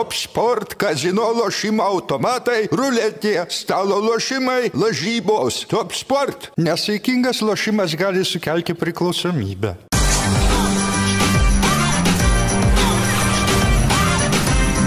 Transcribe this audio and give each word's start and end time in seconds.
Top 0.00 0.14
sport, 0.14 0.74
kazino 0.80 1.26
lošimo 1.36 1.84
automatai, 1.84 2.62
ruletė, 2.72 3.34
stalo 3.52 3.98
lošimai, 4.00 4.70
lažybos. 4.72 5.66
Top 5.68 5.92
sport. 5.92 6.48
Nesaikingas 6.56 7.42
lošimas 7.44 7.92
gali 8.00 8.24
sukelti 8.24 8.72
priklausomybę. 8.72 9.74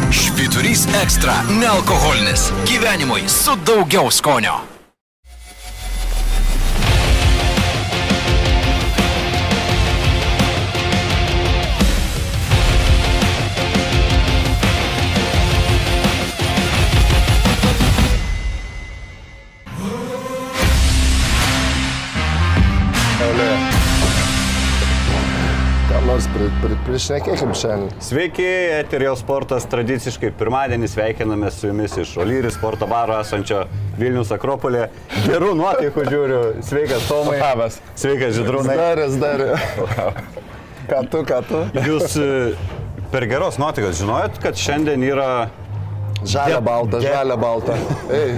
Švyturys 0.10 0.90
ekstra- 1.04 1.44
nealkoholinis. 1.62 2.50
Gyvenimui 2.66 3.30
su 3.30 3.54
daugiau 3.66 4.09
skonio. 4.12 4.73
Pri, 26.44 26.52
pri, 26.60 26.76
prišnekėkim 26.88 27.52
šiandien. 27.56 27.92
Sveiki, 28.04 28.44
Eterio 28.82 29.14
sportas 29.20 29.64
tradiciškai 29.72 30.34
pirmadienį 30.40 30.90
sveikiname 30.92 31.52
su 31.54 31.70
jumis 31.70 31.96
iš 32.02 32.16
Olyri 32.20 32.52
sporto 32.52 32.88
baro 32.90 33.16
esančio 33.22 33.64
Vilnius 34.00 34.34
Akropolė. 34.36 34.90
Gerų 35.28 35.54
nuotaikų 35.60 36.06
žiūriu. 36.10 36.42
Sveikas 36.68 37.08
Tomai. 37.08 37.38
Labas. 37.40 37.80
Sveikas 38.00 38.35
Židrūnai. 38.35 38.76
Darės, 38.80 39.16
darė. 39.22 39.52
Ką 40.90 41.04
tu, 41.12 41.22
ką 41.30 41.40
tu? 41.48 41.62
Jūs 41.85 42.18
e, 42.20 42.30
per 43.13 43.28
geros 43.32 43.60
nuotaikas 43.62 44.02
žinojot, 44.02 44.41
kad 44.44 44.60
šiandien 44.60 45.05
yra 45.07 45.30
Žalia 46.24 46.60
balta, 46.63 47.00
de- 47.04 47.07
žalia 47.12 47.35
balta. 47.40 47.74
Ei, 48.16 48.35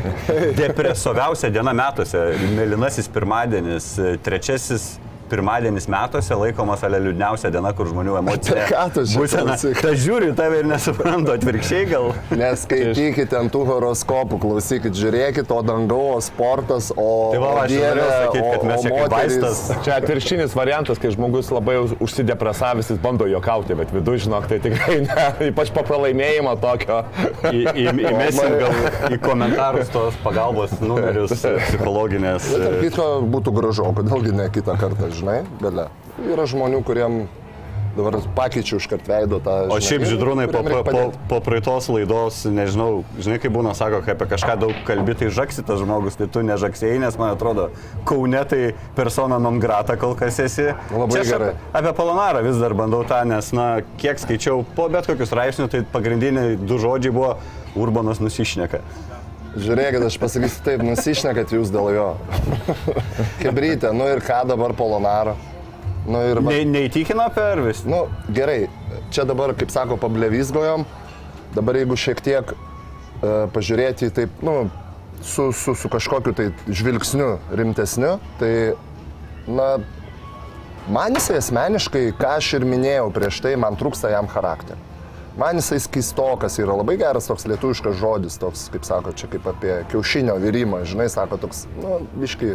depresoviausia 0.57 1.51
diena 1.53 1.73
metuose. 1.77 2.21
Mėlynasis 2.57 3.09
pirmadienis, 3.13 3.91
e, 4.01 4.13
trečiasis 4.25 4.95
pirmadienis 5.29 5.87
metuose 5.91 6.37
laikomas 6.39 6.83
ale 6.85 6.99
liūdniausia 7.07 7.51
diena, 7.53 7.71
kur 7.77 7.89
žmonių 7.91 8.17
emocija. 8.21 8.65
ką 8.73 8.85
tu 8.95 9.05
klausyk? 9.05 9.81
Ta 9.81 9.93
žiūri 9.97 10.31
tave 10.37 10.61
ir 10.63 10.69
nesuprantu, 10.69 11.33
atvirkščiai 11.35 11.87
gal. 11.89 12.11
neskaitykit 12.35 13.33
ant 13.39 13.53
tų 13.53 13.63
horoskopų, 13.69 14.39
klausykit, 14.43 14.95
žiūrėkit, 14.97 15.51
o 15.53 15.59
dangaus 15.65 16.29
sportas, 16.31 16.91
o... 16.95 17.07
Tai 17.33 17.41
va, 17.43 17.51
o 17.51 17.63
aš 17.63 17.73
norėjau 17.75 18.09
sakyti, 18.11 18.43
o- 18.43 18.51
kad 18.53 18.67
mes 18.69 18.85
čia 18.85 19.09
vaistas. 19.15 19.63
Čia 19.85 19.97
atvirkštinis 20.01 20.55
variantas, 20.57 21.01
kai 21.01 21.11
žmogus 21.15 21.51
labai 21.53 21.77
už- 21.83 21.95
užsidepresavęs, 22.05 22.91
jis 22.93 23.01
bando 23.03 23.27
juokauti, 23.29 23.77
bet 23.77 23.93
viduje, 23.95 24.25
žinok, 24.25 24.47
tai 24.51 24.59
tikrai 24.63 24.99
ne. 25.05 25.27
Ypač 25.51 25.71
po 25.75 25.85
pralaimėjimo 25.87 26.55
tokio. 26.63 27.01
Į, 27.51 27.63
į, 27.73 27.87
įmesim 28.11 28.57
gal 28.61 29.13
į 29.15 29.19
komentarus 29.23 29.91
tos 29.93 30.17
pagalbos 30.25 30.75
numerius 30.81 31.35
psichologinės. 31.43 32.49
Bet 32.55 32.79
kitko 32.85 33.09
būtų 33.35 33.53
gražu, 33.55 33.87
kodėlgi 33.97 34.35
ne 34.35 34.49
kitą 34.53 34.77
kartą, 34.79 35.11
žinai, 35.15 35.41
gale. 35.61 35.89
Yra 36.25 36.45
žmonių, 36.49 36.83
kuriem 36.87 37.25
dabar 37.95 38.17
pakeičiu 38.35 38.77
iš 38.79 38.87
kart 38.91 39.07
veido 39.07 39.39
tą... 39.43 39.53
O 39.71 39.77
šiaip 39.79 40.03
žinai, 40.03 40.11
žydrūnai 40.11 40.45
po, 40.51 40.61
po, 40.67 40.81
po, 40.83 41.03
po 41.29 41.39
praeitos 41.43 41.87
laidos, 41.91 42.41
nežinau, 42.51 43.05
žinai, 43.15 43.39
kaip 43.41 43.55
būna, 43.55 43.71
sako, 43.77 44.01
kai 44.05 44.15
apie 44.15 44.27
kažką 44.33 44.57
daug 44.65 44.81
kalbi, 44.87 45.15
tai 45.17 45.31
žaksi 45.33 45.63
tas 45.65 45.79
žmogus, 45.79 46.19
tai 46.19 46.27
tu 46.31 46.43
nežaksėjai, 46.45 46.99
nes 47.05 47.19
man 47.21 47.33
atrodo, 47.37 47.69
kaune 48.07 48.43
tai 48.51 48.61
persona 48.97 49.39
non 49.41 49.61
grata 49.63 49.95
kol 50.01 50.15
kas 50.19 50.41
esi. 50.43 50.69
Labai 50.91 51.21
Čia 51.21 51.25
gerai. 51.31 51.51
Apie, 51.55 51.79
apie 51.81 51.95
Polonarą 51.97 52.43
vis 52.45 52.59
dar 52.59 52.75
bandau 52.77 53.03
tą, 53.07 53.23
nes, 53.31 53.51
na, 53.55 53.69
kiek 54.01 54.19
skaičiau 54.21 54.65
po 54.75 54.89
bet 54.91 55.07
kokius 55.07 55.35
raipsnius, 55.35 55.71
tai 55.71 55.85
pagrindiniai 55.95 56.59
du 56.59 56.79
žodžiai 56.81 57.15
buvo 57.15 57.35
urbanas 57.79 58.19
nusišneka. 58.23 58.83
Žiūrėkit, 59.55 60.03
aš 60.03 60.17
pasakysiu 60.19 60.63
taip, 60.65 60.81
nusišnekat 60.83 61.53
jūs 61.55 61.69
dėl 61.71 61.93
jo. 61.95 62.07
Kebrytė, 63.41 63.93
nu 63.95 64.07
ir 64.11 64.19
ką 64.25 64.41
dabar 64.49 64.75
Polonaro? 64.75 65.37
Nu 66.05 66.21
ir... 66.27 66.41
Ne, 66.43 66.59
neįtikina 66.69 67.29
per 67.33 67.61
vis. 67.63 67.85
Nu, 67.87 68.05
gerai, 68.35 68.65
čia 69.15 69.23
dabar, 69.27 69.55
kaip 69.57 69.71
sako, 69.73 69.97
pablevizgojom. 70.01 70.83
Dabar 71.55 71.79
jeigu 71.79 71.95
šiek 71.97 72.19
tiek 72.25 72.51
uh, 72.51 73.45
pažiūrėti 73.55 74.11
taip, 74.13 74.43
nu, 74.45 74.57
su, 75.23 75.49
su, 75.55 75.73
su 75.79 75.89
kažkokiu 75.89 76.35
tai 76.35 76.49
žvilgsniu 76.67 77.37
rimtesniu, 77.55 78.17
tai, 78.41 78.51
na, 79.47 79.69
man 80.91 81.15
jisai 81.15 81.39
asmeniškai, 81.39 82.09
ką 82.19 82.35
aš 82.41 82.51
ir 82.59 82.67
minėjau 82.69 83.07
prieš 83.15 83.39
tai, 83.45 83.55
man 83.61 83.79
trūksta 83.79 84.11
jam 84.13 84.27
charakterio. 84.29 84.84
Man 85.37 85.57
jisai 85.59 85.81
skistokas 85.83 86.55
yra 86.63 86.77
labai 86.79 86.95
geras 86.99 87.27
toks 87.27 87.43
lietuviškas 87.51 87.97
žodis, 87.99 88.37
toks, 88.39 88.69
kaip 88.71 88.85
sako, 88.87 89.11
čia 89.19 89.27
kaip 89.33 89.47
apie 89.51 89.81
kiaušinio 89.91 90.37
virimą, 90.39 90.85
žinai, 90.87 91.09
sako 91.11 91.41
toks, 91.43 91.65
nu, 91.75 91.97
biškai. 92.21 92.53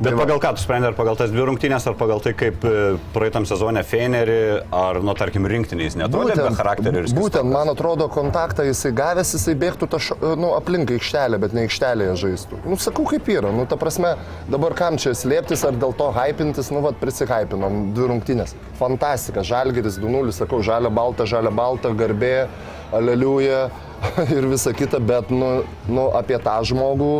Bet 0.00 0.16
pagal 0.16 0.38
ką 0.40 0.54
tu 0.56 0.62
sprendai, 0.62 0.88
ar 0.90 0.96
pagal 0.96 1.16
tas 1.20 1.28
dvi 1.28 1.42
rungtynės, 1.44 1.84
ar 1.90 1.94
pagal 2.00 2.22
tai, 2.24 2.32
kaip 2.32 2.62
e, 2.64 2.70
praeitam 3.12 3.44
sezone 3.44 3.82
Fenerį, 3.84 4.36
ar, 4.72 4.98
nu, 5.04 5.12
tarkim, 5.18 5.44
rinktiniais 5.44 5.96
netrodė 6.00 6.38
be 6.38 6.52
charakterio 6.56 7.02
ir 7.02 7.08
būtent, 7.12 7.18
skistokas? 7.20 7.50
man 7.52 7.68
atrodo, 7.74 8.06
kontaktą 8.12 8.64
jisai 8.64 8.94
gavęs, 8.96 9.34
jisai 9.36 9.54
bėgtų 9.60 9.88
ta, 9.92 10.00
š- 10.00 10.16
nu, 10.40 10.54
aplink 10.56 10.94
aikštelę, 10.96 11.36
bet 11.42 11.52
ne 11.56 11.66
aikštelėje 11.66 12.14
žaistų. 12.22 12.62
Nu, 12.64 12.78
sakau, 12.80 13.04
kaip 13.10 13.28
yra. 13.28 13.52
Nu, 13.52 13.66
ta 13.68 13.76
prasme, 13.80 14.14
dabar 14.48 14.72
kam 14.78 14.96
čia 14.96 15.12
slėptis 15.12 15.66
ar 15.68 15.76
dėl 15.76 15.92
to 16.00 16.08
hypintis, 16.16 16.72
nu, 16.72 16.80
vad, 16.86 16.96
prisihypinom 17.02 17.92
dvi 17.92 18.08
rungtynės. 18.14 18.56
Fantastika, 18.80 19.44
žalgeris 19.44 20.00
2-0, 20.00 20.32
sakau, 20.32 20.62
žalia 20.64 20.88
balta, 20.88 21.28
žalia 21.28 21.52
balta, 21.52 21.92
garbė, 21.92 22.48
aleliuja 22.96 23.66
ir 24.36 24.48
visa 24.48 24.72
kita, 24.72 24.96
bet, 25.04 25.28
nu, 25.28 25.60
nu, 25.92 26.08
apie 26.16 26.40
tą 26.40 26.56
žmogų 26.72 27.14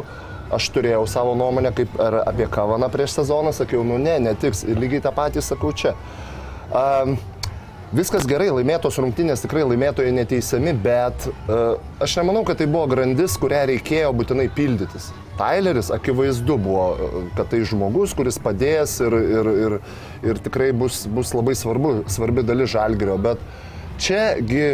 aš 0.53 0.71
turėjau 0.75 1.03
savo 1.11 1.35
nuomonę, 1.39 1.75
kaip 1.77 1.99
ar 2.03 2.21
apie 2.27 2.47
Kavaną 2.51 2.91
prieš 2.93 3.19
sezoną, 3.21 3.53
sakiau, 3.57 3.85
nu 3.87 3.99
ne, 4.03 4.19
netiks. 4.31 4.65
Ir 4.69 4.81
lygiai 4.81 5.05
tą 5.05 5.15
patį 5.17 5.45
sakau 5.45 5.75
čia. 5.77 5.95
Um, 6.71 7.19
Viskas 7.91 8.23
gerai, 8.23 8.53
laimėtos 8.55 9.01
rungtynės 9.03 9.41
tikrai 9.43 9.65
laimėtojai 9.67 10.13
neteisiami, 10.15 10.77
bet 10.79 11.25
uh, 11.27 11.73
aš 11.99 12.21
nemanau, 12.21 12.45
kad 12.47 12.61
tai 12.61 12.69
buvo 12.71 12.85
grandis, 12.93 13.35
kurią 13.43 13.65
reikėjo 13.73 14.13
būtinai 14.15 14.45
pildytis. 14.55 15.09
Tyleris 15.41 15.91
akivaizdu 15.91 16.55
buvo, 16.61 16.85
e, 16.95 17.23
kad 17.35 17.49
tai 17.51 17.63
žmogus, 17.67 18.13
kuris 18.15 18.39
padės 18.43 18.99
ir, 19.03 19.17
ir, 19.17 19.51
ir, 19.65 19.77
ir 20.23 20.41
tikrai 20.45 20.69
bus, 20.77 21.01
bus 21.11 21.33
labai 21.35 21.57
svarbu, 21.59 21.95
svarbi 22.13 22.45
dalis 22.47 22.71
žalgerio, 22.75 23.17
bet 23.25 23.43
čiagi, 23.99 24.67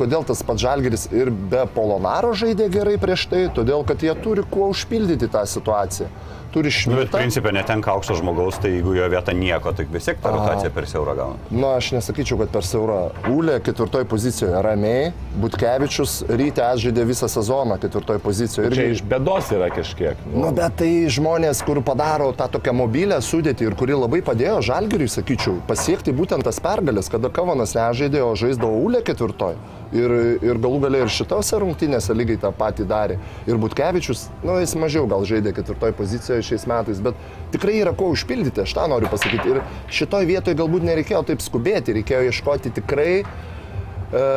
kodėl 0.00 0.26
tas 0.26 0.42
pats 0.46 0.64
žalgeris 0.64 1.08
ir 1.12 1.30
be 1.30 1.66
Polonaro 1.76 2.32
žaidė 2.36 2.70
gerai 2.72 2.96
prieš 3.00 3.28
tai, 3.30 3.46
todėl 3.54 3.86
kad 3.88 4.02
jie 4.02 4.16
turi 4.24 4.46
kuo 4.50 4.72
užpildyti 4.74 5.30
tą 5.30 5.46
situaciją. 5.48 6.10
Turi 6.50 6.70
Nu, 6.90 6.96
bet 6.98 7.12
principė 7.14 7.52
netenka 7.54 7.92
aukšto 7.94 8.16
žmogaus, 8.18 8.56
tai 8.58 8.72
jeigu 8.72 8.96
jo 8.96 9.06
vieta 9.12 9.30
nieko, 9.36 9.70
tai 9.76 9.84
vis 9.90 10.08
tiek 10.08 10.18
ta 10.22 10.32
rotacija 10.34 10.72
per 10.74 10.86
siaurą 10.90 11.14
gauna. 11.18 11.50
Na, 11.54 11.76
aš 11.78 11.92
nesakyčiau, 11.94 12.40
kad 12.40 12.50
per 12.50 12.66
siaurą. 12.66 12.98
Ūlė 13.30 13.60
ketvirtoje 13.62 14.08
pozicijoje 14.10 14.62
ramiai, 14.66 15.12
Butkevičius 15.38 16.16
ryte 16.26 16.64
atžaidė 16.66 17.04
visą 17.06 17.28
sezoną 17.30 17.78
ketvirtoje 17.82 18.22
pozicijoje. 18.24 18.72
Čia 18.74 18.88
Irgi 18.88 18.96
iš 18.96 19.04
bėdos 19.12 19.52
yra 19.54 19.70
kažkiek. 19.70 20.24
Nu, 20.34 20.50
bet 20.56 20.74
tai 20.82 20.90
žmonės, 21.12 21.62
kur 21.66 21.84
padaro 21.86 22.32
tą 22.34 22.50
tokią 22.56 22.74
mobilę 22.82 23.20
sudėtį 23.22 23.70
ir 23.70 23.78
kuri 23.78 23.94
labai 23.94 24.24
padėjo 24.26 24.58
Žalgiriui, 24.72 25.10
sakyčiau, 25.12 25.60
pasiekti 25.70 26.14
būtent 26.16 26.46
tas 26.46 26.58
pergalės, 26.62 27.12
kada 27.14 27.30
Kavanas 27.30 27.76
nežaidė, 27.78 28.24
o 28.26 28.34
žaisdavo 28.34 28.82
Ūlė 28.88 29.04
ketvirtoje. 29.06 29.60
Ir, 29.90 30.12
ir 30.46 30.58
galų 30.62 30.84
galiai 30.84 31.02
ir 31.02 31.10
šitose 31.10 31.58
rungtynėse 31.58 32.14
lygiai 32.14 32.38
tą 32.44 32.52
patį 32.54 32.86
darė. 32.90 33.16
Ir 33.50 33.58
Butkevičius, 33.58 34.28
nu, 34.46 34.54
jis 34.62 34.76
mažiau 34.78 35.08
gal 35.10 35.26
žaidė 35.26 35.50
ketvirtoje 35.56 35.96
pozicijoje 35.98 36.46
šiais 36.46 36.66
metais, 36.70 37.00
bet 37.02 37.18
tikrai 37.50 37.80
yra 37.80 37.94
ko 37.98 38.12
užpildyti, 38.14 38.62
aš 38.62 38.76
tą 38.78 38.86
noriu 38.92 39.10
pasakyti. 39.10 39.56
Ir 39.56 39.62
šitoje 39.90 40.30
vietoje 40.30 40.58
galbūt 40.60 40.86
nereikėjo 40.86 41.24
taip 41.32 41.42
skubėti, 41.42 41.96
reikėjo 41.98 42.28
ieškoti 42.30 42.70
tikrai, 42.78 43.16
e, 43.24 44.28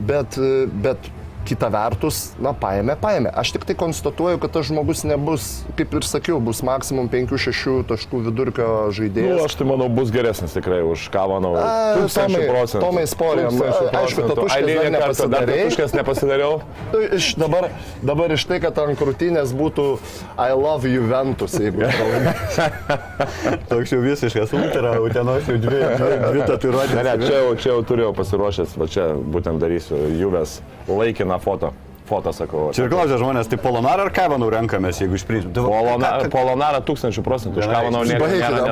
bet, 0.00 0.40
bet 0.86 1.12
kita 1.44 1.68
vertus, 1.72 2.32
na, 2.40 2.52
paėmė, 2.54 2.94
paėmė. 3.02 3.32
Aš 3.42 3.52
tik 3.56 3.64
tai 3.68 3.74
konstatuoju, 3.78 4.38
kad 4.42 4.52
tas 4.54 4.66
žmogus 4.70 5.02
nebus, 5.08 5.62
kaip 5.78 5.92
ir 5.98 6.06
sakiau, 6.06 6.38
bus 6.40 6.62
maksimum 6.62 7.08
5-6 7.12 7.82
taškų 7.90 8.20
vidurkio 8.28 8.68
Nu, 8.86 8.92
žaidėjas. 8.94 9.44
aš 9.48 9.54
tai 9.60 9.66
manau 9.66 9.88
bus 9.92 10.10
geresnis 10.14 10.54
tikrai 10.54 10.82
už. 10.86 11.08
A, 11.12 11.98
Tūkstančių 11.98 12.36
Tomai- 12.38 12.48
procentų. 12.48 12.82
Tomai 12.86 13.04
sporiam. 13.10 13.50
Tūkstančių 13.58 13.98
Aišku, 14.02 14.22
dar 14.28 14.90
nepasidarei. 14.94 15.58
tatuškės 15.66 15.94
nepasidariau. 15.98 16.52
Iš 17.18 17.34
dabar, 17.40 17.68
dabar 18.02 18.32
iš 18.32 18.44
tai, 18.48 18.60
kad 18.62 18.78
ant 18.78 18.98
krūtinės 18.98 19.52
būtų 19.56 19.86
I 20.38 20.52
love 20.56 20.88
Juventus, 20.88 21.52
jeigu 21.58 21.82
Toks 23.68 23.92
jau 23.92 24.00
visiškas 24.02 24.52
ultra, 24.56 24.94
utenos 25.02 25.46
jau 25.48 25.56
dvi, 25.60 25.80
dvi 25.98 26.46
tatuiruotės. 26.48 26.94
Ne, 26.96 27.04
ne, 27.16 27.26
čia 27.26 27.38
jau, 27.42 27.52
čia 27.56 27.70
jau 27.72 27.82
turėjau 27.88 28.12
pasiruošęs, 28.16 28.74
va 28.80 28.88
čia 28.90 29.08
būtent 29.16 29.62
darysiu 29.62 29.98
Juves 30.18 30.58
laikiną 30.88 31.31
na 31.32 31.38
foto. 31.40 31.72
Fotą 32.12 32.34
sakau. 32.36 32.68
Čia 32.76 32.86
ir 32.86 32.92
klausia 32.92 33.18
žmonės, 33.20 33.48
tai 33.50 33.58
Polonarą 33.62 34.06
ar 34.08 34.12
Kavanų 34.14 34.50
renkamės, 34.52 35.00
jeigu 35.02 35.16
iš 35.18 35.24
principo. 35.28 35.64
Polona, 35.68 36.12
Polonarą 36.32 36.82
tūkstančių 36.86 37.24
procentų, 37.26 37.62
už 37.62 37.68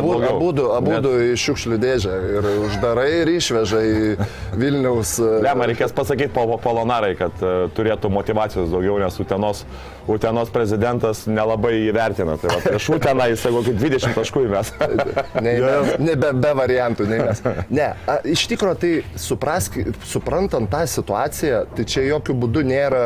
abu, 0.01 0.07
blogiau. 0.07 0.35
abudu, 0.37 0.67
abudu 0.77 1.13
Net- 1.17 1.35
į 1.35 1.39
šiukšlių 1.45 1.79
dėžę 1.81 2.17
ir 2.37 2.49
uždarai 2.67 3.09
ir 3.23 3.33
išveža 3.37 3.81
į 3.81 4.29
Vilniaus. 4.61 5.17
Ne, 5.45 5.55
man 5.55 5.71
reikės 5.71 5.95
pasakyti 5.97 6.33
po, 6.35 6.47
po 6.53 6.59
Polonarai, 6.65 7.15
kad 7.19 7.43
uh, 7.45 7.69
turėtų 7.77 8.11
motivacijos 8.13 8.71
daugiau, 8.73 8.99
nes 9.03 9.17
Utenos, 9.23 9.65
Utenos 10.11 10.51
prezidentas 10.53 11.25
nelabai 11.31 11.75
įvertina. 11.89 12.37
Tai 12.41 12.53
va, 12.53 12.61
prieš 12.65 12.91
Uteną 12.97 13.29
jis 13.33 13.47
kokį 13.57 13.77
20 13.79 14.17
taškų 14.19 14.45
įmes. 14.49 14.73
Nei, 15.45 15.57
mes, 15.63 15.95
ne, 16.03 16.17
be, 16.21 16.33
be 16.37 16.53
variantų, 16.59 17.07
nei 17.11 17.21
mes. 17.23 17.43
Ne, 17.71 17.91
a, 18.11 18.19
iš 18.27 18.47
tikrųjų, 18.51 18.79
tai 18.81 18.93
suprask, 19.21 19.77
suprantant 20.11 20.71
tą 20.73 20.85
situaciją, 20.91 21.65
tai 21.77 21.87
čia 21.89 22.07
jokių 22.09 22.37
būdų 22.45 22.65
nėra, 22.71 23.05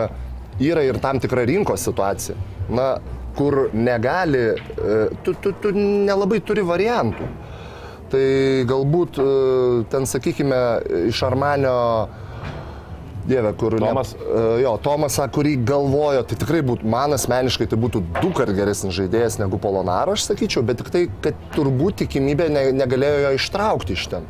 yra 0.62 0.84
ir 0.86 1.00
tam 1.02 1.20
tikra 1.22 1.44
rinkos 1.48 1.84
situacija. 1.86 2.36
Na, 2.74 2.94
kur 3.34 3.68
negali, 3.74 4.44
e, 4.54 4.98
tu, 5.24 5.34
tu, 5.42 5.54
tu 5.60 5.72
nelabai 5.74 6.40
turi 6.46 6.62
variantų. 6.66 7.30
Tai 8.12 8.26
galbūt 8.70 9.18
e, 9.18 9.30
ten, 9.90 10.06
sakykime, 10.06 10.60
iš 11.10 11.24
Armanio 11.26 11.74
Dieve, 13.24 13.54
kur... 13.56 13.78
Tomas? 13.80 14.12
Ne, 14.20 14.44
jo, 14.60 14.74
Tomasą, 14.84 15.26
kurį 15.32 15.54
galvojo, 15.66 16.22
tai 16.28 16.36
tikrai 16.40 16.60
būtų, 16.66 16.86
man 16.92 17.16
asmeniškai 17.16 17.66
tai 17.72 17.78
būtų 17.80 18.02
du 18.20 18.30
kart 18.36 18.52
geresnis 18.56 18.92
žaidėjas 18.98 19.38
negu 19.40 19.56
Polonaro, 19.60 20.12
aš 20.12 20.26
sakyčiau, 20.28 20.64
bet 20.66 20.82
tik 20.82 20.90
tai, 20.92 21.06
kad 21.24 21.38
turbūt 21.56 22.02
tikimybė 22.02 22.50
ne, 22.52 22.66
negalėjo 22.76 23.22
jo 23.24 23.32
ištraukti 23.38 23.96
iš 23.96 24.10
ten. 24.12 24.28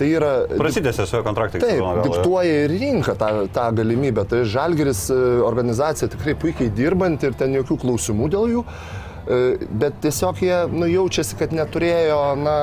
Tai 0.00 0.08
yra... 0.08 0.30
Prasidėsė 0.56 1.04
su 1.04 1.18
jo 1.18 1.24
kontraktai. 1.26 1.60
Taip, 1.60 1.84
diktuoja 2.06 2.64
ir 2.64 2.72
rinka 2.80 3.12
tą, 3.20 3.30
tą 3.52 3.66
galimybę. 3.76 4.24
Tai 4.30 4.40
Žalgeris 4.48 5.04
e, 5.12 5.20
organizacija 5.44 6.08
tikrai 6.14 6.36
puikiai 6.40 6.72
dirbanti 6.72 7.28
ir 7.28 7.36
ten 7.36 7.52
jokių 7.58 7.76
klausimų 7.84 8.30
dėl 8.32 8.54
jų. 8.54 8.64
E, 8.64 9.09
Bet 9.30 10.00
tiesiog 10.02 10.40
jie 10.42 10.56
nu, 10.72 10.86
jaučiasi, 10.90 11.36
kad 11.38 11.52
neturėjo, 11.54 12.18
na... 12.40 12.54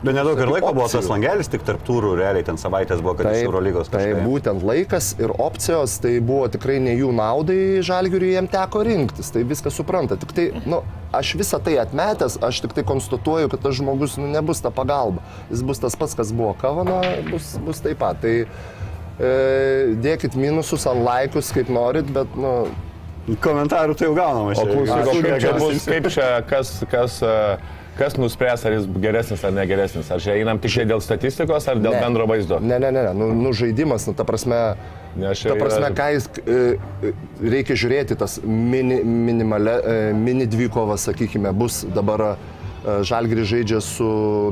Bet 0.00 0.16
nedaug 0.16 0.40
ir 0.40 0.50
laiko 0.50 0.72
buvo 0.74 0.88
opcijų. 0.88 1.02
tas 1.02 1.10
langelis, 1.12 1.50
tik 1.52 1.62
tarp 1.66 1.84
turų 1.86 2.16
realiai 2.18 2.46
ten 2.46 2.58
savaitės 2.58 3.02
buvo, 3.04 3.14
kad 3.20 3.28
iš 3.30 3.44
Eurolygos 3.44 3.92
tai 3.92 4.00
kažkaip. 4.08 4.22
būtent 4.26 4.64
laikas 4.66 5.12
ir 5.22 5.34
opcijos, 5.36 5.98
tai 6.02 6.16
buvo 6.24 6.48
tikrai 6.50 6.80
ne 6.82 6.96
jų 6.98 7.12
naudai, 7.14 7.60
žalgiriui 7.86 8.32
jiem 8.32 8.50
teko 8.50 8.82
rinktis, 8.88 9.30
tai 9.30 9.44
viską 9.46 9.70
supranta. 9.74 10.18
Tik 10.18 10.34
tai, 10.34 10.48
nu, 10.66 10.82
aš 11.14 11.36
visą 11.38 11.62
tai 11.62 11.76
atmetęs, 11.84 12.40
aš 12.42 12.64
tik 12.66 12.74
tai 12.80 12.86
konstatuoju, 12.90 13.52
kad 13.52 13.62
tas 13.68 13.78
žmogus 13.78 14.18
nu, 14.18 14.26
nebus 14.34 14.64
ta 14.64 14.74
pagalba. 14.74 15.22
Jis 15.52 15.62
bus 15.66 15.82
tas 15.82 15.98
pats, 16.00 16.18
kas 16.18 16.34
buvo 16.34 16.56
Kavano, 16.58 17.00
bus, 17.30 17.54
bus 17.62 17.86
taip 17.86 18.02
pat. 18.02 18.18
Tai 18.24 18.34
e, 18.42 19.32
dėkit 20.02 20.34
minusus 20.34 20.90
ant 20.90 21.06
laikus, 21.06 21.54
kaip 21.54 21.70
norit, 21.70 22.10
bet, 22.14 22.34
nu, 22.34 22.64
Komentarų 23.38 23.94
tai 23.94 24.08
jau 24.08 24.14
gaunama. 24.16 24.54
O 24.58 24.64
klausyk, 24.66 25.26
kaip 25.26 25.42
čia 25.44 25.52
bus, 25.58 25.84
kaip... 25.86 26.08
čia, 26.14 26.28
kas, 26.48 26.72
kas, 26.90 27.18
kas 27.98 28.16
nuspręs, 28.18 28.64
ar 28.66 28.76
jis 28.78 28.88
geresnis 29.02 29.44
ar 29.44 29.52
negeresnis? 29.54 30.10
Ar 30.10 30.22
čia 30.24 30.34
einam 30.40 30.58
tik 30.62 30.78
dėl 30.88 31.02
statistikos, 31.04 31.68
ar 31.70 31.78
dėl 31.82 31.94
Ne. 31.94 32.00
bendro 32.00 32.26
vaizdo? 32.30 32.60
ne, 32.60 32.78
ne, 32.78 32.90
ne, 32.90 33.02
ne. 33.10 33.12
Nu, 33.14 33.30
nu 33.36 33.52
žaidimas, 33.52 34.06
nu, 34.08 34.14
ta 34.16 34.24
prasme, 34.24 34.60
čia 35.34 35.52
Ta 35.52 35.58
prasme, 35.60 35.90
yra- 35.90 35.96
ką 35.98 36.08
jis 36.14 36.30
e, 36.40 36.56
e, 37.10 37.12
reikia 37.42 37.76
žiūrėti, 37.76 38.16
tas 38.18 38.40
mini, 38.44 39.02
minimale, 39.04 39.76
e, 39.84 40.12
mini 40.16 40.46
dvikovas, 40.46 41.06
sakykime, 41.10 41.52
bus 41.52 41.84
dabar 41.94 42.36
Žalgris 42.80 43.44
žaidžia 43.50 43.80
su 43.84 44.06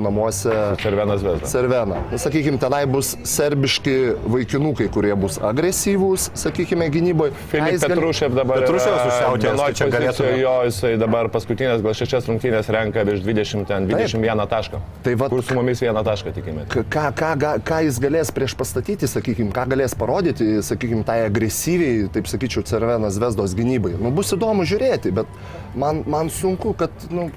namuose 0.05 0.53
Cervenas 0.83 1.23
Vesda. 1.25 1.47
Cervena. 1.49 1.97
Nu, 2.13 2.19
sakykime, 2.21 2.59
tenai 2.61 2.83
bus 2.87 3.15
serbiški 3.25 3.95
vaikinukai, 4.29 4.89
kurie 4.93 5.15
bus 5.17 5.39
agresyvūs, 5.41 6.29
sakykime, 6.37 6.91
gynyboje. 6.93 7.33
Filip 7.49 7.81
Petrušev 7.81 8.35
dabar. 8.37 8.61
Petruševas 8.61 9.01
yra 9.01 9.09
užsiautėjęs, 9.09 9.47
vienoj 9.49 9.65
tai 9.65 9.79
čia 9.81 9.89
galėtume- 9.95 10.37
Jo, 10.43 10.53
jisai 10.69 10.93
dabar 11.01 11.29
paskutinės 11.33 11.83
gal 11.83 11.97
šešias 11.97 12.29
rungtynės 12.29 12.69
renka 12.69 13.05
virš 13.09 13.25
20, 13.25 13.65
ten 13.67 13.89
21 13.89 14.47
tašką. 14.47 14.81
Tai 15.03 15.15
vat- 15.15 15.31
Kur 15.31 15.43
su 15.43 15.55
mumis 15.55 15.81
vieną 15.81 16.05
tašką 16.05 16.33
tikime. 16.37 16.67
Ką, 16.69 16.85
ką, 17.17 17.33
ką, 17.39 17.55
ką 17.65 17.83
jis 17.89 17.99
galės 17.99 18.31
prieš 18.31 18.55
pastatyti, 18.55 19.09
sakykime, 19.09 19.53
ką 19.57 19.67
galės 19.73 19.95
parodyti, 19.97 20.61
sakykime, 20.63 21.05
tai 21.05 21.25
agresyviai, 21.31 22.09
taip 22.13 22.27
sakyčiau, 22.29 22.63
Cervenas 22.65 23.17
Vesdos 23.19 23.55
gynybai. 23.55 23.97
Nu, 24.01 24.11
bus 24.11 24.33
įdomu 24.37 24.63
žiūrėti, 24.69 25.13
bet 25.15 25.27
man, 25.75 26.05
man 26.07 26.29
sunku, 26.29 26.77
kad, 26.77 26.91
nu, 27.11 27.31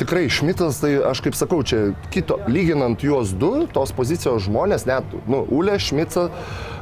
tikrai 0.00 0.28
Šmitas, 0.32 0.80
tai 0.82 0.94
aš 1.04 1.20
kaip 1.24 1.36
sakau, 1.36 1.60
čia 1.66 1.92
kito, 2.12 2.38
lyginant 2.50 3.02
juos 3.04 3.34
du, 3.36 3.66
tos 3.72 3.92
pozicijos 3.96 4.46
žmonės, 4.46 4.86
net, 4.88 5.06
nu, 5.30 5.42
Ulė, 5.52 5.76
Šmita, 5.82 6.28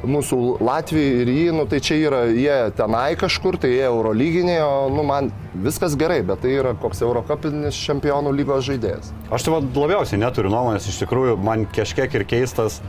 mūsų 0.07 0.39
Latvijai 0.65 1.25
ir 1.25 1.33
jį, 1.33 1.49
nu, 1.59 1.67
tai 1.71 1.83
čia 1.85 1.99
yra, 1.99 2.23
jie 2.31 2.57
tenai 2.79 3.11
kažkur, 3.19 3.59
tai 3.61 3.73
jie 3.75 3.85
Eurolyginė, 3.89 4.61
o, 4.63 4.87
nu, 4.95 5.05
man 5.09 5.33
viskas 5.67 5.99
gerai, 5.99 6.21
bet 6.27 6.45
tai 6.45 6.55
yra 6.61 6.77
koks 6.79 7.03
Eurocapinis 7.07 7.83
čempionų 7.89 8.33
lygos 8.39 8.67
žaidėjas. 8.69 9.13
Aš 9.35 9.49
tai 9.49 9.59
labiausiai 9.59 10.23
neturiu 10.23 10.53
nuomonės, 10.55 10.89
iš 10.91 11.03
tikrųjų 11.03 11.37
man 11.43 11.67
kažkiek 11.75 12.15
ir 12.21 12.27
keistas 12.29 12.81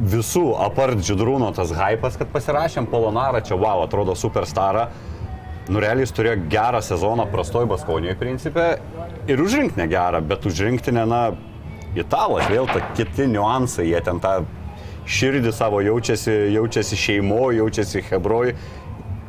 visų 0.00 0.54
apart 0.64 1.02
Džidrūno 1.04 1.52
tas 1.56 1.72
hypas, 1.76 2.16
kad 2.16 2.30
pasirašėm 2.32 2.88
Polonarą, 2.90 3.42
čia 3.44 3.58
wow, 3.60 3.84
atrodo 3.84 4.16
superstarą. 4.16 4.88
Nu, 5.68 5.78
realiai 5.82 6.06
jis 6.06 6.14
turėjo 6.16 6.38
gerą 6.50 6.80
sezoną 6.82 7.26
prastoj 7.30 7.68
Baskonijoje 7.70 8.16
principė 8.18 8.66
ir 9.30 9.42
užrinkti 9.44 9.82
negerą, 9.82 10.22
bet 10.26 10.46
užrinkti 10.48 10.94
ne, 10.96 11.04
na, 11.06 11.20
italas, 11.98 12.48
vėl 12.50 12.68
ta 12.70 12.82
kiti 12.96 13.28
niuansai, 13.30 13.88
jie 13.90 14.00
ten 14.04 14.20
tą 14.22 14.40
širdį 15.10 15.52
savo 15.54 15.80
jaučiasi, 15.84 16.34
jaučiasi 16.54 16.98
šeimo, 16.98 17.50
jaučiasi 17.56 18.04
hebroj. 18.10 18.54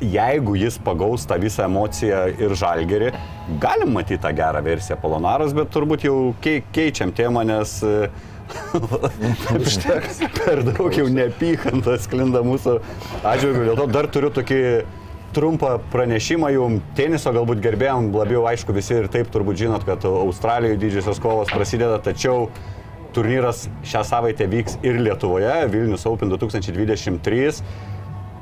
Jeigu 0.02 0.56
jis 0.58 0.80
pagaus 0.82 1.28
tą 1.30 1.38
visą 1.42 1.68
emociją 1.68 2.24
ir 2.42 2.56
žalgerį, 2.58 3.12
galim 3.62 3.92
matyti 3.94 4.22
tą 4.24 4.32
gerą 4.34 4.64
versiją 4.66 4.98
Polonaras, 5.02 5.54
bet 5.54 5.70
turbūt 5.74 6.08
jau 6.08 6.16
kei, 6.42 6.64
keičiam 6.74 7.14
temą, 7.14 7.44
nes 7.46 7.76
e, 7.86 8.10
per 10.40 10.64
daug 10.66 10.90
jau 10.98 11.06
neapykantas 11.06 12.08
sklinda 12.08 12.42
mūsų 12.46 12.80
atžvilgiu. 13.22 13.68
Dėl 13.70 13.78
to 13.78 13.88
dar 13.94 14.10
turiu 14.10 14.34
tokį 14.34 14.60
trumpą 15.36 15.78
pranešimą 15.94 16.52
jums, 16.56 16.84
teniso 16.98 17.32
galbūt 17.36 17.62
gerbėjom, 17.64 18.12
labiau 18.16 18.46
aišku 18.50 18.76
visi 18.76 18.98
ir 19.00 19.10
taip 19.12 19.32
turbūt 19.34 19.60
žinot, 19.64 19.86
kad 19.88 20.06
Australijoje 20.10 20.80
didžiosios 20.82 21.22
kovos 21.24 21.52
prasideda, 21.54 21.98
tačiau 22.04 22.50
turnyras 23.16 23.66
šią 23.88 24.04
savaitę 24.08 24.48
vyks 24.52 24.78
ir 24.88 25.00
Lietuvoje, 25.02 25.56
Vilnius 25.72 26.06
Open 26.10 26.32
2023. 26.32 27.64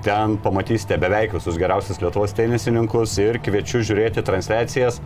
Ten 0.06 0.38
pamatysite 0.40 1.00
beveik 1.02 1.34
visus 1.36 1.58
geriausius 1.60 2.00
Lietuvos 2.04 2.36
tenisininkus 2.38 3.18
ir 3.20 3.42
kviečiu 3.44 3.82
žiūrėti 3.84 4.24
transliacijas 4.26 5.02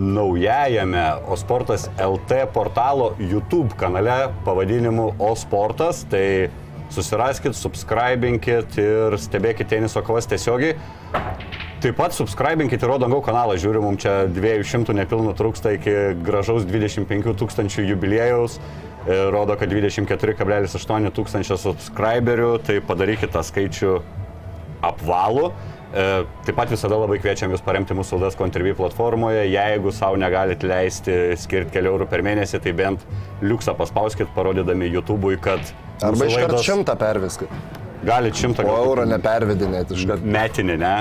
naujajame 0.00 1.14
Osportas 1.28 1.90
LT 2.00 2.46
portalo 2.54 3.14
YouTube 3.18 3.76
kanale 3.76 4.30
pavadinimu 4.44 5.14
Osportas. 5.18 6.04
Tai 6.10 6.48
susiraskit, 6.94 7.56
subscribinkit 7.56 8.78
ir 8.80 9.16
stebėkit 9.20 9.70
teniso 9.70 10.02
kovas 10.06 10.28
tiesiogiai. 10.30 10.76
Taip 11.80 11.96
pat 11.96 12.12
subscribinkit 12.12 12.82
ir 12.82 12.90
Rodangau 12.92 13.22
kanalą, 13.24 13.54
žiūrim, 13.60 13.86
mums 13.86 14.02
čia 14.02 14.26
200 14.28 14.92
nepilnų 14.98 15.32
trūksta 15.38 15.72
iki 15.78 15.94
gražaus 16.26 16.66
25 16.68 17.32
tūkstančių 17.40 17.86
jubiliejaus. 17.88 18.58
E, 19.08 19.16
Rodo, 19.32 19.56
kad 19.56 19.72
24,8 19.72 21.08
tūkstančio 21.16 21.56
subscriberių, 21.62 22.50
tai 22.66 22.82
padarykit 22.84 23.32
tą 23.32 23.40
skaičių 23.48 23.94
apvalų. 24.90 25.48
E, 25.90 26.04
Taip 26.44 26.58
pat 26.58 26.70
visada 26.70 26.98
labai 27.00 27.16
kviečiam 27.22 27.50
Jūs 27.54 27.64
paremti 27.64 27.96
mūsų 27.96 28.20
laidas 28.20 28.36
Contribui 28.38 28.76
platformoje. 28.76 29.46
Jeigu 29.48 29.90
savo 29.96 30.20
negalit 30.20 30.62
leisti 30.62 31.16
skirti 31.40 31.78
kelių 31.78 31.94
eurų 31.94 32.10
per 32.12 32.22
mėnesį, 32.26 32.60
tai 32.60 32.76
bent 32.76 33.08
liuksą 33.40 33.72
paspauskit, 33.78 34.28
parodydami 34.36 34.92
YouTube'ui, 34.98 35.40
kad... 35.40 35.72
Arba 36.06 36.26
iš 36.26 36.36
karto 36.40 36.62
šimtą 36.64 36.96
perviskit. 37.00 37.52
Galit 38.06 38.38
šimtą 38.40 38.64
O 38.64 38.68
galbūt 38.70 38.86
eurą 38.88 39.06
nepervedinėti 39.10 39.96
iš 39.96 40.06
karto. 40.08 40.32
metinį, 40.36 40.76
ne? 40.80 40.94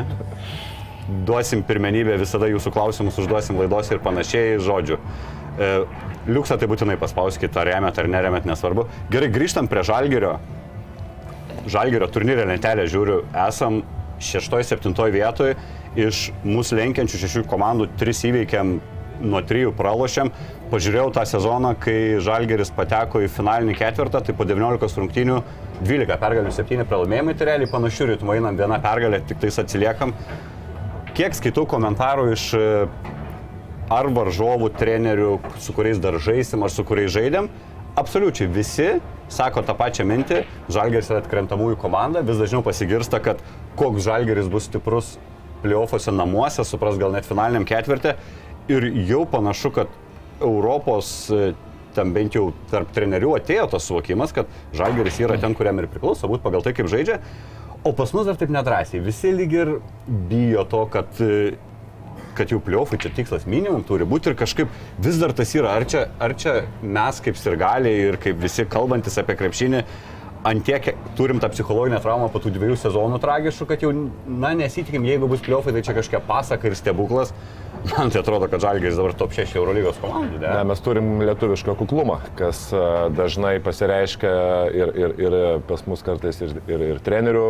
Duosim 1.25 1.63
pirmenybę, 1.65 2.17
visada 2.21 2.49
jūsų 2.51 2.73
klausimus 2.75 3.17
užduosim 3.21 3.57
laidos 3.57 3.89
ir 3.91 4.01
panašiai, 4.03 4.59
žodžiu. 4.61 4.99
E, 5.57 5.69
Liuksą 6.29 6.59
tai 6.59 6.67
būtinai 6.69 6.97
paspauskite, 6.99 7.55
ar 7.57 7.71
remėt 7.71 7.97
ar 7.97 8.09
neremėt, 8.11 8.45
nesvarbu. 8.45 8.85
Gerai, 9.09 9.31
grįžtam 9.33 9.69
prie 9.71 9.81
Žalgirio. 9.87 10.35
Žalgirio 11.69 12.09
turnyrė 12.11 12.45
lentelė 12.51 12.85
žiūriu, 12.91 13.23
esam 13.47 13.81
6-7 14.19 14.93
vietoje, 15.15 15.55
iš 15.97 16.29
mūsų 16.43 16.77
lenkiančių 16.81 17.21
šešių 17.23 17.43
komandų 17.49 17.89
3 17.99 18.23
įveikėm, 18.29 18.75
nuo 19.21 19.41
3 19.45 19.73
pralošėm. 19.77 20.31
Pažiūrėjau 20.69 21.09
tą 21.15 21.25
sezoną, 21.29 21.73
kai 21.81 22.19
Žalgeris 22.23 22.71
pateko 22.75 23.23
į 23.25 23.29
finalinį 23.33 23.75
ketvirtą, 23.79 24.21
tai 24.25 24.35
po 24.37 24.45
19 24.47 25.01
rungtynių 25.01 25.39
12 25.81 26.19
pergalių, 26.21 26.53
7 26.55 26.85
pralaimėjimai, 26.89 27.35
tai 27.37 27.49
realiai 27.51 27.71
panašių 27.71 28.09
ritmų 28.13 28.37
einam 28.37 28.59
vieną 28.59 28.81
pergalę, 28.83 29.21
tik 29.27 29.41
tais 29.43 29.59
atsiliekam. 29.61 30.13
Kiek 31.17 31.35
skaitau 31.35 31.65
komentarų 31.67 32.29
iš 32.35 32.49
e, 32.55 32.65
ar 33.91 34.11
varžovų, 34.15 34.69
trenerių, 34.77 35.37
su 35.59 35.73
kuriais 35.75 36.01
dar 36.01 36.19
žaisim, 36.21 36.63
ar 36.63 36.73
su 36.73 36.85
kuriais 36.87 37.11
žaidėm, 37.15 37.49
absoliučiai 37.99 38.47
visi 38.53 38.91
sako 39.29 39.63
tą 39.65 39.75
pačią 39.77 40.05
mintį, 40.09 40.43
Žalgeris 40.73 41.09
yra 41.11 41.21
atkrentamųjų 41.23 41.77
komanda, 41.81 42.23
vis 42.25 42.39
dažniau 42.41 42.63
pasigirsta, 42.65 43.19
kad 43.21 43.41
koks 43.79 44.05
žalgeris 44.07 44.49
bus 44.49 44.65
stiprus 44.69 45.17
playoffuose 45.63 46.13
namuose, 46.15 46.63
supras 46.65 46.97
gal 46.99 47.13
net 47.13 47.27
finaliniam 47.27 47.67
ketvirtį. 47.67 48.15
Ir 48.69 48.85
jau 49.09 49.23
panašu, 49.25 49.71
kad 49.73 49.87
Europos 50.41 51.29
e, 51.33 51.53
tam 51.95 52.13
bent 52.13 52.35
jau 52.37 52.51
tarp 52.69 52.91
trenerių 52.93 53.33
atėjo 53.39 53.65
tas 53.73 53.87
suvokimas, 53.89 54.33
kad 54.35 54.49
žalgeris 54.77 55.17
yra 55.23 55.39
ten, 55.41 55.55
kuriam 55.57 55.81
ir 55.81 55.89
priklauso, 55.89 56.29
būt 56.29 56.43
pagal 56.43 56.61
tai, 56.65 56.75
kaip 56.77 56.91
žaidžia. 56.91 57.17
O 57.81 57.95
pas 57.95 58.11
mus 58.13 58.27
dar 58.27 58.37
taip 58.37 58.51
nedrasiai. 58.53 59.01
Visi 59.01 59.31
lyg 59.33 59.55
ir 59.55 59.73
bijo 60.29 60.67
to, 60.69 60.83
kad, 60.93 61.17
e, 61.23 61.55
kad 62.37 62.53
jau 62.53 62.61
pliofai 62.63 62.99
čia 63.01 63.11
tikslas 63.15 63.47
minimum 63.49 63.81
turi 63.87 64.05
būti 64.07 64.29
ir 64.29 64.37
kažkaip 64.37 64.69
vis 65.01 65.17
dar 65.17 65.33
tas 65.33 65.55
yra. 65.57 65.73
Ar 65.79 65.87
čia, 65.89 66.05
ar 66.21 66.37
čia 66.37 66.55
mes 66.83 67.25
kaip 67.25 67.41
sirgaliai 67.41 68.05
ir 68.11 68.21
kaip 68.21 68.37
visi 68.43 68.67
kalbantis 68.69 69.17
apie 69.17 69.37
krepšinį, 69.39 69.81
antiek 70.43 70.93
turim 71.17 71.39
tą 71.41 71.49
psichologinę 71.51 71.99
traumą 72.03 72.29
po 72.31 72.39
tų 72.39 72.53
dviejų 72.55 72.77
sezonų 72.79 73.19
tragiškų, 73.23 73.65
kad 73.67 73.81
jau, 73.83 73.91
na, 74.27 74.53
nesitikim, 74.55 75.07
jeigu 75.07 75.27
bus 75.27 75.41
pliofai, 75.43 75.73
tai 75.75 75.83
čia 75.83 75.97
kažkokia 75.97 76.21
pasaka 76.27 76.69
ir 76.69 76.77
stebuklas. 76.79 77.33
Man 77.97 78.11
tai 78.11 78.19
atrodo, 78.21 78.47
kad 78.51 78.61
Žalgiris 78.63 78.97
dabar 78.99 79.13
top 79.17 79.31
6 79.35 79.55
Eurolygos 79.55 79.99
komandų. 80.03 80.39
Ne? 80.41 80.49
Ne, 80.51 80.63
mes 80.67 80.81
turim 80.83 81.21
lietuvišką 81.23 81.75
kuklumą, 81.79 82.19
kas 82.39 82.65
a, 82.75 83.07
dažnai 83.15 83.55
pasireiškia 83.63 84.33
ir, 84.75 84.91
ir, 84.99 85.15
ir 85.25 85.37
pas 85.69 85.85
mus 85.87 86.03
kartais 86.05 86.41
ir, 86.43 86.57
ir, 86.67 86.83
ir 86.93 87.01
trenerių 87.05 87.45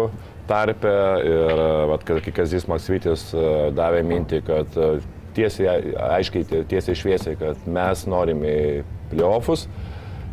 tarpe. 0.49 0.93
Ir 1.25 1.63
vat, 1.91 2.05
kai 2.07 2.33
Kazis 2.41 2.67
Maksvitis 2.69 3.29
a, 3.33 3.45
davė 3.75 4.03
mintį, 4.05 4.41
kad 4.47 4.79
tiesiai, 5.37 5.95
aiškiai, 6.19 6.45
tie- 6.49 6.63
tiesiai 6.75 6.97
šviesiai, 6.97 7.37
kad 7.39 7.67
mes 7.69 8.05
norime 8.09 8.53
į 8.53 8.83
playoffus. 9.11 9.67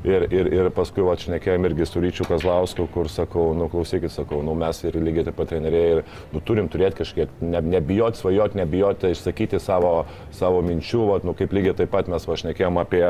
Ir, 0.06 0.22
ir, 0.30 0.48
ir 0.54 0.68
paskui, 0.70 1.02
va, 1.02 1.16
šnekėjom 1.18 1.64
irgi 1.66 1.86
su 1.90 1.98
Ryčiu 2.02 2.28
Kazlausku, 2.28 2.84
kur 2.94 3.08
sakau, 3.10 3.48
nu 3.58 3.66
klausykit, 3.72 4.12
sakau, 4.14 4.38
nu 4.46 4.54
mes 4.54 4.78
ir 4.86 4.94
lygiai 5.02 5.24
taip 5.26 5.34
pat 5.40 5.50
treneriai 5.50 5.96
ir 5.96 6.02
nu, 6.30 6.38
turim 6.46 6.68
turėti 6.70 7.00
kažkiek, 7.00 7.32
ne, 7.42 7.58
nebijoti 7.74 8.20
svajoti, 8.20 8.60
nebijoti 8.60 9.10
išsakyti 9.16 9.58
savo, 9.58 10.04
savo 10.30 10.62
minčių, 10.62 11.00
va, 11.10 11.18
nu 11.26 11.34
kaip 11.34 11.50
lygiai 11.58 11.74
taip 11.80 11.90
pat 11.90 12.06
mes 12.12 12.22
va 12.22 12.38
šnekėjom 12.38 12.78
apie 12.84 13.02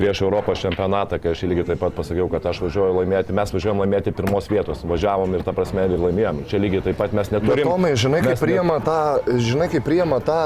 prieš 0.00 0.20
Europos 0.24 0.60
čempionatą, 0.60 1.18
kai 1.20 1.32
aš 1.32 1.46
lygiai 1.48 1.66
taip 1.72 1.80
pat 1.82 1.96
pasakiau, 1.96 2.28
kad 2.32 2.46
aš 2.52 2.60
važiuoju 2.64 3.00
laimėti, 3.00 3.34
mes 3.36 3.52
važiuojam 3.52 3.80
laimėti 3.82 4.12
pirmos 4.16 4.48
vietos, 4.52 4.84
važiavom 4.88 5.34
ir 5.36 5.44
ta 5.44 5.52
prasme 5.56 5.84
ir 5.88 5.96
laimėjom. 6.00 6.44
Čia 6.52 6.60
lygiai 6.62 6.84
taip 6.84 7.00
pat 7.00 7.16
mes 7.16 7.28
Bet 7.32 7.40
neturim. 7.40 7.68
Tomai, 7.68 7.92
žinai, 8.00 8.22
kaip 8.24 8.32
mes 8.32 8.40
ne- 8.40 8.46
priima 8.46 8.78
tą, 8.84 9.00
žinai, 9.48 9.68
kaip 9.72 9.84
priima 9.88 10.20
tą 10.24 10.38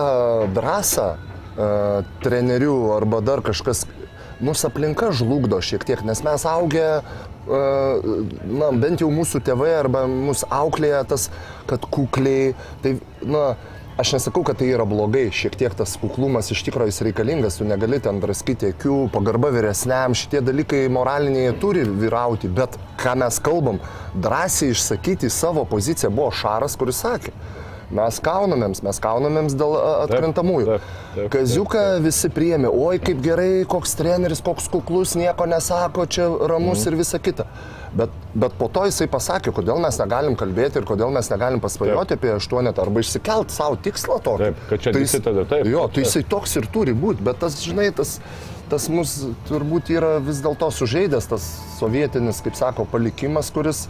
drąsą 0.54 1.06
uh, 1.14 2.14
trenerių 2.24 2.78
arba 2.96 3.22
dar 3.26 3.42
kažkas, 3.46 3.84
mūsų 4.42 4.70
aplinka 4.70 5.12
žlugdo 5.14 5.60
šiek 5.62 5.84
tiek, 5.86 6.02
nes 6.06 6.24
mes 6.26 6.46
augę, 6.48 6.88
uh, 7.02 7.34
na, 7.46 8.72
bent 8.72 9.04
jau 9.04 9.10
mūsų 9.12 9.42
tėvai 9.44 9.72
arba 9.76 10.04
mūsų 10.10 10.50
auklėje 10.54 11.04
tas, 11.12 11.30
kad 11.70 11.84
kukliai, 11.92 12.54
tai, 12.82 12.96
na, 13.22 13.54
aš 14.00 14.14
nesakau, 14.16 14.42
kad 14.46 14.58
tai 14.58 14.70
yra 14.72 14.86
blogai, 14.88 15.28
šiek 15.34 15.54
tiek 15.58 15.74
tas 15.78 15.94
kuklumas 16.00 16.50
iš 16.50 16.64
tikrųjų 16.66 16.90
jis 16.90 17.02
reikalingas, 17.06 17.58
tu 17.60 17.66
negali 17.68 18.00
ten 18.02 18.18
draskyti 18.22 18.72
akių, 18.72 19.04
pagarba 19.14 19.52
vyresniam, 19.54 20.16
šitie 20.18 20.42
dalykai 20.44 20.86
moraliniai 20.92 21.54
turi 21.62 21.84
vyrauti, 21.86 22.50
bet 22.50 22.78
ką 23.00 23.14
mes 23.22 23.38
kalbam, 23.44 23.78
drąsiai 24.14 24.72
išsakyti 24.74 25.30
savo 25.30 25.66
poziciją 25.68 26.10
buvo 26.14 26.32
Šaras, 26.34 26.78
kuris 26.80 27.04
sakė. 27.04 27.34
Mes 27.94 28.16
kaunamėms, 28.26 28.80
mes 28.82 28.98
kaunamėms 28.98 29.54
dėl 29.54 29.76
atkrintamųjų. 30.08 30.78
Kaziuką 31.30 31.82
visi 32.02 32.30
priėmė, 32.34 32.66
oi 32.74 32.98
kaip 33.02 33.20
gerai, 33.22 33.62
koks 33.70 33.94
treneris, 34.00 34.40
koks 34.44 34.66
kuklus, 34.72 35.14
nieko 35.18 35.46
nesako, 35.46 36.06
čia 36.10 36.26
ramus 36.50 36.82
Mhm. 36.84 36.88
ir 36.92 36.96
visa 36.98 37.18
kita. 37.22 37.46
Bet, 37.94 38.10
bet 38.34 38.52
po 38.58 38.66
to 38.66 38.80
jisai 38.88 39.06
pasakė, 39.06 39.52
kodėl 39.54 39.78
mes 39.80 39.96
negalim 39.98 40.34
kalbėti 40.34 40.80
ir 40.80 40.82
kodėl 40.82 41.12
mes 41.14 41.28
negalim 41.30 41.60
pasvajoti 41.62 42.16
apie 42.18 42.32
aštuonetą 42.34 42.82
arba 42.82 43.00
išsikelt 43.04 43.50
savo 43.54 43.76
tikslą 43.76 44.18
tokį. 44.20 44.38
Taip, 44.38 44.56
kad 44.68 44.80
čia 44.80 44.92
Tai 44.92 45.00
visi 45.00 45.16
jis- 45.18 45.24
tada 45.24 45.44
taip, 45.44 45.64
Jo, 45.66 45.86
tai 45.88 46.02
jisai 46.02 46.24
toks 46.28 46.56
ir 46.56 46.66
turi 46.66 46.92
būti, 46.92 47.22
bet 47.22 47.38
tas, 47.38 47.54
žinai, 47.62 47.94
tas, 47.94 48.18
tas 48.68 48.88
mus 48.88 49.24
turbūt 49.48 49.86
yra 49.94 50.18
vis 50.20 50.40
dėlto 50.42 50.66
sužeidęs, 50.74 51.28
tas 51.28 51.46
sovietinis, 51.78 52.42
kaip 52.42 52.56
sako, 52.56 52.84
palikimas, 52.90 53.52
kuris 53.52 53.86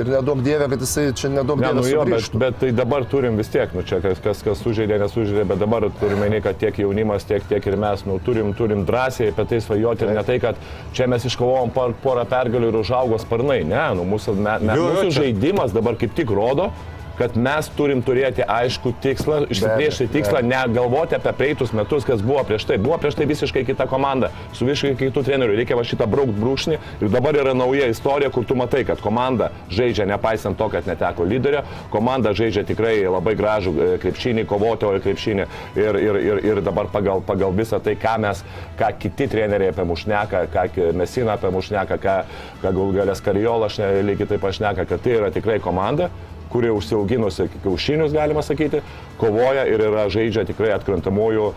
ir 0.00 0.10
nedaug 0.10 0.40
dievė, 0.44 0.68
kad 0.72 0.82
jisai 0.84 1.04
čia 1.16 1.30
nedaug 1.32 1.60
Ne, 1.60 1.70
dievė 1.70 1.80
nu 1.80 1.90
jo, 1.90 2.04
bet, 2.08 2.36
bet 2.42 2.58
tai 2.62 2.70
dabar 2.76 3.06
turim 3.10 3.38
vis 3.40 3.50
tiek, 3.52 3.72
nu 3.76 3.84
čia 3.86 4.00
kas, 4.04 4.20
kas, 4.24 4.42
kas 4.46 4.62
sužaidė, 4.64 4.98
nesužaidė, 5.02 5.44
bet 5.52 5.62
dabar 5.62 5.88
turime 6.00 6.28
ne, 6.32 6.40
kad 6.44 6.58
tiek 6.60 6.80
jaunimas, 6.82 7.26
tiek, 7.28 7.44
tiek 7.50 7.70
ir 7.70 7.78
mes, 7.80 8.04
nu 8.08 8.18
turim, 8.24 8.52
turim 8.58 8.84
drąsiai 8.88 9.32
apie 9.32 9.46
tai 9.52 9.62
svajoti 9.64 10.06
ir 10.06 10.12
ne 10.16 10.26
tai, 10.26 10.40
kad 10.42 10.60
čia 10.96 11.08
mes 11.10 11.24
iškovojom 11.30 11.72
por, 11.76 11.96
porą 12.04 12.26
pergalių 12.28 12.72
ir 12.72 12.80
užaugo 12.82 13.20
sparnai. 13.22 13.62
Ne, 13.66 13.86
nu 13.98 14.04
mūsų, 14.08 14.36
me, 14.36 14.58
me, 14.64 14.76
mūsų 14.82 15.14
žaidimas 15.20 15.74
dabar 15.76 15.98
kaip 16.00 16.14
tik 16.18 16.32
rodo, 16.34 16.70
kad 17.18 17.36
mes 17.40 17.68
turim 17.76 18.02
turėti 18.04 18.44
aišku 18.44 18.92
tikslą, 19.02 19.42
išsiplėšti 19.52 20.08
tikslą, 20.12 20.42
negalvoti 20.46 21.16
apie 21.16 21.32
praeitus 21.36 21.72
metus, 21.76 22.04
kas 22.06 22.22
buvo 22.24 22.42
prieš 22.46 22.66
tai. 22.68 22.78
Buvo 22.82 22.98
prieš 23.00 23.16
tai 23.18 23.26
visiškai 23.28 23.64
kita 23.68 23.86
komanda, 23.90 24.30
su 24.56 24.68
visiškai 24.68 24.94
kitų 25.00 25.24
trenerių. 25.26 25.56
Reikia 25.60 25.78
va 25.78 25.84
šitą 25.86 26.08
braukti 26.10 26.36
brūkšnį 26.40 26.78
ir 27.00 27.12
dabar 27.12 27.38
yra 27.40 27.54
nauja 27.56 27.88
istorija, 27.92 28.30
kur 28.34 28.46
tu 28.48 28.56
matai, 28.58 28.84
kad 28.88 29.00
komanda 29.04 29.50
žaidžia 29.72 30.06
nepaisant 30.08 30.58
to, 30.60 30.68
kad 30.72 30.88
neteko 30.88 31.26
lyderio, 31.28 31.64
komanda 31.92 32.34
žaidžia 32.36 32.66
tikrai 32.68 32.98
labai 33.06 33.36
gražų 33.38 33.74
e, 33.74 33.88
krepšinį, 34.02 34.46
kovotojo 34.50 35.00
krepšinį 35.04 35.48
ir, 35.80 36.00
ir, 36.02 36.20
ir, 36.20 36.42
ir 36.52 36.62
dabar 36.64 36.90
pagal, 36.92 37.24
pagal 37.26 37.54
visą 37.56 37.80
tai, 37.82 37.96
ką 38.00 38.16
mes, 38.26 38.44
ką 38.78 38.92
kiti 39.00 39.28
treneriai 39.32 39.72
apie 39.72 39.88
mušneka, 39.88 40.46
ką 40.52 40.68
Mesina 40.96 41.36
apie 41.36 41.50
mušneka, 41.54 41.98
ką, 42.02 42.16
ką 42.62 42.72
Gulgalės 42.76 43.22
Karijolas 43.24 43.80
lygiai 43.80 44.28
taip 44.34 44.42
pašneka, 44.44 44.86
kad 44.88 45.02
tai 45.02 45.18
yra 45.20 45.32
tikrai 45.34 45.58
komanda 45.62 46.10
kuri 46.56 46.70
užsiauginusi 46.72 47.48
kiaušinius, 47.62 48.14
galima 48.16 48.42
sakyti, 48.42 48.80
kovoja 49.20 49.66
ir 49.68 49.82
yra 49.90 50.06
žaidžia 50.12 50.46
tikrai 50.48 50.70
atkrintamųjų 50.78 51.50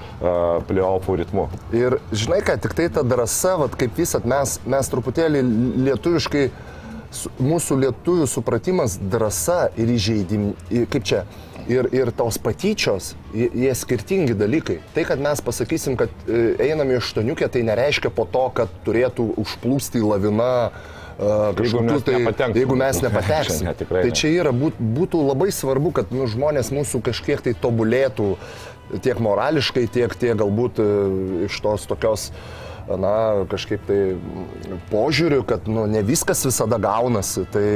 playoffų 0.67 1.15
ritmu. 1.21 1.45
Ir 1.71 2.01
žinai, 2.11 2.41
kad 2.43 2.59
tik 2.65 2.75
tai 2.75 2.89
ta 2.91 3.05
drąsa, 3.07 3.55
vat, 3.63 3.77
kaip 3.79 3.95
visat, 3.95 4.27
mes, 4.27 4.57
mes 4.67 4.91
truputėlį 4.91 5.45
lietuviškai, 5.87 6.49
mūsų 7.39 7.79
lietuvių 7.85 8.27
supratimas 8.29 8.99
drąsa 8.99 9.69
ir 9.79 9.95
įžeidim, 9.95 10.51
kaip 10.91 11.07
čia, 11.07 11.23
ir, 11.71 11.87
ir 11.95 12.11
tos 12.19 12.37
patyčios, 12.43 13.13
jie, 13.31 13.47
jie 13.63 13.73
skirtingi 13.77 14.35
dalykai. 14.37 14.81
Tai, 14.95 15.07
kad 15.07 15.23
mes 15.23 15.41
pasakysim, 15.45 15.95
kad 15.99 16.11
e, 16.27 16.57
einam 16.67 16.91
į 16.91 16.99
aštuoniukę, 16.99 17.49
tai 17.55 17.63
nereiškia 17.71 18.11
po 18.13 18.27
to, 18.29 18.49
kad 18.59 18.79
turėtų 18.83 19.31
užplūsti 19.39 20.03
lavina. 20.03 20.71
Uh, 21.19 21.51
Jeigu 21.59 21.81
mes 21.83 22.03
tai, 22.07 22.19
jeigu 22.55 22.75
mes 22.79 23.01
nepateksim. 23.03 23.65
Ne, 23.67 23.73
tikrai 23.75 24.05
tai 24.05 24.11
čia 24.15 24.29
yra, 24.31 24.53
būt, 24.55 24.77
būtų 24.79 25.19
labai 25.25 25.49
svarbu, 25.51 25.91
kad 25.97 26.13
nu, 26.15 26.23
žmonės 26.31 26.71
mūsų 26.71 27.01
kažkiek 27.09 27.43
tai 27.43 27.51
tobulėtų 27.59 28.29
tiek 29.03 29.19
morališkai, 29.19 29.83
tiek, 29.91 30.15
tiek 30.15 30.37
galbūt 30.39 30.79
e, 30.79 30.87
iš 31.49 31.59
tos 31.65 31.83
tokios, 31.91 32.29
na, 32.87 33.43
kažkaip 33.51 33.83
tai 33.89 33.99
požiūrių, 34.93 35.41
kad 35.49 35.67
nu, 35.67 35.83
ne 35.91 36.05
viskas 36.07 36.45
visada 36.47 36.79
gaunasi. 36.81 37.43
Tai, 37.51 37.67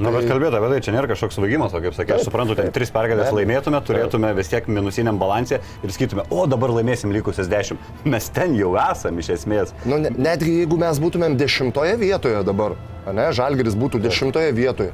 Na, 0.00 0.10
bet 0.14 0.24
kalbėti 0.28 0.56
apie 0.56 0.68
tai, 0.72 0.80
čia 0.86 0.92
nėra 0.94 1.08
kažkoks 1.10 1.36
svaigimas, 1.36 1.74
o 1.76 1.80
kaip 1.84 1.92
sakė, 1.96 2.14
aš 2.16 2.24
suprantu, 2.28 2.54
ten 2.56 2.70
tris 2.72 2.90
pergalės 2.94 3.28
laimėtume, 3.36 3.80
turėtume 3.84 4.30
vis 4.38 4.48
tiek 4.48 4.66
minusiniam 4.72 5.18
balansė 5.20 5.58
ir 5.84 5.92
sakytume, 5.92 6.24
o 6.32 6.46
dabar 6.48 6.72
laimėsim 6.78 7.12
likusias 7.12 7.50
dešimt. 7.52 7.78
Mes 8.12 8.28
ten 8.32 8.56
jau 8.56 8.72
esam 8.80 9.18
iš 9.20 9.28
esmės. 9.36 9.74
nu, 9.84 9.98
ne- 10.00 10.14
netgi 10.16 10.54
jeigu 10.62 10.78
mes 10.80 10.98
būtumėm 11.02 11.36
dešimtoje 11.36 11.96
vietoje 12.00 12.40
dabar, 12.48 12.76
ne, 13.12 13.28
Žalgeris 13.36 13.76
būtų 13.76 14.00
dešimtoje 14.08 14.52
vietoje. 14.56 14.92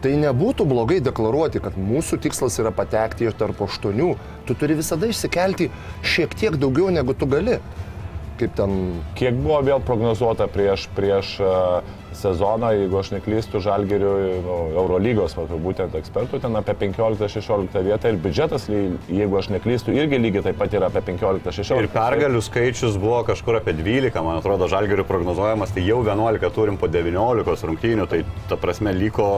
Tai 0.00 0.10
nebūtų 0.16 0.64
blogai 0.64 0.96
deklaruoti, 1.04 1.60
kad 1.60 1.74
mūsų 1.76 2.16
tikslas 2.24 2.54
yra 2.58 2.70
patekti 2.72 3.28
tarp 3.36 3.58
aštuonių. 3.66 4.14
Tu 4.48 4.54
turi 4.56 4.78
visada 4.78 5.04
išsikelti 5.10 5.66
šiek 6.00 6.32
tiek 6.40 6.56
daugiau 6.56 6.88
negu 6.88 7.12
tu 7.12 7.28
gali. 7.28 7.58
Kaip 8.40 8.54
ten 8.56 8.76
Kiek 9.18 9.36
buvo 9.36 9.60
vėl 9.66 9.82
prognozuota 9.84 10.46
prieš, 10.48 10.86
prieš 10.96 11.34
uh, 11.44 11.98
sezoną, 12.16 12.70
jeigu 12.74 12.98
aš 12.98 13.10
neklystu, 13.14 13.60
Žalgiriui, 13.62 14.40
nu, 14.44 14.56
Eurolygos, 14.80 15.36
va, 15.38 15.46
būtent 15.62 15.94
ekspertų, 15.98 16.40
ten 16.42 16.58
apie 16.58 16.74
15-16 16.82 17.78
vietą 17.86 18.10
ir 18.10 18.18
biudžetas, 18.24 18.66
jeigu 18.70 19.38
aš 19.38 19.50
neklystu, 19.54 19.94
irgi 19.96 20.20
lygiai 20.20 20.44
taip 20.48 20.60
pat 20.60 20.74
yra 20.76 20.90
apie 20.90 21.04
15-16. 21.12 21.78
Ir 21.78 21.90
pergalių 21.94 22.42
skaičius 22.44 22.98
buvo 23.00 23.22
kažkur 23.30 23.60
apie 23.60 23.76
12, 23.78 24.20
man 24.26 24.40
atrodo, 24.40 24.68
žalgerių 24.70 25.06
prognozuojamas, 25.08 25.74
tai 25.76 25.86
jau 25.86 26.02
11 26.06 26.54
turim 26.56 26.78
po 26.80 26.90
19 26.90 27.66
rungtynių, 27.70 28.08
tai 28.10 28.24
ta 28.50 28.58
prasme 28.60 28.94
liko, 28.96 29.30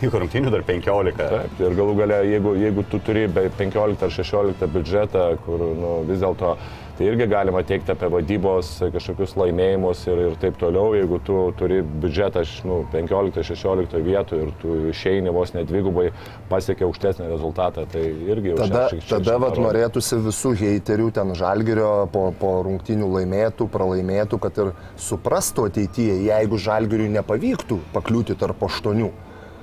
liko 0.00 0.24
rungtynių 0.24 0.54
dar 0.54 0.64
15. 0.66 1.16
Taip, 1.20 1.62
ir 1.62 1.78
galų 1.78 1.96
gale, 2.02 2.22
jeigu, 2.32 2.56
jeigu 2.64 2.88
tu 2.88 3.02
turi 3.04 3.28
be 3.28 3.48
15 3.60 4.08
ar 4.08 4.18
16 4.20 4.68
biudžetą, 4.74 5.30
kur 5.44 5.70
nu, 5.76 5.96
vis 6.08 6.24
dėlto 6.24 6.56
tai 6.98 7.06
irgi 7.06 7.26
galima 7.30 7.60
teikti 7.62 7.92
apie 7.94 8.08
vadybos 8.10 8.72
kažkokius 8.94 9.36
laimėjimus 9.38 10.00
ir, 10.10 10.22
ir 10.28 10.32
taip 10.42 10.56
toliau, 10.58 10.96
jeigu 10.98 11.20
tu 11.22 11.36
turi 11.60 11.78
biudžetą 11.86 12.42
nu, 12.66 12.80
15-16 12.90 14.00
vietų 14.02 14.40
ir 14.42 14.50
tu 14.62 14.74
išeini 14.90 15.30
vos 15.34 15.52
nedvigubai 15.54 16.08
pasiekia 16.50 16.88
aukštesnį 16.88 17.28
rezultatą, 17.30 17.84
tai 17.92 18.02
irgi 18.32 18.50
jau 18.52 18.58
Tada, 18.64 18.82
šeši- 18.90 19.04
šeši 19.04 19.12
tada 19.14 19.36
vat, 19.38 19.54
parodo. 19.54 19.68
norėtųsi 19.68 20.18
visų 20.26 20.52
heiterių 20.58 21.08
ten 21.14 21.32
žalgerio 21.38 21.92
po, 22.12 22.24
po 22.40 22.50
rungtinių 22.66 23.12
laimėtų, 23.14 23.68
pralaimėtų, 23.70 24.40
kad 24.42 24.58
ir 24.58 24.72
suprastų 24.98 25.68
ateityje, 25.70 26.18
jeigu 26.26 26.58
žalgeriui 26.58 27.08
nepavyktų 27.14 27.78
pakliūti 27.94 28.34
tarp 28.38 28.66
aštuonių. 28.68 29.12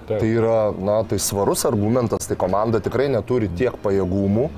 Taip. 0.05 0.19
Tai 0.21 0.27
yra, 0.29 0.57
na, 0.77 0.99
tai 1.09 1.17
svarus 1.17 1.63
argumentas, 1.65 2.27
tai 2.29 2.35
komanda 2.37 2.77
tikrai 2.79 3.07
neturi 3.09 3.47
tiek 3.49 3.73
pajėgumų, 3.81 4.49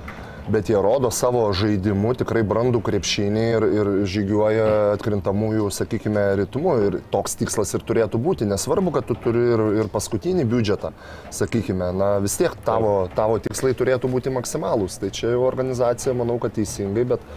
bet 0.50 0.70
jie 0.70 0.78
rodo 0.82 1.10
savo 1.12 1.42
žaidimu 1.56 2.14
tikrai 2.18 2.44
brandų 2.48 2.80
krepšinį 2.86 3.44
ir, 3.58 3.66
ir 3.78 3.90
žygiuoja 4.08 4.68
atkrintamųjų, 4.96 5.68
sakykime, 5.76 6.24
ritmu. 6.42 6.76
Ir 6.88 6.98
toks 7.12 7.38
tikslas 7.40 7.74
ir 7.76 7.84
turėtų 7.88 8.22
būti. 8.24 8.48
Nesvarbu, 8.48 8.94
kad 8.96 9.08
tu 9.10 9.18
turi 9.20 9.44
ir, 9.54 9.64
ir 9.84 9.92
paskutinį 9.94 10.48
biudžetą, 10.50 10.94
sakykime, 11.36 11.92
na 12.00 12.12
vis 12.24 12.38
tiek 12.40 12.56
tavo, 12.68 12.96
tavo 13.18 13.40
tikslai 13.44 13.74
turėtų 13.78 14.12
būti 14.12 14.34
maksimalūs. 14.34 15.00
Tai 15.04 15.12
čia 15.16 15.34
jau 15.36 15.44
organizacija, 15.48 16.16
manau, 16.18 16.40
kad 16.44 16.56
teisingai, 16.56 17.06
bet, 17.16 17.28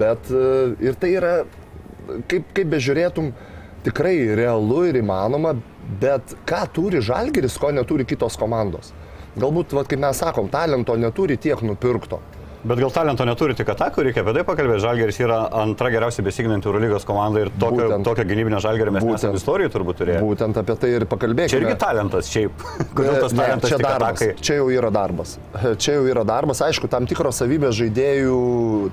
bet 0.00 0.32
e, 0.32 0.46
ir 0.88 0.96
tai 1.00 1.14
yra, 1.18 1.34
kaip, 2.30 2.48
kaip 2.56 2.72
bežiūrėtum, 2.72 3.34
tikrai 3.84 4.16
realu 4.38 4.84
ir 4.88 5.00
įmanoma, 5.00 5.54
bet 6.00 6.34
ką 6.48 6.64
turi 6.74 7.04
žalgeris, 7.04 7.58
ko 7.60 7.72
neturi 7.74 8.08
kitos 8.08 8.36
komandos. 8.40 8.94
Galbūt, 9.38 9.74
vat, 9.78 9.86
kaip 9.86 10.00
mes 10.02 10.18
sakom, 10.18 10.48
talento 10.50 10.96
neturi 10.98 11.36
tiek 11.38 11.60
nupirkto. 11.62 12.18
Bet 12.60 12.76
gal 12.76 12.90
talento 12.92 13.24
neturi 13.24 13.54
tik 13.56 13.70
atakų, 13.72 14.02
reikia 14.04 14.20
apie 14.20 14.34
tai 14.36 14.42
pakalbėti. 14.44 14.82
Žalgeris 14.84 15.16
yra 15.24 15.36
antra 15.62 15.88
geriausiai 15.94 16.24
besiginanti 16.26 16.68
Eurolygos 16.68 17.06
komanda 17.08 17.40
ir 17.40 17.48
tokio, 17.56 17.86
Būtent. 17.88 18.04
tokio 18.04 18.24
gynybinio 18.28 18.58
žalgerio 18.60 18.92
mes 18.92 19.04
Būtent. 19.06 19.38
istorijų 19.38 19.70
turbūt 19.72 19.96
turėję. 20.02 20.18
Būtent 20.20 20.58
apie 20.60 20.76
tai 20.76 20.90
ir 20.98 21.06
pakalbėkime. 21.08 21.48
Čia 21.54 21.60
irgi 21.62 21.76
talentas 21.80 22.28
šiaip. 22.28 22.52
Kodėl 22.98 23.16
tas 23.22 23.32
Ne, 23.32 23.38
talentas 23.40 23.70
čia 23.72 23.78
tik 23.80 23.86
darbas. 23.86 24.10
atakai? 24.20 24.28
Čia 24.44 24.58
jau 24.58 24.66
yra 24.76 24.90
darbas. 24.92 25.32
Čia 25.80 25.94
jau 25.96 26.04
yra 26.12 26.24
darbas. 26.28 26.60
Aišku, 26.68 26.90
tam 26.92 27.06
tikros 27.08 27.40
savybės 27.40 27.78
žaidėjų 27.80 28.36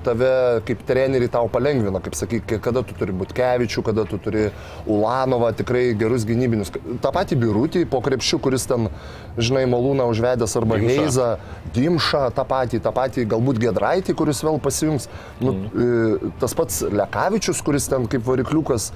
tave 0.08 0.32
kaip 0.64 0.86
treneriai 0.88 1.28
tau 1.36 1.44
palengvina, 1.52 2.00
kaip 2.00 2.16
sakyk, 2.16 2.56
kada 2.64 2.80
tu 2.88 2.96
turi 2.96 3.12
būti 3.12 3.36
kevičių, 3.36 3.84
kada 3.90 4.06
tu 4.08 4.16
turi 4.16 4.46
Ulanovą, 4.88 5.52
tikrai 5.60 5.90
gerus 6.00 6.24
gynybinius. 6.24 6.72
Ta 7.04 7.12
pati 7.12 7.36
Birutį 7.36 7.84
po 7.92 8.00
krepšių, 8.00 8.40
kuris 8.48 8.64
ten, 8.70 8.88
žinai, 9.36 9.66
malūną 9.68 10.08
užvedęs 10.08 10.56
arba. 10.56 10.80
Heizą, 10.80 11.34
Dimšą, 11.74 12.30
tą 12.32 12.46
patį, 12.48 12.80
tą 12.80 12.92
patį 12.96 13.26
galbūt 13.28 13.57
Gedraitį, 13.62 14.16
kuris 14.18 14.42
vėl 14.46 14.60
pasijungs. 14.62 15.08
Nu, 15.42 15.54
mm. 15.54 16.34
Tas 16.42 16.56
pats 16.58 16.82
Lekavičius, 16.88 17.62
kuris 17.64 17.88
ten 17.90 18.08
kaip 18.10 18.26
varikliukas, 18.26 18.92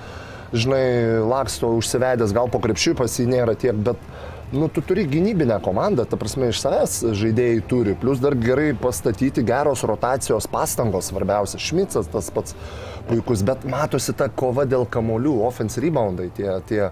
žinai, 0.53 0.85
laksto 1.25 1.73
užsivedęs, 1.79 2.35
gal 2.37 2.51
po 2.53 2.61
krepšių 2.63 2.97
pas 2.99 3.19
jį 3.19 3.29
nėra 3.31 3.57
tiek, 3.59 3.77
bet 3.87 4.01
nu, 4.53 4.69
tu 4.69 4.83
turi 4.85 5.07
gynybinę 5.09 5.57
komandą, 5.65 6.05
ta 6.05 6.19
prasme, 6.21 6.51
iš 6.53 6.61
savęs 6.61 6.99
žaidėjai 7.17 7.63
turi, 7.69 7.95
plus 7.97 8.21
dar 8.21 8.37
gerai 8.37 8.73
pastatyti 8.77 9.45
geros 9.49 9.85
rotacijos 9.89 10.49
pastangos, 10.53 11.09
svarbiausia, 11.09 11.61
Šmicas 11.63 12.11
tas 12.13 12.29
pats 12.35 12.57
puikus, 13.09 13.45
bet 13.49 13.65
matosi 13.69 14.13
ta 14.17 14.29
kova 14.29 14.67
dėl 14.69 14.85
kamolių, 14.85 15.39
offense 15.49 15.81
reboundai, 15.81 16.29
tie, 16.37 16.51
tie 16.69 16.83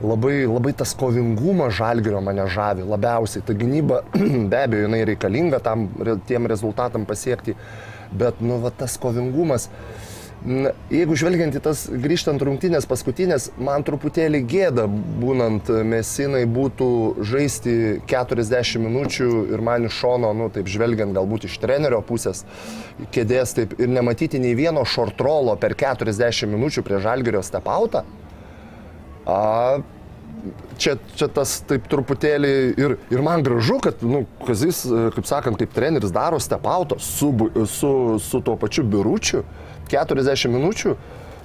labai, 0.00 0.46
labai 0.46 0.72
tas 0.76 0.94
kovingumas 0.98 1.76
žalgerio 1.78 2.20
mane 2.24 2.46
žavi 2.52 2.86
labiausiai. 2.86 3.44
Ta 3.46 3.54
gynyba 3.56 4.02
be 4.50 4.64
abejo 4.64 4.86
jinai 4.86 5.04
reikalinga 5.12 5.62
tam, 5.64 5.88
tiem 6.28 6.48
rezultatam 6.50 7.06
pasiekti, 7.08 7.56
bet 8.12 8.42
nu, 8.44 8.60
va, 8.62 8.74
tas 8.74 8.98
kovingumas. 9.00 9.70
Jeigu 10.92 11.16
žvelgiant 11.18 11.56
į 11.58 11.60
tas 11.64 11.86
grįžtant 11.90 12.42
rungtynės 12.44 12.84
paskutinės, 12.86 13.48
man 13.58 13.82
truputėlį 13.82 14.42
gėda, 14.46 14.84
būnant 14.86 15.70
mesinai, 15.88 16.44
būtų 16.46 16.88
žaisti 17.26 17.72
40 18.06 18.84
minučių 18.84 19.30
ir 19.56 19.64
man 19.64 19.88
iš 19.88 19.96
šono, 20.04 20.30
nu, 20.36 20.50
taip 20.54 20.68
žvelgiant 20.70 21.16
galbūt 21.16 21.48
iš 21.48 21.56
trenerio 21.64 21.98
pusės, 22.06 22.44
kėdės 23.16 23.56
taip 23.58 23.74
ir 23.80 23.90
nematyti 23.90 24.38
nei 24.38 24.54
vieno 24.54 24.84
šortrolo 24.86 25.56
per 25.58 25.74
40 25.74 26.52
minučių 26.52 26.84
prie 26.86 27.02
žalgerio 27.02 27.42
stepautą. 27.42 28.04
A, 29.26 29.78
čia, 30.78 30.96
čia 31.18 31.28
tas 31.32 31.58
taip 31.66 31.88
truputėlį 31.90 32.54
ir, 32.78 32.96
ir 33.12 33.22
man 33.24 33.44
gražu, 33.46 33.78
kad, 33.82 34.02
nu, 34.06 34.24
Kazis, 34.46 34.84
e, 34.86 35.08
kaip 35.16 35.28
sakant, 35.28 35.58
kaip 35.60 35.74
treneris 35.74 36.14
daro 36.14 36.40
stepauto 36.42 37.00
su, 37.02 37.32
su, 37.70 37.92
su 38.22 38.42
tuo 38.44 38.56
pačiu 38.60 38.86
biuručiu 38.86 39.44
40 39.90 40.52
minučių. 40.52 40.96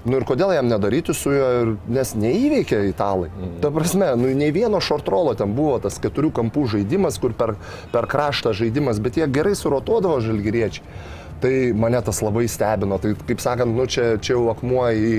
Nu 0.02 0.18
ir 0.18 0.26
kodėl 0.26 0.50
jam 0.56 0.66
nedaryti 0.66 1.14
su 1.14 1.30
juo, 1.30 1.50
nes 1.94 2.16
neįveikė 2.18 2.80
italai. 2.90 3.30
Mm. 3.30 3.58
Ta 3.62 3.70
prasme, 3.74 4.08
nu 4.18 4.32
nei 4.38 4.50
vieno 4.54 4.80
šortrolo 4.82 5.36
ten 5.38 5.54
buvo 5.54 5.76
tas 5.84 6.00
keturių 6.02 6.32
kampų 6.40 6.66
žaidimas, 6.74 7.20
kur 7.22 7.36
per, 7.38 7.54
per 7.94 8.10
kraštą 8.10 8.56
žaidimas, 8.58 9.02
bet 9.04 9.20
jie 9.22 9.30
gerai 9.30 9.54
surotuodavo 9.58 10.18
žalgyriečiai. 10.26 10.88
Tai 11.42 11.54
mane 11.78 12.02
tas 12.06 12.22
labai 12.22 12.48
stebino. 12.50 12.98
Tai 13.02 13.14
kaip 13.30 13.42
sakant, 13.42 13.78
nu 13.78 13.86
čia, 13.90 14.16
čia 14.22 14.36
jau 14.36 14.50
akmuo 14.54 14.88
į 14.90 15.14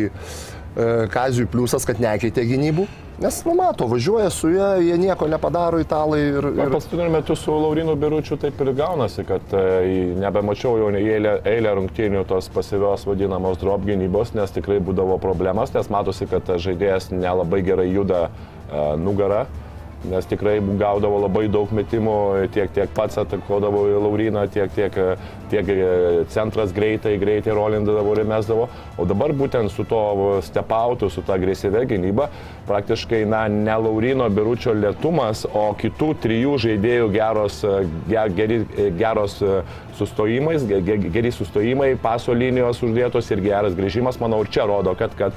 e, 0.76 1.08
Kazijų 1.12 1.48
pliusas, 1.52 1.86
kad 1.88 2.00
nekeitė 2.02 2.44
gynybų. 2.48 2.86
Nes, 3.22 3.44
nu, 3.44 3.54
mato, 3.54 3.86
važiuoja 3.86 4.30
su 4.30 4.48
juo, 4.50 4.68
jie 4.82 4.96
nieko 4.98 5.28
nepadaro 5.30 5.78
italai 5.82 6.18
ir... 6.24 6.46
Ir 6.56 6.72
paskutiniu 6.72 7.10
metu 7.12 7.36
su 7.38 7.54
Laurinu 7.54 7.94
Biručiu 7.96 8.38
taip 8.40 8.60
ir 8.64 8.72
gaunasi, 8.74 9.22
kad 9.28 9.52
e, 9.54 10.14
nebemačiau 10.18 10.78
jau 10.80 10.88
eilę, 10.96 11.36
eilę 11.46 11.74
rungtynių 11.78 12.24
tos 12.26 12.48
pasyvios 12.54 13.04
vadinamos 13.06 13.60
drop 13.60 13.84
gynybos, 13.86 14.32
nes 14.34 14.54
tikrai 14.56 14.80
būdavo 14.82 15.20
problemas, 15.22 15.74
nes 15.76 15.92
matosi, 15.92 16.26
kad 16.30 16.50
žaidėjas 16.64 17.12
nelabai 17.12 17.62
gerai 17.66 17.90
juda 17.92 18.24
e, 18.26 18.32
nugarą. 18.98 19.44
Nes 20.10 20.26
tikrai 20.26 20.56
gaudavo 20.80 21.20
labai 21.22 21.44
daug 21.52 21.70
metimų, 21.70 22.16
tiek, 22.50 22.72
tiek 22.74 22.90
pats 22.96 23.20
atakuodavo 23.22 23.84
į 23.92 24.00
Lauriną, 24.02 24.48
tiek, 24.50 24.72
tiek, 24.74 24.98
e, 24.98 25.41
tiek 25.52 25.68
centras 26.32 26.72
greitai, 26.74 27.14
greitai 27.20 27.52
rolindavo 27.56 28.14
ir 28.16 28.24
mesdavo. 28.28 28.68
O 28.98 29.04
dabar 29.08 29.32
būtent 29.36 29.70
su 29.72 29.84
to 29.88 30.00
stepautu, 30.42 31.10
su 31.12 31.22
ta 31.26 31.36
agresyvia 31.38 31.84
gynyba, 31.88 32.28
praktiškai, 32.68 33.24
na, 33.28 33.44
ne 33.48 33.74
Laurino 33.82 34.28
biručio 34.32 34.72
lėtumas, 34.76 35.44
o 35.52 35.68
kitų 35.78 36.12
trijų 36.22 36.56
žaidėjų 36.66 37.08
geros, 37.14 37.62
e, 37.66 37.72
ge- 38.10 38.28
geri, 38.38 38.60
e, 38.78 38.90
geros 38.98 39.40
e, 39.42 39.62
ge- 40.86 41.10
geri 41.12 41.32
sustojimai, 41.34 41.96
paso 42.00 42.32
linijos 42.34 42.80
uždėtos 42.86 43.28
ir 43.34 43.42
geras 43.44 43.74
grįžimas, 43.74 44.18
manau, 44.22 44.40
ir 44.44 44.50
čia 44.54 44.64
rodo, 44.68 44.94
kad, 44.98 45.10
kad 45.18 45.32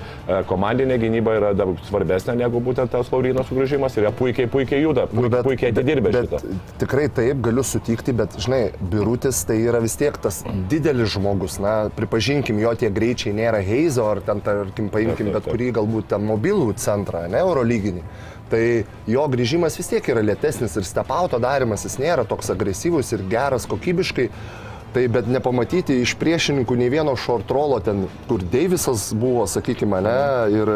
komandinė 0.49 0.97
gynyba 1.01 1.33
yra 1.39 1.53
daug 1.57 1.79
svarbesnė 1.89 2.35
negu 2.39 2.61
būtent 2.63 2.91
tas 2.93 3.09
Laurino 3.11 3.43
sugrįžimas 3.47 3.97
ir 3.97 4.05
jie 4.07 4.11
puikiai, 4.19 4.47
puikiai 4.51 4.81
juda, 4.83 5.07
Nu, 5.11 5.25
puikiai, 5.25 5.43
puikiai 5.49 5.73
atidirbė 5.73 6.11
bet, 6.13 6.29
šitą. 6.29 6.41
bet 6.45 6.77
tikrai 6.85 7.07
taip, 7.09 7.41
galiu 7.45 7.63
sutikti, 7.65 8.13
bet, 8.13 8.37
žinai, 8.45 8.61
Birutis 8.91 9.41
tai 9.49 9.57
yra 9.65 9.81
vis 9.83 9.95
tiek 9.97 10.04
tas 10.21 10.43
didelis 10.69 11.13
žmogus, 11.15 11.57
na, 11.63 11.89
pripažinkim, 11.95 12.59
jo 12.61 12.73
tie 12.77 12.91
greičiai 12.93 13.33
nėra 13.35 13.61
Heizo, 13.65 14.05
ar 14.11 14.21
ten, 14.25 14.41
tarkim, 14.45 14.91
paimkim 14.93 15.31
bet 15.33 15.49
kurį 15.49 15.71
galbūt 15.79 16.11
ten 16.13 16.25
mobilų 16.27 16.73
centrą, 16.81 17.25
ne, 17.31 17.41
Eurolyginį. 17.41 18.05
Tai 18.51 18.61
jo 19.09 19.23
grįžimas 19.33 19.77
vis 19.79 19.89
tiek 19.89 20.05
yra 20.13 20.21
lėtesnis 20.21 20.75
ir 20.77 20.85
stepauto 20.85 21.39
darimas 21.41 21.85
jis 21.87 21.97
nėra 21.97 22.27
toks 22.29 22.51
agresyvus 22.53 23.09
ir 23.15 23.25
geras 23.31 23.65
kokybiškai. 23.69 24.29
Tai 24.95 25.01
bet 25.11 25.27
nepamatyti 25.27 25.97
iš 25.99 26.13
priešininkų 26.21 26.77
nei 26.79 26.91
vieno 26.93 27.17
short 27.19 27.49
rolo 27.51 27.81
ten, 27.83 28.05
kur 28.29 28.45
Deivisas 28.53 29.09
buvo, 29.17 29.43
sakykime, 29.49 29.99
ne, 30.05 30.19
ir, 30.55 30.71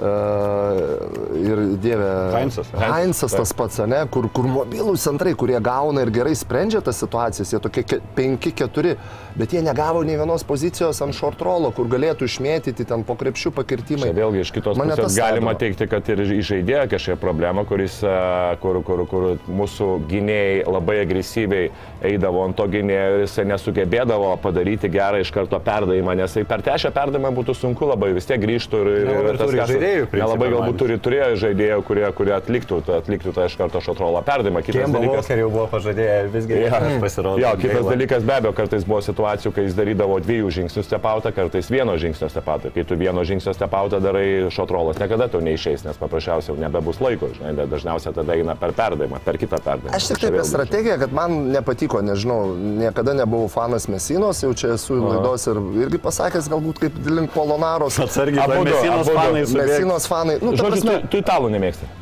ir 0.00 1.62
Dieve. 1.82 2.08
Heinzas. 2.34 2.68
Heinzas 2.76 3.32
tas 3.36 3.52
pats, 3.56 3.78
ne, 3.88 4.02
kur, 4.12 4.28
kur 4.34 4.48
mobilų 4.50 4.96
centrai, 5.00 5.32
kurie 5.38 5.58
gauna 5.62 6.04
ir 6.04 6.12
gerai 6.14 6.34
sprendžia 6.36 6.82
tas 6.84 6.98
situacijas, 7.00 7.52
jie 7.54 7.60
tokie 7.62 7.84
5-4, 8.16 8.96
bet 9.36 9.54
jie 9.56 9.62
negavo 9.64 10.02
nei 10.06 10.18
vienos 10.18 10.44
pozicijos 10.46 11.00
ant 11.04 11.16
short 11.16 11.40
rolo, 11.44 11.70
kur 11.76 11.88
galėtų 11.92 12.28
išmėtyti 12.28 12.86
ten 12.88 13.04
po 13.08 13.16
krepšių 13.18 13.52
pakirtimai. 13.56 14.10
Čia 14.10 14.16
vėlgi 14.16 14.44
iš 14.44 14.52
kitos 14.56 14.80
Mane 14.80 14.96
pusės 14.96 15.18
galima 15.20 15.54
teikti, 15.58 15.88
kad 15.90 16.08
ir 16.12 16.24
įžaidėjo 16.38 16.86
kažkokia 16.92 17.18
problema, 17.20 17.64
kuris, 17.68 17.98
a, 18.04 18.56
kur, 18.62 18.80
kur, 18.86 19.04
kur 19.10 19.28
mūsų 19.48 19.90
gynėjai 20.10 20.64
labai 20.68 21.00
agresyviai 21.04 21.70
eidavo 22.06 22.44
ant 22.46 22.56
to 22.58 22.68
gynėjo 22.72 23.16
ir 23.16 23.24
jisai 23.26 23.46
nesugebėdavo 23.48 24.34
padaryti 24.44 24.90
gerą 24.92 25.22
iš 25.24 25.32
karto 25.34 25.60
perdavimą, 25.62 26.16
nes 26.20 26.36
jei 26.36 26.46
per 26.48 26.64
tešią 26.66 26.92
perdavimą 26.96 27.32
būtų 27.40 27.56
sunku 27.56 27.88
labai, 27.88 28.12
vis 28.16 28.28
tiek 28.28 28.40
grįžtų 28.42 28.82
ir, 28.82 28.92
ir, 28.96 29.30
ir 29.32 29.40
tas 29.40 29.52
kasas- 29.52 29.85
žaidėjų, 29.86 30.06
Nelabai 30.16 30.48
galbūt 30.52 30.76
turi, 30.80 30.96
turėjo 31.02 31.36
žaidėjų, 31.42 31.78
kurie, 31.86 32.04
kurie 32.16 32.32
atliktų, 32.36 32.78
atliktų 32.96 33.32
tą 33.36 33.44
iš 33.48 33.56
karto 33.58 33.80
šotrolą 33.84 34.22
perdavimą. 34.26 34.62
Kitas 34.66 34.82
Kemba 34.86 34.98
dalykas, 35.00 35.16
Walker 35.26 35.38
jau 35.42 35.50
buvo 35.52 35.66
pažadėję, 35.72 36.16
visgi 36.34 36.58
Ja. 36.66 36.80
pasirodė. 37.02 37.40
Jo, 37.42 37.50
kitas 37.60 37.76
gaila. 37.82 37.90
dalykas 37.94 38.22
be 38.26 38.32
abejo, 38.36 38.52
kartais 38.56 38.84
buvo 38.84 39.00
situacijų, 39.04 39.52
kai 39.54 39.64
jis 39.66 39.74
darydavo 39.78 40.18
dviejų 40.24 40.50
žingsnių 40.58 40.82
stepautą, 40.86 41.32
kartais 41.36 41.70
vieno 41.70 41.96
žingsnio 42.00 42.28
stepautą. 42.32 42.72
Kai 42.74 42.84
tu 42.84 42.96
vieno 42.96 43.24
žingsnio 43.24 43.54
stepautą 43.54 44.00
darai, 44.02 44.50
šotrolas 44.50 44.98
niekada 44.98 45.28
tau 45.28 45.40
neišeis, 45.40 45.84
nes 45.86 45.96
paprasčiausiai 46.00 46.54
jau 46.54 46.58
nebebus 46.60 47.00
laiko, 47.00 47.28
žinai, 47.36 47.66
dažniausiai 47.70 48.14
tada 48.14 48.32
eina 48.36 48.56
per 48.56 48.72
perdavimą, 48.72 49.20
per 49.24 49.38
kitą 49.38 49.60
perdavimą. 49.62 49.94
Aš 49.96 50.08
tik 50.12 50.18
taip 50.24 50.34
apie 50.34 50.44
strategiją, 50.48 50.98
kad 50.98 51.12
man 51.12 51.52
nepatiko, 51.52 52.00
nežinau, 52.02 52.54
niekada 52.56 53.14
nebuvau 53.14 53.48
fanas 53.48 53.86
Mesinos, 53.88 54.42
jau 54.42 54.52
čia 54.54 54.74
esu 54.74 54.96
laidos 54.98 55.46
ir 55.46 55.60
irgi 55.86 55.98
pasakęs, 56.02 56.48
galbūt 56.50 56.80
kaip 56.82 56.92
link 57.06 57.30
Polonaros. 57.36 57.98
Atsargiai, 58.02 58.46
dar 58.48 58.64
Mesinos 58.64 59.08
fanai 59.12 59.44
subėgs. 59.46 59.75
Mesinos 59.76 60.04
fanai. 60.10 60.36
Nu, 60.40 60.48
ta 60.52 60.56
Žodžiu, 60.62 60.72
prasme, 60.72 60.94
tu, 61.04 61.08
tu 61.12 61.16
italų 61.22 61.46
nemėgsti. 61.54 61.84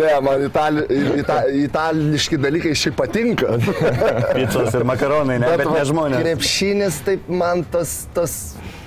ne, 0.00 0.10
man 0.26 0.36
itali, 0.48 0.80
ita, 1.22 1.36
itališki 1.66 2.36
dalykai 2.42 2.72
šiaip 2.78 2.96
patinka. 2.98 3.48
Picos 4.34 4.70
ir 4.74 4.84
makaronai, 4.88 5.36
ne, 5.42 5.46
bet, 5.52 5.58
bet 5.62 5.68
va, 5.70 5.74
ne 5.78 5.84
žmonės. 5.92 6.18
Krepšinis, 6.26 6.94
taip 7.06 7.22
man 7.30 7.56
tas, 7.72 7.90
tas 8.16 8.32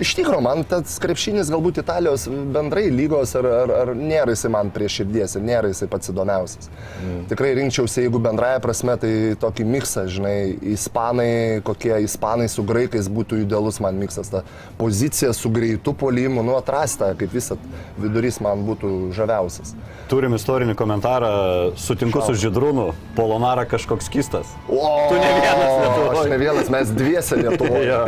iš 0.01 0.13
tikrųjų, 0.17 0.41
man 0.43 0.63
tas 0.67 0.97
krepšinis 1.01 1.51
galbūt 1.53 1.81
Italijos 1.81 2.25
bendrai 2.53 2.87
lygos 2.93 3.35
ar, 3.37 3.47
ar, 3.61 3.73
ar 3.83 3.91
nėra 3.97 4.33
jisai 4.33 4.51
man 4.53 4.71
prie 4.73 4.89
širdies 4.91 5.37
ir 5.37 5.45
nėra 5.45 5.69
jisai 5.71 5.87
pats 5.91 6.11
įdomiausias. 6.11 6.69
Mm. 7.01 7.19
Tikrai 7.29 7.53
rinkčiausi, 7.59 8.05
jeigu 8.05 8.21
bendraja 8.23 8.61
prasme, 8.63 8.95
tai 9.01 9.11
tokį 9.41 9.67
miksą, 9.75 10.05
žinai, 10.11 10.35
ispanai, 10.73 11.61
kokie 11.67 11.93
ispanai 12.05 12.49
su 12.51 12.65
graikais 12.67 13.09
būtų 13.11 13.43
idealus 13.45 13.79
man 13.83 13.99
miksas. 14.01 14.31
Ta 14.33 14.43
pozicija 14.79 15.33
su 15.37 15.51
greitu 15.53 15.93
polimu, 15.97 16.43
nu 16.45 16.57
atrasta, 16.57 17.11
kaip 17.19 17.33
visat 17.35 17.61
vidurys 18.01 18.41
man 18.43 18.65
būtų 18.67 19.11
žaviausias. 19.17 19.75
Turim 20.11 20.35
istorinį 20.35 20.75
komentarą, 20.79 21.31
sutinku 21.79 22.19
Šau. 22.19 22.33
su 22.33 22.47
Židrūnu, 22.47 22.89
Polonara 23.15 23.67
kažkoks 23.69 24.09
kistas. 24.11 24.49
O, 24.67 24.81
Tu 25.11 25.19
ne 25.19 25.29
vienas 25.37 25.71
Lietuvoje. 25.81 26.11
Aš 26.11 26.31
ne 26.31 26.41
vienas, 26.41 26.71
mes 26.73 26.91
dviese 26.97 27.37
Lietuvoje. 27.43 27.99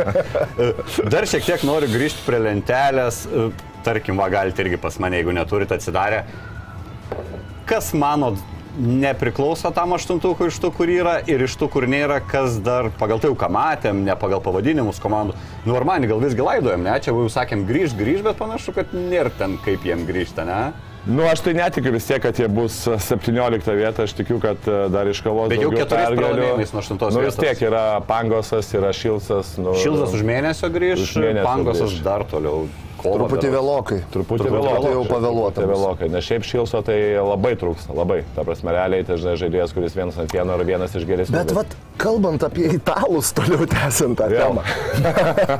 Dar 1.12 1.28
šiek 1.30 1.46
tiek 1.46 1.64
noriu 1.66 1.83
grįžti 1.90 2.24
prie 2.26 2.40
lentelės. 2.44 3.24
Tarkim, 3.84 4.16
va, 4.20 4.30
galite 4.32 4.64
irgi 4.64 4.80
pas 4.80 4.96
mane, 5.02 5.20
jeigu 5.20 5.34
neturite 5.36 5.76
atsidarę. 5.76 6.22
Kas 7.68 7.92
manot 7.96 8.40
nepriklauso 8.78 9.70
tam 9.74 9.94
aštuntukui 9.94 10.48
iš 10.50 10.58
tų, 10.62 10.70
kur 10.74 10.90
yra 10.90 11.18
ir 11.30 11.44
iš 11.46 11.54
tų, 11.60 11.68
kur 11.70 11.86
nėra, 11.90 12.18
kas 12.26 12.56
dar 12.64 12.90
pagal 12.98 13.20
tai, 13.22 13.30
jau 13.30 13.38
ką 13.38 13.50
matėm, 13.54 14.02
ne 14.06 14.16
pagal 14.18 14.42
pavadinimus 14.42 14.98
komandų. 15.02 15.36
Nu, 15.66 15.76
ar 15.78 15.86
man 15.86 16.06
gal 16.10 16.22
visgi 16.22 16.42
laidojam, 16.42 16.82
ne? 16.86 16.96
Čia 17.02 17.14
jau 17.14 17.28
sakėm 17.30 17.66
grįž, 17.68 17.94
grįž, 17.98 18.24
bet 18.26 18.40
panašu, 18.40 18.74
kad 18.74 18.90
nėra 18.96 19.30
ten 19.38 19.56
kaip 19.64 19.86
jiem 19.86 20.02
grįžta, 20.08 20.46
ne? 20.48 20.60
Nu, 21.06 21.22
aš 21.28 21.42
tai 21.44 21.52
netikiu 21.52 21.92
vis 21.92 22.06
tiek, 22.08 22.22
kad 22.24 22.38
jie 22.40 22.46
bus 22.48 22.78
17 22.88 23.74
vieta, 23.76 24.06
aš 24.06 24.14
tikiu, 24.16 24.38
kad 24.40 24.56
e, 24.64 24.76
dar 24.88 25.04
iškovos. 25.10 25.50
Bet 25.52 25.60
jau 25.60 25.68
keturiais 25.74 26.14
pralaimėjimais 26.16 26.72
nuo 26.72 26.80
aštuntos 26.80 27.12
Nu, 27.12 27.20
vis 27.20 27.34
vietos. 27.36 27.42
tiek 27.44 27.60
yra 27.68 27.82
Pangosas, 28.08 28.70
yra 28.72 28.88
Šilsas. 28.96 29.58
Nu, 29.60 29.74
Šildas 29.76 30.14
už 30.16 30.24
mėnesio 30.24 30.70
grįž, 30.72 31.02
Už 31.04 31.12
mėnesio 31.20 31.44
Pangosas 31.44 31.92
grįš. 31.92 32.00
dar 32.06 32.24
toliau. 32.30 32.64
Truputį 33.04 33.50
vėlokai. 33.52 33.98
Truputį 34.14 34.46
Truputį 34.46 34.54
vėlokai. 34.54 34.92
jau 34.94 35.02
pavėluota 35.10 35.60
bus. 35.60 35.68
vėlokai, 35.74 36.06
nes 36.08 36.24
šiaip 36.24 36.46
Šilso 36.48 36.80
tai 36.86 36.96
labai 37.20 37.50
trūksta, 37.60 37.92
labai. 37.92 38.22
Ta 38.32 38.46
prasme, 38.48 38.72
realiai 38.72 39.04
tai 39.04 39.18
žinai, 39.20 39.34
žaidėjas, 39.42 39.74
kuris 39.76 39.92
vienas 39.98 40.16
ant 40.22 40.32
vieno 40.32 40.56
yra 40.56 40.64
vienas 40.64 40.94
iš 40.96 41.04
geresnių. 41.04 41.36
Bet 41.36 41.52
vat, 41.52 41.76
kalbant 42.00 42.40
apie 42.48 42.64
italus, 42.78 43.34
toliau 43.36 43.68
tęsiant 43.68 44.16
tą 44.16 44.30
Vėl. 44.32 44.56
temą. 44.56 44.64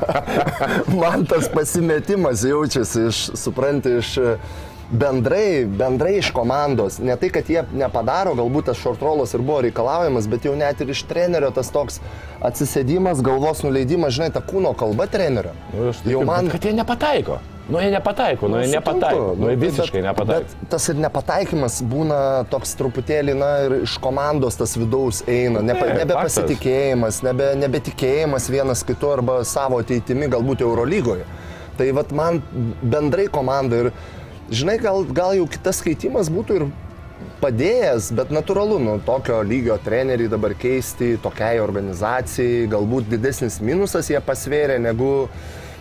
Man 1.03 1.27
tas 1.29 1.45
pasimetimas 1.53 2.41
jaučiasi 2.49 3.05
iš, 3.11 3.21
supranti, 3.37 3.93
iš 4.01 4.15
e, 4.17 4.37
bendrai, 4.91 5.65
bendrai 5.65 6.17
iš 6.19 6.29
komandos. 6.35 6.99
Ne 6.99 7.15
tai, 7.17 7.29
kad 7.33 7.49
jie 7.49 7.63
nepadaro, 7.73 8.35
galbūt 8.37 8.69
tas 8.71 8.77
šortrolas 8.81 9.33
ir 9.33 9.41
buvo 9.45 9.61
reikalaujamas, 9.65 10.27
bet 10.29 10.45
jau 10.45 10.55
net 10.57 10.81
ir 10.85 10.93
iš 10.93 11.03
trenerio 11.09 11.49
tas 11.55 11.71
toks 11.73 11.99
atsisėdimas, 12.45 13.23
galvos 13.25 13.63
nuleidimas, 13.65 14.13
žinai, 14.17 14.31
ta 14.35 14.43
kūno 14.45 14.75
kalba 14.77 15.07
trenerio. 15.11 15.55
Nu, 15.73 15.91
tikiu, 15.91 16.11
jau 16.17 16.23
man 16.27 16.49
Kad 16.53 16.65
jie 16.69 16.73
nepataiko. 16.77 17.39
Nu, 17.65 17.79
jie 17.81 17.89
nepataiko, 17.89 18.45
nu, 18.47 18.59
jie 18.61 18.67
sutinku. 18.67 18.77
nepataiko. 18.93 19.29
Nu, 19.41 19.47
jie 19.49 19.55
bet- 19.57 19.71
visiškai 19.71 20.01
bet- 20.01 20.05
nepataiko. 20.05 20.43
Bet 20.59 20.69
tas 20.69 20.83
ir 20.91 20.95
nepataikymas 21.01 21.79
būna 21.81 22.19
toks 22.51 22.75
truputėlį, 22.77 23.33
na, 23.39 23.49
ir 23.65 23.71
iš 23.87 23.95
komandos 24.03 24.55
tas 24.59 24.75
vidaus 24.77 25.23
eina. 25.25 25.63
Nepa, 25.65 25.87
Taip, 25.87 25.97
nebepasitikėjimas, 26.03 27.23
nebe, 27.25 27.47
nebetikėjimas 27.57 28.49
vienas 28.53 28.83
kitu 28.85 29.09
arba 29.15 29.39
savo 29.43 29.79
ateitimi, 29.81 30.29
galbūt 30.29 30.61
Eurolygoje. 30.61 31.25
Tai 31.77 31.89
vad 31.91 32.11
man 32.15 32.37
bendrai 32.83 33.25
komanda 33.33 33.75
ir, 33.87 33.91
žinai, 34.49 34.77
gal, 34.81 35.05
gal 35.15 35.35
jau 35.37 35.47
kitas 35.49 35.81
skaitimas 35.81 36.31
būtų 36.33 36.59
ir 36.59 36.67
padėjęs, 37.41 38.11
bet 38.15 38.31
natūralu, 38.33 38.79
nu, 38.83 38.95
tokio 39.05 39.41
lygio 39.45 39.77
treneriai 39.83 40.31
dabar 40.31 40.55
keisti 40.59 41.15
tokiai 41.23 41.59
organizacijai, 41.63 42.65
galbūt 42.71 43.09
didesnis 43.11 43.59
minusas 43.63 44.09
jie 44.11 44.19
pasvėrė 44.23 44.77
negu, 44.83 45.27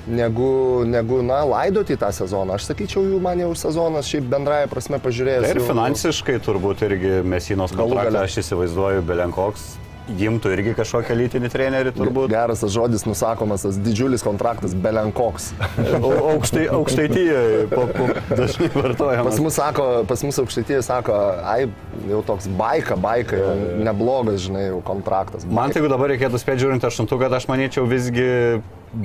negu, 0.06 0.50
negu 0.88 1.20
na, 1.26 1.42
laidoti 1.48 1.98
tą 2.00 2.10
sezoną. 2.14 2.58
Aš 2.58 2.70
sakyčiau, 2.70 3.04
jų 3.14 3.22
man 3.24 3.42
jau 3.42 3.52
sezonas 3.58 4.10
šiaip 4.10 4.28
bendraja 4.30 4.70
prasme 4.70 5.00
pažiūrėjęs. 5.02 5.48
Tai 5.48 5.54
ir 5.56 5.64
finansiškai 5.70 6.38
turbūt 6.44 6.84
irgi 6.88 7.16
Mesinos 7.26 7.74
Galų 7.76 8.00
gale. 8.02 8.26
aš 8.26 8.42
įsivaizduoju 8.44 9.06
Belenkoks. 9.08 9.83
Jimtų 10.04 10.50
irgi 10.52 10.74
kažkokią 10.76 11.14
lytinį 11.16 11.48
trenerį 11.48 11.92
turbūt. 11.96 12.28
Geras 12.28 12.60
tas 12.60 12.72
žodis 12.74 13.06
nusakomas, 13.08 13.62
tas 13.64 13.78
didžiulis 13.80 14.20
kontraktas, 14.20 14.74
belenkoks. 14.76 15.46
Au- 16.04 16.34
Aukštai, 16.34 16.66
aukštaityje 16.76 17.38
po, 17.72 17.86
po, 17.88 18.08
dažnai 18.36 18.68
Pas 18.68 18.82
vartojamas. 18.82 19.38
mus, 19.40 19.56
sako, 19.56 19.86
pas 20.10 20.24
mus 20.26 20.38
aukštaityje 20.42 20.82
sako, 20.84 21.16
ai, 21.48 21.70
jau 22.10 22.20
toks 22.28 22.50
baika, 22.58 22.98
baika, 23.00 23.38
jau 23.40 23.54
neblogas, 23.86 24.42
žinai, 24.44 24.66
jau 24.74 24.82
kontraktas. 24.84 25.46
Man 25.48 25.54
tai 25.54 25.62
Baika. 25.64 25.78
jeigu 25.80 25.92
dabar 25.94 26.12
reikėtų 26.12 26.42
spėti 26.42 26.66
žiūrint 26.66 26.84
aštuntuką, 26.90 27.30
tai 27.32 27.40
aš 27.40 27.48
manyčiau 27.48 27.88
visgi 27.88 28.28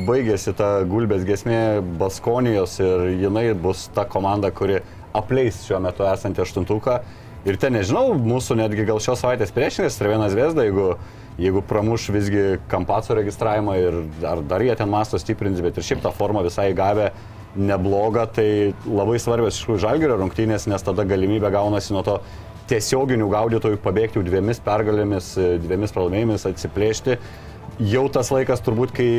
baigėsi 0.09 0.51
ta 0.59 0.81
gulbės 0.85 1.23
gesmė 1.25 1.61
Baskonijos 2.01 2.75
ir 2.83 3.07
jinai 3.23 3.47
bus 3.55 3.87
ta 3.95 4.03
komanda, 4.05 4.51
kuri 4.51 4.81
apleis 5.15 5.63
šiuo 5.65 5.79
metu 5.81 6.03
esantį 6.11 6.43
aštuntuką. 6.43 6.99
Ir 7.47 7.55
ten 7.55 7.77
nežinau, 7.77 8.11
mūsų 8.19 8.57
netgi 8.59 8.83
gal 8.87 8.99
šios 9.03 9.21
savaitės 9.23 9.53
priešinės, 9.55 9.95
Trevenas 9.95 10.35
Vesda, 10.35 10.65
jeigu, 10.67 10.89
jeigu 11.39 11.61
pramuš 11.63 12.09
visgi 12.11 12.57
Kampaco 12.71 13.15
registravimą 13.15 13.75
ir 13.79 13.99
dar, 14.19 14.41
dar 14.43 14.65
jie 14.65 14.75
ten 14.75 14.91
masto 14.91 15.19
stiprins, 15.21 15.61
bet 15.63 15.79
ir 15.79 15.87
šiaip 15.87 16.03
tą 16.03 16.11
formą 16.15 16.43
visai 16.43 16.73
gavę 16.75 17.13
neblogą, 17.55 18.27
tai 18.35 18.49
labai 18.85 19.17
svarbios 19.23 19.55
iš 19.55 19.63
tikrųjų 19.63 19.83
žalgerio 19.85 20.19
rungtynės, 20.19 20.67
nes 20.69 20.83
tada 20.85 21.07
galimybė 21.07 21.49
gaunasi 21.55 21.95
nuo 21.95 22.03
to 22.05 22.19
tiesioginių 22.69 23.31
gaudytojų 23.31 23.79
pabėgti 23.81 24.21
dviemis 24.27 24.59
pergalėmis, 24.65 25.31
dviemis 25.63 25.95
pralaimėjimais, 25.95 26.45
atsiplėšti. 26.45 27.17
Jau 27.89 28.05
tas 28.13 28.29
laikas 28.35 28.61
turbūt, 28.65 28.93
kai 28.93 29.09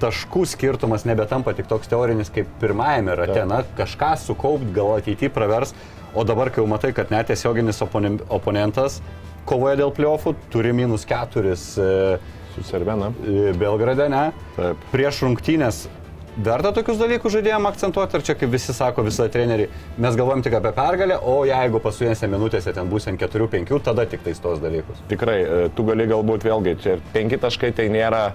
taškų 0.00 0.46
skirtumas 0.48 1.04
nebetampa 1.04 1.52
tik 1.54 1.68
toks 1.70 1.90
teorinis 1.92 2.32
kaip 2.32 2.48
pirmajame 2.62 3.14
rate, 3.20 3.44
na, 3.46 3.60
kažką 3.78 4.14
sukaupt 4.24 4.72
gal 4.74 4.96
ateityje 4.96 5.30
pravers, 5.36 5.74
o 6.14 6.24
dabar, 6.24 6.50
kai 6.50 6.62
jau 6.62 6.68
matai, 6.70 6.92
kad 6.96 7.10
net 7.10 7.28
tiesioginis 7.30 7.80
oponen- 7.84 8.20
oponentas 8.28 9.00
kovoja 9.48 9.76
dėl 9.80 9.92
pliofų, 9.96 10.34
turi 10.52 10.72
minus 10.76 11.06
keturis 11.08 11.72
e, 11.78 12.18
Su 12.54 12.62
Servena. 12.66 13.12
e, 13.24 13.52
Belgrade, 13.58 14.08
ne? 14.10 14.30
Taip. 14.56 14.76
Prieš 14.92 15.22
rungtynės 15.26 15.84
verta 16.40 16.70
tokius 16.72 16.98
dalykus 17.00 17.34
žaidėjim 17.34 17.66
akcentuoti, 17.68 18.16
ar 18.16 18.22
čia, 18.24 18.34
kaip 18.38 18.52
visi 18.52 18.72
sako, 18.74 19.02
visą 19.06 19.26
trenerių, 19.32 19.66
mes 19.98 20.16
galvojam 20.16 20.42
tik 20.46 20.54
apie 20.60 20.70
pergalę, 20.76 21.18
o 21.26 21.40
jeigu 21.48 21.80
paskutinėse 21.82 22.28
minutėse 22.30 22.72
ten 22.76 22.88
bus 22.88 23.08
ant 23.10 23.20
4-5, 23.20 23.80
tada 23.84 24.06
tik 24.06 24.22
tais 24.24 24.38
tos 24.38 24.60
dalykus. 24.62 25.02
Tikrai, 25.10 25.38
e, 25.42 25.68
tu 25.74 25.84
gali 25.88 26.06
galbūt 26.10 26.46
vėlgi, 26.46 26.76
čia 26.84 26.98
penki 27.14 27.38
taškai 27.42 27.72
tai 27.76 27.88
nėra, 27.92 28.30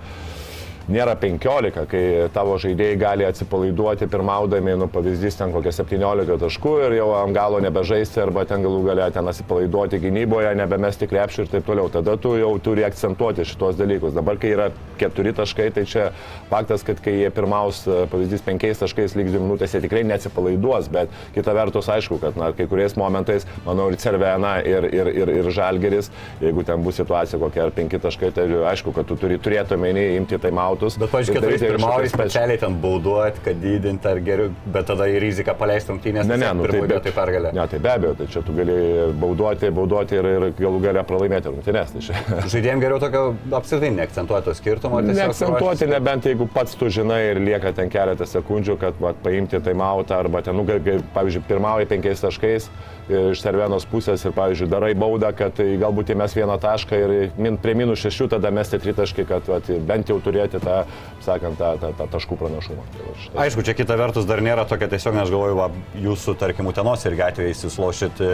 nėra 0.91 1.15
15, 1.19 1.85
kai 1.89 2.03
tavo 2.33 2.57
žaidėjai 2.61 2.97
gali 2.99 3.25
atsipalaiduoti 3.27 4.07
pirmaudami, 4.11 4.75
nu 4.79 4.87
pavyzdys 4.91 5.39
ten 5.39 5.53
kokie 5.55 5.73
17 5.73 6.37
taškų 6.41 6.73
ir 6.85 6.97
jau 6.99 7.09
ant 7.17 7.35
galo 7.35 7.61
nebežaisti 7.63 8.21
arba 8.21 8.45
ten 8.49 8.65
galų 8.65 8.83
galę 8.89 9.07
ten 9.15 9.27
atsipalaiduoti 9.31 9.99
gynyboje, 10.03 10.53
nebemesti 10.59 11.09
krepšį 11.09 11.45
ir 11.45 11.51
taip 11.55 11.65
toliau. 11.69 11.89
Tada 11.93 12.17
tu 12.21 12.35
jau 12.37 12.51
turi 12.61 12.85
akcentuoti 12.85 13.45
šitos 13.47 13.79
dalykus. 13.79 14.13
Dabar, 14.15 14.37
kai 14.41 14.53
yra 14.53 14.69
keturi 14.99 15.33
taškai, 15.35 15.69
tai 15.75 15.85
čia 15.89 16.09
faktas, 16.51 16.85
kad 16.85 17.01
kai 17.03 17.17
jie 17.17 17.31
pirmaus, 17.33 17.83
pavyzdys, 18.11 18.43
penkiais 18.45 18.79
taškais 18.81 19.17
lyg 19.17 19.31
dvi 19.31 19.41
minutės, 19.41 19.75
jie 19.75 19.81
tikrai 19.83 20.05
neatsipalaiduos, 20.07 20.89
bet 20.93 21.11
kita 21.35 21.55
vertus 21.57 21.89
aišku, 21.91 22.19
kad 22.21 22.37
na, 22.39 22.51
kai 22.55 22.69
kuriais 22.71 22.95
momentais, 22.99 23.47
manau, 23.65 23.89
ir 23.91 23.99
Cervena, 24.01 24.57
ir, 24.63 24.87
ir, 24.93 25.11
ir, 25.23 25.33
ir 25.41 25.51
Žalgeris, 25.55 26.11
jeigu 26.43 26.63
ten 26.67 26.83
bus 26.85 26.99
situacija 27.01 27.39
kokia 27.41 27.65
ar 27.67 27.75
penki 27.75 27.99
taškai, 28.01 28.31
tai 28.35 28.47
aišku, 28.71 28.93
kad 28.95 29.09
tu 29.09 29.17
turi 29.19 29.39
turėti 29.41 29.75
omeny 29.75 30.05
imti 30.19 30.39
taimautus. 30.75 30.97
Bet, 30.99 31.11
pažiūrėk, 31.11 31.39
keturiais 31.39 31.63
pirmauji 31.63 32.11
specialiai 32.11 32.59
ten 32.61 32.77
bauduoti, 32.81 33.41
kad 33.45 33.59
didinti 33.61 34.09
ar 34.09 34.19
geriau, 34.23 34.51
bet 34.73 34.87
tada 34.89 35.07
į 35.09 35.19
riziką 35.23 35.55
paleisti 35.57 35.91
rungtynės. 35.93 36.27
Ne, 36.27 36.37
ne, 36.37 36.51
nu, 36.53 36.65
tai, 36.65 36.71
pirmoji 36.71 36.89
be, 36.89 36.95
vietoj 36.95 37.15
pergalė. 37.15 37.51
ne, 37.55 37.67
tai 37.71 37.79
be 37.83 37.91
abejo, 37.91 38.13
tai 38.19 38.27
čia 38.33 38.43
tu 38.45 38.55
gali 38.55 38.77
bauduoti, 39.21 39.71
bauduoti 39.75 40.19
ir, 40.19 40.29
ir 40.35 40.47
galų 40.59 40.81
galę 40.85 41.05
pralaimėti 41.07 41.53
rungtynės. 41.53 41.95
Tai 41.95 42.47
Žaidėjim 42.53 42.83
geriau 42.83 43.01
tokio 43.03 43.23
apskritai 43.59 43.91
neakcentuoto 43.95 44.55
skirtumo. 44.57 45.01
Neakcentuoti, 45.05 45.89
nebent 45.91 46.29
jeigu 46.29 46.49
pats 46.51 46.77
tu 46.79 46.91
žinai 46.93 47.21
ir 47.31 47.41
lieka 47.43 47.73
ten 47.77 47.91
keletą 47.93 48.27
sekundžių, 48.29 48.77
kad 48.81 48.99
va, 49.01 49.15
paimti 49.25 49.61
taimautą 49.63 50.19
arba 50.19 50.43
ten, 50.45 50.57
nu, 50.57 50.67
pavyzdžiui, 51.15 51.45
pirmauji 51.49 51.89
penkiais 51.91 52.23
taškais 52.23 52.69
iš 53.09 53.41
servenos 53.43 53.85
pusės 53.89 54.23
ir, 54.25 54.33
pavyzdžiui, 54.35 54.69
darai 54.71 54.93
baudą, 54.97 55.29
kad 55.37 55.53
tai 55.59 55.75
galbūt 55.81 56.09
įmes 56.15 56.33
vieną 56.37 56.55
tašką 56.63 56.99
ir 57.01 57.13
min, 57.37 57.57
prie 57.61 57.75
minus 57.77 58.01
šešių 58.01 58.27
tada 58.33 58.49
mesti 58.55 58.79
tritaškį, 58.81 59.25
kad 59.29 59.49
va, 59.51 59.59
bent 59.85 60.09
jau 60.09 60.17
turėti 60.25 60.61
tą, 60.63 60.81
sakant, 61.25 61.59
tą, 61.61 61.75
tą, 61.81 61.91
tą 61.99 62.07
taškų 62.15 62.37
pranašumą. 62.41 62.85
Tai 62.95 63.05
va, 63.05 63.17
štai. 63.21 63.41
Aišku, 63.45 63.65
čia 63.67 63.77
kita 63.77 63.97
vertus 64.01 64.25
dar 64.29 64.41
nėra 64.45 64.65
tokia 64.69 64.89
tiesiog, 64.95 65.19
aš 65.21 65.33
galvoju, 65.35 65.59
va, 65.59 65.69
jūsų, 66.01 66.37
tarkim, 66.41 66.71
utenos 66.71 67.05
irgi 67.05 67.27
atvejais 67.27 67.61
jūs 67.67 67.77
lošit 67.81 68.25
e, 68.25 68.33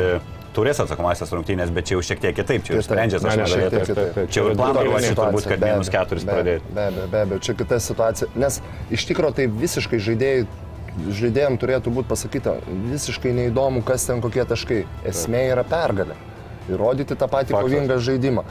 turės 0.56 0.80
atsakomasias 0.84 1.32
rungtynės, 1.36 1.70
bet 1.76 1.92
čia 1.92 1.98
jau 1.98 2.08
šiek 2.08 2.24
tiek 2.24 2.36
kitaip, 2.40 2.64
čia 2.68 2.80
jau 2.80 2.88
sprendžiasi, 2.88 3.28
aš 3.28 3.36
Ne, 3.36 3.44
ne, 3.44 3.44
nežinau. 3.44 3.62
šiek 3.62 3.76
tiek 3.76 3.92
kitaip. 3.92 4.32
Čia 4.32 4.42
jau 4.44 4.56
planą 4.56 4.82
yra 4.82 4.88
ruoši 4.90 5.12
situacija, 5.12 5.22
turbūt, 5.22 5.48
kad 5.52 5.64
minus 5.68 5.92
keturis 5.94 6.26
pradėti. 6.28 6.74
Be 6.76 6.88
abejo, 6.90 7.06
be 7.14 7.22
abejo, 7.28 7.44
čia 7.48 7.56
kita 7.60 7.80
situacija, 7.84 8.32
nes 8.44 8.60
iš 8.92 9.08
tikrųjų 9.12 9.38
tai 9.40 9.46
visiškai 9.62 10.00
žaidėjai, 10.08 10.44
žaidėjams 11.00 11.60
turėtų 11.62 11.94
būti 11.96 12.10
pasakyta, 12.10 12.58
visiškai 12.92 13.32
neįdomu, 13.38 13.84
kas 13.88 14.06
ten 14.10 14.22
kokie 14.22 14.44
taškai. 14.46 14.84
Esmė 15.08 15.46
yra 15.54 15.64
pergalė. 15.64 16.18
Įrodyti 16.72 17.16
tą 17.18 17.28
patį 17.32 17.56
Faktas. 17.56 17.64
kovingą 17.64 17.98
žaidimą. 18.00 18.44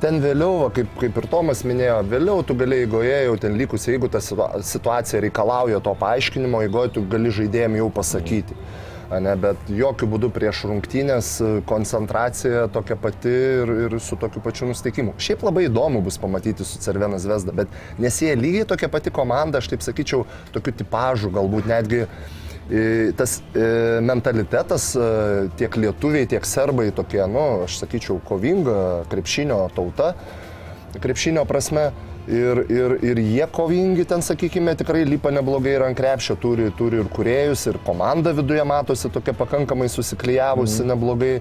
ten 0.00 0.20
vėliau, 0.20 0.70
kaip, 0.76 0.88
kaip 1.00 1.16
ir 1.16 1.26
Tomas 1.32 1.62
minėjo, 1.64 2.02
vėliau 2.04 2.42
tu 2.44 2.54
gali 2.54 2.82
eigoje 2.84 3.24
jau 3.24 3.36
ten 3.40 3.54
likus, 3.56 3.86
jeigu 3.88 4.10
ta 4.12 4.18
situa- 4.18 4.60
situacija 4.62 5.20
reikalauja 5.24 5.80
to 5.80 5.94
paaiškinimo, 5.94 6.60
eigoje 6.66 6.92
tu 6.92 7.02
gali 7.08 7.30
žaidėjim 7.30 7.76
jau 7.78 7.88
pasakyti. 7.90 8.54
Ne, 9.06 9.36
bet 9.38 9.68
jokių 9.70 10.08
būdų 10.10 10.28
prieš 10.34 10.64
rungtynės 10.66 11.28
e, 11.38 11.48
koncentracija 11.68 12.64
tokia 12.74 12.96
pati 12.98 13.30
ir, 13.30 13.70
ir 13.84 13.92
su 14.02 14.18
tokiu 14.18 14.40
pačiu 14.42 14.66
nusteikimu. 14.66 15.14
Šiaip 15.22 15.44
labai 15.46 15.68
įdomu 15.68 16.00
bus 16.02 16.18
pamatyti 16.18 16.66
su 16.66 16.80
Cervenas 16.82 17.26
Vesda, 17.30 17.54
bet 17.54 17.70
nes 18.02 18.18
jie 18.18 18.32
lygiai 18.34 18.66
tokia 18.66 18.90
pati 18.90 19.12
komanda, 19.14 19.62
aš 19.62 19.70
taip 19.70 19.86
sakyčiau, 19.86 20.24
tokiu 20.56 20.74
tipažu, 20.80 21.30
galbūt 21.36 21.70
netgi 21.70 22.02
e, 22.02 22.82
tas 23.14 23.36
e, 23.54 23.68
mentalitetas 24.02 24.88
tiek 25.60 25.78
lietuviai, 25.78 26.26
tiek 26.34 26.42
serbai 26.42 26.88
tokie, 26.90 27.22
nu, 27.30 27.46
aš 27.68 27.78
sakyčiau, 27.84 28.18
kovinga 28.26 29.06
krepšinio 29.12 29.62
tauta, 29.78 30.16
krepšinio 30.98 31.46
prasme. 31.46 31.92
Ir, 32.26 32.58
ir, 32.74 32.96
ir 33.06 33.18
jie 33.22 33.46
kovingi 33.54 34.02
ten, 34.08 34.22
sakykime, 34.24 34.72
tikrai 34.74 35.04
lipa 35.06 35.30
neblogai 35.30 35.76
ir 35.76 35.84
ant 35.86 35.98
krepšio, 35.98 36.34
turi, 36.42 36.72
turi 36.74 36.98
ir 36.98 37.10
kuriejus, 37.14 37.68
ir 37.70 37.78
komanda 37.86 38.32
viduje 38.34 38.64
matosi 38.66 39.10
tokia 39.14 39.34
pakankamai 39.38 39.86
susiklyjavusi 39.92 40.82
mm. 40.82 40.88
neblogai 40.90 41.34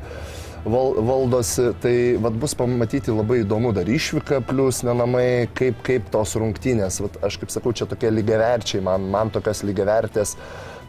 val, 0.70 0.94
valdosi. 1.08 1.72
Tai 1.82 1.96
vad 2.22 2.38
bus 2.38 2.54
pamatyti 2.60 3.16
labai 3.16 3.42
įdomu 3.42 3.74
dar 3.74 3.90
išvyka, 3.90 4.44
plus 4.46 4.84
nenamai, 4.86 5.48
kaip, 5.58 5.82
kaip 5.86 6.14
tos 6.14 6.36
rungtynės. 6.38 7.02
Vat, 7.08 7.18
aš 7.26 7.40
kaip 7.42 7.54
sakau, 7.54 7.74
čia 7.74 7.90
tokie 7.90 8.14
lygiaverčiai, 8.14 8.86
man, 8.86 9.10
man 9.10 9.34
tokios 9.34 9.66
lygiavertės. 9.66 10.38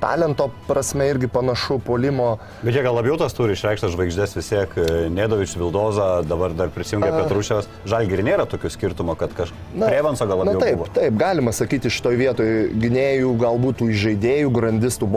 Talento 0.00 0.50
prasme 0.66 1.08
irgi 1.08 1.28
panašu, 1.32 1.78
polimo. 1.78 2.36
Bet 2.62 2.74
jie 2.76 2.82
gal 2.84 2.94
labiau 2.98 3.16
tas 3.20 3.32
turi 3.36 3.56
išreikštas 3.56 3.94
žvaigždės 3.94 4.36
vis 4.36 4.50
tiek, 4.50 4.76
e, 4.76 5.08
Nedovič, 5.12 5.56
Vildoza, 5.56 6.22
dabar 6.26 6.52
dar 6.56 6.68
prisijungia 6.74 7.12
Petrušios. 7.14 7.68
Žalgiri 7.88 8.24
nėra 8.26 8.44
tokio 8.50 8.70
skirtumo, 8.72 9.16
kad 9.18 9.32
kažkas... 9.36 9.56
Prevanso 9.76 10.26
gal 10.28 10.42
labiau 10.42 10.58
Na 10.60 10.64
taip, 10.66 10.76
buvo. 10.82 10.88
taip, 10.96 11.16
galima 11.20 11.52
sakyti 11.56 11.92
šitoje 11.92 12.20
vietoje 12.20 12.68
gynėjų, 12.76 13.30
galbūt 13.40 13.80
tų 13.80 13.88
žaidėjų, 14.04 14.52
grandistų, 14.56 15.08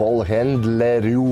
ballhandlerių. 0.00 1.28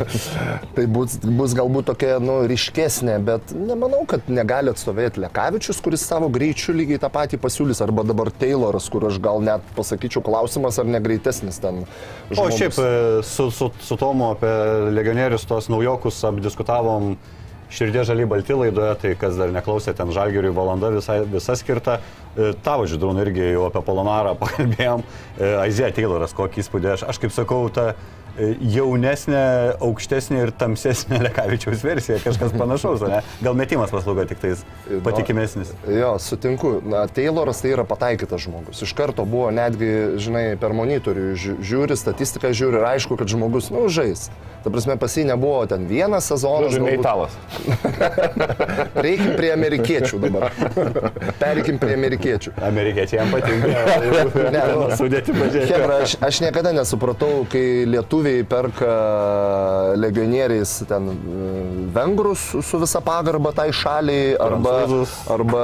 tai 0.76 0.86
bus, 0.90 1.18
bus 1.24 1.56
galbūt 1.58 1.90
tokia, 1.90 2.16
nu, 2.22 2.38
ryškesnė, 2.50 3.18
bet 3.26 3.54
nemanau, 3.56 4.04
kad 4.08 4.30
negali 4.30 4.70
atstovėti 4.72 5.22
Lekavičius, 5.24 5.82
kuris 5.82 6.06
savo 6.06 6.30
greičiu 6.32 6.74
lygiai 6.76 7.00
tą 7.02 7.10
patį 7.12 7.40
pasiūlys, 7.42 7.82
arba 7.84 8.06
dabar 8.06 8.30
Tayloras, 8.30 8.88
kur 8.92 9.08
aš 9.10 9.20
gal 9.22 9.42
net 9.44 9.64
pasakyčiau 9.78 10.22
klausimas, 10.26 10.78
ar 10.82 10.88
negreitesnis 10.90 11.55
ten. 11.62 11.82
O 12.30 12.34
žmogus. 12.34 12.58
šiaip 12.58 12.78
e, 12.82 12.90
su, 13.26 13.48
su, 13.54 13.70
su 13.82 13.98
Tomu 14.00 14.30
apie 14.32 14.52
legionierius 14.96 15.46
tos 15.48 15.70
naujokus 15.72 16.18
apdiskutavom 16.28 17.14
širdė 17.72 18.04
žali 18.06 18.26
balti 18.30 18.54
laidoje, 18.54 18.92
tai 19.02 19.14
kas 19.18 19.34
dar 19.38 19.50
neklausė, 19.54 19.94
ten 19.98 20.12
žalgeriui 20.14 20.54
valanda 20.54 20.92
visai, 20.94 21.20
visa 21.26 21.56
skirta. 21.58 21.98
E, 22.36 22.52
Tavo 22.62 22.86
žydrūnų 22.86 23.24
irgi 23.26 23.48
jau 23.54 23.66
apie 23.70 23.82
Polonarą 23.86 24.36
pakalbėjom. 24.42 25.02
Aizė 25.62 25.90
Tayloras, 25.96 26.36
kokį 26.36 26.62
įspūdį 26.62 26.92
aš, 26.94 27.08
aš 27.10 27.20
kaip 27.24 27.34
sakau, 27.34 27.64
ta 27.74 27.90
e, 27.92 27.96
jaunesnė, 28.60 29.42
aukštesnė 29.84 30.42
ir 30.46 30.52
tamsesnė 30.60 31.20
Lekavičiaus 31.26 31.84
versija, 31.86 32.18
kažkas 32.24 32.54
panašaus, 32.56 33.04
ne? 33.08 33.20
Gal 33.44 33.56
metimas 33.58 33.92
paslauga 33.94 34.26
tik 34.28 34.40
tais 34.42 34.64
patikimesnis. 35.06 35.72
Jo, 35.88 36.14
sutinku. 36.22 36.76
Na, 36.86 37.06
Tayloras 37.10 37.62
tai 37.64 37.72
yra 37.74 37.86
pataikytas 37.88 38.44
žmogus. 38.46 38.82
Iš 38.84 38.92
karto 38.98 39.24
buvo 39.28 39.48
netgi, 39.54 40.18
žinai, 40.22 40.44
per 40.60 40.74
monitorių 40.76 41.30
žiū- 41.38 41.58
žiūri, 41.64 41.96
statistiką 41.98 42.52
žiūri 42.56 42.80
ir 42.82 42.88
aišku, 42.94 43.16
kad 43.20 43.30
žmogus, 43.32 43.70
nu, 43.74 43.86
žais. 43.92 44.28
Ta 44.66 44.70
prasme, 44.74 44.96
pas 44.98 45.12
jį 45.14 45.22
nebuvo 45.28 45.60
ten 45.70 45.84
vienas 45.86 46.26
sezonas. 46.26 46.72
Galbūt- 46.74 46.96
italas. 46.98 47.34
Reikim 49.06 49.36
prie 49.38 49.52
amerikiečių 49.54 50.18
dabar. 50.24 50.48
Pereikim 51.42 51.78
prie 51.78 51.94
amerikiečių. 51.94 52.50
Amerikiečiai 52.66 53.20
jam 53.20 53.30
patinka. 53.30 53.70
Ne, 54.56 54.62
nu, 54.72 54.88
Sudėti 54.98 55.34
pažiūrėti. 55.36 55.70
Hebra, 55.70 56.00
aš, 56.02 56.16
aš 56.26 56.40
niekada 56.42 56.72
nesupratau, 56.74 57.44
kai 57.50 57.84
lietuviai 57.86 58.42
perka 58.48 58.90
legionieriais 60.02 60.72
ten 60.90 61.06
vengrus 61.96 62.44
su, 62.52 62.62
su 62.62 62.80
visa 62.82 63.00
pagarba 63.04 63.52
tai 63.56 63.70
šaliai, 63.74 64.34
arba, 64.40 64.76
Prancūzus. 64.84 65.14
arba 65.32 65.62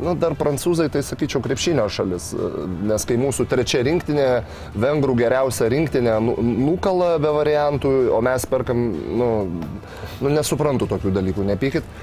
nu, 0.00 0.16
dar 0.18 0.34
prancūzai, 0.38 0.88
tai 0.92 1.04
sakyčiau, 1.06 1.42
krepšinio 1.44 1.86
šalis. 1.92 2.30
Nes 2.88 3.06
kai 3.08 3.18
mūsų 3.20 3.46
trečia 3.50 3.84
rinktinė, 3.86 4.28
vengrų 4.74 5.16
geriausia 5.22 5.70
rinktinė, 5.72 6.18
nu- 6.24 6.38
nukala 6.40 7.16
be 7.22 7.32
variantų, 7.36 7.94
o 8.16 8.20
mes 8.24 8.48
perkam, 8.50 8.86
nu, 9.20 9.30
nu 10.24 10.32
nesuprantu 10.36 10.88
tokių 10.90 11.14
dalykų, 11.20 11.46
nepykit. 11.54 11.96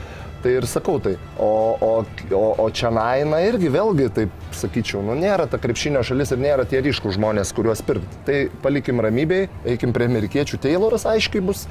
Tai 0.44 0.52
ir 0.52 0.66
sakau 0.68 0.98
tai. 1.00 1.14
O, 1.40 1.78
o, 1.80 1.92
o, 2.36 2.40
o 2.60 2.66
čia 2.76 2.90
naina 2.92 3.38
irgi 3.48 3.70
vėlgi, 3.72 4.10
taip 4.12 4.34
sakyčiau, 4.52 5.00
nu 5.08 5.16
nėra 5.16 5.46
ta 5.48 5.56
krepšinio 5.56 6.02
šalis 6.04 6.34
ir 6.36 6.42
nėra 6.44 6.66
tie 6.68 6.82
ryškų 6.84 7.14
žmonės, 7.16 7.54
kuriuos 7.56 7.80
pirkti. 7.88 8.20
Tai 8.28 8.40
palikim 8.66 9.00
ramybėj, 9.06 9.46
eikim 9.72 9.96
prie 9.96 10.10
amerikiečių. 10.12 10.60
Tayloras 10.66 11.08
aiškiai 11.08 11.46
bus, 11.48 11.64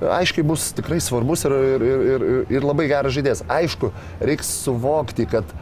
aiškiai 0.00 0.46
bus 0.46 0.70
tikrai 0.76 1.00
svarbus 1.02 1.44
ir, 1.48 1.54
ir, 1.56 1.84
ir, 1.86 2.04
ir, 2.06 2.42
ir 2.58 2.66
labai 2.66 2.88
geras 2.90 3.14
žaidėjas. 3.16 3.44
Aišku, 3.52 3.92
reiks 4.20 4.50
suvokti, 4.64 5.28
kad 5.30 5.52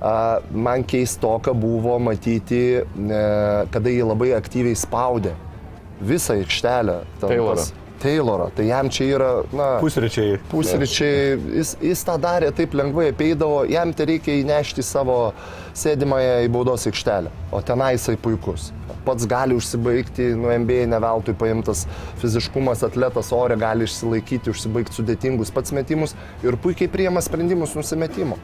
a, 0.00 0.40
man 0.50 0.84
keistoka 0.86 1.54
buvo 1.56 1.98
matyti, 2.02 2.64
e, 2.80 3.24
kada 3.74 3.94
jį 3.94 4.10
labai 4.12 4.34
aktyviai 4.38 4.78
spaudė 4.78 5.34
visą 6.04 6.38
aikštelę. 6.40 7.00
ten 7.72 7.83
Taylorą. 8.02 8.50
Tai 8.56 8.66
jam 8.66 8.88
čia 8.92 9.06
yra, 9.16 9.30
na, 9.54 9.68
Pusryčiai. 9.82 10.38
Pusryčiai, 10.50 11.36
jis, 11.58 11.74
jis 11.82 12.04
tą 12.06 12.16
darė 12.20 12.50
taip 12.56 12.74
lengvai, 12.76 13.10
apeidavo, 13.12 13.62
jam 13.70 13.92
tai 13.96 14.08
reikia 14.14 14.38
įnešti 14.40 14.84
savo 14.84 15.18
sėdimąją 15.78 16.40
į 16.46 16.50
baudos 16.54 16.86
aikštelę, 16.90 17.32
o 17.54 17.62
tenai 17.66 17.94
jisai 17.96 18.16
puikus. 18.20 18.70
Pats 19.04 19.26
gali 19.28 19.56
užsibaigti, 19.56 20.30
nu 20.40 20.52
MBA 20.62 20.86
neveltui 20.92 21.34
paimtas 21.38 21.84
fiziškumas, 22.22 22.84
atletas 22.86 23.32
ore 23.36 23.56
gali 23.60 23.88
išsilaikyti, 23.88 24.52
užsibaigti 24.54 25.00
sudėtingus 25.00 25.52
pats 25.54 25.74
metimus 25.76 26.16
ir 26.44 26.56
puikiai 26.60 26.90
priema 26.92 27.22
sprendimus 27.24 27.76
nusimetimo. 27.76 28.38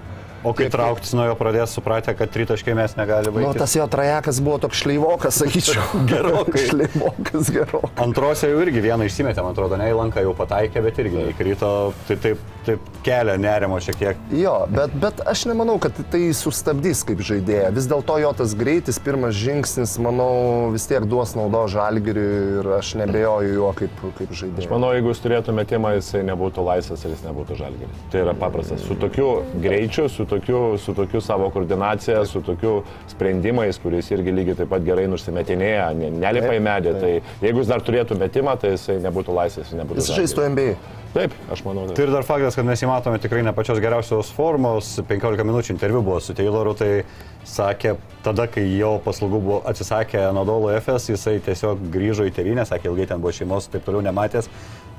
O 0.44 0.55
kai 0.57 0.70
trauktis 0.72 1.12
nuo 1.12 1.26
jo 1.29 1.35
pradės, 1.37 1.74
supratę, 1.76 2.14
kad 2.16 2.31
tritaškai 2.33 2.72
mes 2.79 2.94
negali 2.96 3.29
Nu, 3.35 3.50
tas 3.57 3.74
jo 3.76 3.85
trajekas 3.90 4.40
buvo 4.40 4.57
toks 4.62 4.81
šleivokas, 4.81 5.40
sakyčiau. 5.42 5.85
Gerokai. 6.11 6.62
šleivokas 6.70 7.50
gerokai. 7.53 7.92
Antrose 8.00 8.48
jau 8.48 8.62
irgi 8.64 8.81
vieną 8.85 9.05
išsimetė, 9.09 9.44
man 9.44 9.53
atrodo, 9.53 9.76
ne 9.81 9.90
į 9.92 9.98
lanką 9.98 10.24
jau 10.24 10.33
pataikė, 10.38 10.81
bet 10.87 11.00
irgi 11.03 11.26
įkrito, 11.35 11.72
tai 12.09 12.16
taip, 12.24 12.40
taip 12.64 12.88
kelia 13.05 13.37
nerimo 13.40 13.76
šiek 13.85 13.98
tiek. 14.00 14.22
Jo, 14.37 14.55
bet, 14.72 14.94
bet 15.03 15.20
aš 15.29 15.44
nemanau, 15.50 15.76
kad 15.83 15.96
tai 16.12 16.22
sustabdys 16.37 17.05
kaip 17.09 17.20
žaidėją. 17.26 17.74
Vis 17.76 17.88
dėlto 17.90 18.16
jo 18.24 18.33
tas 18.40 18.57
greitis, 18.57 19.00
pirmas 19.03 19.37
žingsnis, 19.37 19.98
manau, 20.00 20.70
vis 20.72 20.88
tiek 20.88 21.05
duos 21.09 21.37
naudo 21.37 21.66
žalgiriui 21.68 22.61
ir 22.62 22.72
aš 22.79 22.94
nebejoju 23.03 23.53
juo 23.59 23.74
kaip, 23.76 24.03
kaip 24.18 24.33
žaidėjui. 24.40 24.72
Manau, 24.72 24.94
jeigu 24.96 25.12
jis 25.12 25.22
turėtų 25.24 25.57
metimą, 25.61 25.94
jisai 25.98 26.24
nebūtų 26.29 26.64
laisvas 26.64 27.05
ir 27.05 27.14
jis 27.14 27.24
nebūtų 27.29 27.61
žalgeris. 27.61 28.03
Tai 28.12 28.24
yra 28.24 28.37
paprastas. 28.40 28.85
Su 28.88 28.96
tokiu 29.00 29.31
greičiu, 29.61 30.09
su 30.12 30.29
tokiu, 30.30 30.60
su 30.80 30.94
tokiu 30.96 31.20
savo 31.24 31.50
koordinacija, 31.54 32.22
su 32.28 32.42
tokiu 32.46 32.80
sprendimais, 33.10 33.78
kuris 33.82 34.10
irgi 34.14 34.34
lygiai 34.36 34.56
taip 34.62 34.70
pat 34.72 34.86
gerai 34.86 35.08
nusimetinėja, 35.10 35.90
ne- 35.98 36.12
nelipa 36.22 36.54
į 36.56 36.62
medį. 36.66 36.94
Tai 37.02 37.12
jeigu 37.44 37.62
jis 37.64 37.70
dar 37.74 37.84
turėtų 37.86 38.18
metimą, 38.20 38.56
tai 38.60 38.74
jisai 38.76 39.00
nebūtų 39.04 39.36
laisvas 39.36 39.72
ir 39.74 39.82
nebūtų 39.82 40.02
Jis 40.02 40.14
žaistų 40.16 40.48
NBA. 40.54 40.74
Taip, 41.10 41.32
aš 41.50 41.64
manau. 41.66 41.88
Tai 41.88 41.96
Taip. 41.96 42.04
ir 42.06 42.12
dar 42.14 42.22
faktas, 42.22 42.54
kad 42.54 42.66
mes 42.68 42.78
jį 42.78 42.86
matome 42.86 43.18
tikrai 43.18 43.42
ne 43.42 43.50
pačios 43.52 43.80
geriausios 43.82 44.30
formos. 44.30 44.92
15 45.08 45.42
minučių 45.48 45.74
interviu 45.74 46.04
buvo 46.06 46.20
su 46.22 46.36
Tayloru, 46.38 46.76
tai 46.78 47.02
sakė, 47.50 47.96
tada, 48.22 48.46
kai 48.46 48.62
jo 48.78 48.92
paslaugų 49.02 49.40
buvo 49.42 49.58
atsisakė 49.66 50.28
Nadolo 50.36 50.70
FS, 50.76 51.10
jisai 51.10 51.40
tiesiog 51.42 51.82
grįžo 51.90 52.28
į 52.28 52.34
tėvynę, 52.36 52.62
sakė, 52.68 52.92
ilgai 52.92 53.08
ten 53.10 53.18
buvo 53.24 53.34
šeimos, 53.34 53.66
taip 53.72 53.82
toliau 53.88 54.04
nematęs. 54.06 54.46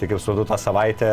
Tai 0.02 0.10
kaip 0.12 0.20
suprantu, 0.20 0.50
tą 0.52 0.58
savaitę 0.60 1.12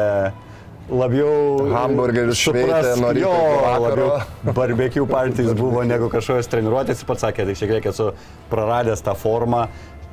labiau 0.89 1.69
Hamburgerius 1.73 2.41
šveitė 2.41 2.95
nuo 3.01 3.11
ryto 3.17 3.27
jo, 3.27 3.35
iki 3.35 3.59
vakaro. 3.65 4.07
labiau 4.07 4.55
barbecue 4.57 5.07
partijas 5.09 5.53
buvo 5.59 5.85
negu 5.87 6.09
kažkokios 6.13 6.49
treniruotės, 6.53 7.05
pats 7.09 7.27
sakė, 7.27 7.47
tai 7.49 7.57
šiek 7.59 7.75
tiek 7.77 7.91
esu 7.93 8.09
praradęs 8.53 9.05
tą 9.05 9.15
formą, 9.19 9.67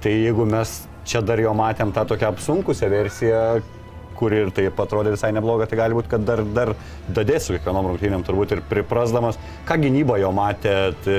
tai 0.03 0.17
jeigu 0.17 0.47
mes 0.49 0.81
čia 1.07 1.21
dar 1.25 1.39
jo 1.39 1.53
matėm 1.55 1.93
tą 1.95 2.05
tokią 2.09 2.33
apsunkusią 2.33 2.89
versiją, 2.91 3.41
kuri 4.15 4.45
ir 4.45 4.51
taip 4.55 4.79
atrodė 4.79 5.15
visai 5.15 5.31
nebloga, 5.35 5.67
tai 5.69 5.79
gali 5.79 5.97
būti, 5.97 6.11
kad 6.11 6.23
dar, 6.27 6.43
dar 6.55 6.73
dadės 7.11 7.47
su 7.47 7.55
kiekvienom 7.55 7.91
rungtynėm 7.91 8.23
turbūt 8.27 8.55
ir 8.55 8.63
priprasdamas, 8.69 9.39
ką 9.67 9.79
gynybą 9.83 10.19
jo 10.23 10.31
matėt, 10.35 11.09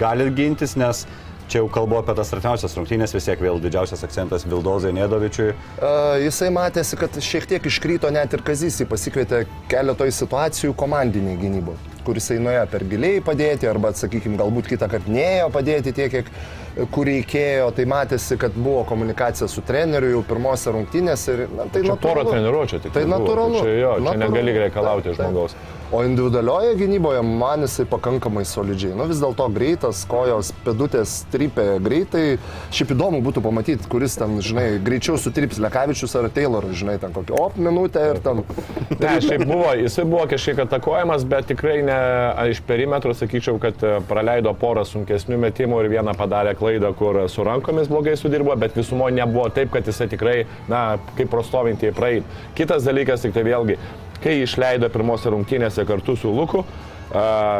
gali 0.00 0.30
gintis, 0.34 0.74
nes 0.80 1.04
čia 1.48 1.62
jau 1.62 1.68
kalbu 1.72 1.98
apie 2.00 2.16
tas 2.18 2.32
artimiausias 2.34 2.76
rungtynės, 2.78 3.14
vis 3.16 3.28
tiek 3.28 3.40
vėl 3.42 3.60
didžiausias 3.62 4.04
akcentas 4.06 4.46
Vildozai 4.48 4.92
Nedovičiui. 4.96 5.52
Uh, 5.76 6.16
jisai 6.24 6.50
matėsi, 6.54 6.98
kad 7.00 7.18
šiek 7.22 7.48
tiek 7.50 7.68
iškryto 7.70 8.10
net 8.14 8.34
ir 8.36 8.44
Kazys, 8.46 8.80
jį 8.82 8.88
pasikvietė 8.90 9.44
keletoj 9.72 10.12
situacijų 10.14 10.74
komandiniai 10.78 11.38
gynyboje, 11.40 11.96
kur 12.06 12.20
jisai 12.20 12.40
nuėjo 12.42 12.66
per 12.72 12.86
giliai 12.90 13.22
padėti, 13.24 13.70
arba, 13.70 13.94
sakykime, 13.96 14.38
galbūt 14.40 14.70
kitą 14.74 14.90
kartą 14.92 15.14
neėjo 15.14 15.50
padėti 15.54 15.94
tiek, 15.96 16.12
kiek 16.18 16.30
kur 16.94 17.06
reikėjo, 17.06 17.68
tai 17.76 17.84
matėsi, 17.90 18.38
kad 18.40 18.56
buvo 18.58 18.82
komunikacija 18.88 19.48
su 19.50 19.62
treneriu 19.66 20.16
jau 20.16 20.24
pirmose 20.26 20.72
rungtynėse. 20.74 21.36
Ir, 21.36 21.44
na, 21.54 21.68
tai 21.70 21.84
Čia 21.84 21.94
porą 21.94 22.24
natūralu. 22.24 22.32
treniruočių 22.34 22.82
tik 22.86 22.96
Tai 22.96 23.04
natūralu. 23.14 23.62
Čia, 23.62 23.72
jo, 23.78 23.94
čia 23.94 24.04
natūralu. 24.08 24.24
negali 24.26 24.58
reikalauti 24.64 25.08
Taip, 25.10 25.16
taip. 25.16 25.24
žmogaus. 25.30 25.56
O 25.94 26.00
individualioje 26.02 26.72
gynyboje 26.80 27.20
man 27.22 27.62
jisai 27.62 27.84
pakankamai 27.86 28.42
solidžiai. 28.48 28.96
Nu 28.98 29.04
vis 29.06 29.20
dėlto 29.22 29.44
greitas, 29.54 30.00
kojos, 30.10 30.48
pedutės 30.64 31.20
trypė 31.30 31.76
greitai. 31.84 32.22
Šiaip 32.74 32.94
įdomu 32.96 33.20
būtų 33.22 33.42
pamatyti, 33.44 33.86
kuris 33.92 34.16
ten, 34.18 34.40
žinai, 34.42 34.80
greičiau 34.82 35.14
sutryps 35.20 35.60
Lekavičius 35.62 36.16
ar 36.18 36.26
Tayloras, 36.34 36.74
žinai, 36.80 36.96
ten 36.98 37.14
kokį 37.14 37.36
op 37.38 37.60
minutę 37.62 38.02
ir 38.14 38.18
ten. 38.24 38.42
Ne, 39.04 39.18
šiaip 39.20 39.42
buvo, 39.44 39.68
jisai 39.76 40.04
buvo 40.08 40.24
kažkiek 40.30 40.60
atakuojamas, 40.64 41.24
bet 41.28 41.48
tikrai 41.50 41.80
ne 41.84 41.96
iš 42.52 42.60
perimetro 42.64 43.12
sakyčiau, 43.16 43.58
kad 43.60 43.82
e, 43.84 43.96
praleido 44.08 44.52
porą 44.56 44.84
sunkesnių 44.88 45.36
metimų 45.42 45.80
ir 45.84 45.88
vieną 45.96 46.14
padarė 46.16 46.54
klaidą, 46.56 46.63
kur 46.98 47.20
su 47.28 47.44
rankomis 47.44 47.88
blogai 47.88 48.16
sudirbo, 48.16 48.56
bet 48.56 48.76
visumoje 48.76 49.14
nebuvo 49.14 49.48
taip, 49.54 49.72
kad 49.74 49.86
jisai 49.86 50.08
tikrai, 50.12 50.38
na, 50.68 50.98
kaip 51.18 51.30
prostovintieji 51.30 51.94
praeit. 51.94 52.34
Kitas 52.54 52.86
dalykas, 52.86 53.22
tik 53.24 53.36
tai 53.36 53.44
vėlgi, 53.46 53.78
kai 54.24 54.40
išleido 54.42 54.88
pirmose 54.92 55.30
rungtynėse 55.32 55.84
kartu 55.88 56.16
su 56.16 56.32
Luku, 56.32 56.64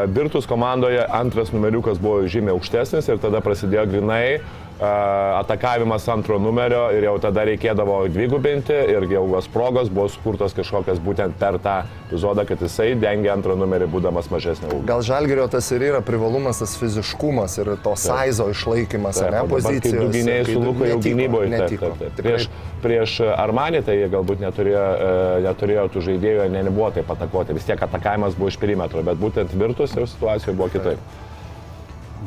Birtus 0.09 0.49
komandoje 0.51 1.05
antras 1.13 1.53
numeriukas 1.53 2.01
buvo 2.03 2.25
žymiai 2.27 2.57
aukštesnis 2.57 3.07
ir 3.13 3.21
tada 3.23 3.39
prasidėjo 3.45 3.85
grinai 3.93 4.41
atakavimas 4.81 6.09
antro 6.09 6.39
numerio 6.39 6.89
ir 6.97 7.07
jau 7.07 7.15
tada 7.23 7.45
reikėdavo 7.47 8.01
dvigubinti 8.11 8.75
ir 8.91 9.07
jau 9.13 9.23
jos 9.37 9.47
progos 9.53 9.91
buvo 9.93 10.09
skurtos 10.11 10.55
kažkokias 10.57 10.99
būtent 11.05 11.37
per 11.39 11.61
tą 11.63 11.77
epizodą, 12.09 12.45
kad 12.49 12.63
jisai 12.63 12.95
dengia 12.99 13.35
antrą 13.37 13.55
numerį 13.59 13.87
būdamas 13.93 14.31
mažesnio 14.33 14.73
ūgio. 14.73 14.87
Gal 14.89 15.05
žalgerio 15.07 15.47
tas 15.53 15.71
ir 15.75 15.85
yra 15.91 16.01
privalumas, 16.05 16.59
tas 16.63 16.75
fiziškumas 16.81 17.57
ir 17.63 17.75
to 17.85 17.95
saizo 18.01 18.49
išlaikymas, 18.51 19.21
Taip, 19.23 19.35
ne 19.35 19.43
pozicijos. 19.51 20.01
du 20.01 20.09
gynėjai 20.19 20.47
su 20.49 20.65
Luku 20.65 20.89
jau 20.91 20.99
gynyboje. 21.05 21.51
Taip, 21.51 21.61
Netiko. 21.61 21.93
taip, 21.93 21.99
taip. 22.01 22.17
Tikrai. 22.19 22.33
Prieš, 22.35 22.49
prieš 22.83 23.17
Armanį 23.35 23.85
tai 23.87 23.99
jie 24.01 24.09
galbūt 24.13 24.43
neturėjo, 24.43 24.85
e, 24.95 25.13
neturėjo 25.47 25.87
tų 25.95 26.05
žaidėjų, 26.09 26.49
ne, 26.51 26.65
nebuvo 26.67 26.91
taip 26.99 27.15
atakuoti. 27.15 27.55
Vis 27.55 27.69
tiek 27.69 27.87
atakavimas 27.87 28.35
buvo 28.39 28.51
iš 28.51 28.59
perimetro, 28.59 29.03
bet 29.07 29.21
būtent 29.23 29.55
virtus 29.55 29.95
ir 29.95 30.09
situacijoje 30.11 30.57
buvo 30.59 30.69
kitaip. 30.75 31.23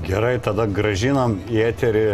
Gerai, 0.06 0.38
tada 0.44 0.68
gražinam 0.70 1.40
į 1.50 1.62
eterį 1.72 2.08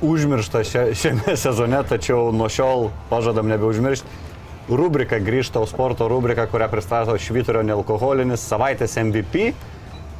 užmirštą 0.00 0.62
šia, 0.64 0.84
šiame 0.94 1.36
sezone, 1.36 1.82
tačiau 1.88 2.32
nuo 2.34 2.48
šiol 2.52 2.90
pažadam 3.10 3.48
nebeužmiršti. 3.52 4.24
Rubrika 4.66 5.20
grįžta, 5.22 5.62
sporto 5.70 6.08
rubrika, 6.10 6.48
kurią 6.50 6.66
pristato 6.72 7.14
Švyturio 7.22 7.62
nealkoholinis 7.62 8.42
savaitės 8.42 8.96
MVP. 8.98 9.52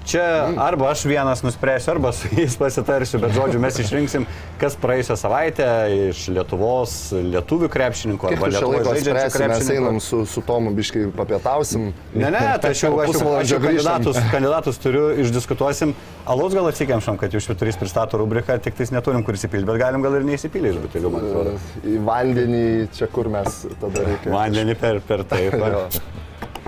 Čia 0.06 0.22
arba 0.62 0.90
aš 0.92 1.02
vienas 1.04 1.42
nuspręsiu, 1.42 1.90
arba 1.90 2.12
su 2.14 2.28
jais 2.30 2.54
pasitarsiu, 2.56 3.18
bet 3.18 3.32
žodžiu, 3.34 3.58
mes 3.58 3.74
išrinksim, 3.82 4.26
kas 4.60 4.76
praėjusią 4.78 5.16
savaitę 5.18 5.66
iš 6.12 6.20
Lietuvos 6.30 6.92
lietuvių 7.10 7.66
krepšininkų 7.74 8.28
arba 8.30 8.50
laiko 8.52 8.68
žaidžiančių 8.86 9.00
spręsim, 9.02 9.24
mes 9.26 9.34
krepšininkų. 9.34 9.74
einam 9.80 9.98
su, 10.04 10.20
su 10.30 10.42
Tomu 10.46 10.70
biškai 10.76 11.08
papietausim. 11.16 11.88
Ne, 12.14 12.28
ne, 12.30 12.42
tai 12.62 12.70
aš 12.76 12.84
jau, 12.84 12.92
aš 13.02 13.18
jau, 13.18 13.32
aš 13.40 13.54
jau 13.56 13.58
kandidatus, 13.64 14.20
kandidatus 14.34 14.78
turiu, 14.84 15.08
išdiskutuosim. 15.24 15.94
Alaus 16.26 16.54
gal 16.54 16.70
atsikemšam, 16.70 17.18
kad 17.18 17.34
jau 17.34 17.42
šviturys 17.42 17.78
pristato 17.80 18.20
rubriką, 18.20 18.60
tik 18.62 18.78
tais 18.78 18.94
neturim 18.94 19.26
kur 19.26 19.34
įsipilti, 19.34 19.66
bet 19.66 19.80
galim 19.82 20.06
gal 20.06 20.20
ir 20.20 20.28
neįsipilti 20.28 20.70
iš 20.70 20.78
butelių, 20.84 21.10
man 21.16 21.26
atrodo. 21.26 21.56
Į 21.82 21.96
vandenį, 22.06 22.62
čia 22.94 23.10
kur 23.10 23.32
mes 23.34 23.64
tada 23.82 24.06
reikia. 24.06 24.30
Vandenį 24.36 24.78
per, 24.78 25.02
per 25.10 25.26
taip. 25.34 25.58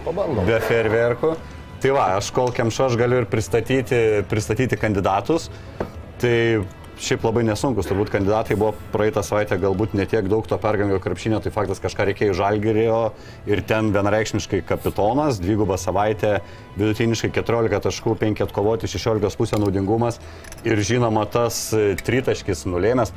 Pabandom. 0.03 0.43
Be 0.49 0.59
ferverkų. 0.67 1.37
Tai 1.79 1.95
va, 1.95 2.09
aš 2.19 2.33
kol 2.35 2.51
kemšu, 2.51 2.89
aš 2.89 2.99
galiu 2.99 3.21
ir 3.23 3.29
pristatyti, 3.31 4.25
pristatyti 4.27 4.79
kandidatus. 4.81 5.47
Tai 6.19 6.35
šiaip 6.99 7.23
labai 7.23 7.45
nesunkus, 7.47 7.87
turbūt 7.87 8.11
kandidatai 8.11 8.57
buvo 8.59 8.73
praeitą 8.91 9.23
savaitę 9.23 9.55
galbūt 9.63 9.93
netiek 9.95 10.27
daug 10.31 10.47
to 10.51 10.57
pergangio 10.59 10.99
krepšinio, 11.03 11.39
tai 11.45 11.53
faktas 11.55 11.79
kažką 11.83 12.09
reikėjo 12.09 12.35
žalgerio 12.41 12.97
ir 13.47 13.63
ten 13.69 13.93
vienareikšmiškai 13.95 14.65
kapitonas, 14.67 15.39
dvigubą 15.39 15.79
savaitę, 15.79 16.41
vidutiniškai 16.75 17.31
14 17.37 17.85
taškų, 17.87 18.17
5 18.25 18.43
atkovoti, 18.49 18.91
16 18.91 19.39
pusė 19.39 19.61
naudingumas 19.63 20.19
ir 20.67 20.83
žinoma 20.83 21.23
tas 21.31 21.69
tritaškis 22.03 22.67
nulėmęs, 22.67 23.15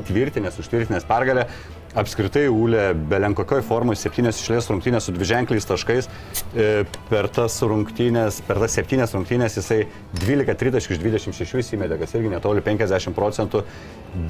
įtvirtinęs, 0.00 0.56
užtvirtinęs 0.64 1.04
pergalę. 1.10 1.50
Apskritai 1.98 2.44
Ūlė 2.46 2.92
belenkokioj 3.10 3.64
formai 3.66 3.96
septynės 3.98 4.38
išlės 4.38 4.68
rungtynės 4.70 5.08
su 5.08 5.14
dviženkliais 5.16 5.66
taškais. 5.66 6.06
E, 6.54 6.84
Per 7.10 7.26
tas 7.34 7.56
rungtynės, 7.66 8.38
per 8.46 8.60
tas 8.62 8.76
septynės 8.78 9.10
rungtynės 9.16 9.56
jisai 9.58 9.80
12 10.20 10.54
tritaškių 10.60 10.94
iš 10.94 11.00
26 11.02 11.74
įmėtė, 11.74 11.98
kas 11.98 12.14
irgi 12.14 12.30
netoli 12.30 12.62
50 12.62 13.16
procentų. 13.16 13.64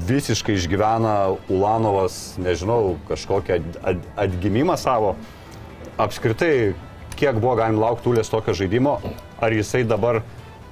Visiškai 0.09 0.55
išgyvena 0.57 1.13
Ulanovas, 1.53 2.33
nežinau, 2.41 2.95
kažkokią 3.11 3.59
at- 3.59 3.77
at- 3.93 4.09
atgimimą 4.25 4.77
savo. 4.81 5.13
Apskritai, 6.01 6.73
kiek 7.15 7.37
buvo 7.37 7.59
galima 7.61 7.85
laukti 7.91 8.09
Ūlės 8.09 8.33
tokio 8.33 8.55
žaidimo, 8.57 8.95
ar 9.37 9.53
jisai 9.53 9.83
dabar 9.85 10.23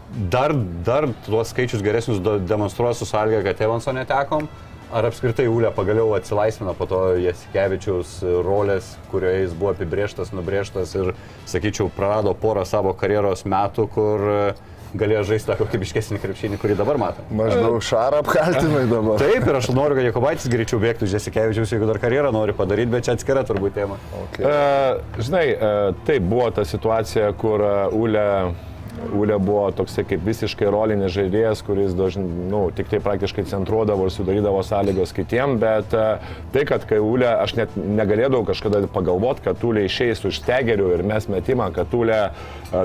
dar, 0.10 0.56
dar 0.86 1.06
tuos 1.28 1.54
skaičius 1.54 1.86
geresnius 1.86 2.18
demonstruoja 2.50 2.98
su 2.98 3.06
sąlyga, 3.06 3.44
kad 3.46 3.62
Evanso 3.62 3.94
netekom, 3.94 4.50
ar 4.94 5.10
apskritai 5.10 5.48
Ūlė 5.50 5.72
pagaliau 5.76 6.14
atsilaisvino 6.18 6.74
po 6.78 6.88
to 6.90 7.02
Jasikevičiaus 7.22 8.20
rolės, 8.46 8.96
kurioje 9.12 9.46
jis 9.46 9.54
buvo 9.58 9.74
apibrieštas, 9.76 10.34
nubrėžtas 10.36 10.96
ir, 10.98 11.14
sakyčiau, 11.50 11.90
prarado 11.94 12.34
porą 12.38 12.66
savo 12.68 12.94
karjeros 12.98 13.46
metų, 13.50 13.88
kur 13.94 14.26
e, 14.34 14.42
galėjo 14.98 15.24
žaisti 15.30 15.52
tą 15.52 15.58
kokybiškesnį 15.60 16.20
krepšinį, 16.24 16.60
kurį 16.62 16.78
dabar 16.80 17.00
matome. 17.02 17.28
Maždaug 17.38 17.78
šarą 17.86 18.24
apkaltinai 18.24 18.86
dabar. 18.90 19.20
Taip, 19.24 19.46
ir 19.46 19.60
aš 19.60 19.70
noriu, 19.76 19.98
kad 20.00 20.10
Jokubaitis 20.10 20.50
greičiau 20.52 20.82
bėgtų 20.82 21.06
už 21.06 21.18
Jasikevičiaus, 21.20 21.74
jeigu 21.76 21.90
dar 21.90 22.02
karjerą 22.02 22.34
nori 22.36 22.56
padaryti, 22.58 22.92
bet 22.96 23.06
čia 23.06 23.18
atskira 23.18 23.46
turbūt 23.48 23.78
tema. 23.78 24.00
Okay. 24.24 24.50
E, 24.50 25.22
žinai, 25.22 25.46
e, 25.54 25.72
taip 26.10 26.26
buvo 26.30 26.50
ta 26.56 26.66
situacija, 26.68 27.32
kur 27.40 27.66
e, 27.66 27.76
Ule, 28.00 28.26
Ule 29.16 29.38
buvo 29.42 29.66
toksai 29.76 30.06
kaip 30.08 30.24
visiškai 30.26 30.70
rolinis 30.72 31.14
žaidėjas, 31.16 31.64
kuris 31.66 31.96
dažnai, 31.98 32.28
nu, 32.52 32.62
tik 32.76 32.92
tai 32.92 33.02
praktiškai 33.04 33.46
centruodavo 33.50 34.08
ir 34.08 34.14
sudarydavo 34.14 34.62
sąlygos 34.66 35.14
kitiem, 35.18 35.58
bet 35.62 35.96
e, 35.96 36.08
tai, 36.54 36.66
kad 36.70 36.86
kai 36.90 37.02
Ule, 37.04 37.30
aš 37.30 37.56
net 37.60 37.78
negalėdavau 37.78 38.46
kažkada 38.50 38.84
pagalvoti, 38.94 39.46
kad 39.50 39.64
Ule 39.68 39.86
išeis 39.88 40.24
už 40.28 40.42
stegerių 40.44 40.94
ir 40.98 41.06
mes 41.08 41.30
metimą, 41.32 41.72
kad 41.76 41.94
Ule 41.98 42.20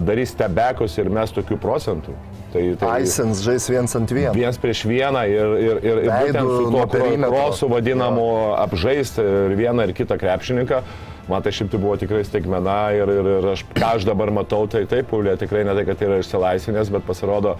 darys 0.04 0.34
tebekus 0.38 0.98
ir 1.00 1.12
mes 1.12 1.34
tokių 1.34 1.60
procentų. 1.60 2.16
Tai, 2.54 2.62
tai, 2.78 2.90
Aisens 3.00 3.40
žais 3.42 3.64
viens 3.66 3.96
ant 3.98 4.12
vieno. 4.14 4.30
Vienas 4.36 4.60
prieš 4.62 4.84
vieną 4.86 5.24
ir, 5.26 5.54
ir, 5.58 5.80
ir, 5.82 6.02
ir 6.06 6.12
būtent 6.12 6.52
su 6.52 6.68
tuo 6.70 6.84
perimetro. 6.86 7.32
krosu 7.34 7.68
vadinamu 7.72 8.28
apžaisti 8.54 9.24
ir 9.24 9.56
vieną 9.58 9.88
ir 9.88 9.94
kitą 9.98 10.20
krepšininką. 10.20 10.78
Man 11.28 11.44
tai 11.44 11.54
šiaip 11.56 11.70
tai 11.72 11.80
buvo 11.80 11.96
tikrai 11.96 12.20
staigmena 12.26 12.92
ir, 12.92 13.08
ir, 13.08 13.30
ir 13.38 13.48
aš, 13.54 13.64
ką 13.72 13.94
aš 13.96 14.04
dabar 14.04 14.32
matau, 14.34 14.66
tai 14.68 14.84
taip, 14.90 15.08
Paulė 15.08 15.38
tikrai 15.40 15.64
ne 15.64 15.72
tai, 15.76 15.86
kad 15.88 16.02
yra 16.04 16.18
išsilaisvinęs, 16.20 16.90
bet 16.92 17.06
pasirodo, 17.08 17.54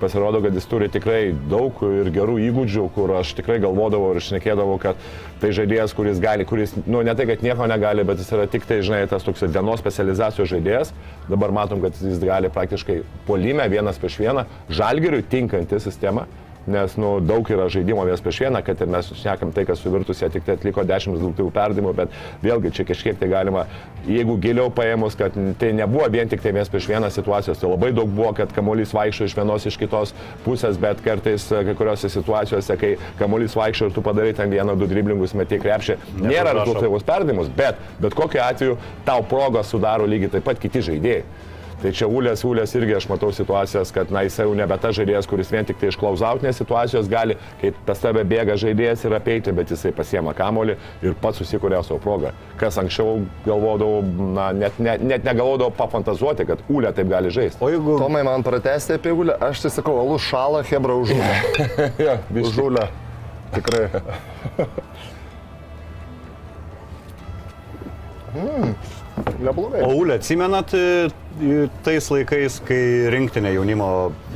pasirodo, 0.00 0.40
kad 0.42 0.56
jis 0.56 0.66
turi 0.70 0.88
tikrai 0.92 1.20
daug 1.50 1.76
ir 1.86 2.08
gerų 2.14 2.38
įgūdžių, 2.48 2.86
kur 2.96 3.12
aš 3.20 3.34
tikrai 3.38 3.58
galvodavau 3.62 4.14
ir 4.14 4.24
šnekėdavau, 4.24 4.78
kad 4.82 5.00
tai 5.42 5.52
žaidėjas, 5.54 5.92
kuris 5.98 6.22
gali, 6.22 6.46
kuris, 6.48 6.72
nu, 6.86 7.02
ne 7.04 7.14
tai, 7.18 7.28
kad 7.28 7.44
nieko 7.44 7.68
negali, 7.70 8.06
bet 8.08 8.22
jis 8.22 8.32
yra 8.32 8.48
tik 8.50 8.64
tai, 8.68 8.80
žinai, 8.86 9.04
tas 9.10 9.26
toks 9.26 9.44
dienos 9.44 9.82
specializacijos 9.84 10.50
žaidėjas. 10.54 10.94
Dabar 11.28 11.52
matom, 11.54 11.84
kad 11.84 12.00
jis 12.00 12.22
gali 12.22 12.50
praktiškai 12.52 13.02
polime 13.28 13.68
vienas 13.72 14.00
prieš 14.00 14.18
vieną, 14.24 14.46
žalgeriui 14.72 15.26
tinkanti 15.30 15.82
sistema. 15.84 16.26
Nes 16.66 16.94
nu, 16.96 17.16
daug 17.20 17.48
yra 17.50 17.66
žaidimo 17.72 18.04
vienas 18.06 18.22
prieš 18.22 18.44
vieną, 18.44 18.60
kad 18.62 18.80
ir 18.80 18.90
mes 18.90 19.08
šnekam 19.18 19.50
tai, 19.54 19.64
kas 19.66 19.80
su 19.82 19.90
virtusie 19.90 20.28
tik 20.30 20.44
tai 20.46 20.54
atliko 20.54 20.84
10 20.86 21.16
rezultatyvų 21.16 21.50
perdimų, 21.54 21.94
bet 21.98 22.14
vėlgi 22.44 22.70
čia 22.76 22.86
kažkiek 22.86 23.18
tai 23.18 23.28
galima, 23.32 23.64
jeigu 24.06 24.36
giliau 24.42 24.70
paėmus, 24.70 25.16
kad 25.18 25.34
tai 25.58 25.72
nebuvo 25.74 26.06
vien 26.12 26.30
tik 26.30 26.42
tai 26.44 26.54
vienas 26.54 26.70
prieš 26.70 26.86
vieną 26.92 27.10
situacijos, 27.10 27.58
tai 27.58 27.70
labai 27.70 27.90
daug 27.96 28.10
buvo, 28.14 28.30
kad 28.38 28.54
kamuolys 28.54 28.94
vaikščio 28.94 29.26
iš 29.26 29.36
vienos 29.40 29.66
iš 29.66 29.78
kitos 29.80 30.14
pusės, 30.46 30.78
bet 30.82 31.02
kartais 31.02 31.48
e, 31.50 31.64
kai 31.66 31.76
kuriuose 31.78 32.10
situacijose, 32.12 32.78
kai 32.78 32.94
kamuolys 33.18 33.58
vaikščio 33.58 33.90
ir 33.90 33.96
tu 33.96 34.04
padarai 34.06 34.34
ten 34.38 34.52
vieną, 34.54 34.78
du 34.78 34.86
driblingus 34.90 35.34
metai 35.38 35.58
krepšį, 35.62 35.98
nėra 36.22 36.54
rezultatyvus 36.60 37.06
perdimus, 37.06 37.50
bet 37.58 37.80
bet 38.02 38.14
kokiu 38.14 38.42
atveju 38.46 38.78
tau 39.06 39.26
progą 39.26 39.64
sudaro 39.66 40.06
lygiai 40.06 40.36
taip 40.36 40.46
pat 40.46 40.62
kiti 40.62 40.84
žaidėjai. 40.92 41.50
Tai 41.82 41.90
čia 41.90 42.06
Ulės, 42.06 42.44
Ulės 42.46 42.72
irgi 42.78 42.94
aš 42.94 43.08
matau 43.10 43.32
situacijas, 43.34 43.90
kad 43.94 44.12
na, 44.14 44.22
jisai 44.22 44.46
jau 44.46 44.54
nebe 44.54 44.76
tas 44.78 44.94
žaidėjas, 44.94 45.26
kuris 45.26 45.50
vien 45.50 45.66
tik 45.66 45.80
tai 45.80 45.90
iš 45.90 45.98
klausautinės 45.98 46.60
situacijos 46.62 47.08
gali, 47.10 47.34
kai 47.58 47.72
pas 47.88 47.98
tave 47.98 48.22
bėga 48.28 48.54
žaidėjas 48.60 49.02
ir 49.08 49.16
apeiti, 49.18 49.54
bet 49.56 49.72
jisai 49.74 49.90
pasiema 49.96 50.34
kamolį 50.38 50.76
ir 51.02 51.16
pats 51.22 51.42
susikuria 51.42 51.82
savo 51.82 51.98
progą. 52.04 52.30
Kas 52.60 52.78
anksčiau 52.78 53.24
galvodavau, 53.46 54.04
na, 54.36 54.52
net, 54.54 54.78
net, 54.78 55.02
net 55.02 55.26
negalvodavau 55.26 55.74
pafantazuoti, 55.74 56.46
kad 56.52 56.62
Ulė 56.70 56.94
taip 56.94 57.10
gali 57.10 57.34
žaisti. 57.34 57.58
O 57.64 57.72
jeigu 57.72 57.98
Tomai 57.98 58.22
man 58.26 58.46
pratesti 58.46 59.00
apie 59.00 59.10
Ūlę, 59.16 59.34
aš 59.50 59.66
tai 59.66 59.74
sakau, 59.74 59.98
alus 60.04 60.22
šalą, 60.30 60.62
Hebra 60.70 60.98
užžūlę. 61.02 61.34
Ja. 62.06 62.20
Užžūlę. 62.30 62.86
Tikrai. 63.56 63.88
Mm. 68.32 68.70
Neblogai. 69.42 69.82
O 69.82 69.94
Ule, 69.96 70.14
atsimenat 70.14 70.72
e, 70.74 71.08
e, 71.42 71.68
tais 71.84 72.06
laikais, 72.12 72.58
kai 72.66 72.80
rinktinė 73.12 73.52
jaunimo 73.56 73.88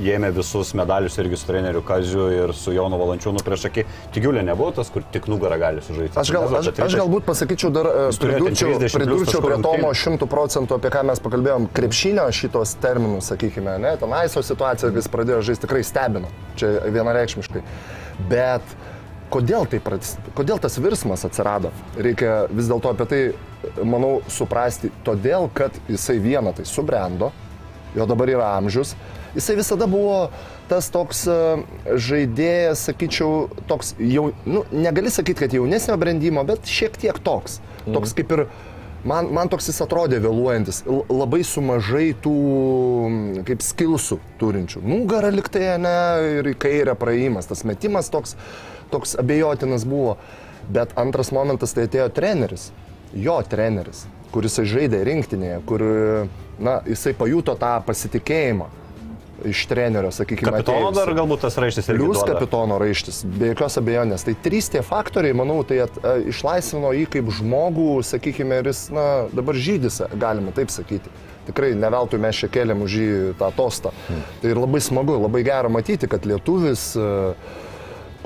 ėmė 0.02 0.32
visus 0.36 0.72
medalius 0.76 1.16
irgi 1.22 1.38
su 1.40 1.48
treneriu 1.48 1.82
Kaziu 1.86 2.26
ir 2.34 2.52
su 2.56 2.74
Jonu 2.74 2.98
Valančiūnu 3.00 3.42
prieš 3.46 3.68
akį, 3.70 3.86
tik 4.14 4.28
Ule 4.28 4.44
nebuvo 4.46 4.72
tas, 4.76 4.90
kur 4.92 5.06
tik 5.14 5.28
nugarą 5.32 5.58
gali 5.62 5.84
sužaisti. 5.84 6.20
Aš, 6.20 6.32
gal, 6.34 6.48
aš, 6.60 6.70
aš 6.86 6.98
galbūt 7.00 7.28
pasakyčiau 7.28 7.72
dar, 7.74 7.88
e, 7.88 8.08
pridurčiau, 8.20 8.74
30 8.76 8.80
plius 8.80 8.98
pridurčiau 8.98 9.44
prie 9.46 9.60
Tomo. 9.64 9.92
100 9.96 10.30
procentų, 10.30 10.80
apie 10.80 10.92
ką 10.92 11.04
mes 11.08 11.22
pakalbėjom, 11.24 11.70
krepšinio 11.76 12.26
šitos 12.36 12.76
terminus, 12.82 13.30
sakykime, 13.32 13.78
ne, 13.82 13.94
ten 14.00 14.12
Aiso 14.16 14.42
situacija, 14.44 14.92
kai 14.92 15.02
jis 15.02 15.12
pradėjo 15.12 15.40
žaisti, 15.50 15.64
tikrai 15.64 15.84
stebino, 15.86 16.32
čia 16.60 16.74
vienareikšmiškai. 16.92 17.64
Bet 18.30 18.76
kodėl, 19.32 19.66
tai, 19.70 19.80
pradės- 19.82 20.16
kodėl 20.36 20.60
tas 20.62 20.78
virsmas 20.78 21.24
atsirado? 21.28 21.72
Reikia 21.96 22.46
vis 22.50 22.68
dėlto 22.70 22.92
apie 22.94 23.06
tai, 23.10 23.20
manau, 23.84 24.20
suprasti, 24.30 24.92
todėl, 25.06 25.48
kad 25.54 25.74
jisai 25.90 26.18
vieną 26.22 26.54
tai 26.56 26.64
subrendo, 26.68 27.32
jo 27.96 28.06
dabar 28.06 28.28
yra 28.30 28.52
amžius, 28.58 28.94
jisai 29.34 29.56
visada 29.58 29.86
buvo 29.88 30.28
tas 30.68 30.88
toks 30.90 31.24
e, 31.30 31.36
žaidėjas, 31.94 32.86
sakyčiau, 32.88 33.48
toks 33.70 33.94
jau, 34.02 34.30
nu, 34.46 34.64
negali 34.74 35.10
sakyti, 35.14 35.44
kad 35.44 35.52
jaunesnio 35.54 35.96
brandimo, 36.00 36.42
bet 36.48 36.66
šiek 36.66 36.96
tiek 36.98 37.18
toks. 37.22 37.60
Toks 37.86 38.12
kaip 38.18 38.32
ir, 38.34 38.40
man, 39.06 39.28
man 39.30 39.46
toks 39.52 39.68
jis 39.70 39.78
atrodė 39.84 40.18
vėluojantis, 40.24 40.80
labai 41.06 41.44
su 41.46 41.62
mažai 41.62 42.08
tų, 42.24 42.32
kaip 43.46 43.62
skilsų 43.62 44.18
turinčių. 44.40 44.82
Nugarą 44.82 45.30
liktai, 45.34 45.68
ne, 45.78 45.94
ir 46.40 46.50
į 46.50 46.56
kairę 46.66 46.96
praėjimas, 46.98 47.46
tas 47.46 47.62
metimas 47.68 48.10
toks, 48.10 48.34
toks 48.93 49.16
abejotinas 49.20 49.87
buvo. 49.89 50.16
Bet 50.72 50.97
antras 50.99 51.30
momentas 51.34 51.76
tai 51.76 51.87
atėjo 51.87 52.09
treneris, 52.14 52.70
jo 53.14 53.37
treneris, 53.47 54.07
kuris 54.34 54.59
žaidė 54.66 55.05
rinktinėje, 55.07 55.61
kur, 55.68 55.84
na, 56.59 56.80
jisai 56.91 57.14
pajuto 57.14 57.55
tą 57.61 57.76
pasitikėjimą 57.87 58.66
iš 59.45 59.66
trenerio, 59.68 60.11
sakykime. 60.14 60.51
Kapitono 60.51 60.89
atėjusio. 60.89 60.97
dar 60.97 61.12
galbūt 61.18 61.43
tas 61.45 61.59
raištis. 61.61 61.89
Plius 61.91 62.20
duoda. 62.20 62.32
kapitono 62.32 62.78
raištis, 62.80 63.20
be 63.37 63.51
jokios 63.53 63.78
abejonės. 63.80 64.24
Tai 64.26 64.34
trys 64.47 64.70
tie 64.72 64.82
faktoriai, 64.87 65.37
manau, 65.37 65.59
tai 65.68 65.82
at, 65.84 65.99
a, 66.01 66.16
išlaisvino 66.32 66.93
jį 66.97 67.07
kaip 67.16 67.30
žmogų, 67.39 67.91
sakykime, 68.07 68.62
ir 68.62 68.70
jis, 68.72 68.87
na, 68.97 69.07
dabar 69.37 69.59
žydis, 69.68 70.01
galima 70.16 70.55
taip 70.57 70.72
sakyti. 70.72 71.12
Tikrai 71.47 71.74
ne 71.78 71.91
veltui 71.93 72.18
mes 72.22 72.41
čia 72.41 72.51
kėlėm 72.51 72.82
už 72.82 72.97
jį 72.99 73.11
tą 73.39 73.53
tostą. 73.55 73.93
Hmm. 74.09 74.24
Tai 74.43 74.51
ir 74.51 74.61
labai 74.62 74.82
smagu, 74.82 75.18
labai 75.26 75.45
gera 75.47 75.70
matyti, 75.72 76.09
kad 76.11 76.26
lietuvis, 76.26 76.89
a, 76.99 77.37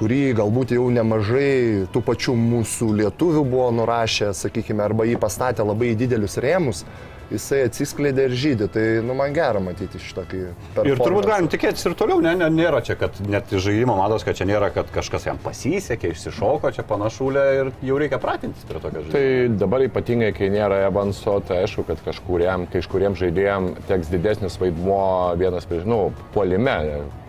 kurį 0.01 0.23
galbūt 0.39 0.75
jau 0.77 0.89
nemažai 0.93 1.87
tų 1.93 2.03
pačių 2.07 2.35
mūsų 2.41 2.91
lietuvių 3.03 3.45
buvo 3.53 3.69
nurašę, 3.83 4.33
sakykime, 4.37 4.85
arba 4.87 5.09
jį 5.09 5.21
pastatė 5.21 5.67
labai 5.67 5.93
didelius 5.99 6.39
rėmus, 6.41 6.85
jisai 7.31 7.61
atsiskleidė 7.69 8.27
ir 8.29 8.35
žydė. 8.43 8.69
Tai, 8.75 8.85
nu, 9.07 9.15
man 9.19 9.35
gera 9.37 9.61
matyti 9.63 10.01
šitokį 10.03 10.41
performance. 10.75 10.91
Ir 10.91 11.03
turbūt 11.03 11.29
galim 11.31 11.51
tikėtis 11.53 11.87
ir 11.87 11.95
toliau, 11.99 12.19
ne, 12.25 12.33
ne, 12.41 12.49
nėra 12.55 12.81
čia, 12.87 12.97
kad 12.99 13.21
net 13.23 13.53
žaidimo 13.53 13.95
matos, 13.99 14.25
kad 14.27 14.39
čia 14.39 14.49
nėra, 14.51 14.73
kad 14.75 14.91
kažkas 14.95 15.29
jam 15.29 15.39
pasisekė, 15.45 16.11
išsišoko, 16.15 16.73
čia 16.75 16.85
panašulė 16.89 17.45
ir 17.61 17.73
jau 17.87 18.01
reikia 18.01 18.21
pratintis 18.23 18.67
prie 18.67 18.83
tokio 18.83 19.05
žaidimo. 19.05 19.15
Tai 19.15 19.61
dabar 19.63 19.87
ypatingai, 19.87 20.33
kai 20.37 20.51
nėra 20.53 20.83
Evanso, 20.89 21.37
tai 21.47 21.63
aišku, 21.65 21.87
kad 21.91 22.03
kažkuriam, 22.09 22.67
kažkuriem 22.73 23.19
žaidėjim 23.21 23.73
teks 23.91 24.11
didesnis 24.11 24.59
vaidmuo 24.61 25.37
vienas 25.41 25.69
prieš, 25.71 25.87
nu, 25.91 26.03
puolime, 26.35 26.79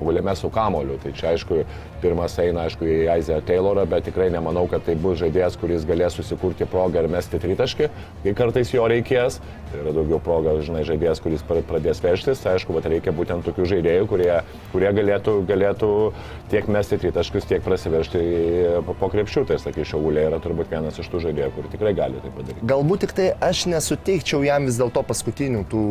puolime 0.01 0.36
su 0.39 0.49
kamoliu. 0.53 0.97
Tai 1.03 1.13
čia 1.17 1.36
aišku, 1.36 1.61
pirmas 2.02 2.36
eina, 2.41 2.66
aišku, 2.68 2.86
į 2.86 2.97
Aizę 3.16 3.39
Taylorą, 3.47 3.86
bet 3.89 4.08
tikrai 4.10 4.30
nemanau, 4.34 4.66
kad 4.72 4.86
tai 4.88 4.95
bus 4.99 5.20
žaidėjas, 5.22 5.58
kuris 5.62 5.86
galės 5.88 6.18
susikurti 6.18 6.68
progą 6.70 7.04
ir 7.04 7.10
mesti 7.12 7.39
tritaškį, 7.41 7.89
kai 8.26 8.34
kartais 8.38 8.74
jo 8.74 8.88
reikės. 8.89 9.39
Tai 9.72 9.80
yra 9.86 9.93
daugiau 9.95 10.20
proga, 10.20 10.58
žinai, 10.66 10.84
žaidėjas, 10.88 11.22
kuris 11.24 11.43
pra- 11.47 11.64
pradės 11.64 12.02
vežtis. 12.04 12.41
Tai 12.43 12.58
aišku, 12.58 12.76
bet 12.76 12.89
reikia 12.91 13.14
būtent 13.16 13.45
tokių 13.47 13.68
žaidėjų, 13.72 14.08
kurie, 14.12 14.32
kurie 14.74 14.89
galėtų, 14.97 15.36
galėtų 15.47 15.91
tiek 16.52 16.68
mesti 16.68 16.99
tritaškius, 16.99 17.47
tiek 17.47 17.64
prasiveršti 17.64 18.24
po, 18.89 19.10
krepšių. 19.14 19.45
Tai 19.47 19.60
sakyčiau, 19.64 20.02
Ulė 20.12 20.26
yra 20.28 20.41
turbūt 20.43 20.74
vienas 20.74 20.99
iš 20.99 21.08
tų 21.14 21.24
žaidėjų, 21.28 21.54
kur 21.56 21.70
tikrai 21.72 21.93
gali 21.95 22.20
tai 22.20 22.34
padaryti. 22.36 22.68
Galbūt 22.68 23.06
tik 23.06 23.16
tai 23.16 23.30
aš 23.47 23.64
nesuteikčiau 23.72 24.43
jam 24.43 24.68
vis 24.68 24.80
dėlto 24.82 25.06
paskutinių 25.08 25.64
tų 25.72 25.86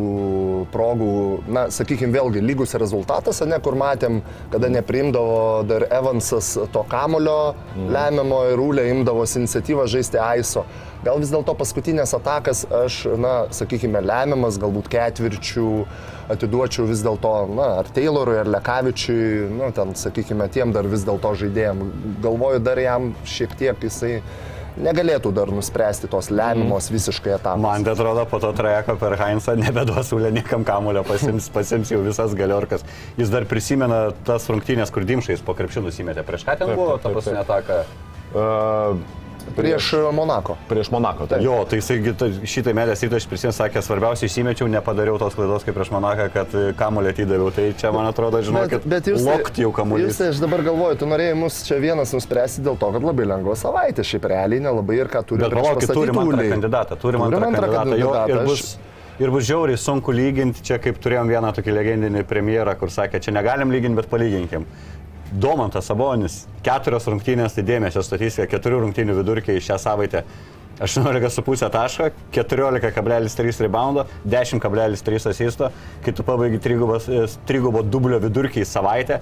progų, 0.75 1.11
na, 1.49 1.65
sakykime, 1.73 2.13
vėlgi 2.13 2.43
lygus 2.45 2.75
rezultatas, 2.77 3.41
ne, 3.49 3.57
kur 3.63 3.77
matėm, 3.79 4.21
kada 4.53 4.69
nepriimdavo 4.69 5.65
dar 5.65 5.87
Evansas 6.01 6.57
to 6.73 6.83
kamulio 6.91 7.53
mm. 7.53 7.89
lemiamo 7.93 8.43
ir 8.49 8.57
Rūlė 8.59 8.89
imdavosi 8.91 9.39
iniciatyvą 9.43 9.87
žaisti 9.91 10.19
Aiso. 10.21 10.65
Gal 11.01 11.17
vis 11.17 11.31
dėlto 11.33 11.55
paskutinės 11.57 12.13
atakas 12.13 12.65
aš, 12.83 13.03
na, 13.17 13.33
sakykime, 13.57 14.03
lemiamas, 14.05 14.59
galbūt 14.61 14.89
ketvirčių 14.93 15.69
atiduočiau 16.31 16.85
vis 16.89 17.01
dėlto, 17.01 17.31
na, 17.57 17.71
ar 17.81 17.89
Taylorui, 17.95 18.37
ar 18.43 18.49
Lekavičiui, 18.53 19.49
nu, 19.49 19.71
ten, 19.75 19.95
sakykime, 19.97 20.45
tiem 20.53 20.73
dar 20.75 20.85
vis 20.91 21.05
dėlto 21.07 21.33
žaidėjim. 21.41 21.81
Galvoju, 22.21 22.61
dar 22.61 22.81
jam 22.81 23.11
šiek 23.25 23.57
tiek 23.57 23.87
jisai 23.87 24.19
negalėtų 24.79 25.31
dar 25.35 25.51
nuspręsti 25.51 26.09
tos 26.11 26.29
lemiamos 26.31 26.89
visiškai 26.93 27.35
etapos. 27.37 27.63
Man 27.63 27.85
tai 27.87 27.95
atrodo, 27.95 28.25
po 28.29 28.39
to 28.43 28.51
trajeko 28.55 28.97
per 29.01 29.17
Heinzą 29.19 29.55
nebeduos 29.59 30.11
Ulė 30.15 30.31
niekam 30.35 30.65
kamulio, 30.67 31.03
pasims, 31.07 31.49
pasims 31.53 31.91
jau 31.91 32.01
visas 32.05 32.35
galiorkas. 32.37 32.85
Jis 33.19 33.33
dar 33.33 33.47
prisimena 33.49 34.03
tas 34.27 34.47
rungtynės, 34.51 34.93
kur 34.93 35.07
Dimšais 35.07 35.43
po 35.45 35.57
krepšinų 35.57 35.91
įmetė. 36.03 36.25
Prieš 36.27 36.47
ką 36.47 36.57
ten 36.61 36.75
buvo 36.75 36.95
ta 37.01 37.11
paskutinė 37.11 37.43
ataka? 37.43 37.83
Uh, 38.31 39.20
Prieš 39.55 39.91
Monako. 40.13 40.55
prieš 40.69 40.91
Monako. 40.91 41.27
Tai. 41.27 41.39
Jo, 41.43 41.65
tai 41.69 41.79
jisai 41.79 41.97
gi 42.03 42.13
ta- 42.13 42.29
šitai 42.43 42.73
medės 42.77 43.01
ryto 43.03 43.15
aš 43.19 43.25
prisimenu, 43.27 43.55
sakė, 43.57 43.81
svarbiausia 43.83 44.29
įsimečiau, 44.29 44.67
nepadariau 44.71 45.17
tos 45.19 45.33
klaidos 45.35 45.63
kaip 45.67 45.75
prieš 45.75 45.91
Monaką, 45.91 46.29
kad 46.33 46.53
e, 46.55 46.73
kamulį 46.77 47.11
atidaviau. 47.13 47.51
Tai 47.55 47.65
čia, 47.77 47.91
man 47.95 48.05
atrodo, 48.11 48.41
žinokit, 48.45 48.85
lokti 49.25 49.61
jau 49.65 49.71
Jūs, 49.71 49.75
kamuolys. 49.79 50.17
tai 50.21 50.29
aš 50.31 50.39
dabar 50.43 50.61
galvoju, 50.65 50.99
tu 51.01 51.05
norėjai 51.09 51.35
mus 51.35 51.63
čia 51.67 51.79
vienas 51.83 52.13
nuspręsti 52.13 52.61
dėl 52.65 52.77
to, 52.79 52.91
kad 52.95 53.03
labai 53.03 53.25
lengva 53.25 53.55
savaitė, 53.59 54.05
šiaip 54.07 54.29
realiai 54.31 54.61
nelabai 54.63 54.99
ir 55.01 55.07
ką 55.11 55.25
turi 55.25 55.41
Bet 55.43 55.51
palaukit, 55.57 55.91
turim 55.91 56.17
antrą 56.21 56.47
kandidatą, 56.49 56.95
turim 57.01 57.21
antrą 57.27 57.51
kandidatą. 57.51 57.97
Jo, 57.99 58.13
ir 58.29 58.45
bus, 58.45 58.77
ir 59.21 59.29
bus 59.29 59.45
žiauriai 59.45 59.77
sunku 59.77 60.11
lyginti, 60.15 60.63
čia 60.65 60.79
kaip 60.81 60.97
turėjom 61.03 61.27
vieną 61.29 61.51
tokį 61.57 61.73
legendinį 61.75 62.23
premjerą, 62.29 62.73
kur 62.79 62.89
sakė, 62.89 63.19
čia 63.21 63.31
negalim 63.35 63.69
lyginti, 63.73 63.95
bet 63.99 64.09
palyginkim. 64.09 64.65
Domantas 65.31 65.87
Sabonis, 65.87 66.41
keturios 66.65 67.05
rungtynės, 67.07 67.55
tai 67.55 67.63
dėmesio 67.63 68.03
statistika, 68.03 68.49
keturių 68.51 68.81
rungtynių 68.85 69.15
vidurkiai 69.21 69.63
šią 69.63 69.77
savaitę. 69.79 70.25
18,5 70.81 71.69
taško, 71.69 72.09
14,3 72.33 73.61
reboundo, 73.61 74.05
10,3 74.25 75.29
asisto, 75.29 75.69
kai 76.01 76.13
tu 76.17 76.25
e, 76.25 77.25
trigubo 77.47 77.83
dublio 77.85 78.17
vidurkį 78.23 78.63
į 78.63 78.67
savaitę, 78.67 79.19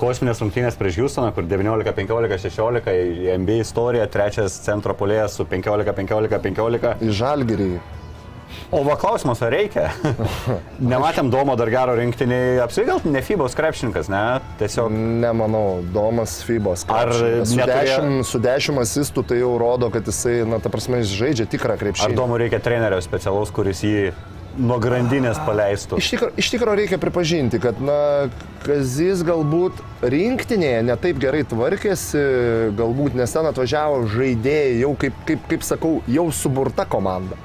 kosminės 0.00 0.40
rungtynės 0.40 0.78
prieš 0.78 1.00
Houstoną, 1.02 1.32
kur 1.34 1.48
19, 1.50 1.92
15, 1.96 2.38
16 2.46 2.94
į 2.94 3.34
NBA 3.42 3.64
istoriją, 3.64 4.06
trečias 4.12 4.60
centro 4.64 4.94
polėjas 4.94 5.34
su 5.36 5.48
15, 5.50 5.96
15, 5.98 6.40
15. 6.46 6.94
Į 7.04 7.16
žalgyrį. 7.20 7.72
O 8.70 8.82
va 8.86 8.94
klausimas, 9.00 9.40
ar 9.42 9.52
reikia? 9.54 9.88
Nematėm 10.92 11.30
Domo 11.32 11.56
dar 11.58 11.70
gero 11.72 11.96
rinktinį, 11.98 12.40
apsigal 12.64 13.02
ne 13.04 13.22
Fibos 13.26 13.56
krepšininkas, 13.58 14.10
ne? 14.12 14.22
Tiesiog 14.60 14.92
Nemanau, 14.94 15.80
Domas 15.94 16.38
Fibos. 16.46 16.84
Ar 16.90 17.10
neturėjo- 17.10 18.24
su 18.26 18.40
dešimt 18.42 18.82
asistų 18.82 19.24
tai 19.30 19.40
jau 19.42 19.54
rodo, 19.60 19.90
kad 19.92 20.06
jisai, 20.06 20.40
na, 20.48 20.60
ta 20.62 20.72
prasme, 20.72 21.02
jis 21.02 21.14
žaidžia 21.18 21.48
tikrą 21.50 21.74
ar 21.76 21.82
krepšinį. 21.82 22.18
Domo 22.18 22.38
reikia 22.40 22.62
trenerio 22.62 23.00
specialaus, 23.04 23.50
kuris 23.54 23.82
jį 23.86 24.12
nuo 24.60 24.78
grandinės 24.82 25.38
paleistų? 25.46 25.98
Iš 26.02 26.08
tikrųjų 26.14 26.42
iš 26.42 26.48
tikro 26.54 26.74
reikia 26.78 26.98
pripažinti, 27.02 27.60
kad, 27.62 27.78
na, 27.82 28.28
Kazis 28.60 29.22
galbūt 29.24 29.78
rinktinėje 30.04 30.82
netaip 30.84 31.20
gerai 31.22 31.44
tvarkėsi, 31.48 32.24
galbūt 32.76 33.14
nes 33.16 33.32
ten 33.32 33.46
atvažiavo 33.48 34.02
žaidėjai, 34.12 34.74
jau 34.82 34.90
kaip, 35.00 35.22
kaip, 35.28 35.46
kaip 35.48 35.64
sakau, 35.64 35.94
jau 36.10 36.26
suburta 36.34 36.84
komanda. 36.84 37.38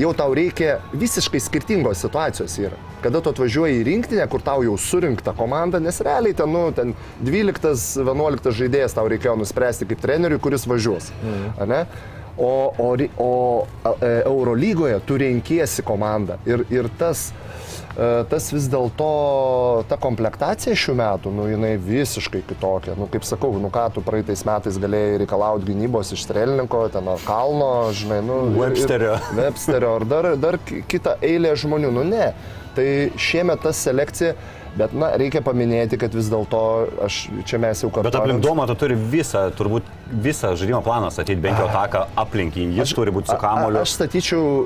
Jau 0.00 0.14
tau 0.16 0.32
reikia 0.32 0.78
visiškai 0.96 1.40
skirtingos 1.42 2.00
situacijos 2.00 2.54
yra. 2.62 2.78
Kada 3.04 3.20
tu 3.20 3.32
atvažiuoji 3.32 3.80
į 3.80 3.84
rinktinę, 3.90 4.24
kur 4.30 4.40
tau 4.44 4.62
jau 4.64 4.78
surinkta 4.80 5.34
komanda, 5.36 5.80
nes 5.82 6.00
realiai 6.00 6.36
ten, 6.38 6.48
nu, 6.54 6.62
ten 6.72 6.94
12-11 7.26 8.54
žaidėjas 8.56 8.96
tau 8.96 9.04
reikėjo 9.12 9.34
nuspręsti 9.42 9.90
kaip 9.90 10.00
treneriui, 10.00 10.40
kuris 10.40 10.64
važiuos. 10.70 11.10
Mm. 11.20 11.84
O, 12.38 12.72
o, 12.78 12.94
o 13.20 13.66
e, 14.00 14.22
Eurolygoje 14.24 15.00
tu 15.06 15.18
renkiesi 15.20 15.82
komandą. 15.84 16.38
Ir, 16.48 16.62
ir 16.72 16.86
tas, 16.98 17.26
e, 17.92 18.06
tas 18.30 18.46
vis 18.54 18.70
dėlto, 18.72 19.08
ta 19.90 19.98
komplektacija 20.00 20.72
šių 20.78 20.94
metų, 20.96 21.32
nu, 21.36 21.44
jinai 21.50 21.74
visiškai 21.76 22.40
kitokia. 22.48 22.94
Nu, 22.96 23.04
kaip 23.12 23.26
sakau, 23.28 23.52
nu 23.60 23.68
ką 23.74 23.84
tu 23.92 24.04
praeitais 24.06 24.46
metais 24.48 24.78
galėjai 24.80 25.20
reikalauti 25.26 25.68
gynybos 25.68 26.14
iš 26.16 26.24
Strelninko, 26.24 26.86
ten 26.94 27.12
ar 27.12 27.20
Kalno, 27.26 27.90
žinai, 27.92 28.22
nu. 28.24 28.40
ir- 28.48 28.56
ir- 28.56 28.62
Websterio. 28.64 29.18
Websterio 29.42 29.92
ar 30.00 30.08
dar, 30.08 30.30
dar 30.40 30.58
ki- 30.64 30.82
kitą 30.88 31.18
eilę 31.20 31.52
žmonių. 31.60 31.92
Nu 32.00 32.06
ne. 32.08 32.32
Tai 32.72 32.88
šiemet 33.20 33.60
ta 33.60 33.74
selekcija, 33.76 34.32
Bet, 34.72 34.94
na, 34.96 35.10
reikia 35.20 35.42
paminėti, 35.44 35.98
kad 36.00 36.14
vis 36.16 36.30
dėlto, 36.32 36.60
aš 37.04 37.16
čia 37.48 37.58
mes 37.60 37.82
jau 37.84 37.90
kartu. 37.92 38.06
Bet 38.08 38.16
aplink 38.16 38.40
domą 38.40 38.64
tu 38.70 38.76
turi 38.80 38.96
visą, 38.96 39.42
turbūt 39.56 39.88
visą 40.24 40.54
žaidimo 40.56 40.80
planą 40.84 41.10
statyti, 41.12 41.40
bent 41.44 41.60
jau 41.60 41.66
taką 41.72 42.06
aplink 42.22 42.56
jį. 42.56 42.70
Jis 42.78 42.94
turi 42.96 43.12
būti 43.12 43.28
su 43.32 43.36
kamoliu. 43.40 43.82
Aš 43.82 43.92
statyčiau, 43.98 44.64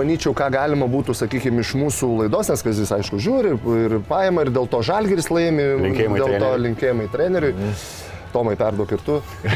manyčiau, 0.00 0.34
ką 0.34 0.48
galima 0.54 0.88
būtų, 0.90 1.14
sakykime, 1.14 1.62
iš 1.62 1.76
mūsų 1.78 2.10
laidos, 2.24 2.50
nes 2.50 2.66
kas 2.66 2.82
jis, 2.82 2.90
aišku, 2.98 3.20
žiūri 3.22 3.54
ir 3.84 3.96
paima 4.10 4.46
ir 4.46 4.50
dėl 4.56 4.66
to 4.72 4.82
žalgeris 4.86 5.30
laimi, 5.30 5.70
Linkėjimai 5.86 6.18
dėl 6.18 6.26
to 6.26 6.34
treneriui. 6.34 6.66
linkėjimai 6.66 7.08
treneriui. 7.14 7.70
Tomai, 8.32 8.56
perduok 8.58 8.92
ir 8.96 9.00
tu. 9.06 9.16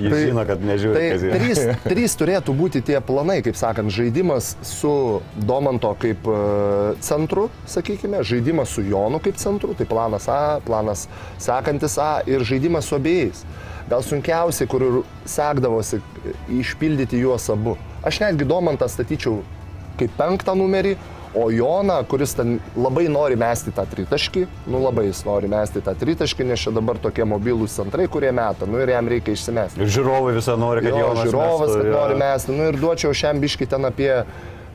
Jis 0.00 0.14
žino, 0.14 0.44
kad 0.48 0.62
nežiūri. 0.64 0.94
Tai 0.96 1.30
trys, 1.36 1.60
trys 1.84 2.16
turėtų 2.20 2.54
būti 2.56 2.82
tie 2.86 2.98
planai, 3.04 3.38
kaip 3.46 3.56
sakant, 3.58 3.92
žaidimas 3.94 4.54
su 4.66 4.92
Domanto 5.36 5.92
kaip 6.00 6.26
e, 6.28 6.38
centru, 7.04 7.48
sakykime, 7.70 8.22
žaidimas 8.26 8.68
su 8.74 8.84
Jonu 8.86 9.20
kaip 9.22 9.36
centru, 9.40 9.74
tai 9.78 9.86
planas 9.90 10.28
A, 10.30 10.60
planas 10.64 11.06
sekantis 11.40 11.98
A 12.00 12.22
ir 12.28 12.44
žaidimas 12.46 12.84
su 12.90 12.96
abiejais. 12.98 13.44
Gal 13.90 14.02
sunkiausiai, 14.06 14.68
kur 14.70 15.02
sekdavosi 15.28 15.98
išpildyti 16.60 17.18
juos 17.24 17.48
abu. 17.50 17.76
Aš 18.06 18.20
netgi 18.22 18.46
Domantą 18.48 18.86
statyčiau 18.88 19.40
kaip 20.00 20.12
penktą 20.16 20.54
numerį, 20.56 20.94
o 21.34 21.50
Joną, 21.50 22.04
kuris 22.10 22.34
ten 22.34 22.58
labai 22.76 23.06
nori 23.12 23.36
mesti 23.38 23.72
tą 23.74 23.84
tritaškį, 23.90 24.44
nu 24.70 24.82
labai 24.82 25.06
jis 25.08 25.22
nori 25.26 25.50
mesti 25.50 25.82
tą 25.86 25.94
tritaškį, 25.98 26.46
nes 26.50 26.64
čia 26.64 26.72
dabar 26.74 26.98
tokie 27.02 27.26
mobilūs 27.28 27.76
centrai, 27.78 28.08
kurie 28.10 28.32
meta, 28.34 28.66
nu 28.66 28.80
ir 28.82 28.94
jam 28.94 29.10
reikia 29.10 29.36
išsimesti. 29.36 29.80
Ir 29.80 29.92
žiūrovai 29.98 30.34
visą 30.38 30.56
nori, 30.60 30.82
kad 30.86 30.94
Jo, 30.94 31.04
Jonas 31.04 31.28
žiūrovas, 31.28 31.66
mestų, 31.68 31.76
kad 31.82 31.90
jo. 31.90 31.98
nori 31.98 32.18
mesti, 32.24 32.56
nu 32.56 32.70
ir 32.70 32.80
duočiau 32.82 33.20
šiam 33.24 33.42
biškį 33.42 33.70
ten 33.74 33.90
apie... 33.90 34.14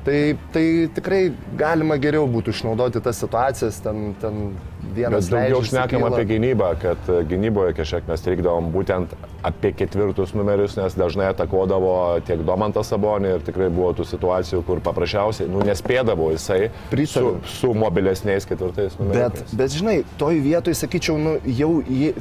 Tai, 0.06 0.18
tai 0.53 0.62
tikrai 0.93 1.20
galima 1.58 1.95
geriau 1.97 2.28
būtų 2.30 2.53
išnaudoti 2.53 2.99
tas 3.01 3.18
situacijas, 3.18 3.80
ten, 3.82 4.12
ten 4.22 4.51
vienas 4.95 5.29
Bet 5.29 5.33
daugiau 5.33 5.63
šnekam 5.65 6.03
kyla. 6.03 6.11
apie 6.13 6.25
gynybą, 6.29 6.69
kad 6.81 7.09
e, 7.09 7.23
gynyboje 7.29 7.73
kažkiek 7.77 8.07
mes 8.09 8.25
reikdavom 8.27 8.67
būtent 8.73 9.15
apie 9.45 9.71
ketvirtus 9.77 10.33
numerius, 10.38 10.75
nes 10.77 10.95
dažnai 10.97 11.31
atakuodavo 11.33 12.19
tiek 12.27 12.43
Domantas 12.45 12.91
Sabonį 12.93 13.33
ir 13.38 13.45
tikrai 13.47 13.69
buvo 13.73 13.91
tų 13.97 14.05
situacijų, 14.11 14.61
kur 14.67 14.81
paprasčiausiai 14.86 15.49
nu, 15.49 15.63
nespėdavo 15.65 16.31
jisai 16.33 16.69
su, 16.69 16.89
Pritariu. 16.91 17.33
su 17.57 17.73
mobilesniais 17.73 18.45
ketvirtais 18.49 18.95
Bet, 18.95 19.01
numeriais. 19.01 19.55
bet 19.55 19.75
žinai, 19.79 19.97
toj 20.21 20.39
vietoj 20.45 20.77
sakyčiau, 20.77 21.17
nu, 21.21 21.36
jau, 21.45 21.71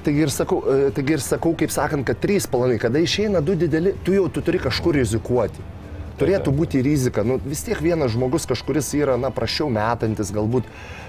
taigi 0.05 0.27
ir, 0.27 0.35
sakau, 0.35 0.63
e, 0.65 0.91
taigi 0.97 1.19
ir 1.19 1.25
sakau, 1.25 1.55
kaip 1.59 1.73
sakant, 1.75 2.07
kad 2.09 2.21
trys 2.23 2.47
planai, 2.51 2.79
kada 2.83 2.99
išeina 3.03 3.41
du 3.45 3.55
dideli, 3.59 3.95
tu 4.05 4.17
jau 4.17 4.29
tu 4.29 4.41
turi 4.45 4.59
kažkur 4.63 4.97
rizikuoti. 5.01 5.73
Turėtų 6.15 6.53
būti 6.55 6.79
rizika. 6.87 7.25
Nu, 7.27 7.41
vis 7.43 7.65
tiek 7.67 7.81
vienas 7.83 8.13
žmogus 8.15 8.45
kažkuris 8.47 8.93
yra, 8.95 9.17
na, 9.19 9.33
prašiau 9.35 9.67
metantis, 9.75 10.31
galbūt 10.31 10.63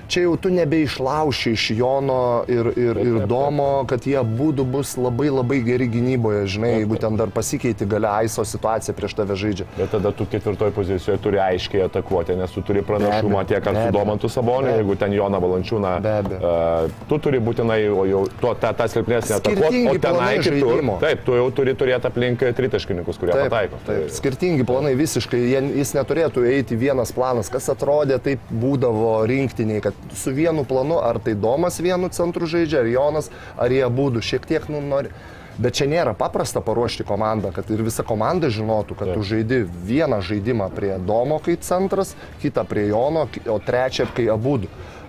čia 0.07 0.25
jau 0.25 0.35
tu 0.37 0.49
nebeišlauši 0.53 1.51
iš 1.55 1.69
Jono 1.75 2.43
ir, 2.47 2.71
ir, 2.75 2.99
ir 3.01 3.25
Domo, 3.29 3.85
kad 3.89 4.05
jie 4.07 4.19
būtų 4.21 4.65
bus 4.69 4.95
labai 4.99 5.29
labai 5.33 5.59
geri 5.65 5.87
gynyboje, 5.91 6.45
žinai, 6.55 6.71
jeigu 6.79 6.99
ten 7.01 7.17
dar 7.19 7.31
pasikeiti 7.33 7.87
galia 7.89 8.15
Aiso 8.21 8.45
situacija 8.45 8.95
prieš 8.97 9.15
tave 9.17 9.37
žaidžia. 9.39 9.67
Bet 9.77 9.91
tada 9.95 10.11
tu 10.15 10.27
ketvirtoj 10.29 10.71
pozicijoje 10.75 11.19
turi 11.23 11.41
aiškiai 11.41 11.85
atakuoti, 11.87 12.37
nes 12.39 12.53
tu 12.53 12.63
turi 12.65 12.83
pranašumą 12.85 13.45
tiek 13.49 13.67
ar 13.71 13.79
su. 13.79 13.91
Domantu 13.95 14.29
Saboniu, 14.31 14.73
jeigu 14.75 14.95
ten 14.99 15.13
Joną 15.15 15.41
Valančiūną. 15.43 15.93
Uh, 16.35 16.91
tu 17.09 17.19
turi 17.23 17.39
būtinai, 17.43 17.79
o 17.89 18.05
jau 18.09 18.23
to, 18.41 18.53
tą, 18.61 18.71
tą 18.77 18.87
silpnesnį 18.91 19.37
atakuoti, 19.39 19.83
o 19.91 19.95
tenai 20.01 20.31
kitur. 20.43 20.83
Taip, 21.03 21.25
tu 21.27 21.37
jau 21.37 21.47
turi 21.55 21.75
turėti 21.77 22.09
aplink 22.09 22.43
tritaškininkus, 22.57 23.19
kurie 23.21 23.35
Taip, 23.35 23.49
pataiko. 23.49 23.79
taip, 23.87 24.07
skirtingi 24.15 24.65
planai 24.67 24.93
visiškai, 24.99 25.41
jis 25.79 25.93
neturėtų 25.97 26.45
eiti 26.51 26.77
vienas 26.79 27.13
planas, 27.15 27.49
kas 27.53 27.69
atrodė 27.73 28.19
taip 28.23 28.43
būdavo 28.51 29.17
rinktiniai, 29.29 29.81
kad 29.83 29.94
su 30.15 30.33
vienu 30.35 30.65
planu, 30.65 30.99
ar 31.03 31.19
tai 31.19 31.35
Domas 31.35 31.79
vienu 31.79 32.09
centru 32.09 32.47
žaidžia, 32.49 32.83
ar 32.83 32.91
Jonas, 32.91 33.31
ar 33.57 33.71
jie 33.71 33.85
būtų, 33.85 34.23
šiek 34.23 34.45
tiek 34.49 34.69
nu, 34.71 34.81
nori. 34.81 35.13
Bet 35.55 35.77
čia 35.77 35.85
nėra 35.87 36.11
paprasta 36.19 36.59
paruošti 36.59 37.05
komandą, 37.07 37.53
kad 37.55 37.69
ir 37.71 37.79
visa 37.85 38.03
komanda 38.03 38.49
žinotų, 38.51 38.97
kad 38.99 39.13
tu 39.15 39.23
žaidi 39.23 39.61
vieną 39.63 40.19
žaidimą 40.27 40.67
prie 40.75 40.91
Domo 40.99 41.39
kaip 41.43 41.63
centras, 41.63 42.11
kitą 42.41 42.65
prie 42.67 42.89
Jono, 42.89 43.29
o 43.47 43.59
trečią 43.63 44.09
kai 44.15 44.27
abu. 44.33 44.57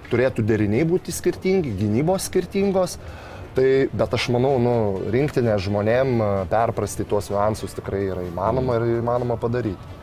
Turėtų 0.07 0.45
deriniai 0.47 0.87
būti 0.87 1.11
skirtingi, 1.11 1.73
gynybos 1.81 2.29
skirtingos. 2.31 2.95
Tai, 3.57 3.69
bet 3.91 4.15
aš 4.15 4.29
manau, 4.35 4.53
nu, 4.61 4.75
rinktinė 5.11 5.57
žmonėm 5.65 6.21
perprasti 6.51 7.07
tuos 7.09 7.31
niuansus 7.33 7.75
tikrai 7.75 8.05
yra 8.13 8.23
įmanoma 8.27 8.77
ir 8.77 8.99
įmanoma 9.01 9.39
padaryti. 9.41 9.95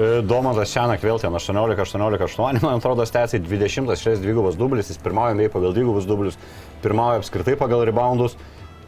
E, 0.00 0.22
Domantas 0.24 0.70
Šianak 0.72 1.02
vėl 1.04 1.20
ten 1.20 1.34
18-18-8, 1.36 2.62
man 2.64 2.78
atrodo, 2.78 3.04
stęsiai 3.08 3.42
20-6 3.44 4.22
dvigubas 4.22 4.56
dublis, 4.56 4.88
jis 4.88 5.00
pirmauja 5.02 5.36
bei 5.36 5.52
pagal 5.52 5.74
dvigubus 5.76 6.08
dublius, 6.08 6.38
pirmauja 6.84 7.20
apskritai 7.20 7.58
pagal 7.60 7.84
reboundus 7.88 8.38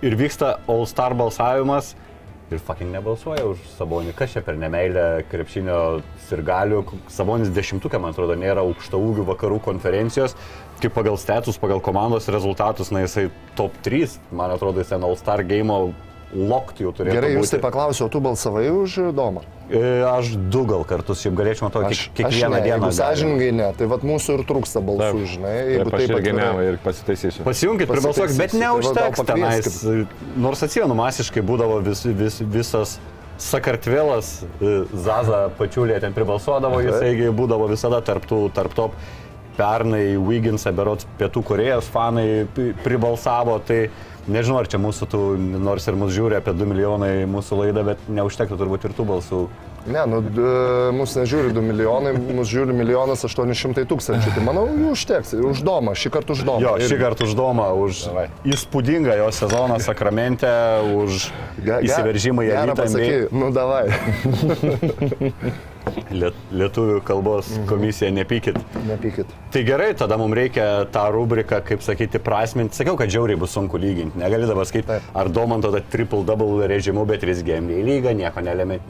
ir 0.04 0.16
vyksta 0.16 0.58
All 0.70 0.88
Star 0.88 1.12
balsavimas 1.18 1.92
ir 2.52 2.60
fucking 2.60 2.92
nebalsuoja 2.92 3.44
už 3.50 3.60
Sabonį. 3.74 4.14
Kas 4.16 4.32
čia 4.32 4.42
per 4.44 4.56
nemailę 4.60 5.24
krepšinio 5.28 5.78
sirgalių? 6.28 6.82
Sabonis 7.12 7.52
dešimtukė, 7.52 8.00
man 8.00 8.16
atrodo, 8.16 8.36
nėra 8.40 8.64
aukšta 8.64 9.00
ūgių 9.00 9.26
vakarų 9.32 9.60
konferencijos. 9.64 10.36
Kaip 10.80 10.96
pagal 10.96 11.18
status, 11.20 11.60
pagal 11.60 11.84
komandos 11.84 12.28
rezultatus, 12.32 12.92
na 12.94 13.04
jisai 13.04 13.28
top 13.58 13.76
3, 13.84 14.18
man 14.32 14.56
atrodo, 14.56 14.80
jis 14.80 14.92
ten 14.92 15.04
All 15.04 15.16
Star 15.20 15.44
game 15.44 15.72
locked 16.34 16.80
jau 16.82 16.90
turėtų 16.94 17.14
Gerai, 17.14 17.30
jūs 17.36 17.46
būti. 17.46 17.52
tai 17.54 17.60
paklausiau, 17.62 18.08
tu 18.10 18.20
balsavai 18.24 18.66
už 18.74 18.96
Domą? 19.14 19.42
E, 19.70 20.02
Aš 20.04 20.34
du 20.52 20.64
gal 20.68 20.82
kartus, 20.84 21.22
šiaip 21.24 21.36
galėčiau 21.38 21.68
matau, 21.68 21.84
Aš, 21.86 22.10
kiek, 22.12 22.26
aš 22.26 22.34
kiekvieną 22.34 22.58
ne, 22.58 22.62
dieną. 22.66 22.90
sąžiningai 22.98 23.50
ne, 23.54 23.68
tai 23.78 23.88
vad 23.88 24.04
mūsų 24.04 24.38
ir 24.38 24.44
trūksta 24.50 24.82
balsų, 24.84 25.22
Taip. 25.22 25.30
žinai, 25.34 25.54
Taip, 25.54 25.72
jeigu 25.72 25.88
aš 25.88 25.94
taip 26.04 26.14
irgi 26.18 26.36
ne, 26.36 26.48
ir 26.68 26.78
pasitaisysiu. 26.84 27.46
Pasijunkit, 27.46 27.88
pribalsuokit, 27.94 28.36
bet 28.36 28.52
Pasitaisysiu, 28.52 28.60
tai 28.60 28.66
neužteks 28.66 29.24
gal 29.24 29.30
tenais. 29.30 29.82
Nors 30.36 30.62
atsimenu, 30.66 30.98
masiškai 30.98 31.42
būdavo 31.46 31.80
vis, 31.86 32.04
vis, 32.04 32.40
visas 32.44 32.98
Sakartvelas, 33.40 34.44
e, 34.62 34.84
Zaza 34.94 35.48
pačiulė 35.58 35.96
ten 36.02 36.14
pribalsuodavo, 36.14 36.78
jisai 36.84 37.14
būdavo 37.34 37.66
visada 37.72 37.98
tarp 38.04 38.26
tų, 38.30 38.46
tarp 38.54 38.74
top. 38.74 38.98
Pernai 39.54 40.16
Wiggins, 40.18 40.64
berots 40.74 41.06
Pietų 41.18 41.44
Korejos 41.46 41.86
fanai 41.86 42.42
pribalsavo, 42.82 43.60
tai 43.62 43.84
nežinau, 44.28 44.58
ar 44.60 44.68
čia 44.70 44.80
mūsų 44.82 45.08
tų, 45.12 45.22
nors 45.62 45.86
ir 45.88 45.98
mūsų 46.00 46.16
žiūri 46.16 46.38
apie 46.38 46.54
2 46.56 46.68
milijonai 46.70 47.12
mūsų 47.30 47.60
laidą, 47.60 47.84
bet 47.90 48.08
neužtektų 48.08 48.58
turbūt 48.60 48.88
ir 48.88 48.96
tų 48.96 49.08
balsų. 49.08 49.40
Ne, 49.84 50.00
nu, 50.08 50.18
mūsų 50.96 51.20
nežiūri 51.20 51.50
2 51.52 51.60
milijonai, 51.60 52.14
mūsų 52.16 52.46
žiūri 52.54 52.72
milijonas 52.76 53.20
800 53.28 53.84
tūkstančių. 53.90 54.30
Tai 54.32 54.44
manau, 54.46 54.62
jų 54.72 54.94
užteks. 54.94 55.34
Už 55.44 55.60
Domą, 55.66 55.92
šį 55.92 56.12
kartą 56.14 56.32
už 56.32 56.40
Domą. 56.48 56.62
Jo, 56.64 56.72
Ir- 56.80 56.88
šį 56.88 56.96
kartą 57.02 57.26
už 57.28 57.34
Domą, 57.36 57.66
už 57.84 58.00
Davai. 58.08 58.26
įspūdingą 58.48 59.18
jo 59.20 59.28
sezoną 59.28 59.76
Sakramente, 59.84 60.48
už 61.04 61.28
Ge- 61.60 61.66
ge- 61.66 61.82
įsiveržimą 61.90 62.46
į 62.48 62.50
elitą 62.62 63.28
Nu, 63.32 63.50
davai. 63.52 63.92
liet, 66.16 66.34
lietuvių 66.52 67.00
kalbos 67.04 67.50
Mhm. 67.52 67.66
komisiją, 67.68 68.10
nepykit. 68.16 68.56
Nepykit. 68.88 69.26
Tai 69.52 69.62
gerai, 69.68 69.92
tada 69.94 70.16
mums 70.16 70.34
reikia 70.34 70.86
tą 70.90 71.10
rubriką, 71.12 71.60
kaip 71.64 71.82
sakyti, 71.84 72.18
prasminti. 72.18 72.74
Sakiau, 72.76 72.96
kad 72.96 73.08
žiauriai 73.12 73.36
bus 73.38 73.52
sunku 73.52 73.76
lyginti. 73.78 74.16
Negali 74.18 74.46
dabar 74.48 74.64
Taip. 74.64 75.02
ar 75.14 75.28
Domanto 75.28 75.70
tą 75.70 75.80
triple-double 75.92 76.66
režimu, 76.68 77.04
bet 77.06 77.20
3 77.20 77.42
game 77.44 77.68
į 77.68 77.84
lygą, 77.84 78.14
nieko 78.16 78.40
nelėmė. 78.40 78.80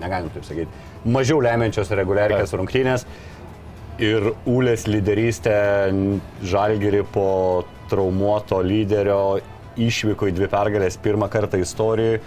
Negalim 0.00 0.30
taip 0.32 0.46
sakyti. 0.46 0.70
Mažiau 1.12 1.42
lemiančios 1.44 1.90
reguliarios 1.98 2.54
rungtynės. 2.56 3.06
Ir 4.02 4.32
Ulės 4.48 4.86
lyderystė 4.88 5.56
Žalgiri 6.48 7.02
po 7.12 7.64
traumuoto 7.90 8.62
lyderio 8.64 9.40
išvyko 9.76 10.30
į 10.30 10.36
dvi 10.36 10.48
pergalės 10.52 10.96
pirmą 11.00 11.28
kartą 11.32 11.60
istorijoje. 11.60 12.22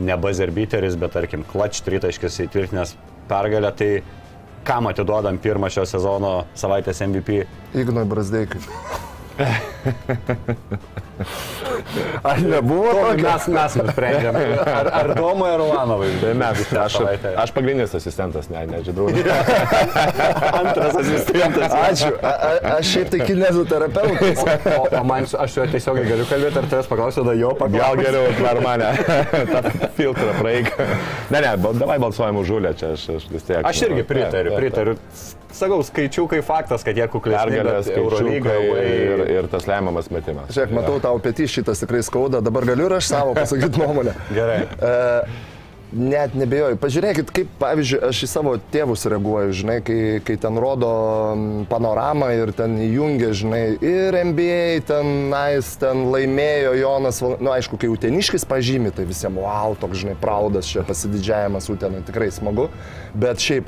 Ne 0.00 0.16
bazerbiteris, 0.22 0.96
bet 0.96 1.12
tarkim, 1.16 1.44
klač 1.50 1.82
tritaškis 1.84 2.40
įtvirtinęs 2.46 2.94
pergalę. 3.28 3.72
Tai 3.76 3.90
kam 4.64 4.88
atiduodam 4.90 5.38
pirmą 5.42 5.70
šio 5.72 5.86
sezono 5.88 6.34
savaitės 6.58 7.02
MVP? 7.06 7.44
Ignoj 7.80 8.08
Brasdeikai. 8.08 8.62
Ar 12.22 12.40
nebuvo? 12.42 12.92
Tokio? 12.92 13.24
Mes, 13.24 13.46
mes 13.52 13.74
nusprendėm. 13.80 14.36
Ar, 14.64 14.88
ar 15.00 15.10
Domui, 15.16 15.48
ar 15.50 15.62
Ulanovai? 15.64 16.10
Tai 16.20 16.32
mes, 16.38 16.60
aš, 16.82 16.96
aš 17.44 17.52
pagrindinis 17.56 17.94
asistentas, 17.96 18.48
ne, 18.52 18.64
ne, 18.70 18.80
Džidrūnas. 18.84 19.24
antras 20.60 20.98
asistentas. 21.00 21.74
Ačiū. 21.80 22.12
A, 22.20 22.30
a, 22.30 22.52
aš 22.76 22.92
šiaip 22.94 23.12
tai 23.14 23.20
kinezoterapeutas. 23.28 24.44
O, 24.76 24.84
o 25.00 25.02
man, 25.08 25.28
aš 25.44 25.58
jo 25.58 25.66
tiesiogiai 25.72 26.08
galiu 26.12 26.28
kalbėti, 26.30 26.62
ar 26.62 26.70
tavęs 26.72 26.90
paklausiu, 26.92 27.24
tada 27.24 27.36
jo 27.40 27.52
Gal 27.52 27.60
paklausiu. 27.64 28.04
geriau 28.04 28.24
per 28.40 28.62
mane 28.64 28.88
tą 29.52 29.60
filtrą 29.98 30.30
praeik. 30.40 30.72
Ne, 31.32 31.38
ne, 31.44 31.52
davai 31.80 31.98
balsuojam 32.02 32.40
už 32.44 32.54
žulę, 32.54 32.74
čia 32.80 32.94
aš, 32.96 33.08
aš 33.18 33.28
vis 33.32 33.48
tiek. 33.48 33.60
Aš 33.64 33.84
irgi 33.88 34.06
pritariu, 34.08 34.56
pritariu. 34.56 34.98
Sakau, 35.52 35.80
skaičiukai 35.86 36.40
faktas, 36.46 36.84
kad 36.86 36.96
jie 36.98 37.06
kuklesni, 37.10 37.58
Pergalės, 37.58 37.90
Eurolyga 37.92 38.56
ir, 38.62 39.24
ir... 39.34 39.48
tas 39.52 39.66
lemiamas 39.70 40.10
metimas. 40.14 40.50
Žiūrėk, 40.54 40.74
matau, 40.78 40.98
tau 41.02 41.20
petys 41.22 41.52
šitas 41.52 41.82
tikrai 41.82 42.02
skauda. 42.06 42.42
Dabar 42.44 42.68
galiu 42.68 42.86
ir 42.90 42.98
aš 43.00 43.10
savo 43.12 43.34
pasakyti 43.38 43.82
nuomonę. 43.82 44.14
Gerai. 44.38 44.60
E, 44.78 45.48
Net 45.90 46.36
nebejoju. 46.38 46.76
Pažiūrėkit, 46.78 47.30
kaip, 47.34 47.48
pavyzdžiui, 47.58 47.98
aš 48.12 48.20
į 48.22 48.28
savo 48.30 48.52
tėvus 48.70 49.02
reaguoju, 49.10 49.54
žinai, 49.58 49.80
kai, 49.82 49.96
kai 50.22 50.36
ten 50.38 50.54
rodo 50.62 50.90
panoramą 51.66 52.28
ir 52.36 52.52
ten 52.54 52.76
įjungia, 52.78 53.32
žinai, 53.34 53.62
ir 53.82 54.14
NBA, 54.30 54.84
ten, 54.86 55.10
na, 55.32 55.48
jis 55.56 55.72
ten 55.82 56.04
laimėjo 56.12 56.76
Jonas, 56.78 57.18
Val- 57.24 57.40
nu, 57.42 57.50
aišku, 57.56 57.80
kai 57.82 57.90
uteniškis 57.90 58.46
pažymi, 58.46 58.94
tai 58.94 59.08
visiems, 59.08 59.42
wow, 59.42 59.74
toks, 59.82 60.04
žinai, 60.04 60.14
praudas 60.22 60.70
čia 60.70 60.86
pasididžiavimas 60.86 61.66
utenai, 61.74 62.04
tikrai 62.06 62.30
smagu, 62.38 62.68
bet 63.18 63.42
šiaip 63.42 63.66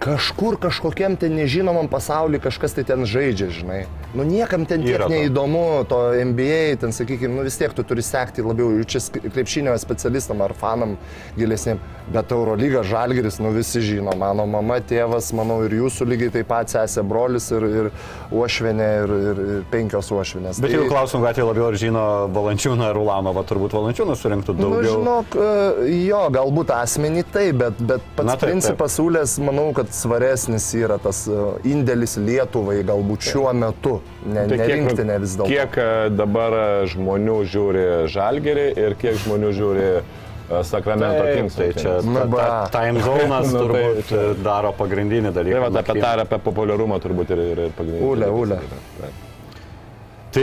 kažkur 0.00 0.56
kažkokiam 0.60 1.16
ten 1.20 1.34
nežinomam 1.36 1.88
pasauliu 1.88 2.40
kažkas 2.40 2.72
tai 2.72 2.84
ten 2.88 3.04
žaidžia, 3.04 3.50
žinai. 3.52 3.82
Nu 4.16 4.24
niekam 4.24 4.64
ten 4.66 4.82
tiek 4.82 4.96
to. 4.98 5.08
neįdomu, 5.12 5.84
to 5.86 5.98
NBA, 6.24 6.80
ten 6.80 6.94
sakykime, 6.96 7.34
nu 7.36 7.44
vis 7.46 7.58
tiek 7.60 7.74
tu 7.76 7.84
turi 7.86 8.02
sekti 8.02 8.42
labiau, 8.42 8.72
jau 8.80 8.86
čia 8.88 9.02
krepšinio 9.28 9.76
specialistam 9.78 10.40
ar 10.42 10.54
fanam 10.56 10.96
gilesniem, 11.36 11.78
bet 12.10 12.32
Eurolyga 12.32 12.82
Žalgeris, 12.82 13.38
nu 13.44 13.52
visi 13.54 13.82
žino, 13.84 14.14
mano 14.18 14.46
mama, 14.50 14.80
tėvas, 14.80 15.28
manau 15.36 15.60
ir 15.68 15.76
jūsų 15.78 16.08
lygiai 16.10 16.32
taip 16.38 16.48
pat 16.50 16.72
sesė, 16.72 17.04
brolis 17.06 17.50
ir, 17.54 17.68
ir 17.68 17.90
uošvenė 18.34 18.88
ir, 19.04 19.14
ir, 19.30 19.44
ir 19.58 19.68
penkios 19.70 20.10
uošvenės. 20.16 20.62
Bet 20.64 20.74
jeigu 20.74 20.88
klausim 20.90 21.22
gatvėje 21.22 21.50
labiau 21.52 21.68
ar 21.68 21.78
žino 21.84 22.06
Valančiūną 22.34 22.88
ar 22.90 22.98
Ulanovą, 22.98 23.44
turbūt 23.46 23.76
Valančiūnas 23.76 24.24
surinktų 24.24 24.56
Nu, 24.56 24.64
daugiau. 24.64 24.96
žinok, 24.96 25.38
e, 25.38 25.92
jo, 26.08 26.24
galbūt 26.34 26.72
asmenį 26.74 27.24
tai, 27.30 27.46
bet, 27.52 27.78
bet 27.78 28.10
pats 28.16 28.32
Na, 28.32 28.34
taip, 28.40 28.48
principas 28.48 28.98
siūlės, 28.98 29.36
manau, 29.44 29.68
kad 29.76 29.89
svaresnis 29.94 30.68
yra 30.78 30.98
tas 31.02 31.24
e, 31.28 31.36
indėlis 31.70 32.16
Lietuvai 32.20 32.80
galbūt 32.86 33.28
šiuo 33.30 33.50
metu, 33.56 33.98
ne, 34.24 34.46
Tai 34.50 34.58
ne 34.60 34.70
rinktinė 34.70 35.18
vis 35.22 35.36
dėlto. 35.38 35.50
Kiek 35.50 35.78
e, 35.80 35.90
dabar 36.14 36.56
e, 36.56 36.64
žmonių 36.94 37.38
žiūri 37.50 37.86
Žalgerį 38.12 38.66
ir 38.86 38.98
kiek 39.00 39.20
žmonių 39.24 39.54
žiūri 39.58 39.92
Sacramento 40.66 41.22
Taip, 41.22 41.36
Kings. 41.36 41.54
tai 41.54 41.68
čia 41.76 41.96
ta, 42.02 42.24
ta 42.26 42.68
time 42.74 43.02
zonas 43.06 43.52
Nu, 43.52 43.58
tai 43.58 43.64
turbūt 43.64 44.12
e, 44.12 44.22
daro 44.42 44.74
pagrindinį 44.78 45.34
dalyką. 45.34 45.56
Tai 45.56 45.66
va, 45.66 45.82
apie 45.84 45.98
tą 46.02 46.14
ir 46.16 46.22
apie 46.26 46.40
populiarumą 46.50 46.98
turbūt 47.02 47.34
ir, 47.36 47.42
ir, 47.52 47.66
ir 47.68 47.76
pagrindinį. 47.78 48.08
Ule, 48.10 48.30
ule. 48.42 48.62
Tai 48.98 49.12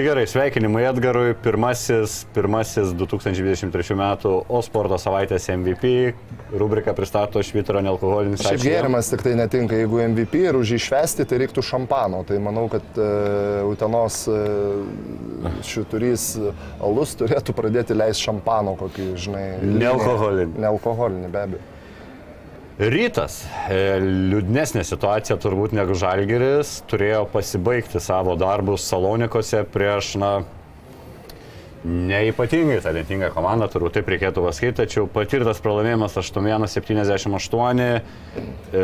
gerai, 0.03 0.25
sveikinimai 0.27 0.81
Edgarui, 0.83 1.31
pirmasis, 1.39 2.25
pirmasis 2.35 2.89
2023 2.99 3.95
metų 3.95 4.33
O 4.51 4.59
sporto 4.65 4.97
savaitės 4.99 5.45
MVP, 5.53 5.91
rubrika 6.59 6.91
pristato 6.97 7.39
Švitro 7.39 7.79
nealkoholinis 7.85 8.43
Šiaip 8.43 8.65
gėrimas 8.65 9.07
tik 9.13 9.23
tai 9.23 9.38
netinka, 9.39 9.77
jeigu 9.79 10.01
MVP 10.09 10.41
ir 10.49 10.59
už 10.59 10.73
jį 10.75 10.81
švesti, 10.89 11.27
tai 11.29 11.39
reiktų 11.43 11.63
šampano. 11.63 12.25
Tai 12.27 12.41
manau, 12.43 12.65
kad 12.73 12.99
uh, 12.99 13.63
Utenos 13.69 14.19
uh, 14.27 15.55
šiturys 15.63 16.33
alus 16.83 17.15
turėtų 17.21 17.55
pradėti 17.55 17.95
leisti 17.95 18.27
šampano 18.27 18.75
kokį, 18.83 19.09
žinai. 19.23 19.47
Nealkoholinį. 19.63 20.59
Nealkoholinį, 20.67 21.31
be 21.31 21.43
abejo. 21.45 21.76
Rytas, 22.78 23.39
e, 23.73 23.97
liūdnesnė 24.03 24.84
situacija 24.86 25.39
turbūt 25.41 25.71
negu 25.73 25.95
Žalgeris, 25.97 26.84
turėjo 26.86 27.23
pasibaigti 27.34 27.97
savo 27.97 28.36
darbus 28.38 28.84
Salonikose 28.86 29.63
prieš, 29.73 30.11
na, 30.21 30.30
neipatingai 31.82 32.78
talentingą 32.86 33.32
komandą, 33.34 33.65
turbūt 33.73 33.97
taip 33.97 34.11
reikėtų 34.13 34.43
pasakyti, 34.45 34.75
tačiau 34.84 35.07
patirtas 35.09 35.57
pralaimėjimas 35.65 36.19
8-1-78, 36.21 37.82
e, 37.82 38.84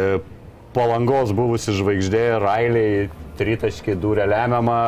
palangos 0.73 1.35
buvusi 1.37 1.75
žvaigždė, 1.77 2.23
Railiai 2.41 3.11
tritaškį 3.37 3.93
dūrė 4.01 4.25
lemiamą, 4.31 4.79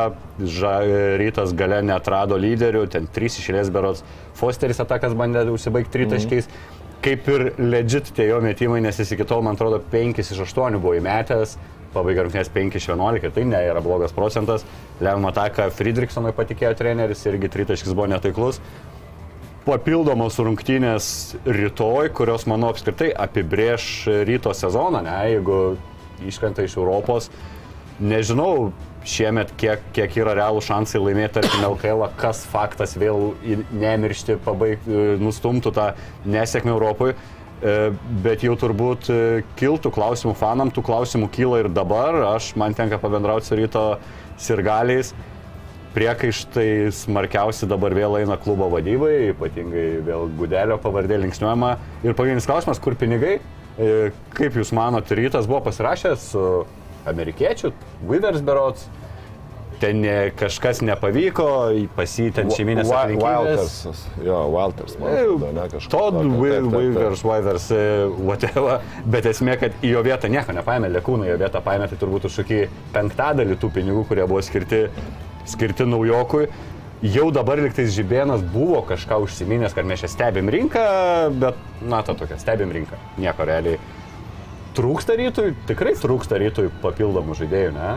ža, 0.42 0.80
e, 0.82 1.04
rytas 1.22 1.54
gale 1.54 1.78
netrado 1.86 2.34
lyderių, 2.42 2.88
ten 2.90 3.06
trys 3.06 3.38
išėlės 3.38 3.70
berots, 3.70 4.02
Fosteris 4.34 4.82
atakas 4.82 5.14
bandė 5.14 5.46
užsibaigti 5.54 5.94
tritaškiais. 5.94 6.50
Mm. 6.50 6.82
Kaip 7.06 7.28
ir 7.30 7.42
legit 7.62 8.08
tie 8.16 8.24
jo 8.26 8.40
metimai, 8.42 8.80
nes 8.82 8.96
jis 8.98 9.12
iki 9.14 9.22
tol, 9.30 9.38
man 9.46 9.54
atrodo, 9.54 9.78
5 9.92 10.18
iš 10.24 10.40
8 10.42 10.80
buvo 10.82 10.96
įmetęs, 10.98 11.52
pabaiga 11.94 12.24
rungtynės 12.26 12.50
5 12.50 12.78
iš 12.80 12.88
11, 12.90 13.30
tai 13.30 13.44
nėra 13.46 13.78
blogas 13.84 14.10
procentas. 14.16 14.64
Lemiamą 14.98 15.30
ataką 15.30 15.68
Friedrichsonui 15.76 16.34
patikėjo 16.34 16.72
treneris, 16.80 17.22
irgi 17.30 17.52
tritaškis 17.54 17.94
buvo 17.94 18.08
netaiklus. 18.10 18.58
Papildomos 19.68 20.40
rungtynės 20.42 21.06
rytoj, 21.46 22.10
kurios, 22.18 22.48
manau, 22.50 22.72
apskritai 22.74 23.12
apibrėž 23.14 23.86
ryto 24.26 24.50
sezoną, 24.54 25.04
ne, 25.06 25.14
jeigu 25.36 25.60
iškrenta 26.26 26.66
iš 26.66 26.74
Europos. 26.80 27.30
Nežinau 28.02 28.72
šiemet, 29.06 29.52
kiek, 29.60 29.82
kiek 29.94 30.18
yra 30.18 30.34
realų 30.36 30.62
šansai 30.66 31.00
laimėti, 31.02 31.38
tarkim, 31.38 31.64
LKL, 31.70 32.04
kas 32.18 32.42
faktas 32.50 32.96
vėl 32.98 33.32
nemiršti, 33.70 34.38
pabaigti, 34.44 35.00
nustumtų 35.22 35.72
tą 35.76 35.88
nesėkmę 36.26 36.74
Europoje. 36.74 37.16
E, 37.62 37.76
Bet 38.24 38.44
jau 38.44 38.56
turbūt 38.60 39.08
e, 39.12 39.20
kiltų 39.56 39.92
klausimų 39.94 40.34
fanam, 40.36 40.72
tų 40.74 40.84
klausimų 40.86 41.30
kyla 41.32 41.62
ir 41.64 41.70
dabar. 41.72 42.18
Aš 42.34 42.52
man 42.60 42.76
tenka 42.76 42.98
pabendrauti 43.00 43.48
su 43.48 43.58
ryto 43.58 43.86
sirgaliais. 44.42 45.14
Priekaištai 45.96 46.92
smarkiausi 46.92 47.64
dabar 47.70 47.94
vėl 47.96 48.18
eina 48.18 48.36
klubo 48.36 48.66
vadybai, 48.74 49.30
ypatingai 49.30 49.86
vėl 50.04 50.26
Gudelio 50.36 50.76
pavardė 50.82 51.22
linksniuojama. 51.22 51.70
Ir 52.04 52.18
pagrindinis 52.18 52.48
klausimas, 52.48 52.82
kur 52.82 52.98
pinigai? 53.00 53.38
E, 53.80 54.10
Kaip 54.36 54.58
Jūs 54.60 54.74
manote, 54.76 55.16
rytas 55.16 55.48
buvo 55.48 55.62
pasirašęs 55.70 56.28
su 56.34 56.44
amerikiečiu, 57.10 57.72
Withers 58.06 58.42
berots, 58.44 58.86
ten 59.80 60.00
ne, 60.00 60.14
kažkas 60.36 60.80
nepavyko, 60.84 61.48
pas 61.96 62.12
jį 62.18 62.28
ten 62.36 62.52
šeiminės 62.52 62.88
aplinkybės. 62.88 63.74
Walters. 63.84 64.04
Jo, 64.24 64.38
Walters, 64.52 64.96
man 65.00 65.12
atrodo, 65.12 65.50
ne. 65.52 65.66
Todd 65.92 66.18
taip. 66.20 66.68
Withers, 66.72 67.24
Withers, 67.26 67.66
e, 67.74 67.82
whatever, 68.16 68.78
bet 69.04 69.28
esmė, 69.32 69.58
kad 69.60 69.76
į 69.84 69.92
jo 69.96 70.04
vietą 70.06 70.30
nieko 70.32 70.56
nepaėmė, 70.56 70.92
Lekūną 70.96 71.28
į 71.28 71.34
jo 71.34 71.40
vietą 71.44 71.62
paėmė, 71.64 71.90
tai 71.90 72.00
turbūt 72.00 72.30
už 72.30 72.40
kokį 72.42 72.62
penktadalį 72.96 73.58
tų 73.60 73.72
pinigų, 73.76 74.06
kurie 74.08 74.24
buvo 74.24 74.40
skirti, 74.44 74.86
skirti 75.48 75.88
naujokui. 75.88 76.48
Jau 77.04 77.28
dabar 77.28 77.60
liktais 77.60 77.90
žibėnas 77.92 78.40
buvo 78.54 78.80
kažką 78.88 79.18
užsiminęs, 79.26 79.74
kad 79.76 79.84
mes 79.84 80.00
čia 80.00 80.08
stebim 80.08 80.48
rinką, 80.48 80.86
bet, 81.36 81.58
na, 81.84 82.00
ta 82.00 82.16
tokia, 82.16 82.38
stebim 82.40 82.72
rinką, 82.72 82.96
nieko 83.20 83.44
realiai. 83.44 83.76
Trūksta 84.76 85.14
rytui, 85.16 85.54
tikrai 85.68 85.94
trūksta 85.96 86.36
rytui 86.40 86.66
papildomų 86.82 87.32
žaidėjų, 87.38 87.70
ne? 87.72 87.92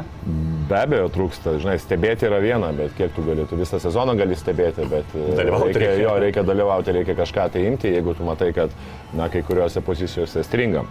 Be 0.70 0.78
abejo, 0.80 1.10
trūksta. 1.12 1.58
Žinai, 1.60 1.76
stebėti 1.82 2.28
yra 2.30 2.38
viena, 2.40 2.70
bet 2.76 2.94
kiek 2.96 3.12
tu 3.16 3.24
gali, 3.26 3.44
tu 3.50 3.58
visą 3.60 3.82
sezoną 3.84 4.16
gali 4.20 4.38
stebėti, 4.40 4.86
bet 4.88 5.12
e, 5.18 5.26
Dalyvauti 5.42 5.74
reikia, 5.74 5.90
reikia. 5.90 6.06
jo, 6.06 6.14
reikia 6.24 6.44
dalyvauti, 6.48 6.94
reikia 6.96 7.18
kažką 7.20 7.50
tai 7.52 7.66
imti, 7.68 7.92
jeigu 7.92 8.16
tu 8.16 8.28
matai, 8.28 8.54
kad, 8.56 8.72
na, 9.18 9.28
kai 9.34 9.42
kuriuose 9.44 9.84
pozicijose 9.84 10.46
stringam. 10.48 10.88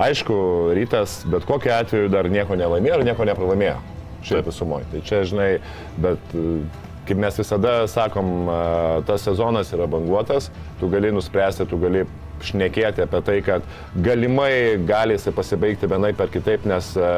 Aišku, 0.00 0.36
rytas 0.76 1.22
bet 1.30 1.48
kokiu 1.48 1.72
atveju 1.78 2.12
dar 2.12 2.28
nieko 2.32 2.60
nelaimėjo 2.60 3.00
ir 3.00 3.08
nieko 3.08 3.28
nepralaimėjo. 3.28 3.80
Šiaip 4.28 4.50
visumoje. 4.50 4.84
Tai 4.92 5.00
čia, 5.08 5.24
žinai, 5.24 5.50
bet 6.04 6.34
e, 6.36 6.48
kaip 7.08 7.22
mes 7.24 7.40
visada 7.40 7.78
sakom, 7.88 8.34
e, 8.44 8.58
tas 9.08 9.24
sezonas 9.24 9.72
yra 9.72 9.88
banguotas, 9.88 10.50
tu 10.82 10.92
gali 10.92 11.14
nuspręsti, 11.16 11.64
tu 11.70 11.80
gali 11.80 12.04
šnekėti 12.44 13.04
apie 13.04 13.20
tai, 13.26 13.36
kad 13.44 13.66
galimai 14.04 14.78
gali 14.88 15.16
jisai 15.16 15.34
pasibaigti 15.36 15.90
vienai 15.90 16.12
per 16.16 16.32
kitaip, 16.32 16.66
nes 16.68 16.92
e, 16.96 17.10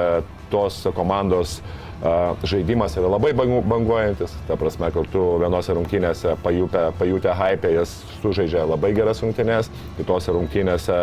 tos 0.52 0.80
komandos 0.96 1.58
e, 1.60 2.14
žaidimas 2.48 2.96
yra 3.00 3.12
labai 3.14 3.32
bangu- 3.38 3.62
banguojantis. 3.68 4.34
Ta 4.48 4.58
prasme, 4.60 4.90
kur 4.94 5.08
tu 5.12 5.22
vienose 5.42 5.76
rungtynėse 5.78 6.36
pajutę, 6.44 6.88
pajutę 6.98 7.36
hype, 7.38 7.72
jas 7.76 7.94
sužaidžia 8.20 8.66
labai 8.68 8.92
geras 8.96 9.22
rungtynės, 9.24 9.70
kitose 10.00 10.34
rungtynėse 10.34 10.98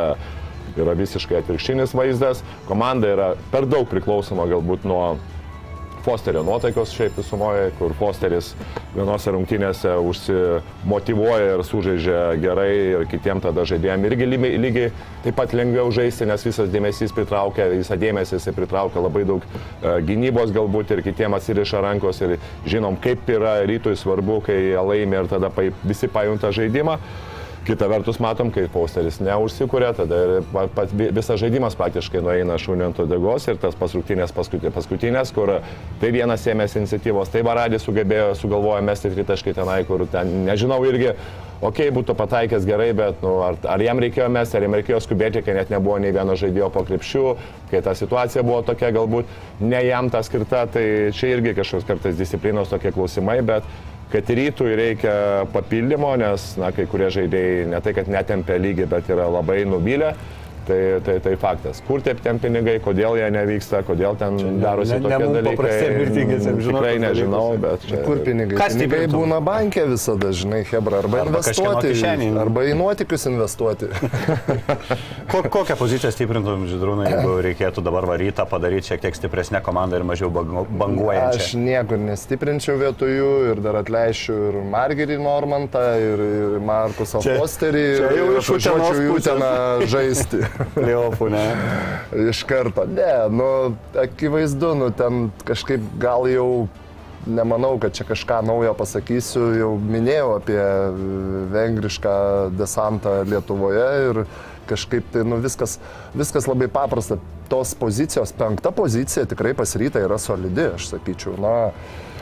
yra 0.80 0.94
visiškai 0.96 1.42
atvirkštinis 1.42 1.96
vaizdas. 1.98 2.44
Komanda 2.70 3.10
yra 3.16 3.34
per 3.54 3.68
daug 3.70 3.90
priklausoma 3.90 4.46
galbūt 4.52 4.86
nuo 4.88 5.18
Fosterio 6.10 6.42
nuotaikos 6.42 6.90
šiaip 6.98 7.20
visumoje, 7.20 7.68
kur 7.78 7.94
Fosteris 7.94 8.56
vienose 8.96 9.30
rungtynėse 9.30 9.92
užsimotivuoja 10.10 11.52
ir 11.54 11.62
sužaidžia 11.68 12.22
gerai 12.42 12.72
ir 12.96 13.06
kitiem 13.12 13.38
tada 13.44 13.62
žaidėjim 13.70 14.08
irgi 14.10 14.30
lygiai, 14.34 14.90
taip 15.22 15.38
pat 15.38 15.54
lengviau 15.54 15.92
žaisti, 15.94 16.26
nes 16.26 16.48
visas 16.48 16.72
dėmesys 16.74 17.14
pritraukia, 17.14 17.70
visą 17.76 18.00
dėmesį 18.02 18.40
jisai 18.40 18.56
pritraukia 18.58 19.06
labai 19.06 19.22
daug 19.30 19.46
e, 19.46 19.94
gynybos 20.10 20.56
galbūt 20.56 20.96
ir 20.96 21.04
kitiem 21.06 21.38
atsiriša 21.38 21.86
rankos 21.86 22.24
ir 22.26 22.40
žinom, 22.66 22.98
kaip 23.04 23.30
yra 23.30 23.60
rytui 23.70 23.94
svarbu, 24.00 24.42
kai 24.50 24.60
laimi 24.74 25.22
ir 25.22 25.30
tada 25.30 25.54
visi 25.86 26.10
pajunta 26.10 26.50
žaidimą. 26.56 26.98
Kita 27.70 27.86
vertus 27.86 28.18
matom, 28.18 28.50
kai 28.50 28.64
posteris 28.74 29.20
neužsikūrė, 29.22 29.92
tada 29.94 30.20
ir 30.26 30.32
pa- 30.50 30.66
pats 30.74 30.90
vi- 30.90 31.12
visas 31.14 31.38
žaidimas 31.38 31.76
praktiškai 31.78 32.24
nueina 32.26 32.56
šunio 32.58 32.88
ant 32.90 32.98
odegos 33.04 33.46
ir 33.46 33.60
tas 33.62 33.76
paskutinės, 33.78 34.34
paskutinės, 34.34 34.74
paskutinės 34.74 35.32
kur 35.36 35.52
tai 36.02 36.10
vienas 36.10 36.48
ėmėsi 36.50 36.82
iniciatyvos, 36.82 37.30
tai 37.30 37.44
Varadis 37.46 37.86
sugebėjo, 37.86 38.32
sugalvojo 38.34 38.82
mesti 38.82 39.12
tritaškai 39.14 39.54
tenai, 39.54 39.84
kur 39.86 40.02
ten, 40.10 40.48
nežinau, 40.48 40.80
irgi, 40.90 41.12
okei, 41.62 41.92
okay, 41.92 41.94
būtų 41.94 42.16
pataikęs 42.18 42.66
gerai, 42.66 42.90
bet 42.98 43.22
nu, 43.22 43.36
ar, 43.46 43.54
ar 43.62 43.86
jam 43.86 44.02
reikėjo 44.02 44.32
mesti, 44.34 44.58
ar 44.58 44.66
jam 44.66 44.74
reikėjo 44.74 45.04
skubėti, 45.06 45.46
kai 45.46 45.54
net 45.54 45.70
nebuvo 45.70 46.00
nei 46.02 46.10
vieno 46.12 46.34
žaidėjo 46.34 46.72
po 46.74 46.82
krepšių, 46.90 47.38
kai 47.70 47.84
ta 47.86 47.94
situacija 47.94 48.42
buvo 48.42 48.64
tokia, 48.66 48.90
galbūt 48.98 49.30
ne 49.62 49.86
jam 49.86 50.10
ta 50.10 50.24
skirta, 50.26 50.66
tai 50.66 51.14
čia 51.14 51.36
irgi 51.36 51.54
kažkoks 51.54 51.86
kartais 51.86 52.18
disciplinos 52.18 52.74
tokie 52.74 52.90
klausimai, 52.98 53.44
bet 53.46 53.62
kad 54.10 54.30
rytui 54.30 54.74
reikia 54.78 55.46
papildymo, 55.54 56.16
nes, 56.18 56.52
na, 56.58 56.72
kai 56.74 56.88
kurie 56.90 57.12
žaidėjai 57.14 57.68
ne 57.70 57.82
tai, 57.86 57.94
kad 57.98 58.10
netempia 58.10 58.58
lygį, 58.62 58.88
bet 58.90 59.12
yra 59.14 59.30
labai 59.30 59.62
nubylę. 59.70 60.16
Tai, 60.70 61.02
tai, 61.02 61.16
tai 61.20 61.34
faktas. 61.42 61.80
Kur 61.88 62.02
taip 62.06 62.20
ten 62.22 62.38
pinigai, 62.38 62.76
kodėl 62.84 63.16
jie 63.18 63.26
nevyksta, 63.34 63.80
kodėl 63.88 64.14
ten 64.20 64.36
ne- 64.38 64.52
darosi 64.62 64.92
ne- 64.94 65.00
ne 65.00 65.08
tokie 65.08 65.18
mum 65.24 65.34
dalykai. 65.34 65.56
paprastiem 65.58 65.96
mirtingiesiem 65.98 66.60
žinot 66.62 66.84
Tikrai 66.84 67.00
nežinau, 67.02 67.46
dalykus. 67.56 67.62
bet 67.64 67.88
čia... 67.90 68.02
Kur 68.06 68.20
pinigai? 68.28 68.58
Kas 68.60 68.76
pinigai 68.78 69.00
stiprintų? 69.00 69.18
būna 69.24 69.40
bankė 69.48 69.86
visada, 69.90 70.30
žinai, 70.42 70.60
Hebra, 70.70 71.00
arba, 71.02 71.24
Arba 71.24 71.40
investuoti, 71.42 71.94
arba 72.44 72.66
į 72.70 72.76
nuotikius 72.78 73.26
investuoti. 73.32 73.90
Ko, 75.32 75.42
kokią 75.46 75.76
poziciją 75.78 76.12
stiprintum 76.14 76.64
žydrūnai, 76.70 77.10
jeigu 77.14 77.34
reikėtų 77.46 77.84
dabar 77.86 78.06
varytą 78.10 78.46
padaryti 78.50 78.90
šiek 78.94 79.02
tiek 79.04 79.18
stipresnę 79.18 79.60
komandą 79.66 80.00
ir 80.00 80.06
mažiau 80.10 80.30
bangu- 80.34 80.64
Aš 80.66 80.78
banguojančią? 80.82 81.60
niekur 81.66 82.00
nestiprinčiau 82.02 82.78
vietoj 82.82 83.12
jų 83.18 83.28
ir 83.52 83.62
dar 83.66 83.78
atleišiu 83.82 84.38
ir 84.50 84.58
Margerį 84.74 85.20
Normantą, 85.22 85.84
ir, 86.02 86.24
ir 86.30 86.58
Markusą 86.66 87.22
Čia- 87.26 87.38
Fosterį. 87.42 87.84
čia 88.02 88.10
jau 88.18 88.26
ir 88.32 88.40
iš 88.42 88.50
Utenos 88.56 88.90
atvažiuočiau 88.90 89.06
jų 89.06 89.20
ten 89.28 89.88
žaisti. 89.94 90.42
Leopų, 90.76 91.30
ne? 91.34 91.46
Iš 92.30 92.44
karto. 92.50 92.86
Ne, 92.90 93.14
nu, 93.32 93.50
akivaizdu, 94.00 94.74
nu, 94.80 94.92
ten 94.96 95.30
kažkaip 95.48 95.84
gal 96.02 96.28
jau 96.30 96.68
nemanau, 97.30 97.78
kad 97.82 97.96
čia 97.96 98.06
kažką 98.08 98.42
naujo 98.48 98.74
pasakysiu. 98.80 99.50
Jau 99.60 99.72
minėjau 99.80 100.38
apie 100.38 100.60
vengrišką 101.54 102.14
desantą 102.60 103.22
Lietuvoje 103.28 103.90
ir 104.10 104.24
kažkaip 104.70 105.08
tai, 105.14 105.26
nu, 105.28 105.40
viskas, 105.42 105.80
viskas 106.18 106.48
labai 106.50 106.70
paprasta. 106.72 107.20
Tos 107.50 107.74
pozicijos, 107.74 108.30
penkta 108.38 108.70
pozicija 108.70 109.26
tikrai 109.26 109.56
pasiryta 109.58 110.04
yra 110.06 110.20
solidi, 110.22 110.68
aš 110.76 110.92
sakyčiau. 110.92 111.34
Na, 111.42 111.54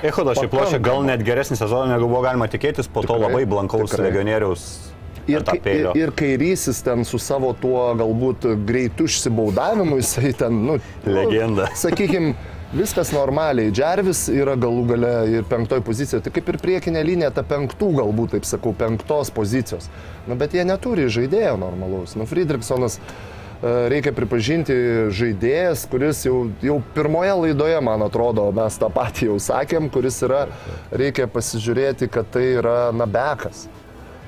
Echodo 0.06 0.32
šiaip 0.38 0.54
lošia 0.56 0.80
gal 0.80 1.02
net 1.04 1.24
geresnį 1.26 1.58
sezoną, 1.60 1.90
negu 1.98 2.08
buvo 2.08 2.22
galima 2.24 2.48
tikėtis, 2.48 2.88
po 2.88 3.02
to 3.02 3.18
Tikrai, 3.18 3.26
labai 3.26 3.48
blankaus 3.50 3.92
tikrai. 3.92 4.08
legionieriaus 4.08 4.87
Ir, 5.28 5.44
ir, 5.68 5.90
ir 6.00 6.12
kairysis 6.16 6.80
ten 6.86 7.04
su 7.08 7.20
savo 7.20 7.50
tuo 7.60 7.90
galbūt 8.00 8.46
greitų 8.68 9.10
išsibaudavimu, 9.10 9.98
jisai 10.02 10.32
ten, 10.38 10.62
nu, 10.70 10.78
Legenda. 11.04 11.68
Nu, 11.74 11.80
Sakykime, 11.80 12.36
viskas 12.74 13.12
normaliai. 13.16 13.72
Džervis 13.72 14.28
yra 14.32 14.56
galų 14.60 14.84
gale 14.92 15.14
ir 15.32 15.48
penktoj 15.48 15.82
pozicijoje. 15.86 16.26
Tai 16.26 16.34
kaip 16.36 16.52
ir 16.52 16.60
priekinė 16.64 17.04
linija, 17.06 17.32
ta 17.36 17.44
penktų 17.48 17.94
galbūt, 18.02 18.36
taip 18.36 18.48
sakau, 18.48 18.74
penktos 18.78 19.32
pozicijos. 19.36 19.90
Nu, 20.28 20.38
bet 20.40 20.56
jie 20.56 20.66
neturi 20.68 21.08
žaidėjo 21.12 21.56
normalaus. 21.60 22.16
Nu, 22.20 22.28
Friedrichsonas, 22.30 23.00
e, 23.00 23.74
reikia 23.94 24.14
pripažinti, 24.16 24.78
žaidėjas, 25.16 25.88
kuris 25.92 26.26
jau, 26.28 26.46
jau 26.64 26.80
pirmoje 26.96 27.36
laidoje, 27.46 27.80
man 27.84 28.08
atrodo, 28.08 28.50
mes 28.56 28.80
tą 28.80 28.92
patį 28.94 29.32
jau 29.32 29.42
sakėm, 29.48 29.92
kuris 29.94 30.22
yra, 30.28 30.46
reikia 30.92 31.28
pasižiūrėti, 31.32 32.12
kad 32.12 32.32
tai 32.36 32.50
yra 32.60 32.80
nabekas. 32.96 33.68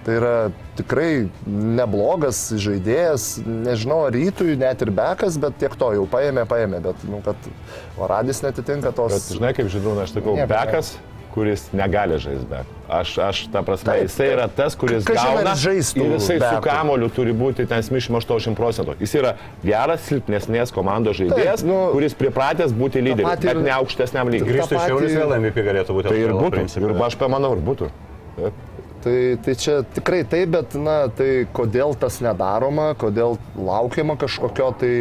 Tai 0.06 0.16
yra 0.16 0.34
tikrai 0.80 1.28
neblogas 1.46 2.40
žaidėjas, 2.56 3.28
nežinau, 3.44 4.06
ar 4.08 4.16
rytui 4.16 4.56
net 4.60 4.80
ir 4.86 4.94
bekas, 4.96 5.36
bet 5.42 5.58
tiek 5.60 5.76
to 5.76 5.92
jau 5.98 6.06
paėmė, 6.10 6.46
paėmė, 6.50 6.80
bet, 6.86 7.04
nu, 7.10 7.20
kad 7.26 7.52
Varadis 7.98 8.40
netitinka 8.46 8.94
tos... 8.96 9.18
Bet 9.18 9.38
žinai, 9.38 9.54
kaip 9.58 9.68
žinau, 9.74 9.98
aš 10.00 10.16
sakau, 10.16 10.38
bekas, 10.50 10.94
kuris 11.34 11.66
negali 11.76 12.16
žaisti 12.22 12.48
bek. 12.50 12.72
Aš, 12.90 13.12
aš 13.22 13.42
ta 13.54 13.62
prasme, 13.68 13.92
Taip, 13.92 14.08
jisai 14.08 14.30
yra 14.38 14.48
tas, 14.50 14.78
kuris 14.80 15.06
gauna 15.06 15.54
žaistų 15.60 16.08
ir 16.08 16.16
jisai 16.16 16.40
su 16.40 16.46
beku. 16.46 16.64
kamoliu 16.66 17.12
turi 17.14 17.36
būti 17.38 17.68
ten 17.70 17.84
80 17.84 18.58
procentų. 18.58 18.96
Jis 19.04 19.14
yra 19.20 19.36
geras, 19.66 20.08
silpnesnės 20.08 20.74
komandos 20.74 21.20
žaidėjas, 21.20 21.62
Taip, 21.62 21.70
nu, 21.70 21.78
kuris 21.94 22.18
pripratęs 22.18 22.74
būti 22.74 23.04
lyderiu, 23.04 23.30
bet 23.30 23.62
ne 23.62 23.76
aukštesniam 23.78 24.32
lygiui. 24.32 24.56
Grįžtų 24.56 24.74
tą 24.74 24.82
iš 24.82 24.90
Šiaurės 24.90 25.16
vėl 25.20 25.38
MVP 25.38 25.68
galėtų 25.70 26.00
būti. 26.00 26.10
Tai 26.16 26.24
ir 26.24 26.36
būtų. 26.40 26.66
Ir 26.82 27.06
aš 27.12 27.20
pamanau, 27.22 27.54
ir 27.60 27.64
būtų. 27.68 27.94
Taip. 28.40 28.66
Tai, 29.00 29.38
tai 29.40 29.54
čia 29.56 29.78
tikrai 29.96 30.26
taip, 30.28 30.50
bet, 30.58 30.74
na, 30.76 31.06
tai 31.16 31.46
kodėl 31.56 31.94
tas 32.00 32.18
nedaroma, 32.20 32.92
kodėl 33.00 33.38
laukiama 33.56 34.18
kažkokio 34.20 34.74
tai 34.82 34.96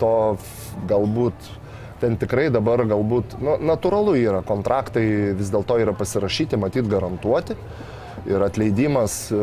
to 0.00 0.12
galbūt 0.90 1.48
ten 2.00 2.18
tikrai 2.18 2.48
dabar 2.54 2.84
galbūt, 2.86 3.38
nu, 3.42 3.56
natūralu 3.70 4.16
yra, 4.20 4.42
kontraktai 4.46 5.04
vis 5.38 5.52
dėlto 5.54 5.78
yra 5.82 5.94
pasirašyti, 5.96 6.60
matyt, 6.60 6.90
garantuoti. 6.90 7.56
Ir 8.28 8.42
atleidimas 8.44 9.14
e, 9.32 9.36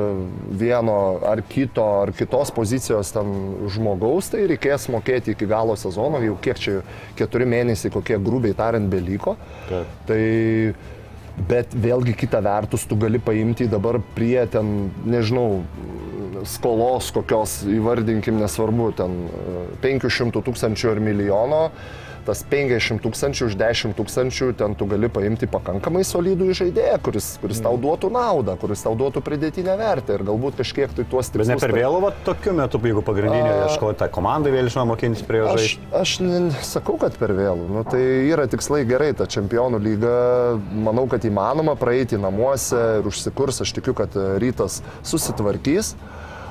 vieno 0.59 0.95
ar 1.25 1.39
kito, 1.49 1.83
ar 2.03 2.11
kitos 2.13 2.51
pozicijos 2.53 3.09
ten 3.15 3.31
žmogaus, 3.71 4.27
tai 4.29 4.43
reikės 4.51 4.89
mokėti 4.93 5.33
iki 5.33 5.47
galo 5.49 5.77
sezono, 5.79 6.19
jau 6.21 6.35
kiek 6.43 6.59
čia 6.61 6.75
keturi 7.17 7.47
mėnesiai, 7.49 7.93
kokie 7.95 8.19
grubiai 8.21 8.53
tariant, 8.57 8.91
beliko. 8.91 9.37
Taip. 9.71 9.95
Tai 10.11 10.19
Bet 11.35 11.73
vėlgi 11.75 12.13
kita 12.15 12.39
vertus, 12.39 12.85
tu 12.87 12.95
gali 12.95 13.19
paimti 13.19 13.67
dabar 13.67 13.99
prie 14.15 14.39
ten, 14.47 14.89
nežinau, 15.03 15.65
skolos 16.47 17.09
kokios, 17.15 17.59
įvardinkim, 17.67 18.37
nesvarbu, 18.39 18.89
ten 18.95 19.17
e, 19.27 19.65
500 19.83 20.43
tūkstančių 20.45 20.93
ar 20.93 21.01
milijono, 21.03 21.61
tas 22.25 22.41
50 22.51 23.01
tūkstančių 23.05 23.47
už 23.51 23.55
10 23.59 23.95
tūkstančių, 23.97 24.47
ten 24.59 24.73
tu 24.79 24.87
gali 24.89 25.09
paimti 25.13 25.47
pakankamai 25.51 26.01
solidų 26.07 26.49
žaidėją, 26.57 26.97
kuris, 27.05 27.27
kuris 27.41 27.61
tau 27.63 27.75
duotų 27.81 28.09
naudą, 28.15 28.55
kuris 28.61 28.81
tau 28.85 28.95
duotų 28.97 29.21
pridėtinę 29.25 29.75
vertę 29.79 30.17
ir 30.17 30.25
galbūt 30.27 30.57
kažkiek 30.61 30.93
tai 30.97 31.05
tuos 31.11 31.29
Bet 31.29 31.37
tikslus... 31.43 31.53
ne 31.53 31.59
per 31.61 31.75
vėlu, 31.77 32.01
va, 32.03 32.11
tokiu 32.25 32.55
metu, 32.57 32.81
jeigu 32.85 33.03
pagrindinio 33.05 33.53
ieškoti 33.67 33.99
tą 34.01 34.09
komandą 34.15 34.53
vėl 34.53 34.69
žinoma 34.73 34.93
mokintis 34.95 35.23
prie 35.27 35.43
jo 35.43 35.51
Aš, 35.53 35.61
žaisti. 35.61 35.87
aš 36.01 36.15
ne- 36.25 36.65
sakau, 36.65 36.97
kad 37.01 37.15
per 37.21 37.33
vėlų. 37.37 37.69
Nu, 37.77 37.85
tai 37.87 38.01
yra 38.31 38.47
tikslai 38.51 38.83
gerai, 38.89 39.11
ta 39.17 39.29
čempionų 39.29 39.79
lyga, 39.85 40.15
manau, 40.85 41.05
kad 41.11 41.25
įmanoma 41.29 41.77
praeiti 41.79 42.17
namuose 42.21 42.79
ir 42.99 43.09
užsikurs. 43.09 43.61
Aš 43.65 43.75
tikiu, 43.77 43.93
kad 43.97 44.13
rytas 44.41 44.81
susitvarkys. 45.05 45.93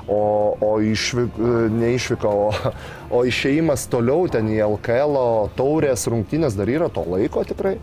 O, 0.04 0.52
o 0.60 0.70
išvyk, 0.84 1.38
e, 1.40 1.50
neišvyka, 1.72 2.28
o, 2.28 2.72
o 3.16 3.22
išėjimas 3.24 3.86
toliau 3.88 4.26
ten 4.28 4.50
į 4.52 4.58
LKL 4.66 5.16
taurės 5.56 6.04
rungtynės 6.12 6.58
dar 6.58 6.68
yra 6.68 6.90
to 6.92 7.06
laiko 7.08 7.44
tikrai. 7.48 7.78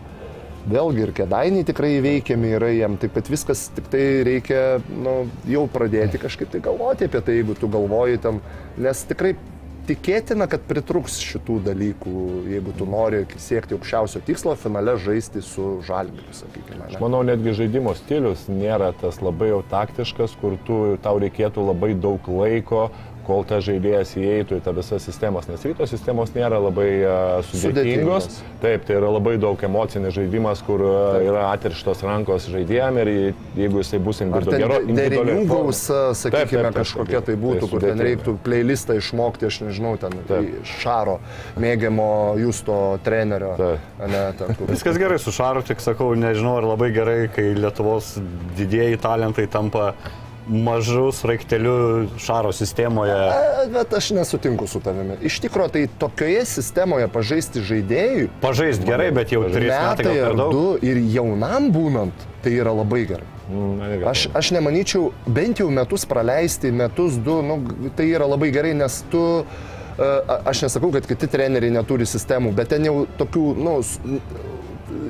Vėlgi 0.70 1.02
ir 1.02 1.10
kėdainiai 1.16 1.66
tikrai 1.66 1.96
įveikiami 1.96 2.52
yra 2.54 2.68
jiem, 2.70 2.94
taip 3.02 3.16
pat 3.16 3.26
viskas 3.26 3.64
tik 3.74 3.88
tai 3.90 4.04
reikia 4.28 4.60
nu, 4.86 5.24
jau 5.50 5.64
pradėti 5.66 6.20
kažkaip 6.22 6.52
tai 6.52 6.60
galvoti 6.62 7.08
apie 7.10 7.18
tai, 7.26 7.40
jeigu 7.40 7.56
tu 7.58 7.66
galvoji 7.72 8.20
ten, 8.22 8.38
nes 8.78 9.02
tikrai 9.10 9.34
tikėtina, 9.88 10.46
kad 10.50 10.64
pritruks 10.68 11.18
šitų 11.22 11.58
dalykų, 11.66 12.14
jeigu 12.52 12.74
tu 12.78 12.86
nori 12.88 13.22
siekti 13.40 13.76
aukščiausio 13.76 14.22
tikslo, 14.26 14.54
finale 14.60 14.94
žaisti 15.00 15.42
su 15.44 15.78
žalgiriu, 15.86 16.34
sakykime. 16.36 16.88
ne? 16.92 17.00
Manau, 17.02 17.22
netgi 17.26 17.54
žaidimo 17.62 17.94
stilius 17.98 18.46
nėra 18.50 18.92
tas 19.00 19.20
labai 19.24 19.52
jau 19.52 19.62
taktiškas, 19.72 20.36
kur 20.42 20.58
tu, 20.66 20.80
tau 21.04 21.18
reikėtų 21.22 21.66
labai 21.72 21.92
daug 21.98 22.28
laiko, 22.30 22.88
kol 23.26 23.44
tas 23.46 23.62
žaidėjas 23.66 24.14
įeitų 24.18 24.58
į 24.58 24.62
tą 24.64 24.72
visą 24.76 24.98
sistemas, 25.02 25.46
nes 25.50 25.62
ryto 25.68 25.86
sistemos 25.86 26.32
nėra 26.34 26.58
labai 26.62 26.88
uh, 27.02 27.38
sudėtingos. 27.46 27.62
Sudėtingos. 27.62 28.28
Taip, 28.62 28.84
tai 28.88 28.96
yra 28.98 29.10
labai 29.14 29.36
daug 29.42 29.62
emocinis 29.66 30.14
žaidimas, 30.16 30.62
kur 30.66 30.82
uh, 30.86 31.18
yra 31.22 31.48
atirštos 31.52 32.02
rankos 32.06 32.48
žaidėjim 32.52 32.98
ir 33.02 33.10
jeigu 33.58 33.82
jisai 33.82 34.00
bus 34.02 34.20
Ar 34.22 34.26
individu- 34.28 34.50
ten 34.56 34.62
gero- 34.64 34.78
de- 34.80 34.90
individualioj 34.92 35.34
derinių 35.36 35.48
gausa, 35.52 36.00
Taip, 36.12 36.20
sakykime, 36.22 36.62
taip, 36.62 36.66
taip, 36.66 36.78
kažkokia 36.80 37.18
taip. 37.20 37.26
tai 37.30 37.36
būtų, 37.46 37.60
Tai 37.66 37.70
kur 37.74 37.84
ten 37.86 38.04
reiktų 38.08 38.36
playlistą 38.46 38.98
išmokti, 39.00 39.46
aš 39.50 39.60
nežinau, 39.68 39.94
ten 40.02 40.18
Taip. 40.28 40.50
Šaro 40.78 41.18
mėgiamo 41.62 42.08
Justo 42.40 42.78
trenerio. 43.04 43.54
Taip. 43.58 43.90
Ne, 44.08 44.22
ten, 44.38 44.54
kur... 44.58 44.66
Viskas 44.72 44.98
gerai 45.00 45.18
su 45.22 45.30
Šaru, 45.34 45.62
tik 45.66 45.80
sakau, 45.84 46.12
nežinau 46.18 46.56
ar 46.60 46.66
labai 46.74 46.90
gerai, 46.94 47.20
kai 47.32 47.52
Lietuvos 47.54 48.16
didieji 48.58 48.98
talentai 49.02 49.46
tampa 49.50 49.92
mažu 50.48 51.12
sraigteliu 51.12 52.08
Šaro 52.18 52.52
sistemoje. 52.52 53.12
E, 53.14 53.68
Bet 53.72 53.92
aš 53.94 54.10
nesutinku 54.10 54.66
su 54.66 54.80
tavimi. 54.80 55.14
Iš 55.22 55.40
tikrųjų, 55.44 55.70
tai 55.72 55.82
tokioje 55.98 56.44
sistemoje 56.50 57.08
pažaisti 57.08 57.62
žaidėjui 57.62 58.28
Pažaist 58.42 58.82
gerai, 58.86 59.10
bet 59.14 59.32
jau 59.32 59.44
trys 59.46 59.68
metai 59.70 60.04
metai 60.08 60.16
ar 60.26 60.34
du 60.36 60.64
ir 60.82 60.98
jaunam 61.14 61.70
būnant, 61.74 62.26
tai 62.42 62.56
yra 62.58 62.72
labai 62.74 63.04
gerai. 63.06 63.28
Mm, 63.52 63.76
na. 63.78 64.10
Aš, 64.10 64.28
aš 64.34 64.50
nemanyčiau, 64.56 65.12
bent 65.26 65.60
jau 65.62 65.68
metus 65.70 66.04
praleisti, 66.08 66.70
metus, 66.72 67.16
du, 67.22 67.40
nu, 67.42 67.60
tai 67.96 68.06
yra 68.14 68.26
labai 68.26 68.50
gerai, 68.54 68.72
nes 68.74 69.02
tu, 69.12 69.22
e, 69.42 70.02
a- 70.02 70.40
aš 70.50 70.62
nesakau, 70.66 70.92
kad 70.94 71.06
kiti 71.06 71.26
treneriai 71.30 71.70
neturi 71.74 72.06
sistemų, 72.08 72.54
bet 72.56 72.68
ten 72.74 72.84
jau 72.88 73.06
tokių, 73.18 73.44
nu, 73.58 73.78
s- 73.82 73.98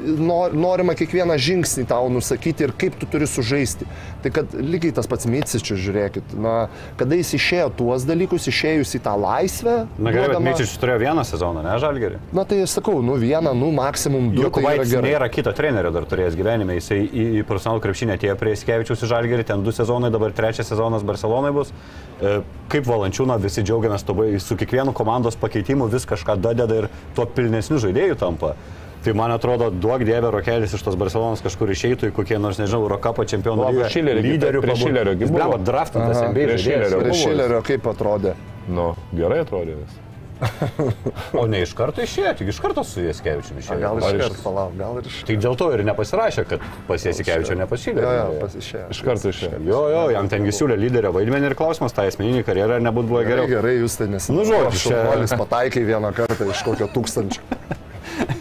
nor, 0.03 0.53
norima 0.55 0.95
kiekvieną 0.99 1.37
žingsnį 1.39 1.87
tau 1.91 2.09
nusakyti 2.13 2.67
ir 2.67 2.73
kaip 2.79 2.97
tu 3.01 3.07
turi 3.11 3.27
sužaisti. 3.31 3.87
Tai 4.23 4.31
kad 4.31 4.53
lygiai 4.55 4.93
tas 4.95 5.09
pats 5.11 5.27
Micičius, 5.27 5.81
žiūrėkit, 5.83 6.35
na, 6.39 6.69
kada 7.01 7.17
jis 7.19 7.33
išėjo 7.39 7.71
tuos 7.79 8.05
dalykus, 8.07 8.47
išėjus 8.51 8.95
į 8.99 9.01
tą 9.07 9.15
laisvę. 9.19 9.77
Na 9.99 10.13
gerai, 10.15 10.29
bet 10.29 10.37
duodama- 10.37 10.53
Myčius 10.53 10.77
turėjo 10.79 10.99
vieną 11.03 11.25
sezoną, 11.27 11.63
ne 11.67 11.75
Žalgerį? 11.83 12.19
Na 12.33 12.45
tai 12.45 12.61
aš 12.63 12.77
sakau, 12.79 13.03
nu 13.03 13.17
vieną, 13.19 13.55
nu 13.59 13.73
maksimum 13.73 14.31
du. 14.35 14.51
Tai 14.51 14.63
yra 14.63 14.85
nėra 15.03 15.29
kito 15.33 15.53
trenerio 15.53 15.91
dar 15.91 16.05
turėjęs 16.07 16.37
gyvenime, 16.39 16.77
jisai 16.79 17.01
į, 17.09 17.25
į 17.41 17.45
profesionalų 17.49 17.83
krepšinį 17.83 18.17
atėjo 18.19 18.37
prie 18.39 18.55
Skevičiaus 18.57 19.03
į 19.03 19.11
Žalgerį, 19.15 19.45
ten 19.47 19.63
du 19.65 19.71
sezonai, 19.75 20.11
dabar 20.15 20.31
trečias 20.33 20.69
sezonas 20.71 21.03
Barcelonai 21.03 21.53
bus. 21.53 21.73
E, 22.21 22.41
Kaip 22.73 22.87
valančiūno 22.89 23.35
visi 23.43 23.61
džiaugiamės, 23.61 24.01
tobai 24.07 24.39
su 24.41 24.57
kiekvienu 24.57 24.95
komandos 24.97 25.35
pakeitimu 25.37 25.91
vis 25.93 26.07
kažką 26.09 26.39
dadeda 26.41 26.79
ir 26.79 26.87
tuo 27.15 27.27
pilnesniu 27.27 27.77
žaidėjų 27.83 28.17
tampa. 28.17 28.55
Tai 29.03 29.13
man 29.19 29.33
atrodo, 29.35 29.67
duok 29.75 30.05
dievė 30.07 30.31
Rokelis 30.31 30.77
iš 30.77 30.83
tos 30.87 30.95
Barcelonos 31.01 31.41
kažkur 31.43 31.73
išeitų 31.75 32.13
į 32.13 32.15
kokie 32.15 32.39
nors, 32.39 32.61
nežinau, 32.63 32.85
Eurocapo 32.87 33.25
čempionų 33.27 33.65
O, 33.67 33.73
prieš 33.75 33.97
Šilerį 33.97 34.21
gi- 34.23 34.31
lyderių. 34.37 34.61
prieš 34.63 34.85
Šilerio 34.87 35.15
gi 35.19 35.27
buvo. 35.27 35.43
Buvo 35.51 35.59
draftintas 35.67 36.21
NBA 36.23 36.47
prieš 36.47 36.63
žaidėjas. 36.63 36.87
Šilerio. 36.87 37.01
Prie 37.03 37.11
buvo 37.11 37.21
Šilerio 37.25 37.61
kaip 37.67 37.89
atrodė. 37.91 38.35
Nu, 38.71 38.87
gerai 39.19 39.41
atrodė 39.43 39.75
vis. 39.83 39.99
O 41.39 41.45
ne 41.47 41.61
iš 41.63 41.71
karto 41.79 42.03
išėjo, 42.03 42.33
tik 42.39 42.49
iš 42.51 42.57
karto 42.63 42.83
su 42.87 43.03
Jaskevičiu 43.05 43.59
išėjo. 43.61 43.77
Gal 43.83 43.99
iš- 44.03 44.33
iš 44.33 44.41
palauk, 44.43 44.73
gal 44.79 44.97
ir 44.99 45.07
iš... 45.11 45.19
Tai 45.29 45.37
dėl 45.45 45.55
to 45.59 45.69
ir 45.75 45.83
nepasirašė, 45.87 46.45
kad 46.51 46.65
pas 46.89 47.05
Jaskevičiu 47.07 47.59
nepasiūlė. 47.61 48.03
Jo, 48.03 48.15
jo, 48.19 48.41
pasišėjo. 48.43 48.87
Iš 48.95 49.03
karto 49.07 49.31
išėjo. 49.35 49.61
Jo, 49.71 49.83
jo, 49.95 50.03
jam 50.17 50.31
tengi 50.33 50.55
siūlė 50.55 50.79
lyderio 50.83 51.13
vaidmenį 51.15 51.51
ir 51.53 51.59
klausimas, 51.59 51.95
tai 51.95 52.09
asmeninį 52.11 52.43
karjerą 52.49 52.79
ar 52.81 52.87
nebūtų 52.89 53.13
buvę 53.15 53.23
Gerai, 53.27 53.47
geriau. 53.47 53.55
gerai, 53.63 53.77
jūs 53.85 53.99
tai 54.01 54.09
nes... 54.15 54.27
Nu, 54.35 54.43
žodžiu, 54.47 54.83
šaunuolis 54.89 55.35
pataikai 55.43 55.85
vieną 55.91 56.11
kartą 56.17 56.51
iš 56.51 56.63
kokio 56.67 56.91
tūkstančio. 56.95 57.43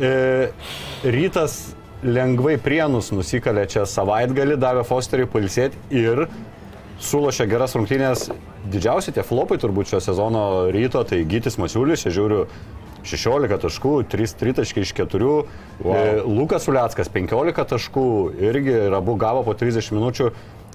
E, 0.00 0.50
rytas 1.04 1.74
lengvai 2.02 2.56
prienus 2.62 3.12
nusikalė 3.14 3.66
čia 3.70 3.84
savaitgalį, 3.86 4.56
davė 4.60 4.84
Fosteriui 4.86 5.28
pulsėti 5.30 5.78
ir 5.94 6.26
sulošė 7.02 7.46
geras 7.50 7.76
rungtynės. 7.78 8.30
Didžiausi 8.72 9.14
tie 9.14 9.24
flopai 9.26 9.58
turbūt 9.62 9.90
šio 9.90 10.00
sezono 10.02 10.70
ryto, 10.74 11.02
tai 11.06 11.22
Gytis 11.28 11.58
Masiulis, 11.58 12.04
čia 12.04 12.14
žiūriu 12.14 12.46
16 13.06 13.58
taškų, 13.64 13.94
3 14.10 14.34
tritaškai 14.38 14.84
iš 14.86 14.94
4. 14.94 15.30
Wow. 15.82 16.22
Lukas 16.26 16.68
Uliackas 16.70 17.10
15 17.10 17.66
taškų, 17.74 18.06
irgi 18.38 18.76
ir 18.86 18.94
abu 18.94 19.16
gavo 19.18 19.42
po 19.46 19.56
30 19.58 19.94
minučių. 19.96 20.30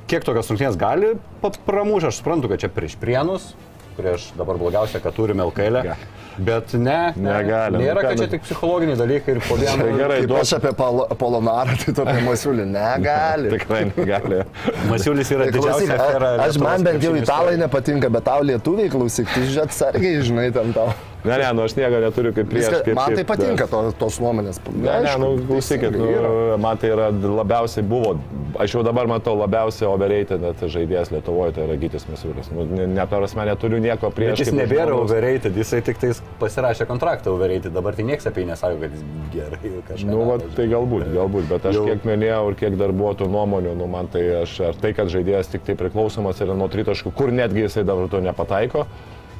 Kiek 0.07 0.23
tokios 0.23 0.51
rungtynės 0.51 0.79
gali 0.79 1.15
pramušti, 1.41 2.11
aš 2.11 2.19
suprantu, 2.21 2.51
kad 2.51 2.63
čia 2.63 2.71
prieš 2.71 2.95
prienus, 2.99 3.49
prieš 3.97 4.29
dabar 4.37 4.55
blogiausia, 4.61 5.01
kad 5.03 5.13
turime 5.17 5.43
LKL. 5.49 5.81
Ga- 5.89 5.97
Bet 6.37 6.73
ne, 6.77 7.13
ne 7.17 7.31
Negali, 7.33 7.73
nu 7.73 7.79
Nėra, 7.81 7.97
ką 7.97 8.09
kad 8.11 8.19
čia 8.19 8.25
nu- 8.27 8.31
tik 8.35 8.43
psichologiniai 8.45 8.97
dalykai 8.99 9.33
ir 9.33 9.39
po 9.41 9.55
Tai 9.57 9.87
gerai, 9.97 10.19
aš 10.37 10.51
apie 10.59 10.71
Pol- 10.77 11.07
Polonarą, 11.17 11.73
tai 11.81 11.93
tu 11.97 12.01
apie 12.05 12.21
Masiulį 12.27 12.67
negali. 12.69 13.49
Tikrai 13.55 13.79
negali. 13.97 14.43
Masiulis 14.91 15.31
yra 15.33 15.47
Tai 15.49 15.55
didžiausia 15.57 15.97
afera. 15.97 16.29
aš 16.45 16.59
man 16.61 16.85
bent 16.85 17.01
jau 17.01 17.15
italai 17.17 17.55
nepatinka, 17.57 18.11
bet 18.13 18.27
tau 18.29 18.45
lietuviai 18.45 18.91
klausyk, 18.93 19.33
tu 19.33 19.47
žiūrėt 19.49 19.73
sargiai, 19.73 20.21
žinai, 20.29 20.51
ten 20.53 20.69
tau. 20.77 20.93
Ne, 21.25 21.37
ne, 21.37 21.47
nu 21.53 21.63
aš 21.65 21.73
nieko 21.75 21.97
neturiu 21.99 22.31
kaip 22.35 22.47
prieš. 22.49 22.67
Viską, 22.69 22.83
kaip 22.85 22.95
man 22.95 23.07
tai 23.09 23.15
šiaip, 23.17 23.27
patinka 23.27 23.65
bet- 23.65 23.71
to, 23.71 23.91
tos 23.99 24.19
nuomonės. 24.21 24.59
Ne, 24.69 24.83
ne, 24.85 24.91
Aišku, 24.93 25.19
nu, 25.19 25.29
klausykit, 25.49 25.95
nu, 25.97 26.57
man 26.61 26.77
tai 26.77 26.91
yra 26.93 27.07
labiausiai 27.11 27.83
buvo, 27.83 28.13
aš 28.61 28.75
jau 28.77 28.83
dabar 28.85 29.09
matau 29.09 29.33
labiausiai 29.39 29.89
overrated 29.89 30.45
žaidėjas 30.61 31.11
Lietuvoje, 31.11 31.55
tai 31.57 31.65
yra 31.65 31.75
Gytis 31.81 32.05
Masiulis. 32.11 32.51
Nu, 32.53 32.67
ne, 32.69 32.85
ne, 32.87 33.07
prasme, 33.09 33.47
neturiu 33.49 33.81
nieko 33.83 34.11
prieš. 34.13 34.37
Bet 34.37 34.43
jis 34.45 34.51
kaip 34.53 34.59
nebėra 34.61 34.87
žmogus. 34.93 35.09
overrated, 35.09 35.57
jisai 35.57 35.81
tik 35.89 35.97
tais 36.05 36.21
pasirašė 36.39 36.87
kontraktą 36.87 37.33
overrated, 37.33 37.73
dabar 37.75 37.97
tai 37.97 38.05
niekas 38.07 38.29
apie 38.29 38.45
jį 38.45 38.51
nesako, 38.53 38.79
kad 38.85 38.95
jis 38.95 39.03
gerai 39.33 39.73
kažką. 39.89 40.07
Nu, 40.13 40.21
va, 40.29 40.37
tai 40.55 40.69
galbūt, 40.71 41.09
galbūt, 41.17 41.49
bet 41.49 41.65
aš 41.65 41.75
Jau- 41.81 41.85
kiek 41.89 42.07
minėjau 42.07 42.45
ir 42.53 42.55
kiek 42.61 42.77
darbuotojų 42.79 43.29
nuomonių, 43.33 43.75
nu, 43.81 43.87
man 43.91 44.07
tai 44.07 44.23
aš, 44.45 44.59
ar 44.69 44.79
tai, 44.79 44.93
kad 44.93 45.09
žaidėjas 45.11 45.51
tik 45.51 45.65
tai 45.67 45.75
priklausomas 45.75 46.39
yra 46.45 46.55
nuo 46.55 46.69
tritaškų, 46.71 47.11
kur 47.17 47.33
netgi 47.35 47.65
jisai 47.67 47.83
dabar 47.83 48.07
to 48.07 48.21
nepataiko, 48.21 48.85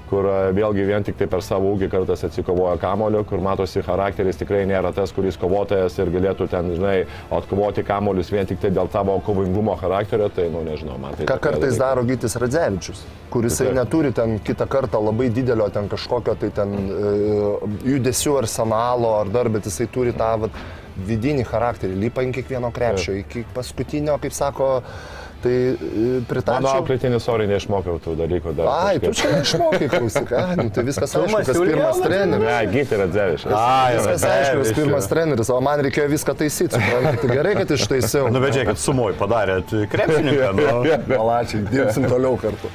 kur 0.09 0.27
a, 0.29 0.37
vėlgi 0.55 0.85
vien 0.87 1.05
tik 1.05 1.17
tai 1.19 1.27
per 1.31 1.43
savo 1.45 1.73
ūgį 1.75 1.89
kartais 1.91 2.25
atsikovoja 2.27 2.77
kamoliu, 2.81 3.23
kur 3.27 3.43
matosi 3.43 3.83
charakteris 3.85 4.39
tikrai 4.41 4.63
nėra 4.69 4.93
tas, 4.95 5.13
kuris 5.15 5.37
kovotojas 5.39 5.97
ir 5.99 6.11
galėtų 6.13 6.49
ten, 6.51 6.71
žinai, 6.77 6.95
atkovoti 7.33 7.85
kamolius 7.87 8.31
vien 8.33 8.49
tik 8.49 8.61
tai 8.63 8.71
dėl 8.75 8.89
tavo 8.93 9.19
kovingumo 9.25 9.77
charakterio, 9.81 10.29
tai, 10.33 10.47
nu, 10.53 10.63
nežinau, 10.67 10.97
man 11.01 11.17
tai... 11.17 11.27
Ką 11.29 11.39
kartais 11.43 11.75
dalykai. 11.75 11.83
daro 11.83 12.07
Gytis 12.07 12.37
Radzevičius, 12.41 13.05
kuris 13.33 13.59
Taip. 13.61 13.73
neturi 13.77 14.13
ten 14.15 14.37
kitą 14.43 14.67
kartą 14.71 15.03
labai 15.03 15.29
didelio 15.33 15.69
ten 15.73 15.89
kažkokio 15.91 16.37
tai 16.39 16.51
ten 16.55 16.75
e, 16.77 17.13
judesių 17.93 18.37
arsenalo 18.41 19.17
ar 19.21 19.31
dar, 19.33 19.51
bet 19.53 19.69
jisai 19.69 19.89
turi 19.91 20.15
tą 20.17 20.33
vat, 20.45 20.61
vidinį 21.05 21.45
charakterį, 21.47 21.97
lipa 22.01 22.23
ant 22.25 22.35
kiekvieno 22.35 22.71
krepšio, 22.73 23.17
iki 23.21 23.45
paskutinio, 23.55 24.17
kaip 24.21 24.33
sako, 24.35 24.69
tai 25.43 25.53
e, 25.53 25.75
Mano 25.77 26.25
pritarčiau. 26.29 26.71
auklėtinis 26.81 27.27
oriai 27.31 27.49
neišmokiau 27.51 27.99
tų 28.03 28.15
dalykų 28.19 28.53
dar. 28.57 28.69
Ai, 28.71 28.97
tu 28.99 29.11
kažkaip. 29.11 29.21
čia 29.21 29.31
neišmokai, 29.37 29.89
klausyk, 29.93 30.33
a, 30.33 30.43
nu, 30.59 30.65
tai 30.73 30.83
viskas 30.87 31.15
aišku, 31.19 31.41
kas 31.47 31.59
pirmas 31.61 32.01
treneris. 32.03 32.45
Ne, 32.47 32.57
Gyti 32.73 32.99
Radzevičius. 33.01 33.53
Ai, 33.57 33.95
Viskas 33.97 34.25
aišku, 34.31 34.59
kas 34.63 34.73
pirmas 34.79 35.09
treneris, 35.11 35.51
o 35.53 35.59
man 35.63 35.83
reikėjo 35.87 36.09
viską 36.15 36.37
taisyti, 36.41 36.73
suprantate, 36.77 37.21
tai 37.23 37.37
gerai, 37.39 37.53
kad 37.61 37.73
ištaisiau. 37.77 38.27
Nu, 38.33 38.41
bet 38.43 38.57
žiūrėkit, 38.57 38.81
sumoj 38.83 39.15
padarėt 39.21 39.73
krepšininką. 39.93 40.51
Nu. 40.57 40.75
Malačiai, 41.21 41.63
dirbsim 41.71 42.07
toliau 42.09 42.35
kartu. 42.41 42.71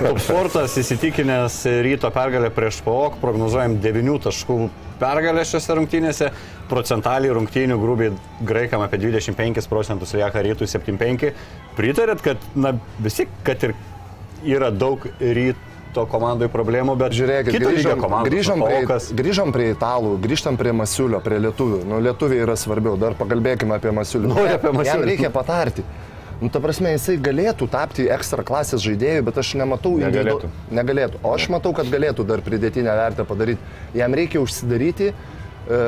Top 0.00 0.20
sportas 0.24 0.76
įsitikinęs 0.80 1.60
ryto 1.86 2.10
pergalę 2.14 2.50
prieš 2.54 2.82
PAOK, 2.86 3.20
prognozuojam 3.22 3.78
9 3.84 4.26
taškų 4.28 4.58
pergalę 5.00 5.44
šiose 5.46 5.76
rungtynėse, 5.78 6.30
procentaliai 6.70 7.34
rungtynių 7.36 7.76
grubiai 7.80 8.12
graikam 8.46 8.82
apie 8.84 8.98
25 9.02 9.68
procentus 9.70 10.14
lieka 10.16 10.42
rytų 10.46 10.66
75. 10.70 11.30
Pritarėt, 11.78 12.22
kad 12.24 12.42
na, 12.54 12.74
visi, 13.02 13.28
kad 13.46 13.62
ir 13.68 13.74
yra 14.46 14.70
daug 14.70 15.04
ryto 15.20 16.06
komandai 16.10 16.48
problemų, 16.52 16.96
bet 17.00 17.14
Žiūrėkit, 17.16 17.56
grįžom, 17.62 18.00
komandos, 18.02 18.30
grįžom, 18.32 18.64
prie, 18.66 18.80
PAOKas- 18.82 19.12
grįžom 19.16 19.52
prie 19.54 19.70
italų, 19.74 20.16
grįžtam 20.20 20.58
prie 20.60 20.72
Masiulio, 20.76 21.20
prie 21.24 21.38
lietuvių. 21.40 21.84
Nu, 21.88 22.00
lietuviai 22.04 22.42
yra 22.44 22.56
svarbiau, 22.58 22.98
dar 23.00 23.16
pakalbėkime 23.16 23.78
apie 23.78 23.94
Masiulį. 23.96 24.28
Nori 24.32 24.52
apie 24.58 24.72
Jam 24.72 24.76
Masiulį. 24.82 25.08
reikia 25.12 25.30
patarti. 25.32 25.84
Nu, 26.40 26.50
ta 26.52 26.60
prasme, 26.60 26.90
jisai 26.92 27.16
galėtų 27.16 27.64
tapti 27.72 28.04
ekstra 28.12 28.44
klasės 28.44 28.82
žaidėjų, 28.84 29.22
bet 29.24 29.38
aš 29.40 29.54
nematau 29.56 29.94
individu- 29.96 30.42
Negalėtų. 30.42 30.50
Negalėtų. 30.78 31.20
O 31.24 31.32
aš 31.32 31.48
matau, 31.48 31.72
kad 31.72 31.88
galėtų 31.88 32.26
dar 32.28 32.42
pridėtinę 32.44 32.92
vertę 32.92 33.24
padaryti. 33.24 33.60
Jam 33.96 34.12
reikia 34.14 34.42
užsidaryti 34.44 35.08
e, 35.12 35.78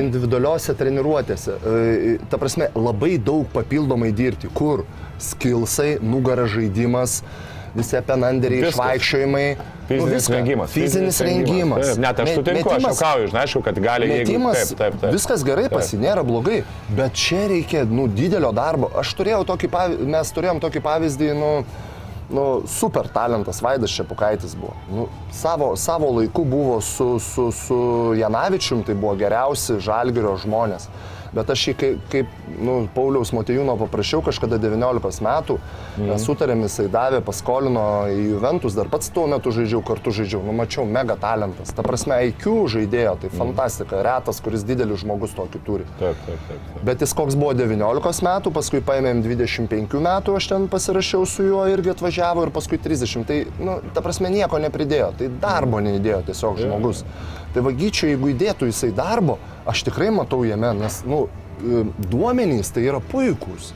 individualiuose 0.00 0.72
treniruotėse. 0.74 1.58
E, 1.60 2.18
ta 2.32 2.38
prasme, 2.40 2.70
labai 2.74 3.18
daug 3.18 3.44
papildomai 3.52 4.08
dirbti. 4.16 4.48
Kur? 4.56 4.86
Skilsai, 5.20 5.98
nugara 6.00 6.46
žaidimas, 6.48 7.20
visi 7.74 8.00
penanderiai, 8.06 8.68
išvaikščiojimai. 8.70 9.46
Fizinis 9.84 10.14
viską. 10.14 10.34
rengimas. 10.38 10.72
Fizinis 10.72 11.20
rengimas. 11.20 11.88
Taip, 11.90 11.98
net 12.00 12.20
aš 12.22 12.30
sutinku, 12.38 12.70
aš 12.72 12.84
juokauju, 12.86 13.30
žinai, 13.32 13.42
aišku, 13.44 13.62
kad 13.66 13.80
gali, 13.84 14.08
jeigu... 14.08 14.30
Metimas, 14.30 14.60
Taip, 14.70 14.78
taip, 14.78 15.00
taip. 15.02 15.12
viskas 15.12 15.44
gerai 15.44 15.66
pasi, 15.72 15.98
nėra 16.00 16.24
blogai, 16.24 16.62
bet 16.96 17.18
čia 17.20 17.42
reikia 17.52 17.82
nu, 17.88 18.06
didelio 18.08 18.52
darbo. 18.56 18.88
Aš 19.00 19.12
turėjau 19.18 19.42
tokį 19.50 19.70
pavyzdį, 19.74 20.06
mes 20.14 20.32
turėjom 20.38 20.62
tokį 20.64 20.82
pavyzdį, 20.86 21.28
nu, 21.36 21.50
nu, 22.32 22.46
super 22.70 23.10
talentas, 23.12 23.60
Vaidas 23.64 23.92
Šepukaitis 23.92 24.56
buvo. 24.56 24.72
Nu, 24.88 25.08
savo, 25.34 25.74
savo 25.76 26.14
laiku 26.16 26.46
buvo 26.48 26.78
su, 26.80 27.18
su, 27.20 27.50
su 27.52 27.80
Janavičium, 28.16 28.86
tai 28.88 28.96
buvo 28.96 29.12
geriausi 29.20 29.76
žalgerio 29.84 30.38
žmonės. 30.46 30.88
Bet 31.34 31.50
aš 31.50 31.62
jį 31.68 31.74
kaip, 31.80 32.02
kaip 32.12 32.26
nu, 32.62 32.88
Pauliaus 32.94 33.32
Motejūno 33.34 33.74
paprašiau 33.80 34.22
kažkada 34.22 34.58
19 34.62 35.20
metų, 35.24 35.58
Mhm. 35.98 36.16
sutarėm, 36.18 36.62
jisai 36.66 36.88
davė, 36.90 37.20
paskolino 37.22 38.06
į 38.10 38.30
Juventus, 38.34 38.74
dar 38.74 38.86
pats 38.90 39.08
tuo 39.10 39.26
metu 39.26 39.50
žaidžiau, 39.50 39.82
kartu 39.84 40.10
žaidžiau, 40.10 40.42
nu 40.44 40.52
mačiau, 40.52 40.84
mega 40.86 41.16
talentas. 41.16 41.72
Ta 41.74 41.82
prasme, 41.82 42.14
IQ 42.28 42.66
žaidėjo, 42.70 43.14
Mhm. 43.16 43.20
tai 43.20 43.28
fantastika, 43.30 44.02
retas, 44.02 44.40
kuris 44.40 44.64
didelis 44.64 45.02
žmogus 45.04 45.34
tokį 45.34 45.58
turi. 45.64 45.84
Taip, 45.98 46.16
taip, 46.26 46.38
taip. 46.48 46.58
taip. 46.74 46.84
Bet 46.84 46.98
jis 47.00 47.12
koks 47.14 47.34
buvo 47.34 47.52
19 47.54 48.22
metų, 48.22 48.52
paskui 48.52 48.80
paėmėm 48.80 49.22
25 49.22 50.00
metų, 50.00 50.36
aš 50.36 50.48
ten 50.48 50.68
pasirašiau 50.68 51.26
su 51.26 51.42
juo 51.42 51.64
irgi 51.66 51.90
atvažiavo 51.94 52.42
ir 52.46 52.50
paskui 52.50 52.78
30. 52.78 53.24
Tai, 53.26 53.44
nu, 53.60 53.80
ta 53.94 54.00
prasme, 54.00 54.30
nieko 54.30 54.58
nepridėjo, 54.58 55.12
tai 55.18 55.28
darbo 55.28 55.78
neįdėjo 55.78 56.24
tiesiog 56.26 56.58
žmogus. 56.58 57.04
Tai 57.54 57.62
vagyčiui, 57.62 58.12
jeigu 58.14 58.32
įdėtų 58.32 58.68
jisai 58.70 58.90
darbo, 58.94 59.38
aš 59.70 59.84
tikrai 59.86 60.10
matau 60.14 60.42
jame, 60.46 60.72
nes, 60.80 61.00
nu, 61.06 61.24
e, 61.62 61.84
duomenys 62.10 62.72
tai 62.74 62.86
yra 62.88 62.98
puikūs. 63.12 63.70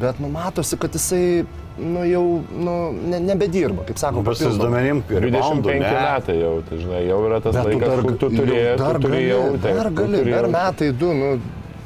Bet, 0.00 0.20
nu, 0.22 0.30
matosi, 0.32 0.78
kad 0.80 0.94
jisai, 0.96 1.44
nu, 1.76 2.04
jau, 2.08 2.24
nu, 2.56 2.76
ne, 3.12 3.18
nebedirba, 3.26 3.84
kaip 3.88 4.00
sako, 4.00 4.22
su 4.22 4.30
papildomai. 4.30 4.62
duomenim 4.64 5.02
25 5.10 5.32
25 5.34 5.94
metai 5.98 6.36
jau, 6.38 6.52
tai 6.68 6.78
žinai, 6.80 7.00
jau 7.10 7.18
yra 7.28 7.40
tas 7.44 7.58
Bet 7.58 7.66
tu 7.66 7.72
laikas, 7.74 7.88
dar, 7.90 8.04
kur 8.06 8.16
tu 8.16 8.30
dar 8.30 9.00
tu 9.00 9.04
turi 9.04 9.16
gali, 9.16 9.24
jau... 9.28 9.42
taip, 9.56 9.80
dar 9.80 9.90
tu 9.90 9.96
gali, 10.00 10.22
dar 10.30 10.50
metai 10.54 10.92
du, 11.02 11.12
nu, 11.20 11.32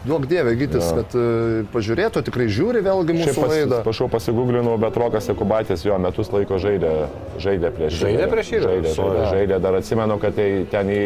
duok 0.05 0.27
dievė, 0.31 0.53
gytis, 0.61 0.85
Jo. 0.91 0.97
kad 1.01 1.15
uh, 1.17 1.65
pažiūrėtų, 1.73 2.23
tikrai 2.29 2.47
žiūri 2.53 2.83
vėlgi 2.85 3.17
mūsų 3.19 3.35
pas, 3.41 3.51
laidą. 3.55 3.79
prašau 3.87 4.09
pasigūglinau, 4.13 4.77
bet 4.83 4.97
Rokas 5.01 5.29
Jakubaitis 5.33 5.85
jo 5.87 5.97
metus 5.99 6.31
laiko 6.35 6.59
žaidė, 6.61 6.93
žaidė 7.41 7.73
prieš 7.77 7.99
Žaidė 8.03 8.15
Šilerį. 8.21 8.31
prieš 8.35 8.51
Šilerį? 8.53 8.69
Žaidė, 8.75 8.95
Sorry. 8.95 9.19
žaidė, 9.19 9.33
žaidė, 9.35 9.61
dar 9.65 9.79
atsimenu, 9.81 10.19
kad 10.23 10.37
tai 10.37 10.49
ten 10.73 10.93
į, 10.93 11.03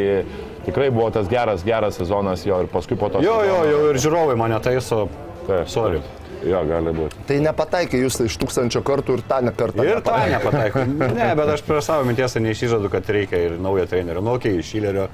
tikrai 0.66 0.90
buvo 0.94 1.11
tas 1.14 1.30
geras, 1.30 1.62
geras 1.66 1.99
sezonas 2.03 2.42
jo 2.46 2.59
ir 2.64 2.70
paskui 2.74 2.99
po 2.99 3.09
to... 3.14 3.22
Jo, 3.24 3.38
jo, 3.46 3.59
sezono- 3.62 3.72
jau 3.72 3.82
ir 3.94 4.03
žiūrovai 4.05 4.36
mane 4.42 4.59
taiso. 4.66 5.05
Taip, 5.49 5.68
Sorry. 5.72 6.03
Jo, 6.46 6.61
gali 6.68 6.92
būti. 6.94 7.16
Tai 7.26 7.36
nepataikė 7.42 7.99
jūs 8.05 8.20
iš 8.28 8.36
tūkstančio 8.38 8.78
kartų 8.86 9.16
ir 9.18 9.22
tą 9.26 9.40
ne 9.42 9.51
kartą. 9.59 9.82
Ir 9.82 9.99
tą 10.07 10.18
nepataikė. 10.30 10.84
Ne, 11.18 11.32
bet 11.34 11.51
aš 11.57 11.64
prie 11.66 11.80
savo 11.82 12.05
minties 12.07 12.36
neišyžadu, 12.38 12.86
kad 12.92 13.09
reikia 13.11 13.40
ir 13.49 13.57
naujo 13.59 13.88
trenerio. 13.90 14.22
Nu, 14.22 14.36
okei, 14.38 14.53
iš 14.61 14.70
Šilerio 14.70 15.09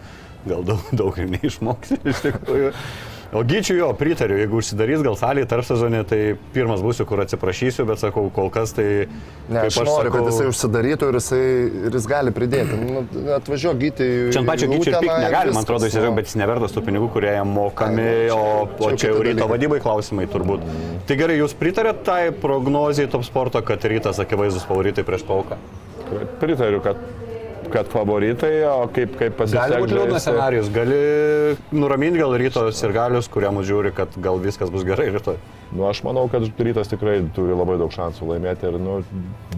gal 0.45 0.66
daug, 0.68 0.82
daug 0.93 1.16
ir 1.22 1.30
neišmoksi 1.32 1.97
iš 2.12 2.20
tikrųjų. 2.26 2.74
O 3.35 3.41
gyčiui 3.43 3.80
jo, 3.80 3.89
pritariu, 3.99 4.37
jeigu 4.39 4.61
užsidarys 4.61 5.01
gal 5.03 5.16
salėje 5.18 5.49
tarp 5.51 5.66
sezonė, 5.66 6.05
tai 6.07 6.18
pirmas 6.55 6.78
būsiu, 6.85 7.03
kur 7.09 7.18
atsiprašysiu, 7.24 7.82
bet 7.89 7.99
sakau, 7.99 8.28
kol 8.30 8.47
kas 8.55 8.70
tai... 8.76 8.85
Ne, 9.49 9.64
aš 9.64 9.80
kaip 9.80 9.89
noriu, 9.89 10.12
sakau, 10.12 10.12
kad 10.14 10.28
jisai 10.30 10.47
užsidarytų 10.53 11.09
ir 11.11 11.18
jisai, 11.18 11.41
ir 11.89 11.97
jis 11.99 12.07
gali 12.12 12.30
pridėti. 12.37 12.78
Nu, 12.78 13.03
atvažiuok 13.35 13.80
gyti. 13.80 14.07
Čia 14.30 14.45
ant 14.45 14.51
pačio 14.53 14.68
gyčio 14.70 14.93
ir 14.95 15.09
ir 15.09 15.24
negali, 15.26 15.57
man 15.57 15.66
atrodo, 15.66 15.89
jis 15.91 15.99
nu. 15.99 16.05
yra, 16.05 16.12
bet 16.20 16.30
jis 16.30 16.39
nevertas 16.39 16.76
tų 16.76 16.85
pinigų, 16.87 17.11
kurie 17.16 17.32
jam 17.35 17.51
mokami, 17.59 18.07
Ai, 18.07 18.28
nu, 18.30 18.39
o, 18.39 18.55
čia- 18.70 18.87
o 18.87 18.93
čia 18.95 19.03
čia 19.03 19.11
jau 19.11 19.26
ryto 19.26 19.51
vadybai 19.51 19.80
klausimai 19.82 20.28
turbūt. 20.30 20.62
Tai 21.11 21.18
gerai, 21.18 21.41
jūs 21.43 21.59
pritarėt 21.59 22.05
tai 22.07 22.20
prognozijai 22.45 23.11
top 23.11 23.26
sporto, 23.26 23.64
kad 23.66 23.82
rytas 23.91 24.22
akivaizdus 24.22 24.62
favoritai 24.70 25.03
prieš 25.11 25.26
pauką? 25.26 25.59
Pritariu, 26.39 26.78
kad, 26.87 27.03
kad 27.73 27.91
favoritai, 27.93 28.53
o 28.69 28.87
kaip, 28.95 29.17
kaip 29.21 29.37
pasiseks. 29.39 29.73
Gali 29.73 29.83
būti 29.85 29.99
liūdnas 29.99 30.27
scenarius, 30.27 30.71
gali 30.75 31.01
nuraminti 31.75 32.23
gal 32.23 32.37
ryto 32.41 32.67
sirgalius, 32.75 33.31
kurie 33.33 33.53
mus 33.55 33.69
žiūri, 33.69 33.95
kad 33.97 34.17
gal 34.25 34.41
viskas 34.43 34.73
bus 34.75 34.87
gerai 34.87 35.11
rytoj. 35.15 35.39
Nu, 35.75 35.89
aš 35.89 36.05
manau, 36.07 36.29
kad 36.31 36.45
rytas 36.62 36.87
tikrai 36.87 37.16
turi 37.35 37.55
labai 37.57 37.75
daug 37.81 37.91
šansų 37.91 38.29
laimėti 38.29 38.68
ir 38.68 38.77
nu, 38.79 39.01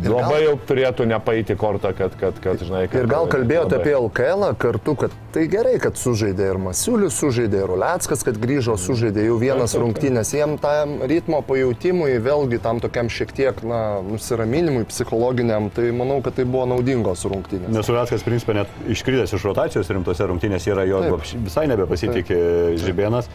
Ir 0.00 0.06
gal- 0.06 0.14
labai 0.22 0.38
jau 0.46 0.54
turėtų 0.68 1.04
nepaeiti 1.10 1.56
kortą, 1.60 1.90
kad, 1.96 2.14
kad, 2.16 2.38
kad 2.40 2.62
žinai, 2.64 2.86
kad... 2.88 3.02
Ir 3.02 3.08
gal 3.10 3.28
kalbėjote 3.28 3.76
labai. 3.76 3.82
apie 3.82 3.92
LKL 3.98 4.46
kartu, 4.62 4.94
kad 5.02 5.16
tai 5.34 5.44
gerai, 5.52 5.74
kad 5.82 6.00
sužaidė 6.00 6.46
ir 6.54 6.60
Masiulis, 6.64 7.18
sužaidė 7.20 7.60
ir 7.66 7.72
Uleckas, 7.74 8.24
kad 8.24 8.38
grįžo, 8.40 8.78
sužaidė 8.80 9.26
jau 9.26 9.36
vienas 9.42 9.76
rungtynės. 9.76 10.32
Jiem 10.36 10.56
tam 10.62 10.96
ritmo 11.10 11.42
pajūtimui, 11.44 12.16
vėlgi 12.24 12.62
tam 12.64 12.80
tokiam 12.80 13.12
šiek 13.12 13.36
tiek 13.36 13.60
na, 13.68 13.82
nusiraminimui 14.06 14.86
psichologiniam, 14.88 15.68
tai 15.76 15.90
manau, 15.96 16.22
kad 16.24 16.38
tai 16.40 16.48
buvo 16.48 16.64
naudingos 16.72 17.26
rungtynės. 17.28 17.68
Nes 17.76 17.92
Uleckas, 17.92 18.24
principė, 18.24 18.56
net 18.62 18.80
iškritęs 18.96 19.36
iš 19.36 19.44
rotacijos 19.50 19.92
rimtose 19.92 20.32
rungtynėse 20.32 20.72
yra 20.72 20.88
jo 20.88 21.04
Taip. 21.04 21.28
visai 21.44 21.68
nebepasitikė 21.72 22.40
Žibėnas. 22.80 23.28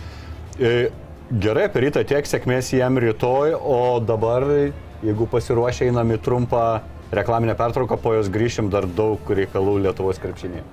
E, 0.58 0.90
Gerai, 1.32 1.70
per 1.72 1.86
rytą 1.86 2.02
tiek 2.04 2.26
sėkmės 2.28 2.74
jam 2.76 2.98
rytoj, 3.00 3.54
o 3.56 4.02
dabar, 4.04 4.44
jeigu 5.00 5.28
pasiruošę 5.32 5.88
einam 5.88 6.10
į 6.12 6.18
trumpą 6.26 6.82
reklaminę 7.16 7.56
pertrauką, 7.56 7.96
po 8.04 8.12
jos 8.18 8.28
grįšim 8.28 8.68
dar 8.74 8.84
daug 8.84 9.32
reikalų 9.32 9.78
Lietuvos 9.86 10.20
krepšinėje. 10.20 10.66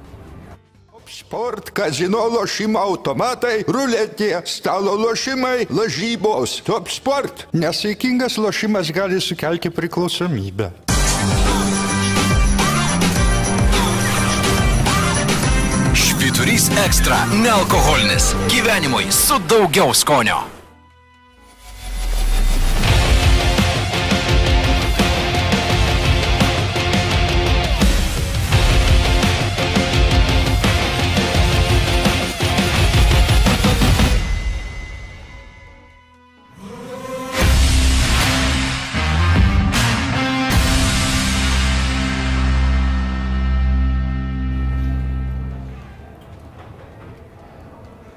Sport, 1.09 1.71
kazino 1.71 2.25
lošimo 2.35 2.83
automatai, 2.83 3.63
ruletė, 3.71 4.33
stalo 4.51 4.97
lošimai, 4.99 5.69
lažybos. 5.71 6.59
Top 6.67 6.91
sport. 6.91 7.47
Nesaikingas 7.55 8.37
lošimas 8.43 8.91
gali 8.91 9.23
sukelti 9.23 9.71
priklausomybę. 9.71 10.73
Švyturys 16.59 16.87
ekstra- 16.87 17.27
nealkoholinis. 17.45 18.35
Gyvenimui 18.49 19.13
su 19.13 19.39
daugiau 19.49 19.95
skonio. 19.95 20.58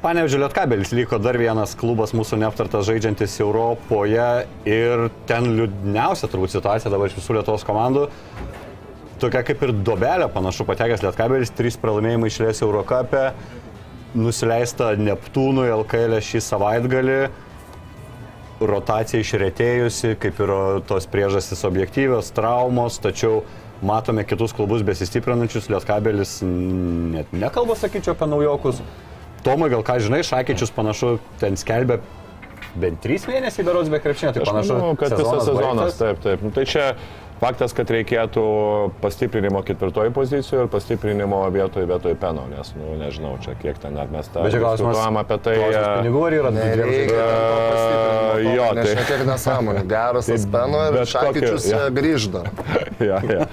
Panevežė 0.01 0.39
Lietkabelis 0.41 0.95
liko 0.97 1.19
dar 1.21 1.37
vienas 1.37 1.75
klubas 1.77 2.09
mūsų 2.17 2.39
neaptartas 2.41 2.87
žaidžiantis 2.87 3.35
Europoje 3.43 4.47
ir 4.65 5.03
ten 5.29 5.45
liūdniausia 5.59 6.25
turbūt 6.25 6.55
situacija 6.55 6.89
dabar 6.89 7.11
iš 7.11 7.19
visų 7.19 7.35
Lietuvos 7.37 7.61
komandų. 7.67 8.07
Tokia 9.21 9.43
kaip 9.45 9.61
ir 9.61 9.75
dobelė 9.85 10.25
panašu 10.33 10.65
patekęs 10.65 11.03
Lietkabelis, 11.05 11.53
trys 11.53 11.77
pralaimėjimai 11.83 12.31
išlės 12.31 12.63
Eurocapė, 12.65 13.27
nusileista 14.17 14.95
Neptūnui 14.97 15.67
LKL 15.69 16.17
šį 16.31 16.41
savaitgalį, 16.47 17.19
rotacija 18.73 19.21
išretėjusi, 19.21 20.15
kaip 20.25 20.41
ir 20.41 20.55
tos 20.89 21.05
priežastys 21.13 21.61
objektyvios, 21.69 22.33
traumos, 22.33 22.97
tačiau 23.05 23.43
matome 23.85 24.25
kitus 24.25 24.57
klubus 24.57 24.81
besistiprinančius, 24.81 25.69
Lietkabelis 25.69 26.39
net 26.41 27.29
nekalba, 27.37 27.77
sakyčiau, 27.77 28.17
apie 28.17 28.33
naujokus. 28.33 28.81
Tomai, 29.45 29.69
gal 29.73 29.81
ką 29.83 29.97
žinai, 30.03 30.21
Šakyčius 30.27 30.71
panašu 30.75 31.15
ten 31.41 31.57
skelbia 31.57 31.99
bent 32.77 33.01
trys 33.03 33.25
mėnesiai 33.27 33.65
berods 33.67 33.89
be 33.91 33.99
krepšinio, 33.99 34.31
tai 34.35 34.43
Aš 34.45 34.51
panašu, 34.53 34.75
manau, 34.77 34.93
kad 34.95 35.11
visas 35.11 35.25
sezonas 35.25 35.45
sezonas, 35.49 35.81
baigtas. 35.81 35.97
taip, 35.99 36.21
taip. 36.23 36.45
Nu, 36.45 36.51
tai 36.55 36.63
čia 36.69 36.85
faktas, 37.41 37.73
kad 37.73 37.89
reikėtų 37.89 38.43
pastiprinimo 39.01 39.63
ketvirtoji 39.65 40.13
pozicijoje 40.13 40.67
ir 40.67 40.69
pastiprinimo 40.71 41.39
vietoje 41.51 41.87
vietoje 41.89 42.15
peno, 42.21 42.45
nes, 42.53 42.69
nu, 42.77 42.93
nežinau, 43.01 43.33
čia 43.43 43.55
kiek 43.59 43.81
ten 43.81 43.97
net 43.97 44.13
mes 44.13 44.29
tą 44.29 44.45
Bet 44.45 44.53
čia 44.53 44.61
klausimas, 44.61 45.01
apie 45.23 45.39
tai. 45.41 45.55
e, 45.57 45.81
pinigų 45.99 46.21
ar 46.29 46.37
yra 46.37 46.51
Nereikia 46.53 47.25
jo, 48.45 48.67
tai- 48.77 48.85
šiek 48.93 49.05
tiek 49.09 49.25
nesąmonė. 49.27 49.83
Geras 49.89 50.29
tas 50.29 50.45
Tai 50.45 50.51
peno 50.53 50.83
ir 50.91 51.01
Šakyčius 51.15 51.65
jo. 51.71 51.81
grįžda. 51.97 52.43
ja, 53.09 53.19
ja. 53.25 53.47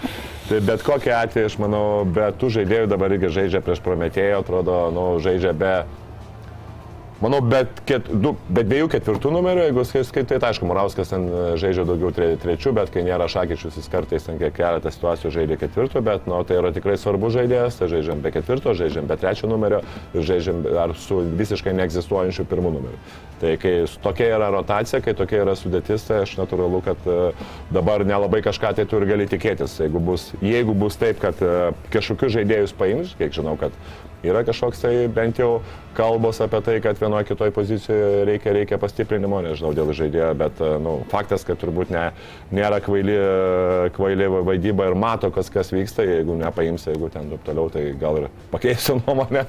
Tai 0.48 0.60
bet 0.64 0.80
kokia 0.80 1.18
atveju, 1.26 1.50
aš 1.50 1.58
manau, 1.60 1.84
be 2.08 2.30
tų 2.40 2.48
žaidėjų 2.54 2.88
dabar 2.88 3.12
irgi 3.12 3.28
žaidžia 3.34 3.60
prieš 3.64 3.82
Prometėją, 3.84 4.38
atrodo, 4.40 4.86
nu, 4.96 5.10
žaidžia 5.20 5.52
be... 5.52 5.72
Manau, 7.18 7.40
bet, 7.42 7.82
ket, 7.84 8.06
du, 8.22 8.32
bet 8.46 8.68
dviejų 8.70 8.88
ketvirtų 8.94 9.32
numerių, 9.34 9.66
jeigu 9.66 9.84
skaitai, 9.84 10.38
tai 10.38 10.52
aišku, 10.52 10.68
Morauskas 10.70 11.10
ten 11.10 11.26
e, 11.26 11.44
žaidžia 11.58 11.84
daugiau 11.84 12.12
tre, 12.14 12.30
trečių, 12.40 12.72
bet 12.78 12.92
kai 12.94 13.02
nėra 13.04 13.26
Šakyčius, 13.28 13.74
jis 13.76 13.90
kartais 13.90 14.24
ten 14.24 14.38
keletą 14.38 14.92
situacijų 14.94 15.34
žaidė 15.34 15.58
ketvirtų, 15.60 16.04
bet 16.06 16.30
nu, 16.30 16.38
tai 16.46 16.60
yra 16.62 16.70
tikrai 16.72 16.94
svarbus 16.96 17.34
žaidėjas, 17.34 17.80
tai 17.82 17.90
žaidžiam 17.90 18.22
be 18.22 18.32
ketvirto, 18.38 18.76
žaidžiam 18.78 19.10
be 19.10 19.18
trečio 19.18 19.50
numerio 19.50 19.82
ir 20.14 20.28
žaidžiam 20.30 20.62
ar 20.86 20.94
su 20.96 21.24
visiškai 21.42 21.74
neegzistuojančiu 21.82 22.46
pirmu 22.48 22.72
numeriu. 22.78 23.02
Tai 23.38 23.52
kai 23.62 23.72
tokia 24.02 24.32
yra 24.34 24.48
rotacija, 24.50 24.98
kai 25.04 25.14
tokia 25.14 25.44
yra 25.44 25.54
sudėtis, 25.58 26.08
tai 26.08 26.22
aš 26.24 26.34
natūralu, 26.40 26.80
kad 26.82 27.04
e, 27.06 27.18
dabar 27.74 28.02
nelabai 28.06 28.40
kažką 28.42 28.72
tai 28.74 28.86
tu 28.90 28.98
ir 28.98 29.06
gali 29.06 29.28
tikėtis. 29.30 29.76
Jeigu 29.84 30.02
bus, 30.02 30.32
jeigu 30.42 30.74
bus 30.74 30.98
taip, 30.98 31.20
kad 31.22 31.38
e, 31.38 31.70
kažkokius 31.94 32.34
žaidėjus 32.34 32.74
paims, 32.78 33.14
kiek 33.20 33.36
žinau, 33.36 33.54
kad 33.60 33.74
yra 34.26 34.42
kažkoks 34.46 34.82
tai 34.82 34.92
bent 35.14 35.38
jau 35.38 35.60
kalbos 35.98 36.38
apie 36.44 36.60
tai, 36.62 36.76
kad 36.84 37.00
vienoje 37.00 37.26
kitoje 37.32 37.50
pozicijoje 37.56 38.24
reikia, 38.28 38.52
reikia 38.54 38.78
pastiprinimo, 38.78 39.40
nežinau 39.42 39.72
dėl 39.74 39.90
žaidėjo, 39.98 40.30
bet 40.38 40.60
e, 40.62 40.70
nu, 40.82 40.92
faktas, 41.10 41.42
kad 41.48 41.58
turbūt 41.58 41.90
ne, 41.94 42.04
nėra 42.54 42.78
kvaili, 42.84 43.16
e, 43.18 43.90
kvaili 43.96 44.28
vaidyba 44.46 44.86
ir 44.92 44.94
mato, 44.98 45.32
kas, 45.34 45.50
kas 45.50 45.72
vyksta, 45.74 46.06
jeigu 46.06 46.38
nepaims, 46.38 46.86
jeigu 46.86 47.10
ten 47.12 47.32
taip 47.32 47.42
toliau, 47.48 47.66
tai 47.74 47.82
gal 47.98 48.20
ir 48.22 48.28
pakeisiu 48.52 48.98
nuomonę. 49.02 49.42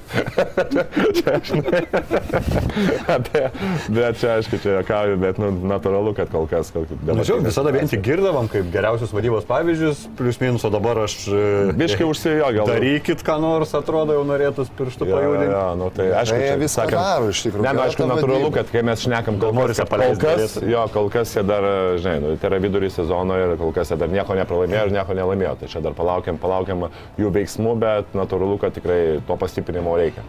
bet 3.94 4.18
čia, 4.18 4.34
aišku, 4.38 4.58
čia 4.62 4.78
juokauju, 4.80 5.16
bet 5.22 5.38
nu, 5.42 5.52
natūralu, 5.70 6.14
kad 6.18 6.30
kol 6.32 6.48
kas... 6.50 6.72
Kol, 6.74 6.86
Na, 7.06 7.22
žinau, 7.26 7.40
visada 7.46 7.72
vien 7.74 7.88
tik 7.90 8.02
girdavom 8.04 8.48
kaip 8.50 8.68
geriausius 8.74 9.14
vadybos 9.14 9.46
pavyzdžius, 9.48 10.04
plius 10.18 10.40
minus, 10.42 10.66
o 10.66 10.70
dabar 10.72 11.04
aš... 11.06 11.16
e, 11.30 11.72
Biškai 11.78 12.06
užsijo, 12.08 12.50
gal. 12.58 12.66
Darykit, 12.70 13.22
ką 13.26 13.38
nors, 13.42 13.74
atrodo, 13.78 14.18
jau 14.18 14.24
norėtus 14.28 14.70
pirštų 14.78 15.08
Ja, 15.10 15.16
pajudinti. 15.16 15.54
ja, 15.54 15.64
nu, 15.78 15.88
tai 15.94 16.06
aišku, 16.20 16.39
jie 16.42 16.56
viską 16.60 16.86
daro, 16.92 17.30
iš 17.32 17.42
tikrųjų. 17.46 17.64
Ne, 17.66 17.72
nu, 17.76 17.82
aišku, 17.84 18.06
natūralu, 18.10 18.50
kad 18.54 18.70
kai 18.72 18.82
mes 18.86 19.04
šnekam, 19.04 19.38
kol, 19.42 19.54
kol, 19.56 19.74
paleist 19.90 20.22
kas, 20.24 20.56
jo, 20.64 20.84
kol 20.94 21.10
kas 21.12 21.34
jie 21.36 21.44
dar, 21.46 21.66
žinai, 22.02 22.18
nu, 22.24 22.34
tai 22.40 22.50
yra 22.52 22.60
vidurį 22.66 22.92
sezono 22.94 23.38
ir 23.40 23.56
kol 23.60 23.74
kas 23.76 23.92
jie 23.92 23.98
dar 24.00 24.12
nieko 24.12 24.36
nepralaimėjo 24.38 24.86
ir 24.88 24.94
nieko 24.98 25.16
nelaimėjo. 25.18 25.56
Tai 25.62 25.72
čia 25.72 25.84
dar 25.84 25.96
palaukiam, 25.98 26.40
palaukiam 26.40 26.88
jų 27.20 27.34
veiksmų, 27.36 27.76
bet 27.82 28.16
natūralu, 28.18 28.60
kad 28.62 28.76
tikrai 28.76 29.00
to 29.28 29.38
pastiprinimo 29.40 29.96
reikia. 30.00 30.24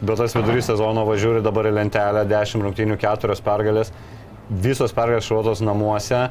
Bet 0.00 0.16
tas 0.16 0.32
vidurys 0.32 0.70
sezono 0.70 1.02
važiuoja 1.04 1.42
dabar 1.44 1.66
į 1.68 1.74
lentelę 1.76 2.22
10 2.28 2.64
rungtynių 2.64 2.96
4 3.02 3.34
pergalės. 3.44 3.90
Visos 4.48 4.94
pergalės 4.96 5.28
šuotos 5.28 5.60
namuose. 5.60 6.28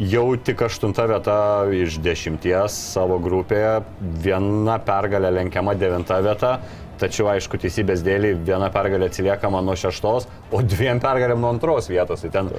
Jau 0.00 0.24
tik 0.40 0.62
aštunta 0.64 1.04
vieta 1.04 1.34
iš 1.76 1.98
dešimties 2.00 2.72
savo 2.94 3.18
grupėje. 3.20 3.82
Viena 4.24 4.78
pergalė 4.80 5.34
lenkiama 5.36 5.74
devinta 5.76 6.22
vieta. 6.24 6.54
Tačiau, 7.00 7.30
aišku, 7.32 7.56
teisybės 7.60 8.04
dėlį 8.04 8.34
viena 8.44 8.68
pergalė 8.72 9.08
atsiliekama 9.08 9.62
nuo 9.64 9.76
šeštos, 9.78 10.28
o 10.52 10.60
dviem 10.60 11.00
pergalėm 11.00 11.40
nuo 11.40 11.54
antros 11.54 11.88
vietos. 11.88 12.26
Tai 12.26 12.32
ten 12.34 12.50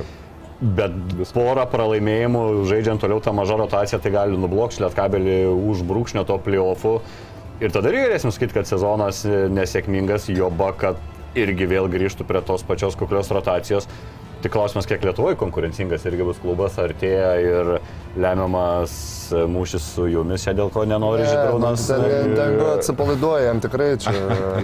Bet 0.62 0.94
porą 1.34 1.64
pralaimėjimų, 1.72 2.42
žaidžiant 2.70 3.02
toliau 3.02 3.18
tą 3.26 3.32
mažą 3.34 3.56
rotaciją, 3.64 3.98
tai 3.98 4.12
gali 4.14 4.38
nublokšti 4.38 4.84
lietkabelį 4.84 5.38
už 5.72 5.82
brūkšnio 5.90 6.22
to 6.30 6.38
playoffų. 6.46 6.92
Ir 7.66 7.74
tada 7.74 7.90
irgi 7.90 8.04
galėsim 8.06 8.34
sakyti, 8.34 8.60
kad 8.60 8.70
sezonas 8.70 9.24
nesėkmingas, 9.26 10.30
joba, 10.30 10.70
kad 10.78 11.02
irgi 11.34 11.66
vėl 11.66 11.90
grįžtų 11.90 12.28
prie 12.30 12.44
tos 12.46 12.62
pačios 12.68 12.98
kuklios 13.00 13.34
rotacijos. 13.34 13.90
Tik 14.42 14.52
klausimas, 14.52 14.88
kiek 14.90 15.04
Lietuvoje 15.06 15.36
konkurencingas 15.38 16.06
irgi 16.10 16.26
bus 16.26 16.40
klubas, 16.42 16.74
artėja 16.82 17.34
ir 17.44 17.68
lemiamas 18.18 18.94
mūšis 19.32 19.84
su 19.94 20.08
jumis, 20.10 20.42
čia 20.44 20.54
dėl 20.58 20.72
ko 20.74 20.82
nenori 20.90 21.28
žydrūnas. 21.28 21.84
Ten, 21.88 22.34
ten 22.36 22.56
atsipalaiduoja, 22.72 23.44
jam 23.46 23.62
tikrai 23.64 23.90
čia 24.02 24.14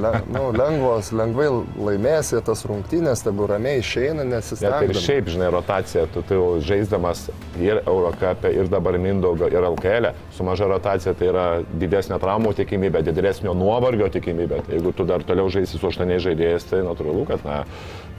le, 0.02 0.12
nu, 0.34 0.48
lengvos, 0.58 1.12
lengvai 1.16 1.48
laimės 1.78 2.34
jie 2.34 2.42
tas 2.48 2.66
rungtynės, 2.68 3.22
tegu 3.28 3.48
ramiai 3.48 3.84
išeina, 3.84 4.26
Net 4.26 4.26
ir 4.26 4.34
nesistengdami. 4.34 4.98
šiaip, 5.06 5.30
žinai, 5.36 5.52
rotacija, 5.54 6.08
tu, 6.12 6.26
tu 6.26 6.40
jau 6.40 6.50
žaisdamas 6.68 7.28
ir 7.62 7.84
Eurocapė, 7.86 8.52
ir 8.58 8.74
dabar 8.74 8.98
Mindaugo, 9.02 9.48
ir 9.54 9.70
LKL, 9.70 10.12
su 10.36 10.48
maža 10.48 10.68
rotacija 10.74 11.14
tai 11.18 11.30
yra 11.30 11.46
didesnė 11.70 12.18
traumų 12.24 12.56
tikimybė, 12.58 13.06
didesnio 13.08 13.54
nuovargio 13.58 14.10
tikimybė. 14.18 14.64
Tai 14.66 14.76
jeigu 14.80 14.96
tu 14.98 15.08
dar 15.08 15.24
toliau 15.28 15.54
žaisi 15.54 15.78
su 15.78 15.94
aštuoniais 15.94 16.26
žaidėjais, 16.26 16.68
tai 16.74 16.84
natūralu, 16.88 17.28
kad 17.30 17.46
na, 17.48 17.62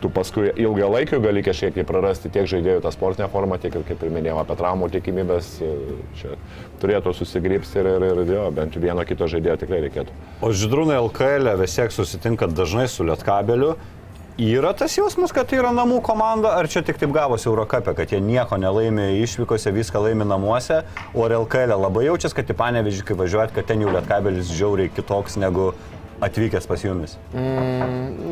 tu 0.02 0.10
paskui 0.12 0.52
ilgalaikiu 0.56 1.20
gali 1.22 1.42
kažkiek 1.46 1.74
tai 1.76 1.84
prarasti 1.88 2.30
tiek 2.32 2.48
žaidėjų 2.50 2.82
tą 2.84 2.92
sportinę 2.94 3.28
formą, 3.32 3.58
tiek 3.62 3.74
ir, 3.74 3.84
kaip 3.88 4.02
ir 4.04 4.14
minėjau, 4.14 4.38
apie 4.42 4.56
traumų 4.60 4.90
tikimybės. 4.94 5.52
e, 5.62 5.74
Čia 6.18 6.34
turėtų 6.82 7.14
susigripsti 7.16 7.82
ir, 7.82 7.90
ir, 7.98 8.22
ir 8.24 8.34
jo, 8.36 8.48
bent 8.54 8.78
vieno 8.78 9.04
kito 9.06 9.28
žaidėjo 9.30 9.58
tikrai 9.64 9.82
reikėtų. 9.88 10.16
O 10.42 10.52
žydrūnai 10.54 10.98
LKL 11.02 11.54
vis 11.60 11.78
tiek 11.78 11.94
susitinkat 11.94 12.54
dažnai 12.56 12.88
su 12.90 13.06
Lietkabeliu. 13.06 13.76
Yra 14.38 14.70
tas 14.70 14.92
jausmas, 14.94 15.32
kad 15.34 15.48
tai 15.50 15.56
yra 15.58 15.72
namų 15.74 15.96
komanda, 16.06 16.52
ar 16.54 16.68
čia 16.70 16.78
tik 16.86 17.00
taip 17.00 17.10
gavosi 17.10 17.48
Eurocapė, 17.50 17.90
kad 17.98 18.12
jie 18.14 18.20
nieko 18.22 18.54
nelaimė 18.54 19.08
išvykose, 19.24 19.72
viską 19.74 20.04
laimė 20.04 20.28
namuose, 20.30 20.84
o 21.10 21.26
LKL 21.26 21.74
labai 21.74 22.04
jaučiasi, 22.06 22.36
kad 22.38 22.52
į 22.54 22.54
Panevežį, 22.60 23.02
kai 23.08 23.16
važiuojat, 23.18 23.56
kad 23.56 23.66
ten 23.66 23.82
jau 23.82 23.90
Lietkabelis 23.90 24.52
žiauriai 24.54 24.92
kitoks 24.94 25.40
negu 25.42 25.72
atvykęs 26.20 26.66
pas 26.66 26.84
jumis. 26.84 27.16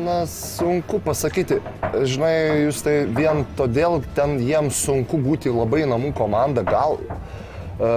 Na, 0.05 0.19
sunku 0.27 0.99
pasakyti. 1.03 1.59
Žinai, 2.03 2.35
jūs 2.67 2.81
tai 2.85 2.97
vien 3.17 3.45
todėl 3.57 4.01
ten 4.17 4.37
jiems 4.43 4.79
sunku 4.87 5.19
būti 5.23 5.53
labai 5.53 5.85
namų 5.89 6.13
komanda, 6.17 6.63
gal 6.67 6.99
e, 6.99 7.91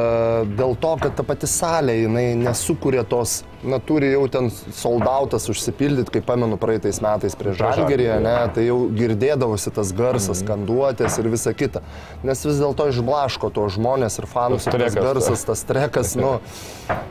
dėl 0.59 0.77
to, 0.81 0.95
kad 1.03 1.17
ta 1.19 1.27
pati 1.27 1.51
salė, 1.51 2.01
jinai 2.05 2.27
nesukūrė 2.41 3.05
tos, 3.11 3.41
na, 3.63 3.79
turi 3.79 4.13
jau 4.13 4.25
ten 4.33 4.49
soldautas 4.51 5.49
užsipildyti, 5.53 6.11
kaip 6.15 6.25
pamenu 6.29 6.57
praeitais 6.61 7.01
metais 7.05 7.37
prie 7.37 7.53
Žalgerį, 7.57 8.07
ne, 8.25 8.37
tai 8.55 8.65
jau 8.67 8.79
girdėdavosi 8.97 9.73
tas 9.77 9.93
garsas, 9.97 10.41
skanduotės 10.41 11.19
ir 11.21 11.29
visa 11.33 11.53
kita. 11.57 11.83
Nes 12.27 12.45
vis 12.47 12.61
dėlto 12.61 12.89
išblaško 12.93 13.51
to 13.55 13.67
žmonės 13.77 14.21
ir 14.23 14.29
fanus, 14.31 14.65
Tas 14.65 14.75
ir 14.75 14.85
tas 14.85 14.95
trekas, 14.97 15.09
garsas, 15.09 15.45
tas 15.49 15.65
trekas, 15.69 16.15
nu, 16.21 16.33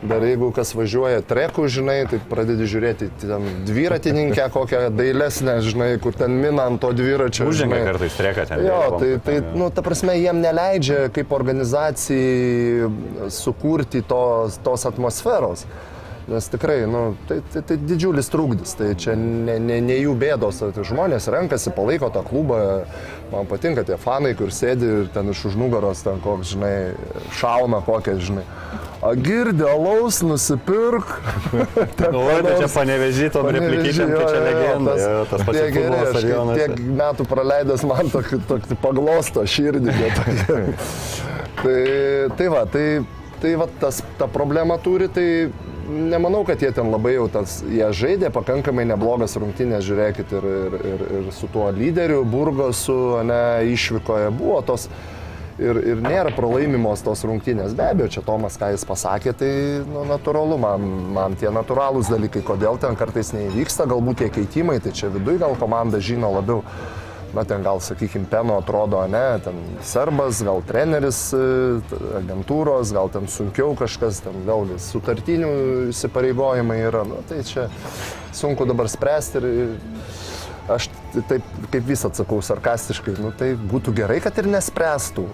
dar 0.10 0.26
jeigu 0.26 0.50
kas 0.56 0.74
važiuoja 0.78 1.22
treku, 1.30 1.68
žinai, 1.70 2.00
tai 2.10 2.22
pradedi 2.32 2.70
žiūrėti 2.70 3.12
ten 3.22 3.46
dviratininkę 3.70 4.50
kokią 4.56 4.82
dailesnę, 4.96 5.60
žinai, 5.66 5.92
kur 6.02 6.18
ten 6.18 6.34
mina 6.42 6.66
ant 6.72 6.82
to 6.82 6.92
dviračio. 6.98 7.46
Užžengia 7.50 7.84
kartais 7.92 8.18
treka 8.18 8.48
ten. 8.50 8.66
Jo, 8.66 8.82
tai, 8.98 9.14
tai 9.26 9.38
nu, 9.54 9.70
ta 9.74 9.86
prasme, 9.86 10.18
jiem 10.18 10.42
neleidžia 10.42 11.06
kaip 11.14 11.32
organizacijai 11.36 12.90
sukurti 13.34 14.02
tos, 14.10 14.58
tos 14.66 14.90
atmosferos. 14.90 15.68
Nes 16.30 16.46
tikrai, 16.52 16.84
nu, 16.86 17.16
tai, 17.26 17.40
tai, 17.54 17.64
tai 17.66 17.78
didžiulis 17.82 18.28
trūkdis, 18.30 18.76
tai 18.78 18.92
čia 19.00 19.16
ne, 19.18 19.56
ne, 19.58 19.80
ne 19.82 19.96
jų 19.98 20.14
bėdos, 20.20 20.60
tai 20.62 20.84
žmonės 20.86 21.26
renkasi, 21.34 21.72
palaiko 21.74 22.12
tą 22.14 22.22
klubą, 22.28 22.60
man 23.32 23.50
patinka 23.50 23.82
tie 23.88 23.98
fanai, 23.98 24.36
kur 24.38 24.54
sėdi 24.54 24.86
ir 24.86 25.10
ten 25.14 25.32
iš 25.34 25.48
už 25.50 25.58
nugaros, 25.58 26.04
ten 26.06 26.22
koks, 26.22 26.52
žinai, 26.54 26.74
šauna 27.40 27.82
kokią, 27.88 28.20
žinai. 28.22 28.46
A 29.00 29.14
girdė, 29.16 29.64
alaus 29.72 30.18
nusipirk. 30.28 31.08
Ten 32.00 32.12
Nu, 32.12 32.26
tai 32.44 32.58
čia 32.60 32.68
panevežytom 32.68 33.48
replikyčiam, 33.56 34.10
tai 34.12 34.26
čia 34.28 34.42
legenda. 34.44 34.96
jo, 35.00 35.22
Tas 35.30 35.46
pats 35.48 35.60
futbolo 35.62 36.00
aš 36.02 36.10
stadionas. 36.10 36.60
tiek 36.60 36.82
metų 37.00 37.28
praleidęs 37.32 37.86
man 37.88 38.12
tokį, 38.12 38.42
tokį 38.50 38.78
paglosto 38.84 39.46
širdį. 39.48 39.96
tai, 41.64 41.80
tai 42.36 42.50
va, 42.52 42.66
tai, 42.76 42.86
tai 43.40 43.56
va 43.64 43.70
tas, 43.80 44.04
ta 44.20 44.28
problema 44.28 44.76
turi, 44.84 45.08
tai 45.08 45.28
nemanau, 45.90 46.44
kad 46.48 46.62
jie 46.62 46.72
ten 46.76 46.92
labai 46.94 47.16
jau 47.16 47.28
tas, 47.32 47.60
jie 47.68 47.86
žaidė 47.96 48.32
pakankamai 48.34 48.86
neblogas 48.90 49.36
rungtynės, 49.40 49.86
žiūrėkit, 49.88 50.34
ir, 50.38 50.50
ir, 50.50 50.76
ir, 50.92 51.06
ir 51.20 51.32
su 51.36 51.50
tuo 51.52 51.70
lyderiu 51.76 52.22
Burgosu, 52.28 53.24
ne, 53.28 53.42
išvykoje 53.74 54.30
buvo 54.36 54.62
tos. 54.66 54.90
Ir, 55.60 55.76
ir 55.84 56.00
nėra 56.00 56.32
pralaimimos 56.32 57.02
tos 57.04 57.26
rungtynės. 57.28 57.74
Be 57.76 57.90
abejo, 57.92 58.08
čia 58.14 58.22
Tomas, 58.24 58.56
ką 58.56 58.70
jis 58.72 58.86
pasakė, 58.88 59.34
tai 59.36 59.50
nu, 59.84 60.06
natūralu, 60.08 60.56
man, 60.62 60.86
man 61.18 61.36
tie 61.36 61.52
natūralūs 61.52 62.08
dalykai, 62.14 62.46
kodėl 62.48 62.80
ten 62.80 62.96
kartais 62.96 63.34
neįvyksta, 63.36 63.90
galbūt 63.92 64.22
tie 64.22 64.30
keitimai, 64.38 64.78
tai 64.80 64.96
čia 64.96 65.12
viduje 65.12 65.42
gal 65.44 65.60
komanda 65.60 66.00
žino 66.00 66.32
labiau. 66.38 66.64
Na, 67.34 67.44
ten 67.46 67.62
gal, 67.62 67.78
sakykime, 67.84 68.26
Peno 68.30 68.58
atrodo, 68.58 69.04
ne, 69.08 69.40
ten 69.46 69.58
serbas, 69.86 70.42
gal 70.46 70.64
treneris 70.66 71.20
e, 71.38 71.42
agentūros, 72.24 72.94
gal 72.96 73.12
ten 73.14 73.30
sunkiau 73.30 73.76
kažkas, 73.78 74.24
ten 74.26 74.40
vėlgi 74.48 74.80
sutartinių 74.82 75.52
įsipareigojimai 75.92 76.80
yra. 76.88 77.04
Nu, 77.06 77.22
tai 77.30 77.44
čia 77.46 77.68
sunku 78.34 78.66
dabar 78.70 78.90
spręsti 78.90 79.44
ir, 79.44 79.50
ir 79.66 80.74
aš 80.74 80.90
taip 81.30 81.46
kaip 81.74 81.86
vis 81.86 82.06
atsakau 82.10 82.42
sarkastiškai, 82.46 83.18
nu, 83.22 83.34
tai 83.36 83.52
būtų 83.58 83.94
gerai, 84.02 84.18
kad 84.24 84.38
ir 84.42 84.50
nespręstų. 84.50 85.28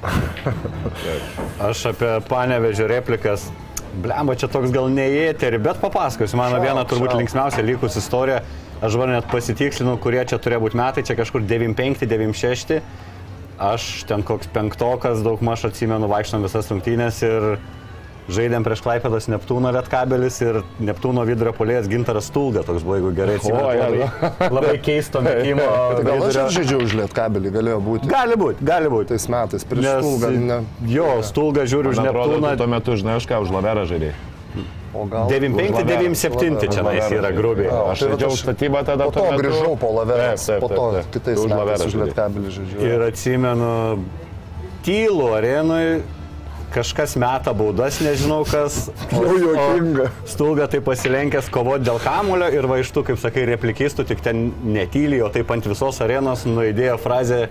Aš 1.69 1.87
apie 1.93 2.11
panevežio 2.29 2.89
replikas. 2.91 3.47
Blemba, 3.95 4.35
čia 4.35 4.49
toks 4.51 4.73
gal 4.75 4.89
ne 4.91 5.05
į 5.07 5.19
eterį, 5.29 5.61
bet 5.69 5.79
papasakosiu. 5.79 6.35
Mano 6.35 6.59
viena 6.59 6.83
turbūt 6.83 7.13
šauk. 7.13 7.21
linksmiausia 7.21 7.63
likus 7.63 7.95
istorija. 7.99 8.41
Aš 8.83 8.97
dabar 8.97 9.07
net 9.15 9.29
pasitikslinau, 9.31 9.95
kurie 10.03 10.19
čia 10.27 10.37
turėjo 10.41 10.65
būti 10.65 10.77
metai, 10.79 11.03
čia 11.07 11.15
kažkur 11.15 11.45
95-96. 11.47 12.81
Aš 13.55 14.03
ten 14.09 14.19
koks 14.27 14.49
penktokas, 14.51 15.21
daug 15.23 15.39
maž 15.45 15.63
atsimenu, 15.69 16.09
vaikštom 16.11 16.43
visas 16.43 16.67
rungtynės 16.67 17.21
ir 17.23 17.45
žaidėm 18.35 18.65
prieš 18.65 18.81
Klaipėdos 18.83 19.29
Neptūno 19.31 19.69
Lietkabelis 19.71 20.41
ir 20.43 20.59
Neptūno 20.83 21.23
vidurio 21.29 21.53
polėjas 21.55 21.87
Gintaras 21.87 22.27
Stulga, 22.27 22.65
toks 22.67 22.83
buvo, 22.83 22.97
jeigu 22.99 23.13
gerai 23.15 23.37
atsimenu. 23.39 23.63
Labai, 23.63 24.49
labai 24.57 24.75
keisto 24.83 25.21
metimo. 25.23 25.69
Gal 26.09 26.25
aš 26.27 26.39
žaidžiau 26.57 26.83
už 26.83 26.97
lietkabelį, 26.99 27.53
galėjo 27.55 27.79
būti 27.85 28.11
Gali 28.11 28.35
būti, 28.43 28.65
gali 28.65 28.91
būti. 28.91 29.13
tais 29.13 29.29
metais, 29.31 29.63
prieš 29.71 29.87
Nes, 29.87 29.99
Stulgą, 30.03 30.33
ne. 30.51 30.59
jo, 30.91 31.09
Stulga 31.23 31.63
žiūri 31.69 31.93
už 31.95 32.01
Man 32.03 32.11
atrodo, 32.11 32.39
Neptūną. 32.41 32.55
tu 32.57 32.63
tuo 32.65 32.71
metu, 32.75 32.97
žinai, 32.99 33.19
už 33.21 33.29
ką, 33.31 33.39
už 33.45 33.55
laverą 33.55 33.85
žaidėjai. 33.93 34.34
Gal... 35.11 35.29
95-97 35.29 36.69
čia 36.71 36.83
nais 36.85 37.11
yra 37.11 37.31
grubiai. 37.35 37.69
Jo, 37.69 37.81
Aš 37.91 38.03
tai 38.03 38.09
žaidžiau 38.13 38.33
aš 38.33 38.43
statybą 38.45 38.83
tada. 38.87 39.07
Po 39.09 39.15
to 39.15 39.25
metu. 39.27 39.41
grįžau 39.43 39.73
po 39.81 39.93
laverės, 39.99 40.49
po 40.63 40.69
to 40.71 40.85
kitais 41.15 41.41
metais 41.51 41.85
už 41.85 41.97
lietkabelį 42.03 42.53
žaidžiu. 42.59 42.83
Ir 42.89 43.05
atsimenu, 43.09 43.73
tylų 44.87 45.31
arenui 45.39 45.87
kažkas 46.75 47.15
meta 47.19 47.53
baudas, 47.55 47.99
nežinau 48.03 48.41
kas. 48.47 48.89
Jau 49.13 49.35
juokinga. 49.39 50.09
Stulga 50.27 50.67
tai 50.71 50.81
pasilenkęs 50.83 51.47
kovoti 51.53 51.87
dėl 51.87 52.01
kamulio 52.03 52.49
ir 52.51 52.67
vaištų, 52.71 53.05
kaip 53.11 53.21
sakai, 53.21 53.45
replikistų, 53.51 54.07
tik 54.09 54.23
ten 54.25 54.49
netyliai, 54.65 55.23
o 55.25 55.31
taip 55.31 55.51
ant 55.55 55.69
visos 55.69 56.01
arenos 56.03 56.43
nuėdėjo 56.49 56.97
frazę 57.01 57.45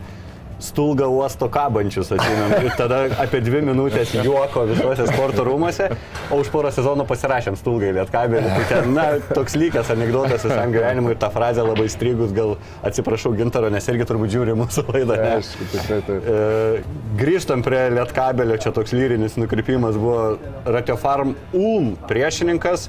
Stulga 0.65 1.07
uosto 1.13 1.49
kabančius, 1.53 2.09
atsimenu. 2.15 2.61
Ir 2.65 2.75
tada 2.79 3.03
apie 3.21 3.41
dvi 3.45 3.61
minutės 3.67 4.15
juoko 4.17 4.65
visuose 4.71 5.07
sporto 5.11 5.45
rūmose, 5.47 5.91
o 6.33 6.39
už 6.41 6.51
porą 6.55 6.71
sezonų 6.75 7.05
pasirašėm 7.11 7.59
Stulgai 7.61 7.93
lietkabelį. 7.99 8.53
Tai 8.55 8.65
ten, 8.71 8.91
na, 8.97 9.07
toks 9.29 9.59
lygęs 9.61 9.93
anegdotas 9.95 10.47
visam 10.47 10.73
gyvenimui 10.75 11.13
ir 11.15 11.21
ta 11.21 11.29
frazė 11.35 11.67
labai 11.67 11.87
strigus, 11.93 12.33
gal 12.37 12.57
atsiprašau 12.89 13.35
Gintaro, 13.37 13.69
nes 13.73 13.89
irgi 13.93 14.09
turbūt 14.09 14.33
žiūri 14.35 14.57
mūsų 14.59 14.87
laidą. 14.89 15.19
ne? 15.21 15.33
Aišku, 15.39 15.69
tikrai 15.75 16.01
taip. 16.09 16.29
E, 16.33 16.85
grįžtam 17.21 17.65
prie 17.67 17.83
Lietkabelio, 17.99 18.57
čia 18.63 18.73
toks 18.77 18.97
lyrinis 18.97 19.37
nukrypimas 19.41 19.99
buvo 20.01 20.39
Ratiofarm 20.65 21.35
Ulm 21.53 21.95
priešininkas, 22.09 22.89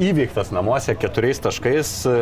įveiktas 0.00 0.54
namuose 0.54 0.94
keturiais 0.96 1.42
taškais, 1.42 1.96
e, 2.06 2.20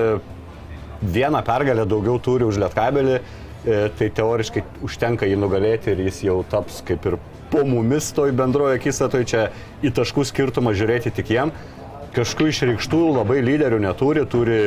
vieną 1.03 1.45
pergalę 1.47 1.85
daugiau 1.87 2.19
turi 2.23 2.49
už 2.49 2.59
Lietkabelį, 2.65 3.21
tai 3.65 4.09
teoriškai 4.15 4.63
užtenka 4.87 5.27
jį 5.27 5.39
nugalėti 5.41 5.91
ir 5.93 6.05
jis 6.07 6.23
jau 6.29 6.39
taps 6.51 6.79
kaip 6.87 7.07
ir 7.11 7.19
po 7.51 7.65
mumis 7.67 8.13
toj 8.15 8.33
bendroje 8.37 8.79
akistatoje, 8.79 9.27
čia 9.29 9.43
į 9.85 9.93
taškų 9.97 10.25
skirtumą 10.29 10.75
žiūrėti 10.77 11.13
tik 11.17 11.33
jam. 11.33 11.53
Kažkokių 12.17 12.49
išreikštų 12.51 13.01
labai 13.19 13.43
lyderių 13.45 13.79
neturi, 13.85 14.25
turi 14.31 14.61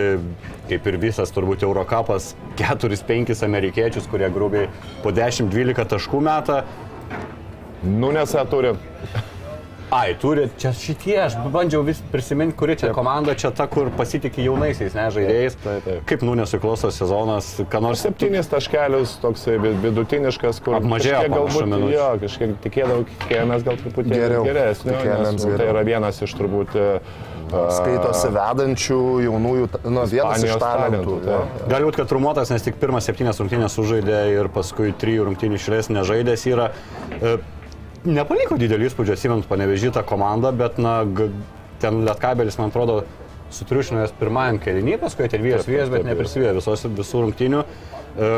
kaip 0.70 0.86
ir 0.88 0.98
visas 1.02 1.34
turbūt 1.34 1.66
Eurocapas 1.66 2.36
4-5 2.60 3.34
amerikiečius, 3.48 4.08
kurie 4.12 4.30
grubiai 4.34 4.70
po 5.02 5.14
10-12 5.16 5.89
taškų 5.96 6.22
metą. 6.28 6.62
Nunesą 7.82 8.46
turi. 8.50 8.76
Ai, 9.92 10.14
turi, 10.16 10.46
čia 10.56 10.70
šitie, 10.72 11.18
aš 11.20 11.34
bandžiau 11.52 11.82
vis 11.84 11.98
prisiminti, 12.14 12.56
kuri 12.56 12.78
čia 12.80 12.94
komanda, 12.96 13.34
čia 13.36 13.50
ta, 13.52 13.66
kur 13.68 13.89
pasitikė 13.92 14.46
jaunaisiais, 14.46 14.94
ne, 14.96 15.10
žaidėjais. 15.12 15.58
Taip, 15.60 15.82
taip. 15.84 16.06
Kaip 16.08 16.24
nunesiklosto 16.24 16.88
sezonas, 16.96 17.50
ką 17.68 17.82
nors 17.84 18.00
Septynis 18.06 18.47
taškelius, 18.47 19.18
toksai 19.20 19.58
vi- 19.59 19.74
vidutiniškas, 19.84 20.62
kur 20.63 20.78
panašu 20.80 21.12
galbūt, 21.28 21.68
minučių. 21.68 21.92
jo, 21.97 22.08
kažkiek 22.24 22.55
tikėjau, 22.63 22.97
tikėjomės 23.26 23.68
gal 23.68 23.82
truputį 23.84 24.16
Geriau. 24.16 24.46
geresnio, 24.47 24.96
Tikėjomės 24.96 25.28
nes 25.34 25.43
nu, 25.43 25.51
tai 25.51 25.58
geriau. 25.59 25.76
yra 25.76 25.84
vienas 25.92 26.22
iš 26.24 26.38
turbūt 26.39 26.76
e, 26.80 26.88
Skaitosi 27.51 28.30
vedančių 28.32 29.01
jaunųjų, 29.28 29.70
nu, 29.92 30.05
vienas 30.08 30.43
iš 30.47 30.55
talentų. 30.55 31.18
taip. 31.28 31.68
Gali 31.68 31.84
būti, 31.89 31.97
kad 32.00 32.08
trumuotas, 32.08 32.50
nes 32.55 32.63
tik 32.63 32.80
pirmas 32.80 33.04
septynės 33.12 33.43
rungtynės 33.43 33.76
sužaidė 33.76 34.22
ir 34.39 34.47
paskui 34.55 34.93
trijų 34.96 35.28
rungtynių 35.28 35.59
išrės 35.59 35.92
nežaidęs 35.92 36.47
yra. 36.47 36.72
E, 37.20 37.36
nepaliko 38.07 38.57
didelį 38.59 38.89
įspūdį, 38.89 39.15
atsimint 39.15 39.47
panevežytą 39.49 40.03
komandą, 40.07 40.51
bet 40.55 40.79
na, 40.82 41.01
ten 41.82 42.01
Lietkabelis, 42.05 42.57
man 42.61 42.73
atrodo, 42.73 43.01
sutriušino 43.51 44.05
jas 44.05 44.13
pirmajam 44.17 44.61
kelinį, 44.63 44.97
paskui 45.01 45.29
ten 45.32 45.43
vyras 45.43 45.65
Taip, 45.65 45.75
vyras, 45.75 45.91
bet 45.91 46.07
neprisivėjo 46.07 46.57
visos 46.59 46.86
visų 46.87 47.25
rungtynių. 47.28 47.63
E, 48.17 48.36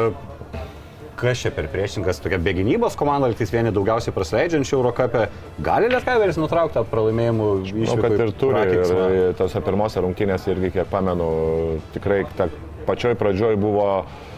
Kas 1.14 1.40
čia 1.40 1.52
per 1.54 1.68
priešininkas, 1.72 2.18
tokia 2.20 2.40
bėgynybos 2.42 2.98
komanda, 3.00 3.30
liktais 3.32 3.52
vieni 3.54 3.70
daugiausiai 3.72 4.12
praleidžiančių 4.16 4.74
Eurocapė. 4.76 5.22
Gali 5.64 5.92
Lietkabelis 5.94 6.40
nutraukti 6.42 6.76
tą 6.76 6.84
pralaimėjimų 6.90 7.50
Manau, 7.62 7.84
iššūkį? 7.86 8.02
kad 8.02 8.24
ir 8.26 8.34
turi. 8.42 8.64
Ir 8.74 9.38
tose 9.38 9.62
pirmose 9.64 10.04
rungtynėse 10.04 10.52
irgi, 10.52 10.74
kiek 10.80 10.90
pamenu, 10.92 11.30
tikrai 11.94 12.24
ta 12.36 12.50
pačioj 12.90 13.14
pradžioj 13.22 13.56
buvo 13.62 13.86
uh, 14.02 14.33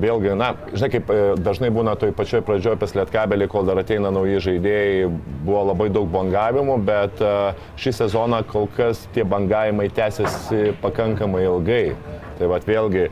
vėlgi, 0.00 0.34
na, 0.38 0.50
žinai, 0.72 0.90
kaip 0.92 1.10
e, 1.12 1.18
dažnai 1.40 1.70
būna 1.74 1.94
toj 2.00 2.12
pačioj 2.16 2.42
pradžioj 2.46 2.76
pas 2.80 2.94
Lietkabelį, 2.96 3.48
kol 3.52 3.68
dar 3.68 3.80
ateina 3.80 4.12
nauji 4.14 4.42
žaidėjai, 4.48 5.08
buvo 5.46 5.62
labai 5.70 5.88
daug 5.94 6.10
bangavimų, 6.12 6.76
bet 6.84 7.22
uh, 7.24 7.64
šį 7.80 7.94
sezoną 8.00 8.42
kol 8.50 8.68
kas 8.76 9.06
tie 9.14 9.24
bangavimai 9.28 9.88
tęsiasi 9.94 10.76
pakankamai 10.82 11.46
ilgai. 11.48 11.86
Tai 12.38 12.48
vad 12.50 12.64
vėlgi 12.66 13.04
e, 13.04 13.10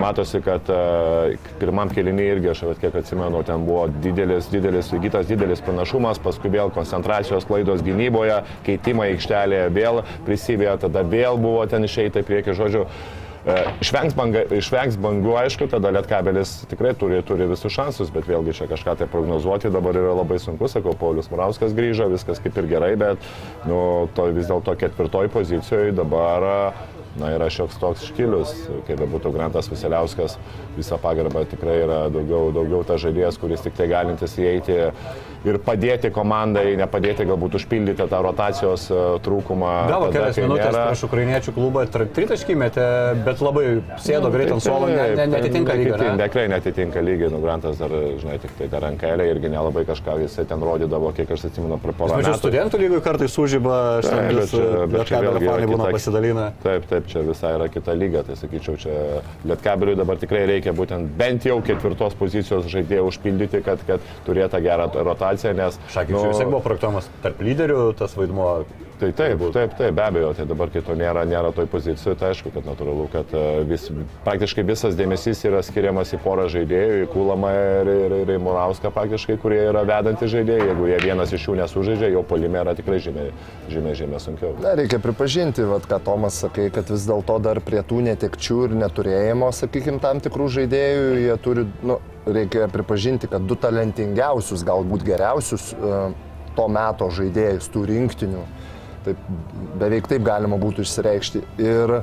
matosi, 0.00 0.40
kad 0.44 0.68
e, 0.72 1.36
pirmam 1.60 1.90
kelinį 1.92 2.28
irgi, 2.32 2.50
aš 2.54 2.62
vat 2.70 2.80
kiek 2.80 2.94
atsimenu, 2.96 3.42
ten 3.44 3.66
buvo 3.66 3.82
didelis, 4.04 4.48
didelis, 4.52 4.88
įgytas 4.96 5.28
didelis 5.28 5.60
panašumas, 5.64 6.20
paskui 6.24 6.52
vėl 6.54 6.72
koncentracijos 6.74 7.44
klaidos 7.48 7.84
gynyboje, 7.84 8.40
keitimai 8.64 9.10
aikštelėje 9.14 9.68
vėl 9.76 10.00
prisivėjo, 10.24 10.78
tada 10.86 11.04
vėl 11.04 11.36
buvo 11.40 11.66
ten 11.68 11.84
išeita 11.84 12.24
į 12.24 12.28
priekį, 12.30 12.56
žodžiu. 12.56 12.86
E, 13.46 13.56
Išvengs, 13.84 14.16
banga, 14.18 14.44
išvengs 14.56 14.98
bangų, 15.00 15.34
aišku, 15.44 15.68
tada 15.72 15.92
Lietkabelis 15.94 16.56
tikrai 16.70 16.94
turi, 16.98 17.20
turi 17.26 17.48
visus 17.50 17.74
šansus, 17.74 18.12
bet 18.14 18.28
vėlgi 18.30 18.56
čia 18.60 18.70
kažką 18.70 18.96
tai 19.00 19.10
prognozuoti 19.10 19.72
dabar 19.74 19.98
yra 20.00 20.16
labai 20.20 20.40
sunku, 20.42 20.70
sakau, 20.72 20.96
Paulius 20.98 21.30
Murauskas 21.32 21.76
grįžo, 21.76 22.10
viskas 22.12 22.42
kaip 22.42 22.58
ir 22.60 22.70
gerai, 22.76 22.94
bet 23.00 23.30
nu, 23.68 24.10
to 24.16 24.30
vis 24.36 24.50
dėlto 24.50 24.76
ketvirtoj 24.80 25.32
pozicijoje 25.34 25.96
dabar 25.96 26.50
Na 27.14 27.28
yra 27.30 27.46
šioks 27.46 27.76
toks 27.78 28.08
štilius, 28.08 28.52
kaip 28.88 28.98
bebūtų 28.98 29.30
Grantas 29.36 29.68
Viseliauskas, 29.70 30.34
visą 30.74 30.96
pagarbą 30.98 31.44
tikrai 31.46 31.76
yra 31.84 31.98
daugiau, 32.10 32.48
daugiau 32.54 32.80
tas 32.86 32.98
žaidėjas, 33.04 33.38
kuris 33.38 33.62
tik 33.62 33.76
tai 33.78 33.86
galintis 33.92 34.34
įeiti 34.42 34.80
ir 35.44 35.58
padėti 35.64 36.10
komandai, 36.14 36.74
nepadėti 36.80 37.26
galbūt 37.28 37.58
užpildyti 37.60 38.06
tą 38.10 38.20
rotacijos 38.24 38.86
e, 38.90 39.00
trūkumą. 39.24 39.72
Gavo 39.90 40.08
kelias 40.14 40.38
minutės 40.40 40.70
nėra. 40.70 40.84
prieš 40.90 41.04
ukrainiečių 41.08 41.54
klubą, 41.56 41.84
tri- 41.92 42.08
tritaškį 42.16 42.56
metė, 42.60 42.86
bet 43.26 43.42
labai 43.44 43.64
sėdo 44.04 44.30
greit 44.34 44.52
ant 44.54 44.64
suolo, 44.64 44.88
ne, 44.90 45.08
ne, 45.18 45.26
netitinka 45.34 45.76
lygio. 45.78 45.98
Ne? 46.00 46.14
tikrai 46.24 46.46
netitinka 46.52 47.02
lygio, 47.04 47.30
nu 47.34 47.40
Grantas 47.44 47.78
dar, 47.80 47.92
žinai, 48.22 48.38
tik 48.42 48.54
tai 48.58 48.68
dar 48.72 48.86
rankelė 48.86 49.28
irgi 49.34 49.50
nelabai 49.52 49.84
kažką 49.88 50.16
jisai 50.24 50.46
ten 50.48 50.64
rodydavo, 50.64 51.12
kiek 51.16 51.30
aš 51.36 51.46
atsimenu, 51.50 51.78
prie 51.82 51.94
porą 51.98 52.16
Mačiau, 52.18 52.32
metų. 52.32 52.40
studentų 52.40 52.80
lygoj 52.84 53.02
kartais 53.04 53.36
čia 55.04 55.20
ką 55.20 55.22
vėlgi 55.26 55.44
yra 55.44 55.44
telefonai 55.44 55.68
būna 55.74 55.90
pasidalina. 55.94 56.46
Taip, 56.64 56.88
taip, 56.90 57.08
čia 57.12 57.24
visai 57.26 57.52
yra 57.58 57.68
kita 57.72 57.96
lyga, 57.98 58.24
tai 58.26 58.38
sakyčiau, 58.40 58.78
čia 58.80 58.96
Lietkabeliui 59.44 59.96
dabar 59.98 60.18
tikrai 60.20 60.44
reikia 60.48 60.72
būtent 60.76 61.12
bent 61.18 61.44
jau 61.46 61.58
ketvirtos 61.64 62.16
pozicijos 62.18 62.68
žaidėjų 62.72 63.06
užpildyti, 63.10 63.60
kad, 63.66 63.82
kad 63.86 64.04
turėtų 64.26 64.62
gerą 64.64 64.88
rotaciją, 64.94 65.33
nes... 65.56 65.78
Šakyčiu, 65.92 66.16
nu, 66.16 66.30
vis 66.30 66.40
tiek 66.40 66.50
buvo 66.50 66.62
projektuojamas 66.64 67.08
tarp 67.24 67.42
lyderių 67.44 67.80
tas 67.98 68.16
vaidmuo. 68.18 68.48
Tai 68.94 69.10
taip, 69.12 69.40
taip, 69.52 69.72
taip, 69.74 69.94
be 69.94 70.02
abejo, 70.02 70.28
tai 70.38 70.44
dabar, 70.46 70.70
kai 70.70 70.80
to 70.86 70.94
nėra, 70.94 71.24
nėra 71.26 71.50
toj 71.54 71.66
pozicijoje, 71.72 72.14
tai 72.20 72.28
aišku, 72.30 72.52
kad 72.54 72.66
natūralu, 72.68 73.08
kad 73.10 73.32
e, 73.34 73.42
vis, 73.66 73.88
praktiškai 74.22 74.62
visas 74.68 74.94
dėmesys 74.94 75.40
yra 75.48 75.62
skiriamas 75.66 76.12
į 76.14 76.20
porą 76.22 76.44
žaidėjų, 76.52 77.00
į 77.02 77.08
Kulamą 77.10 77.50
ir, 77.58 77.90
ir, 77.90 78.14
ir 78.22 78.30
į 78.36 78.38
Murauską 78.44 78.92
praktiškai, 78.94 79.36
kurie 79.42 79.58
yra 79.66 79.82
vedantys 79.88 80.30
žaidėjai, 80.30 80.68
jeigu 80.70 80.86
jie 80.92 81.00
vienas 81.02 81.34
iš 81.34 81.48
jų 81.48 81.56
nesužaidžia, 81.58 82.12
jau 82.14 82.22
polime 82.28 82.60
yra 82.62 82.76
tikrai 82.78 83.00
žymiai, 83.02 83.34
žymiai, 83.72 83.98
žymiai 83.98 84.22
sunkiau. 84.22 84.54
Na, 84.62 84.76
reikia 84.78 85.02
pripažinti, 85.02 85.66
vat, 85.66 85.88
ką 85.90 85.98
Tomas 86.06 86.38
sakai, 86.44 86.68
kad 86.74 86.92
vis 86.94 87.08
dėlto 87.10 87.40
dar 87.42 87.58
prie 87.66 87.82
tų 87.82 87.98
netekčių 88.12 88.60
ir 88.68 88.76
neturėjimo, 88.84 89.50
sakykime, 89.58 89.98
tam 90.04 90.22
tikrų 90.22 90.46
žaidėjų, 90.60 91.08
jie 91.24 91.40
turi, 91.42 91.66
nu, 91.82 91.98
reikia 92.30 92.70
pripažinti, 92.70 93.26
kad 93.32 93.42
du 93.42 93.58
talentingiausius, 93.58 94.62
galbūt 94.66 95.02
geriausius 95.10 95.72
e, 95.74 96.04
to 96.54 96.68
meto 96.70 97.10
žaidėjus, 97.10 97.66
tų 97.74 97.84
rinktinių, 97.90 98.44
taip, 99.04 99.26
beveik 99.80 100.08
taip 100.10 100.24
galima 100.26 100.58
būtų 100.60 100.84
išsireikšti. 100.84 101.42
Ir, 101.62 101.94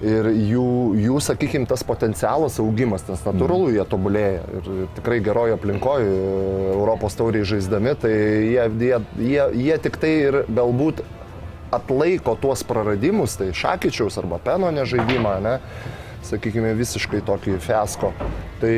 ir 0.00 0.30
jų, 0.32 0.66
jų 1.04 1.20
sakykime, 1.24 1.68
tas 1.70 1.84
potencialas 1.86 2.58
augimas, 2.62 3.06
nes 3.08 3.22
natūralu, 3.26 3.70
jie 3.76 3.86
tobulėja. 3.88 4.42
Ir 4.58 4.84
tikrai 4.98 5.20
geroje 5.24 5.56
aplinkoje, 5.58 6.10
Europos 6.74 7.18
tauriai 7.18 7.48
žaisdami, 7.48 7.96
tai 8.00 8.12
jie, 8.14 8.68
jie, 8.80 9.00
jie, 9.20 9.48
jie 9.64 9.80
tik 9.86 10.00
tai 10.00 10.14
ir 10.28 10.42
galbūt 10.48 11.04
atlaiko 11.70 12.34
tuos 12.40 12.64
praradimus, 12.66 13.36
tai 13.38 13.52
Šakyčiaus 13.54 14.18
arba 14.18 14.40
Peno 14.42 14.72
nežaidimą, 14.74 15.36
ne, 15.44 15.58
sakykime, 16.26 16.72
visiškai 16.78 17.22
tokį 17.26 17.60
fiasko. 17.62 18.10
Tai 18.60 18.74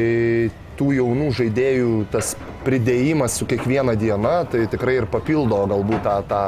tų 0.78 0.90
jaunų 0.97 1.30
žaidėjų 1.39 1.94
tas 2.12 2.34
pridėjimas 2.66 3.36
su 3.39 3.48
kiekviena 3.48 3.94
diena, 3.98 4.43
tai 4.48 4.66
tikrai 4.70 4.98
ir 5.01 5.09
papildo 5.10 5.62
galbūt 5.70 6.05
tą, 6.06 6.16
tą, 6.28 6.43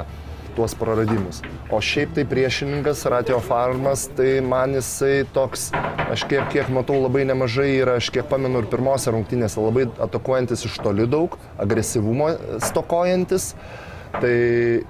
tuos 0.57 0.75
praradimus. 0.79 1.41
O 1.71 1.81
šiaip 1.83 2.15
tai 2.17 2.25
priešininkas 2.29 3.05
Ratio 3.11 3.41
Farmas, 3.45 4.07
tai 4.17 4.41
man 4.45 4.77
jisai 4.79 5.25
toks, 5.35 5.71
aš 6.11 6.27
kiek, 6.31 6.47
kiek 6.53 6.71
matau 6.75 7.01
labai 7.03 7.25
nemažai 7.29 7.71
yra, 7.79 7.99
aš 8.01 8.11
kiek 8.15 8.29
pamenu 8.31 8.63
ir 8.63 8.69
pirmose 8.73 9.13
rungtynėse, 9.15 9.61
labai 9.63 9.89
atakuojantis 10.07 10.67
iš 10.69 10.79
toli 10.85 11.09
daug, 11.11 11.39
agresyvumo 11.61 12.31
stokojantis. 12.65 13.53
Tai 14.21 14.31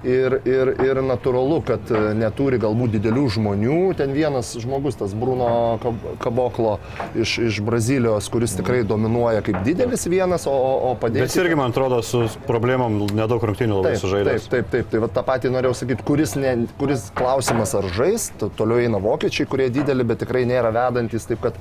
ir, 0.05 0.35
ir, 0.45 0.69
ir 0.85 0.99
natūralu, 1.01 1.57
kad 1.65 1.89
e, 1.91 2.01
neturi 2.17 2.59
galbūt 2.61 2.93
didelių 2.99 3.23
žmonių. 3.35 3.77
Ten 3.97 4.13
vienas 4.13 4.51
žmogus, 4.61 4.97
tas 4.99 5.15
Bruno 5.17 5.47
Kab- 5.81 6.03
Kaboklo 6.21 6.75
iš, 7.17 7.33
iš 7.47 7.57
Brazilijos, 7.65 8.29
kuris 8.31 8.53
tikrai 8.59 8.83
dominuoja 8.87 9.41
kaip 9.45 9.57
didelis 9.65 10.05
vienas, 10.11 10.45
o, 10.47 10.53
o- 10.53 10.91
o 10.91 10.93
Bet 10.93 11.01
padėti. 11.07 11.25
jis 11.25 11.39
irgi, 11.41 11.57
man 11.57 11.73
atrodo, 11.73 12.01
su 12.05 12.21
problemom 12.45 12.99
nedaug 13.17 13.41
rungtynių 13.49 13.79
labai 13.81 13.95
Taip, 13.95 14.03
taip, 14.05 14.51
taip, 14.53 14.69
taip, 14.75 14.91
tai 14.93 15.01
va 15.05 15.09
tą 15.17 15.25
patį 15.31 15.53
norėjau 15.55 15.73
sakyti, 15.81 16.05
kuris, 16.05 16.35
ne, 16.39 16.53
kuris 16.79 17.07
klausimas 17.17 17.73
ar 17.81 17.89
žais, 17.97 18.29
to- 18.39 18.51
toliau 18.61 18.83
eina 18.85 19.01
vokiečiai, 19.01 19.49
kurie 19.49 19.69
dideli, 19.73 20.03
bet 20.05 20.21
tikrai 20.21 20.45
nėra 20.45 20.71
vedantis, 20.75 21.25
taip 21.25 21.41
kad, 21.49 21.57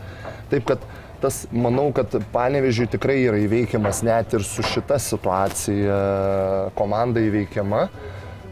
taip 0.53 0.69
kad 0.69 0.85
tas, 1.23 1.45
manau, 1.53 1.91
kad 1.97 2.12
panevežiui 2.35 2.89
tikrai 2.95 3.20
yra 3.27 3.39
įveikiamas 3.45 4.03
net 4.07 4.35
ir 4.36 4.45
su 4.47 4.65
šita 4.66 4.99
situacija 5.03 6.03
komanda 6.78 7.23
įveikiama. 7.24 7.89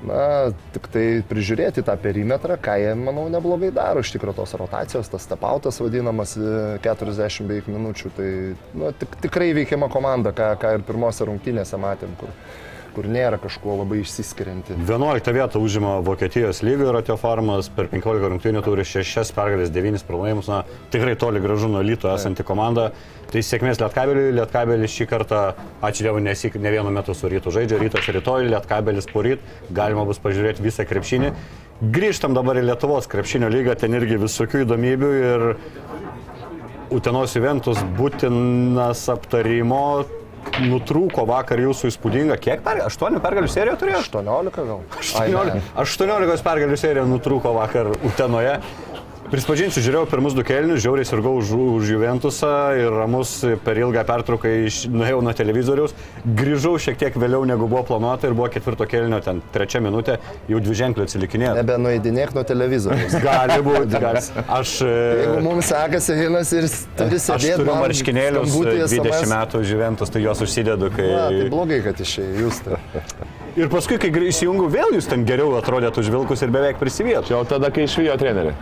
Na, 0.02 0.50
tik 0.74 0.88
tai 0.90 1.04
prižiūrėti 1.30 1.84
tą 1.86 1.94
perimetrą, 2.02 2.56
ką 2.58 2.74
jie, 2.80 2.90
manau, 2.98 3.28
neblogai 3.30 3.70
daro 3.74 4.02
iš 4.02 4.10
tikrųjų 4.16 4.34
tos 4.40 4.54
rotacijos, 4.58 5.10
tas 5.12 5.28
tapautas 5.30 5.78
vadinamas 5.78 6.34
e, 6.34 6.80
40 6.82 7.46
beveik 7.46 7.68
minučių. 7.70 8.10
Tai 8.16 8.30
nu, 8.80 8.90
tik, 8.98 9.14
tikrai 9.22 9.52
veikiama 9.60 9.86
komanda, 9.92 10.34
ką, 10.34 10.48
ką 10.58 10.74
ir 10.74 10.82
pirmose 10.88 11.28
rungtynėse 11.28 11.78
matėm, 11.78 12.16
kur, 12.18 12.34
kur 12.94 13.08
nėra 13.10 13.38
kažkuo 13.42 13.78
labai 13.80 14.02
išsiskirianti. 14.02 14.76
11 14.88 15.32
vietą 15.34 15.62
užima 15.62 15.96
Vokietijos 16.04 16.62
lygoje 16.66 16.92
Ratio 16.96 17.16
Farmas, 17.20 17.70
per 17.72 17.88
15 17.92 18.30
rungtynių 18.34 18.62
turi 18.66 18.84
6 18.88 19.34
pergalės, 19.36 19.72
9 19.74 20.04
pralaimėjimus, 20.08 20.50
na 20.52 20.62
tikrai 20.94 21.16
toli 21.18 21.42
gražu 21.42 21.70
nuo 21.72 21.82
lyto 21.84 22.12
esanti 22.12 22.46
komanda. 22.46 22.90
Tai 23.32 23.40
sėkmės 23.40 23.80
Lietkabeliui, 23.80 24.34
Lietkabelis 24.36 24.92
šį 24.92 25.06
kartą, 25.08 25.42
ačiū 25.80 26.04
Dievui, 26.04 26.20
nesik 26.26 26.58
ne 26.60 26.72
vienu 26.74 26.92
metu 26.92 27.14
su 27.16 27.30
rytu 27.32 27.52
žaidžia, 27.54 27.78
rytas 27.80 28.10
rytoj, 28.12 28.44
Lietkabelis 28.52 29.08
poryt, 29.08 29.40
galima 29.72 30.04
bus 30.04 30.20
pažiūrėti 30.20 30.64
visą 30.64 30.84
krepšinį. 30.84 31.32
Grįžtam 31.96 32.36
dabar 32.36 32.60
į 32.60 32.66
Lietuvos 32.68 33.08
krepšinio 33.08 33.48
lygą, 33.50 33.78
ten 33.80 33.96
irgi 33.96 34.20
visokių 34.20 34.66
įdomybių 34.66 35.12
ir 35.22 35.46
Utenos 36.92 37.32
Juventus 37.32 37.80
būtinas 37.96 39.06
aptarimo. 39.08 40.04
Nutrūko 40.62 41.24
vakar 41.26 41.60
jūsų 41.62 41.88
įspūdinga, 41.92 42.36
kiek 42.42 42.60
pergalių? 42.64 42.90
8 42.90 43.20
pergalių 43.24 43.50
seriją 43.50 43.76
turėjo? 43.80 44.00
18 44.04 44.64
gal? 44.68 44.82
Ai, 45.20 45.28
ne. 45.32 45.62
18, 45.80 46.02
18 46.02 46.46
pergalių 46.46 46.78
serija 46.80 47.04
nutrūko 47.08 47.54
vakar 47.56 47.92
Utenoje. 48.04 48.58
Prispažinsiu, 49.32 49.80
žiūrėjau 49.80 50.04
pirmus 50.10 50.34
du 50.36 50.42
kelnius, 50.44 50.82
žiauriai 50.84 51.06
sirgau 51.08 51.38
už, 51.38 51.54
už 51.56 51.90
Juventusą 51.94 52.50
ir 52.76 52.92
ramus 52.92 53.30
per 53.64 53.78
ilgą 53.80 54.02
pertrauką 54.04 54.50
iš, 54.66 54.82
nuėjau 54.92 55.22
nuo 55.24 55.32
televizoriaus. 55.32 55.94
Grįžau 56.36 56.74
šiek 56.76 56.98
tiek 57.00 57.16
vėliau 57.16 57.46
negu 57.48 57.64
buvo 57.64 57.80
planuota 57.88 58.28
ir 58.28 58.36
buvo 58.36 58.50
ketvirto 58.52 58.84
kelnio, 58.84 59.22
ten 59.24 59.40
trečia 59.54 59.80
minutė, 59.80 60.18
jau 60.52 60.60
dvi 60.60 60.76
ženklių 60.82 61.06
atsilikinėjo. 61.08 61.54
Nebenuėdinėk 61.62 62.36
nuo 62.36 62.44
televizoriaus. 62.44 63.16
Gali 63.24 63.56
būti, 63.64 64.02
gali. 64.04 64.20
Aš, 64.58 64.76
Jeigu 65.22 65.40
mums 65.48 65.72
sekasi 65.72 66.18
Hinas 66.20 66.52
ir 66.52 66.68
turi 67.00 67.16
aš 67.16 67.28
sėdėti 67.30 67.62
turiu 67.62 67.78
marškinėlius 67.86 68.58
20 68.60 69.32
metų 69.32 69.64
Juventus, 69.64 70.12
tai 70.12 70.26
juos 70.26 70.44
užsidedu, 70.44 70.92
kai... 70.92 71.08
Na, 71.08 71.30
tai 71.32 71.48
blogai, 71.56 71.80
kad 71.88 72.04
išėjai, 72.04 72.36
jūs 72.44 72.60
tai. 72.68 72.82
Ir 73.52 73.68
paskui, 73.68 73.98
kai 74.00 74.08
įsijungiau, 74.30 74.68
vėl 74.72 74.94
jūs 74.96 75.06
ten 75.10 75.26
geriau 75.28 75.50
atrodėt 75.58 75.98
už 76.00 76.06
vilkus 76.14 76.40
ir 76.44 76.52
beveik 76.54 76.78
prisivietų. 76.80 77.26
Čia 77.28 77.34
jau 77.34 77.42
tada, 77.50 77.68
kai 77.74 77.84
išvijo 77.84 78.14
trenerių. 78.20 78.54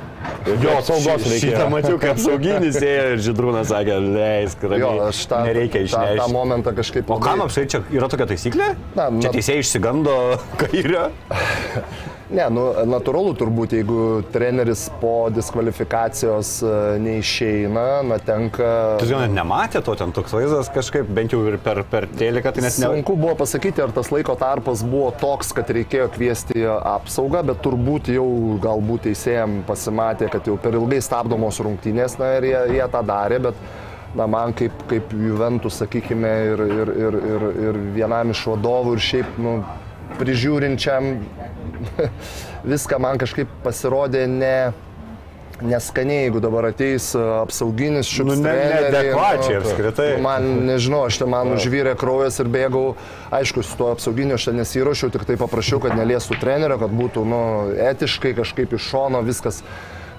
Jo, 0.65 0.73
saugos 0.83 1.27
reikėjo. 1.31 1.53
Šitą 1.55 1.69
mačiau, 1.71 1.99
kaip 2.03 2.19
sauginis 2.19 2.79
ėjo 2.91 3.05
ir 3.15 3.23
Židrūnas 3.29 3.71
sakė, 3.71 3.99
leisk, 4.17 4.65
Jo, 4.67 4.73
ramiai, 4.75 5.05
aš 5.13 5.23
tą, 5.31 5.43
nereikia 5.47 5.85
tą, 5.85 5.87
tą 5.87 6.03
išnešti. 6.11 6.35
momentą 6.35 6.75
kažkaip... 6.81 7.13
O 7.15 7.21
kam 7.23 7.45
apsai 7.47 7.69
čia 7.71 7.85
yra 7.95 8.11
tokia 8.11 8.27
taisyklė? 8.33 8.73
Na, 8.99 9.07
čia 9.15 9.31
na- 9.31 9.35
teisėjai 9.39 9.63
išsigando 9.63 10.17
kairio. 10.65 11.07
Ne, 12.31 12.45
nu, 12.55 12.63
natūralu 12.87 13.33
turbūt, 13.39 13.73
jeigu 13.75 14.03
treneris 14.31 14.85
po 15.01 15.29
diskvalifikacijos 15.35 16.53
e, 16.63 16.75
neišeina, 17.03 17.87
na 18.07 18.19
tenka... 18.23 18.69
Gal 19.03 19.25
net 19.25 19.35
nematėte 19.35 19.83
to, 19.89 19.97
ten 19.99 20.15
toks 20.15 20.37
vaizdas 20.37 20.71
kažkaip, 20.71 21.11
bent 21.11 21.35
jau 21.35 21.41
ir 21.51 21.59
per, 21.63 21.83
per 21.91 22.07
teliką, 22.07 22.53
tai 22.55 22.63
net 22.63 22.79
ne... 22.79 22.87
Sunku 22.87 23.17
buvo 23.19 23.35
pasakyti, 23.41 23.83
ar 23.83 23.91
tas 23.97 24.13
laiko 24.15 24.37
tarpas 24.39 24.85
buvo 24.87 25.11
toks, 25.19 25.51
kad 25.59 25.75
reikėjo 25.75 26.07
kviesti 26.15 26.63
apsaugą, 26.71 27.43
bet 27.51 27.65
turbūt 27.67 28.13
jau 28.15 28.29
galbūt 28.63 29.09
teisėjams 29.09 29.67
pasimatė, 29.67 30.31
kad 30.31 30.47
jau 30.47 30.55
per 30.63 30.79
ilgai 30.79 31.03
stabdomos 31.03 31.59
rungtynės, 31.67 32.15
na 32.23 32.37
ir 32.39 32.51
jie, 32.53 32.59
jie 32.79 32.89
tą 32.95 33.03
darė, 33.11 33.43
bet 33.51 33.59
na, 34.15 34.31
man 34.31 34.55
kaip, 34.55 34.87
kaip 34.91 35.11
Juventus, 35.19 35.83
sakykime, 35.83 36.35
ir, 36.55 36.67
ir, 36.79 36.97
ir, 37.09 37.21
ir, 37.35 37.51
ir 37.67 37.85
vienam 37.99 38.31
iš 38.31 38.47
vadovų, 38.55 38.95
ir 38.95 39.09
šiaip 39.11 39.39
nu, 39.43 39.59
prižiūrinčiam 40.21 41.15
viską 42.75 43.01
man 43.03 43.21
kažkaip 43.21 43.51
pasirodė 43.65 44.27
ne 44.31 44.55
neskaniai, 45.63 46.25
jeigu 46.25 46.41
dabar 46.41 46.71
ateis 46.71 47.11
e, 47.15 47.21
apsauginis 47.21 48.09
šiuo 48.11 48.31
Nu, 48.31 48.37
ne- 48.41 48.55
neadekvačiai 48.55 49.59
apskritai. 49.61 50.09
Man 50.23 50.49
nežinau, 50.69 51.05
aš 51.09 51.21
ten 51.23 51.31
man 51.33 51.53
užvyrė 51.57 51.95
kraujas 52.01 52.41
ir 52.43 52.51
bėgau. 52.53 52.95
Aišku, 53.35 53.65
su 53.67 53.79
tuo 53.79 53.91
apsauginiu 53.95 54.39
aš 54.39 54.51
ten 54.51 54.61
nesiruošiau, 54.61 55.13
tik 55.15 55.27
tai 55.29 55.39
paprašiau, 55.41 55.81
kad 55.85 55.97
neliestų 55.99 56.41
trenerio, 56.41 56.81
kad 56.81 56.95
būtų 56.95 57.25
nu, 57.29 57.43
etiškai 57.91 58.35
kažkaip 58.41 58.77
iš 58.77 58.91
šono 58.93 59.23
viskas 59.27 59.63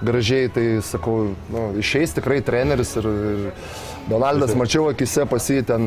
gražiai. 0.06 0.50
Tai 0.54 0.66
sakau, 0.86 1.32
nu, 1.54 1.70
išeis 1.82 2.16
tikrai 2.18 2.42
treneris 2.46 2.96
ir, 3.02 3.08
ir 3.08 3.48
Donaldas 4.10 4.56
mačiau 4.58 4.90
akise 4.90 5.28
pasi 5.30 5.62
ten. 5.66 5.84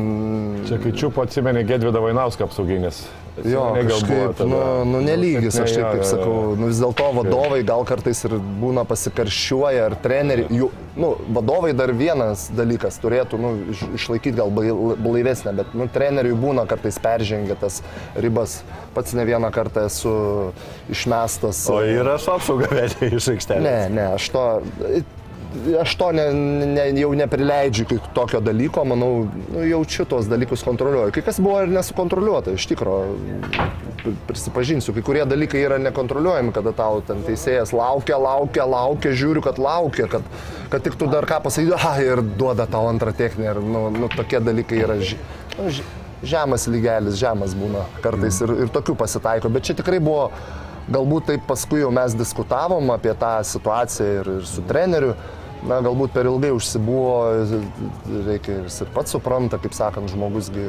Čia 0.67 0.79
kai 0.83 0.95
čiupo 0.95 1.25
atsimeni 1.25 1.65
Gedvidą 1.67 2.03
Vainauską 2.03 2.47
apsauginis. 2.47 3.05
Jo, 3.43 3.65
gal 3.75 3.83
buvo 3.83 3.89
kažkaip, 3.89 4.39
nu, 4.47 4.59
nu 4.87 4.99
nelygis, 5.03 5.57
aš 5.59 5.73
taip 5.75 5.81
Jo, 5.81 5.89
kaip 5.91 5.99
jo, 5.99 6.05
jo. 6.05 6.09
sakau. 6.11 6.35
Nu, 6.55 6.69
vis 6.71 6.77
dėlto 6.79 7.07
vadovai 7.17 7.57
gal 7.67 7.83
kartais 7.87 8.21
ir 8.29 8.37
būna 8.61 8.85
pasikaršiuoja, 8.87 9.89
ar 9.89 9.95
treneriai, 9.99 10.47
jų, 10.61 10.69
nu, 10.95 11.09
vadovai 11.35 11.73
dar 11.75 11.91
vienas 11.91 12.45
dalykas 12.55 12.95
turėtų 13.03 13.39
nu, 13.43 13.51
iš, 13.73 13.83
išlaikyti 13.99 14.37
gal 14.39 14.53
blai- 14.55 14.95
blaivesnę, 15.03 15.51
bet 15.59 15.75
nu, 15.75 15.89
treneriui 15.91 16.37
būna 16.39 16.63
kartais 16.69 16.95
peržengia 17.03 17.57
tas 17.59 17.81
ribas. 18.15 18.61
Pats 18.95 19.11
ne 19.19 19.25
vieną 19.27 19.51
kartą 19.51 19.83
esu 19.89 20.15
išmestas. 20.89 21.65
O 21.67 21.81
ir 21.83 22.07
aš 22.15 22.29
apsaugą 22.37 22.71
vedė 22.71 23.11
iš 23.17 23.33
aikštelės. 23.35 23.67
Ne, 23.67 23.77
ne, 23.91 24.07
aš 24.15 24.29
to, 24.31 24.45
aš 25.81 25.95
to 25.99 26.11
ne, 26.15 26.25
ne, 26.67 26.85
jau 26.99 27.11
neprileidžiu 27.17 27.85
iki 27.85 27.97
tokio 28.15 28.39
dalyko, 28.43 28.83
manau, 28.87 29.25
nu, 29.53 29.63
jaučiu 29.65 30.05
tos 30.09 30.29
dalykus 30.31 30.63
kontroliuoju. 30.67 31.13
Kai 31.15 31.23
kas 31.25 31.39
buvo 31.43 31.61
ir 31.63 31.71
nesukontroliuota, 31.73 32.55
iš 32.55 32.67
tikrųjų, 32.71 33.65
prisipažinsiu, 34.29 34.93
kai 34.95 35.03
kurie 35.05 35.23
dalykai 35.29 35.63
yra 35.65 35.79
nekontroliuojami, 35.81 36.53
kada 36.55 36.75
tau 36.77 37.01
ten 37.05 37.23
teisėjas 37.25 37.73
laukia, 37.75 38.19
laukia, 38.21 38.67
laukia, 38.69 39.13
žiūriu, 39.17 39.43
kad 39.45 39.61
laukia, 39.61 40.09
kad, 40.11 40.27
kad 40.73 40.85
tik 40.85 40.99
tu 40.99 41.09
dar 41.11 41.27
ką 41.29 41.41
pasakytum, 41.45 41.79
ah, 41.79 42.01
ir 42.03 42.21
duoda 42.35 42.67
tau 42.69 42.89
antrą 42.91 43.15
techninę. 43.15 43.55
Ir, 43.55 43.63
nu, 43.63 43.87
nu, 43.93 44.11
tokie 44.13 44.41
dalykai 44.43 44.83
yra 44.85 44.99
ži, 45.01 45.17
nu, 45.57 45.71
ži, 45.73 45.87
žemas 46.25 46.69
lygelis, 46.71 47.17
žemas 47.21 47.57
būna 47.57 47.87
kartais 48.03 48.41
ir, 48.45 48.53
ir 48.65 48.75
tokių 48.75 48.97
pasitaiko, 48.99 49.51
bet 49.53 49.67
čia 49.69 49.77
tikrai 49.81 50.03
buvo 50.03 50.29
Galbūt 50.85 51.31
taip 51.31 51.45
paskui 51.49 51.79
jau 51.81 51.89
mes 51.93 52.13
diskutavom 52.13 52.91
apie 52.93 53.15
tą 53.17 53.39
situaciją 53.41 54.09
ir, 54.19 54.27
ir 54.37 54.43
su 54.45 54.61
treneriu. 54.69 55.15
Na, 55.65 55.79
galbūt 55.81 56.13
per 56.13 56.27
ilgai 56.29 56.51
užsibuvo, 56.53 57.13
reikia 58.27 58.59
ir 58.65 58.91
pats 58.93 59.15
supranta, 59.15 59.57
kaip 59.61 59.73
sakant, 59.73 60.11
žmogusgi. 60.13 60.67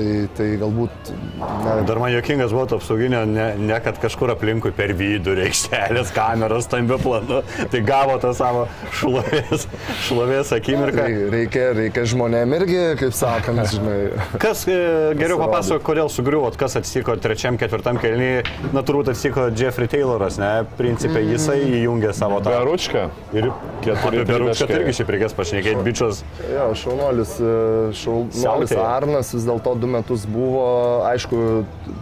Tai, 0.00 0.12
tai 0.32 0.46
galbūt... 0.56 1.10
Na, 1.40 1.74
Dar 1.84 1.98
man 2.00 2.12
jokingas 2.14 2.54
buvo 2.54 2.64
to 2.70 2.78
apsauginio, 2.80 3.20
ne, 3.28 3.50
ne 3.60 3.76
kad 3.84 3.98
kažkur 4.00 4.32
aplinkui 4.32 4.72
per 4.72 4.94
vidų, 4.96 5.34
reikštelės, 5.36 6.12
kameros, 6.16 6.64
stambiu 6.64 6.96
planu, 7.02 7.42
tai 7.72 7.82
gavo 7.84 8.14
tą 8.22 8.30
savo 8.36 8.62
šlovės, 8.96 9.66
šlovės 10.06 10.52
akimirką. 10.56 11.04
tai 11.04 11.26
reikia, 11.34 11.64
reikia 11.76 12.04
žmonėm 12.14 12.54
irgi, 12.60 12.78
kaip 13.02 13.16
sakant, 13.16 13.60
žinai. 13.74 13.98
Kas 14.40 14.62
e, 14.70 14.78
geriau 15.20 15.36
papasako, 15.42 15.82
kodėl 15.90 16.08
sugriuvot, 16.12 16.56
kas 16.60 16.78
atsitiko 16.80 17.18
trečiam, 17.20 17.60
ketvirtam 17.60 18.00
kelnyje, 18.00 18.46
na 18.72 18.84
turbūt 18.86 19.12
atsitiko 19.12 19.50
Jeffrey 19.52 19.90
Tayloras, 19.90 20.40
ne, 20.40 20.52
principė 20.80 21.26
jisai 21.26 21.58
įjungė 21.82 22.14
savo 22.16 22.40
tą. 22.40 22.56
Beručka. 22.56 23.10
Ir 23.36 23.50
Keturi 23.84 24.24
Beručką 24.28 24.70
tai 24.70 24.80
irgi 24.80 24.96
šiaip 25.00 25.14
reikės 25.18 25.36
pašnekėti, 25.36 25.84
bičias. 25.84 26.24
Jo, 26.48 26.70
šaunuolis, 26.78 27.36
e, 27.36 27.54
šaunuolis. 28.00 28.76
Arnas 28.80 29.34
vis 29.36 29.46
dėlto 29.48 29.76
du 29.80 29.89
metus 29.90 30.26
buvo, 30.30 30.64
aišku, 31.08 31.38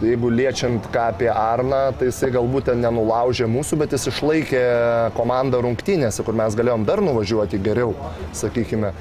jeigu 0.05 0.31
liečiant 0.33 0.89
ką 0.93 1.05
apie 1.13 1.29
Arną, 1.33 1.89
tai 1.99 2.09
jisai 2.09 2.31
galbūt 2.35 2.69
ten 2.69 2.83
nenulaužė 2.83 3.49
mūsų, 3.49 3.79
bet 3.81 3.95
jis 3.95 4.09
išlaikė 4.13 4.63
komandą 5.17 5.61
rungtynėse, 5.65 6.25
kur 6.25 6.37
mes 6.37 6.57
galėjom 6.57 6.85
dar 6.87 7.03
nuvažiuoti 7.05 7.61
geriau, 7.65 7.95
sakykime. 8.37 8.93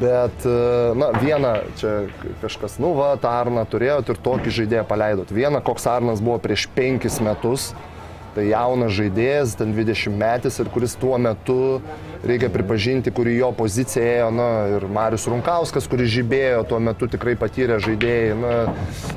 Bet, 0.00 0.46
e, 0.48 0.94
na, 0.96 1.10
vieną, 1.20 1.52
čia 1.76 1.92
kažkas, 2.40 2.78
nu, 2.80 2.94
va, 2.96 3.12
tą 3.20 3.28
Arną 3.28 3.66
turėjot 3.68 4.14
ir 4.14 4.20
tokį 4.24 4.54
žaidėją 4.58 4.84
paleidot. 4.88 5.32
Vieną, 5.34 5.60
koks 5.64 5.84
Arnas 5.92 6.24
buvo 6.24 6.38
prieš 6.42 6.64
penkis 6.72 7.20
metus, 7.22 7.74
tai 8.34 8.48
jaunas 8.48 8.94
žaidėjas, 8.96 9.54
ten 9.60 9.76
20 9.76 10.16
metais 10.18 10.56
ir 10.58 10.70
kuris 10.72 10.96
tuo 10.98 11.18
metu, 11.20 11.82
reikia 12.26 12.48
pripažinti, 12.52 13.12
kuri 13.14 13.36
jo 13.36 13.50
pozicija 13.56 14.04
ėjo, 14.18 14.30
na, 14.34 14.48
ir 14.76 14.86
Marius 14.92 15.26
Runkauskas, 15.30 15.88
kuris 15.90 16.12
žibėjo, 16.14 16.64
tuo 16.68 16.80
metu 16.82 17.08
tikrai 17.10 17.36
patyrė 17.40 17.78
žaidėjai, 17.84 18.34
na, 18.40 18.54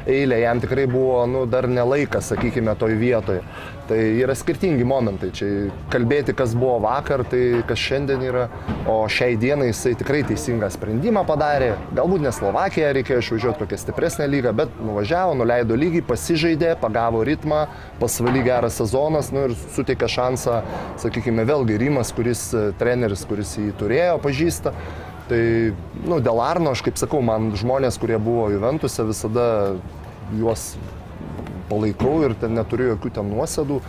eilė, 0.09 0.41
jam 0.43 0.61
tikrai 0.63 0.87
buvo, 0.91 1.21
nu, 1.29 1.45
dar 1.49 1.69
nelaikas, 1.71 2.31
sakykime, 2.33 2.75
toj 2.79 2.97
vietoje. 2.99 3.43
Tai 3.87 3.97
yra 4.19 4.33
skirtingi 4.35 4.83
momentai, 4.83 5.29
čia 5.31 5.47
kalbėti, 5.93 6.33
kas 6.35 6.51
buvo 6.59 6.75
vakar, 6.83 7.21
tai 7.31 7.61
kas 7.67 7.79
šiandien 7.79 8.25
yra, 8.27 8.47
o 8.91 8.97
šiai 9.07 9.37
dienai 9.39 9.69
jisai 9.69 9.93
tikrai 9.95 10.25
teisingą 10.27 10.67
sprendimą 10.73 11.23
padarė, 11.27 11.69
galbūt 11.95 12.25
ne 12.25 12.33
Slovakiją 12.35 12.89
reikėjo 12.97 13.21
išvažiuoti 13.23 13.63
kokią 13.63 13.79
stipresnę 13.79 14.27
lygą, 14.27 14.51
bet 14.59 14.75
nuvažiavo, 14.83 15.37
nuleido 15.39 15.77
lygį, 15.79 16.03
pasižaidė, 16.09 16.73
pagavo 16.81 17.23
ritmą, 17.27 17.63
pasvaly 18.01 18.43
geras 18.43 18.81
sezonas 18.81 19.31
nu, 19.31 19.47
ir 19.47 19.55
suteikė 19.77 20.11
šansą, 20.17 20.59
sakykime, 21.05 21.47
vėlgi 21.47 21.79
Rimas, 21.79 22.11
kuris 22.17 22.49
e, 22.51 22.67
treneris, 22.81 23.23
kuris 23.29 23.55
jį 23.55 23.71
turėjo, 23.79 24.19
pažįsta. 24.23 24.75
Tai, 25.31 25.41
nu, 26.03 26.19
dėl 26.23 26.43
Arno, 26.43 26.75
aš 26.75 26.83
kaip 26.83 26.99
sakau, 26.99 27.23
man 27.23 27.53
žmonės, 27.55 27.99
kurie 28.03 28.19
buvo 28.19 28.49
Juventuse, 28.51 29.07
visada 29.07 29.47
juos 30.35 30.73
palaikau 31.69 32.19
ir 32.27 32.37
ten 32.41 32.57
neturiu 32.57 32.93
jokių 32.93 33.17
ten 33.19 33.33
nuosėdų. 33.33 33.81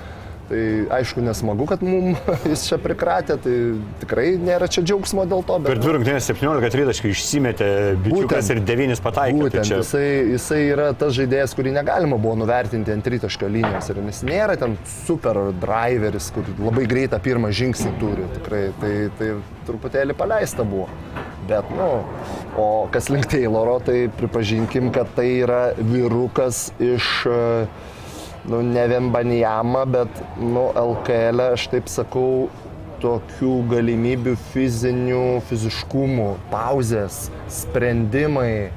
Tai 0.49 0.61
aišku, 0.97 1.21
nesmagu, 1.21 1.67
kad 1.69 1.83
mums 1.85 2.23
jis 2.49 2.63
čia 2.71 2.79
prikratė, 2.81 3.35
tai 3.45 3.57
tikrai 4.01 4.31
nėra 4.41 4.65
čia 4.73 4.81
džiaugsmo 4.81 5.27
dėl 5.29 5.43
to. 5.45 5.59
Per 5.61 5.75
Bet, 5.75 5.83
dvi 5.83 5.93
rungtynės 5.99 6.31
17 6.31 6.73
tritaškai 6.73 7.13
išsimetė 7.13 7.69
bičiukas 8.07 8.49
ir 8.55 8.63
9 8.65 9.03
pataikė. 9.05 9.43
Būtent, 9.43 9.59
Tai 9.59 9.67
čia 9.69 9.83
jisai, 9.83 10.07
jisai 10.33 10.63
yra 10.71 10.89
tas 10.97 11.13
žaidėjas, 11.19 11.53
kurį 11.59 11.77
negalima 11.77 12.17
buvo 12.17 12.39
nuvertinti 12.41 12.97
ant 12.97 13.05
tritaškio 13.05 13.53
linijos. 13.59 13.93
Ir 13.93 14.01
jis 14.07 14.25
nėra 14.25 14.57
ten 14.61 14.81
super 15.05 15.43
driveris, 15.61 16.33
kur 16.33 16.49
labai 16.57 16.89
greitą 16.89 17.21
pirmą 17.21 17.53
žingsnį 17.53 17.97
turi. 18.01 18.29
Tikrai, 18.39 18.63
tai, 18.81 18.95
tai 19.21 19.35
truputėlį 19.69 20.17
paleista 20.17 20.65
buvo. 20.65 20.89
Bet, 21.49 21.71
nu, 21.73 22.05
o 22.61 22.89
kas 22.93 23.09
link 23.09 23.25
Tayloro, 23.33 23.79
tai 23.81 24.11
pripažinkim, 24.19 24.91
kad 24.93 25.09
tai 25.17 25.31
yra 25.41 25.71
vyrukas 25.81 26.67
iš, 26.77 27.07
e, 27.25 27.39
nu, 28.53 28.61
ne 28.61 28.85
vien 28.91 29.09
Banijama, 29.15 29.87
bet, 29.89 30.21
nu, 30.37 30.67
LKL, 30.77 31.47
aš 31.55 31.71
taip 31.73 31.89
sakau, 31.89 32.51
tokių 33.01 33.55
galimybių 33.71 34.35
fizinių, 34.53 35.25
fiziškumų, 35.49 36.29
pauzės, 36.53 37.29
sprendimai, 37.63 38.69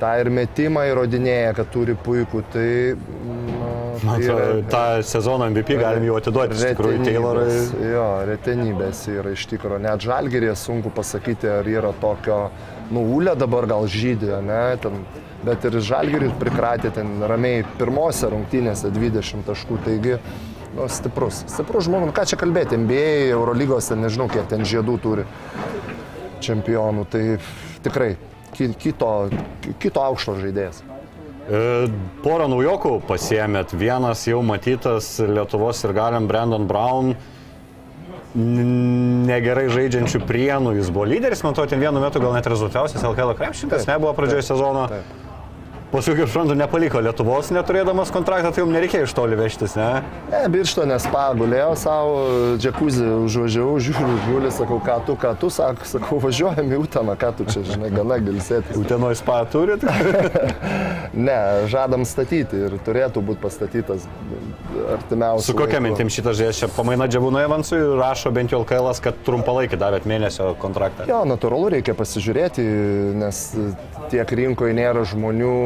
tą 0.00 0.14
ir 0.22 0.30
metimą 0.32 0.86
įrodinėja, 0.88 1.52
kad 1.58 1.72
turi 1.74 1.96
puikų. 2.06 2.44
Tai, 2.54 2.68
Man 4.04 4.20
tai 4.20 4.28
atrodo, 4.30 4.62
tą 4.70 4.82
sezoną 5.02 5.50
MVP 5.50 5.76
galim 5.80 6.04
jau 6.06 6.16
atiduoti. 6.20 6.54
Iš 6.54 6.64
tikrųjų. 6.72 6.98
Retenybės, 6.98 7.70
Jo, 7.92 8.06
retenybės 8.28 9.00
yra 9.12 9.32
iš 9.34 9.46
tikrųjų. 9.50 9.80
Net 9.86 10.04
žalgerė 10.04 10.52
sunku 10.56 10.92
pasakyti, 10.94 11.48
ar 11.50 11.66
yra 11.68 11.92
tokio, 12.02 12.50
nu, 12.94 13.02
ulė 13.16 13.34
dabar 13.38 13.66
gal 13.70 13.88
žydė, 13.90 14.38
ne, 14.44 14.60
ten, 14.82 15.00
bet 15.46 15.64
ir 15.68 15.78
žalgerį 15.80 16.30
prikratė 16.40 16.92
ten 16.94 17.18
ramiai 17.30 17.64
pirmose 17.78 18.30
rungtynėse 18.30 18.90
20 18.94 19.46
taškų, 19.48 19.80
taigi, 19.84 20.18
nu, 20.76 20.86
stiprus. 20.92 21.42
Stiprus 21.50 21.88
žmogus, 21.88 22.10
nu, 22.10 22.14
ką 22.16 22.26
čia 22.28 22.38
kalbėti, 22.40 22.78
NBA, 22.78 23.32
Eurolygos, 23.34 23.88
ten 23.90 24.02
nežinau, 24.04 24.28
kiek 24.30 24.46
ten 24.50 24.62
žiedų 24.68 24.98
turi 25.02 25.26
čempionų, 26.44 27.06
tai 27.10 27.24
tikrai 27.82 28.16
ki- 28.54 28.74
kito, 28.78 29.10
kito 29.82 30.00
aukšto 30.02 30.36
žaidėjas. 30.38 30.82
E, 31.48 31.88
Porą 32.20 32.48
naujokų 32.52 32.98
pasiemėt. 33.08 33.72
Vienas 33.78 34.26
jau 34.28 34.42
matytas 34.44 35.14
Lietuvos 35.22 35.80
ir 35.86 35.94
galim 35.96 36.28
Brandon 36.28 36.66
Brown. 36.68 37.14
Negerai 38.38 39.70
žaidžiančių 39.72 40.20
prienų, 40.28 40.74
jis 40.76 40.90
buvo 40.92 41.06
lyderis, 41.08 41.40
man 41.46 41.56
to 41.56 41.64
ten 41.66 41.80
vienu 41.80 42.02
metu 42.02 42.20
gal 42.20 42.36
net 42.36 42.46
rezultatyviausias 42.46 43.06
LKL 43.08 43.32
krepšininkas, 43.38 43.88
nebuvo 43.88 44.12
pradžioje 44.18 44.44
sezono. 44.50 44.84
Paskui, 45.88 46.18
kaip 46.18 46.28
suprantu, 46.28 46.52
nepaliko 46.52 47.00
Lietuvos 47.00 47.48
neturėdamas 47.48 48.10
kontraktą, 48.12 48.50
tai 48.52 48.60
jums 48.60 48.74
nereikėjo 48.76 49.06
iš 49.06 49.12
toli 49.16 49.38
vežtis, 49.40 49.72
ne? 49.78 50.02
Ne, 50.28 50.42
birštonės 50.52 51.06
pagulėjau 51.08 51.70
savo, 51.80 52.18
džekuzį 52.60 53.06
užvažiavau, 53.24 53.78
žiūriu, 53.86 54.18
guli, 54.26 54.50
sakau, 54.52 54.76
ką 54.84 54.98
tu, 55.06 55.16
ką 55.16 55.32
tu, 55.40 55.48
sak, 55.48 55.80
sakau, 55.88 56.18
važiuojam 56.20 56.68
į 56.76 56.82
Uteną, 56.82 57.14
ką 57.16 57.30
tu 57.38 57.48
čia, 57.48 57.64
žinai, 57.70 57.88
gana 57.94 58.20
gilsėtis. 58.20 58.76
Utenoj 58.76 59.16
spa 59.16 59.40
turit? 59.48 59.86
Ne, 61.18 61.64
žadam 61.72 62.04
statyti 62.06 62.58
ir 62.66 62.74
turėtų 62.84 63.22
būti 63.24 63.40
pastatytas 63.40 64.04
artimiausiu. 64.92 65.46
Su 65.48 65.54
kokia 65.56 65.80
mintim 65.82 66.10
šitas 66.12 66.36
žaidėjas 66.38 66.60
čia 66.60 66.68
pamaina 66.70 67.08
Džiavūno 67.10 67.40
Evansui, 67.42 67.78
rašo 67.98 68.30
bent 68.34 68.52
jau 68.52 68.60
LKL, 68.60 68.90
kad 69.02 69.16
trumpalaikį 69.26 69.80
davėt 69.80 70.06
mėnesio 70.08 70.50
kontraktą. 70.60 71.08
Jo, 71.08 71.22
natūralu 71.28 71.72
reikia 71.78 71.96
pasižiūrėti, 71.98 72.66
nes 73.18 73.40
tiek 74.12 74.36
rinkoje 74.40 74.76
nėra 74.76 75.06
žmonių, 75.08 75.56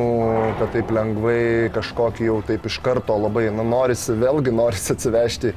kad 0.58 0.72
taip 0.74 0.90
lengvai 0.94 1.70
kažkokį 1.74 2.28
jau 2.28 2.40
taip 2.46 2.66
iš 2.68 2.78
karto 2.84 3.16
labai, 3.20 3.48
nu, 3.54 3.64
norisi, 3.66 4.14
vėlgi 4.18 4.54
norisi 4.54 4.94
atsivežti 4.94 5.54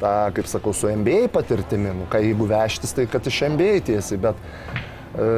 tą, 0.00 0.12
kaip 0.36 0.48
sakau, 0.50 0.74
su 0.76 0.90
MBA 0.92 1.26
patirtimi, 1.32 1.94
nu, 1.96 2.06
ką 2.12 2.20
jeigu 2.24 2.48
vežtis, 2.50 2.94
tai 2.96 3.08
kad 3.10 3.26
iš 3.26 3.42
MBA 3.54 3.82
tiesiai, 3.88 4.20
bet 4.26 4.40
e, 5.16 5.28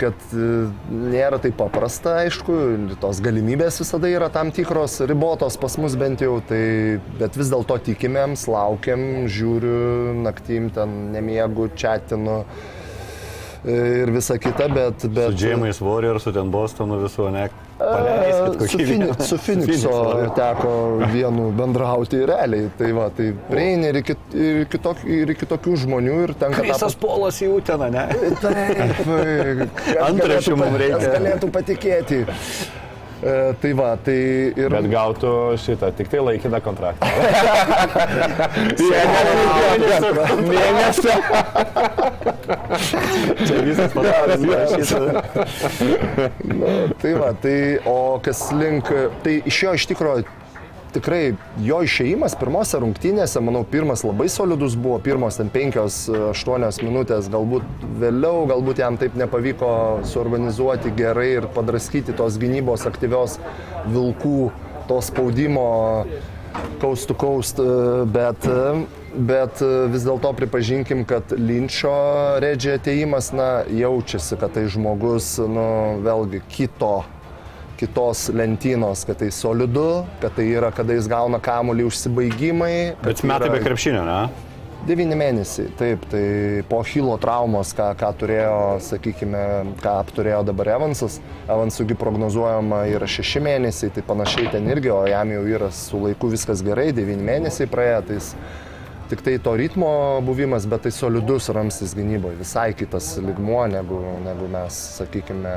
kad 0.00 0.26
e, 0.32 0.48
nėra 0.88 1.40
taip 1.42 1.58
paprasta, 1.60 2.16
aišku, 2.24 2.56
tos 3.02 3.22
galimybės 3.24 3.80
visada 3.82 4.10
yra 4.10 4.30
tam 4.32 4.52
tikros, 4.54 5.00
ribotos 5.10 5.58
pas 5.60 5.76
mus 5.82 5.96
bent 6.00 6.22
jau, 6.24 6.38
tai, 6.46 6.62
bet 7.20 7.38
vis 7.38 7.50
dėlto 7.52 7.80
tikimėms, 7.90 8.46
laukiam, 8.50 9.26
žiūriu, 9.30 10.14
naktim 10.22 10.70
ten 10.74 11.10
nemiegu, 11.16 11.68
čatinu 11.78 12.42
e, 12.44 12.78
ir 13.64 14.10
visa 14.14 14.38
kita, 14.40 14.68
bet... 14.72 15.04
bet 15.12 15.32
Su 15.32 15.36
Džeimais 15.36 15.80
Warriorsu, 15.84 16.32
ten 16.32 16.50
Bostonu 16.52 17.00
visų, 17.02 17.28
ne? 17.34 17.48
Su, 18.68 18.78
Fini, 18.78 19.08
su 19.24 19.38
Phoenixo 19.40 19.92
teko 20.36 20.72
vienu 21.12 21.48
bendrauti 21.56 22.20
realiai. 22.28 22.68
Tai 22.78 22.90
va, 22.96 23.08
tai 23.16 23.30
prieini 23.48 23.88
ir 23.92 24.00
iki, 24.02 24.16
ir 24.36 24.62
iki, 24.66 24.80
tok, 24.84 25.04
ir 25.08 25.32
iki 25.36 25.48
tokių 25.48 25.76
žmonių 25.86 26.18
ir 26.26 26.34
tenka 26.40 26.60
tą 26.60 26.68
Visas 26.68 26.96
polas 27.00 27.40
į 27.44 27.52
Uteną, 27.56 27.88
ne? 27.94 28.06
Taip, 28.42 29.00
kas 29.70 30.04
Antraščių 30.10 30.56
galėtų 30.56 30.60
mum 30.60 30.68
pa- 30.68 30.82
reikia. 30.84 31.16
Galėtų 31.16 31.52
patikėti. 31.56 32.22
E, 33.20 33.52
tai 33.60 33.74
va, 33.76 34.00
tai 34.00 34.16
ir... 34.56 34.72
Bet 34.72 34.86
gautų 34.88 35.52
šitą, 35.60 35.92
tik 35.96 36.08
tai 36.08 36.20
laikiną 36.24 36.56
kontraktą. 36.64 37.04
Mėnesio. 40.48 41.12
Čia 43.44 43.56
visas 43.66 43.92
pasaulis 43.92 44.40
parašyta. 44.48 45.20
Tai 47.02 47.12
va, 47.20 47.28
tai 47.44 47.58
o 47.84 48.16
kas 48.24 48.40
link, 48.56 48.88
tai 49.24 49.34
iš 49.44 49.56
jo 49.66 49.70
iš 49.76 49.84
tikrųjų 49.92 50.24
tikrai 50.94 51.34
jo 51.64 51.80
išėjimas 51.86 52.36
pirmose 52.40 52.80
rungtynėse, 52.82 53.42
manau, 53.44 53.62
pirmas 53.68 54.04
labai 54.06 54.28
solidus 54.32 54.76
buvo, 54.78 54.98
pirmos 55.02 55.38
ten 55.40 55.50
penkios, 55.52 56.02
aštuonios 56.30 56.80
minutės, 56.84 57.30
galbūt 57.32 57.86
vėliau, 58.00 58.46
galbūt 58.50 58.82
jam 58.82 58.98
taip 59.00 59.16
nepavyko 59.18 59.70
suorganizuoti 60.10 60.94
gerai 60.98 61.28
ir 61.38 61.48
padraskyti 61.54 62.16
tos 62.16 62.38
gynybos 62.40 62.86
aktyvios 62.90 63.38
vilkų, 63.90 64.50
to 64.90 64.98
spaudimo 65.04 65.68
coast 66.80 67.08
to 67.08 67.62
e, 67.62 68.04
bet, 68.10 68.46
bet 69.14 69.62
vis 69.92 70.06
dėlto 70.06 70.32
pripažinkim, 70.38 71.04
kad 71.08 71.32
Linčio 71.36 71.94
redžio 72.42 72.74
ateimas, 72.78 73.30
na, 73.36 73.62
jaučiasi, 73.70 74.38
kad 74.40 74.54
tai 74.56 74.66
žmogus, 74.72 75.36
nu, 75.38 75.70
vėlgi 76.04 76.42
kito 76.50 77.00
kitos 77.80 78.26
lentynos, 78.36 79.06
kad 79.08 79.18
tai 79.22 79.30
solidu, 79.32 80.04
kad 80.20 80.36
tai 80.36 80.46
yra, 80.52 80.68
kada 80.76 80.94
jis 80.98 81.08
gauna 81.10 81.40
kamuolį 81.40 81.88
užsibaigimai. 81.88 82.76
Bet 83.02 83.24
metai 83.24 83.48
yra- 83.48 83.56
be 83.58 83.64
krepšinio, 83.64 84.04
ne? 84.04 84.20
Devyni 84.88 85.12
mėnesiai, 85.12 85.68
taip, 85.76 86.06
tai 86.08 86.62
po 86.68 86.78
Hilo 86.88 87.18
traumos, 87.20 87.74
ką, 87.76 87.90
ką 88.00 88.08
turėjo, 88.16 88.54
sakykime, 88.80 89.42
ką 89.82 89.92
apturėjo 90.00 90.38
dabar 90.48 90.70
Evansas, 90.78 91.18
Evansųgi 91.52 91.92
prognozuojama 92.00 92.86
yra 92.88 93.04
šeši 93.04 93.42
mėnesiai, 93.44 93.92
tai 93.92 94.00
panašiai 94.08 94.48
ten 94.54 94.70
irgi, 94.72 94.88
o 94.88 95.02
jam 95.04 95.34
jau 95.34 95.42
yra 95.52 95.68
su 95.76 96.00
laiku 96.00 96.30
viskas 96.32 96.64
gerai, 96.64 96.94
devyni 96.96 97.20
mėnesiai 97.28 97.68
praėjo, 97.68 98.00
tai 98.08 98.16
jis 98.22 98.30
tik 99.12 99.20
tai 99.26 99.36
to 99.44 99.52
ritmo 99.60 99.92
buvimas, 100.24 100.64
bet 100.70 100.86
tai 100.88 100.94
solidus 100.96 101.50
ramstis 101.52 101.92
gynyboje, 101.98 102.40
visai 102.40 102.70
kitas 102.72 103.18
ligmuo, 103.20 103.60
negu, 103.68 104.00
negu 104.24 104.48
mes, 104.48 104.80
sakykime, 104.96 105.54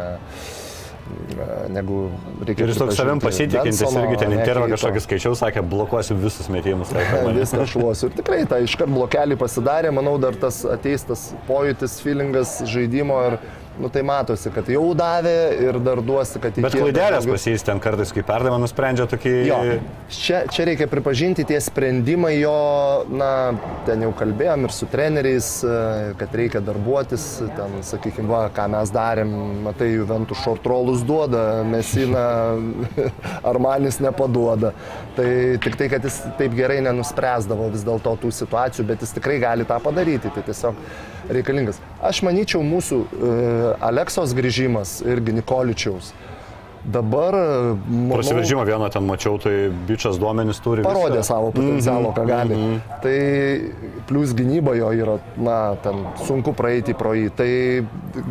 negu 1.74 1.98
reikia. 2.44 2.66
Ir 2.66 2.72
jis 2.72 2.80
toks 2.80 2.98
savim 2.98 3.22
pasitikintis 3.24 3.82
irgi 3.84 4.20
ten 4.22 4.36
intervą 4.38 4.68
kažkokį 4.74 5.04
skaičiau, 5.04 5.38
sakė, 5.38 5.64
blokuosiu 5.74 6.18
visus 6.20 6.50
metimus. 6.54 6.94
Viską 7.40 7.66
šluosiu. 7.70 8.10
Ir 8.10 8.18
tikrai 8.20 8.44
tą 8.50 8.62
iškart 8.64 8.94
blokelį 8.94 9.38
pasidarė, 9.42 9.92
manau, 9.96 10.16
dar 10.22 10.38
tas 10.40 10.62
ateis 10.70 11.06
tas 11.08 11.30
pojūtis, 11.50 12.00
feelingas 12.04 12.60
žaidimo 12.70 13.20
ir, 13.30 13.40
nu 13.80 13.90
tai 13.90 14.04
matosi, 14.06 14.52
kad 14.54 14.68
jau 14.70 14.84
davė 14.98 15.36
ir 15.66 15.78
dar 15.84 16.02
duosi, 16.06 16.40
kad 16.42 16.54
Bet 16.54 16.76
įkvėpė 16.76 16.84
klaidelės 16.84 17.24
daugiau. 17.24 17.38
pasijys 17.38 17.66
ten 17.66 17.80
kartais, 17.82 18.12
kai 18.14 18.24
perdavimą 18.28 18.60
nusprendžia 18.62 19.08
tokį... 19.10 19.34
Jo, 19.48 19.60
čia, 20.14 20.44
čia 20.54 20.68
reikia 20.70 20.88
pripažinti 20.92 21.46
tie 21.50 21.58
sprendimai 21.64 22.36
jo, 22.38 22.54
na, 23.10 23.30
ten 23.88 24.06
jau 24.06 24.12
kalbėjom 24.20 24.68
ir 24.68 24.76
su 24.76 24.90
treneriais, 24.92 25.50
e, 25.66 25.78
kad 26.20 26.36
reikia 26.38 26.62
darbuotis, 26.66 27.28
ten, 27.58 27.80
sakykime, 27.86 28.30
va, 28.30 28.44
ką 28.54 28.68
mes 28.76 28.94
darėm, 28.94 29.34
matai, 29.66 29.90
Juventus 29.96 30.44
šortrolus 30.46 31.02
duoda, 31.08 31.64
Mesina 31.68 32.28
Armanis 33.54 33.98
nepaduoda. 34.04 34.74
Tai 35.18 35.28
tik 35.62 35.80
tai, 35.80 35.90
kad 35.94 36.06
jis 36.06 36.22
taip 36.38 36.54
gerai 36.58 36.80
nenuspręsdavo 36.86 37.72
vis 37.74 37.86
dėlto 37.86 38.16
tų 38.22 38.32
situacijų, 38.34 38.86
bet 38.94 39.04
jis 39.06 39.18
tikrai 39.18 39.40
gali 39.42 39.66
tą 39.70 39.82
padaryti, 39.84 40.32
tai 40.34 40.46
tiesiog 40.46 40.78
reikalingas. 41.40 41.82
Aš 42.04 42.24
manyčiau, 42.28 42.64
mūsų 42.66 43.00
e, 43.04 43.34
Aleksos 43.84 44.36
grįžimas 44.38 45.02
irgi 45.06 45.40
Nikoličiaus. 45.40 46.14
Dabar, 46.84 47.34
e, 47.34 47.76
manau, 47.88 48.18
Prasiveržimą 48.18 48.66
vieną 48.68 48.90
ten 48.92 49.06
mačiau, 49.08 49.38
tai 49.40 49.72
bičias 49.88 50.18
duomenys 50.20 50.60
turi. 50.60 50.84
parodė 50.84 51.22
viską. 51.22 51.24
savo 51.24 51.52
potencialo, 51.56 52.12
ką 52.12 52.26
gali. 52.28 52.58
Tai 53.00 53.20
plus 54.08 54.34
gynyba 54.36 54.76
jo 54.76 54.92
yra, 54.92 55.16
na, 55.38 55.76
ten 55.80 56.04
sunku 56.28 56.52
praeiti 56.52 56.94
pro 56.94 57.14
jį. 57.16 57.30
Tai 57.32 57.52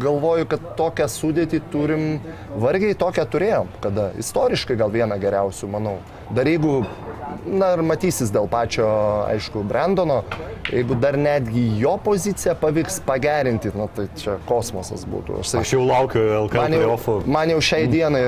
galvoju, 0.04 0.44
kad 0.52 0.60
tokią 0.76 1.08
sudėtį 1.08 1.62
turim, 1.72 2.20
vargiai 2.60 2.92
tokią 2.92 3.24
turėjom, 3.24 3.72
kada 3.80 4.10
istoriškai 4.20 4.76
gal 4.76 4.92
vieną 4.92 5.16
geriausių, 5.16 5.72
manau. 5.72 5.96
Dar 6.28 6.44
jeigu, 6.44 6.84
na 7.46 7.72
ir 7.76 7.82
matysis 7.86 8.30
dėl 8.34 8.48
pačio, 8.50 8.86
aišku, 9.30 9.62
Brandono, 9.68 10.20
jeigu 10.70 10.96
dar 11.00 11.16
netgi 11.20 11.64
jo 11.80 11.94
poziciją 12.04 12.54
pavyks 12.60 13.00
pagerinti, 13.06 13.72
na 13.78 13.88
tai 13.92 14.06
čia 14.18 14.36
kosmosas 14.48 15.04
būtų. 15.08 15.40
Aš, 15.42 15.54
Aš 15.62 15.74
jau 15.74 15.82
laukiu 15.86 16.22
LKL 16.44 16.70
playoffų. 16.70 17.16
man 17.26 17.52
jau 17.54 17.58
šiai 17.64 17.88
dienai 17.92 18.22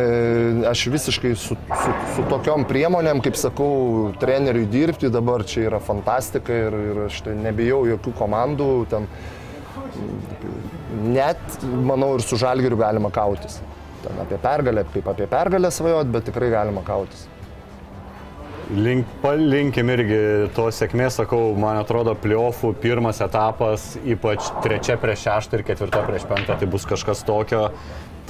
aš 0.70 0.86
visiškai 0.94 1.35
su, 1.36 1.56
su, 1.56 1.94
su 2.16 2.26
tokiom 2.32 2.66
priemonėm, 2.70 3.22
kaip 3.24 3.39
sakau, 3.40 4.12
treneriui 4.22 4.66
dirbti 4.70 5.12
dabar 5.12 5.44
čia 5.48 5.68
yra 5.68 5.81
fantastika 5.82 6.55
ir, 6.66 6.78
ir 6.93 7.02
aš 7.09 7.22
tai 7.28 7.36
nebijau 7.39 7.85
jokių 7.94 8.14
komandų. 8.18 8.70
Ten, 8.93 9.09
net, 11.05 11.40
manau, 11.62 12.14
ir 12.18 12.24
su 12.24 12.39
žalgiriu 12.40 12.78
galima 12.81 13.10
kautis. 13.14 13.60
Ten 14.05 14.18
apie 14.20 14.36
pergalę, 14.40 14.85
kaip 14.93 15.06
apie 15.14 15.26
pergalę 15.31 15.70
svajot, 15.72 16.10
bet 16.12 16.26
tikrai 16.28 16.51
galima 16.52 16.82
kautis. 16.86 17.26
Link, 18.73 19.05
palinkim 19.20 19.91
irgi 19.93 20.19
to 20.57 20.70
sėkmės, 20.73 21.19
sakau, 21.19 21.51
man 21.61 21.77
atrodo, 21.77 22.15
playoffų 22.16 22.70
pirmas 22.81 23.19
etapas, 23.20 23.91
ypač 24.09 24.47
trečia 24.65 24.97
prieš 25.01 25.27
šeštą 25.27 25.59
ir 25.59 25.65
ketvirta 25.69 26.01
prieš 26.07 26.24
penktą, 26.31 26.57
tai 26.57 26.69
bus 26.73 26.86
kažkas 26.89 27.20
tokio, 27.28 27.66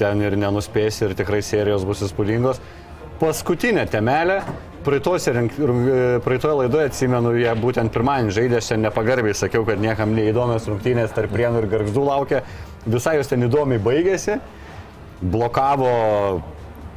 ten 0.00 0.24
ir 0.24 0.34
nenuspėsi 0.40 1.04
ir 1.06 1.14
tikrai 1.14 1.38
serijos 1.46 1.86
bus 1.86 2.02
įspūdingos. 2.08 2.58
Paskutinė 3.20 3.84
temelė, 3.92 4.40
praeitoje 4.82 6.56
laidoje 6.58 6.90
atsimenu, 6.90 7.36
jie 7.38 7.54
būtent 7.62 7.94
pirmąjį 7.94 8.34
žaidė, 8.34 8.58
aš 8.58 8.72
čia 8.72 8.80
nepagarbiai 8.82 9.36
sakiau, 9.38 9.62
kad 9.68 9.78
niekam 9.78 10.16
neįdomios 10.18 10.66
rungtynės 10.66 11.14
tarp 11.14 11.30
Prienų 11.36 11.62
ir 11.62 11.70
Gargždų 11.76 12.08
laukia, 12.10 12.42
visai 12.90 13.20
jos 13.20 13.30
ten 13.30 13.46
įdomiai 13.46 13.78
baigėsi, 13.86 14.40
blokavo 15.22 15.94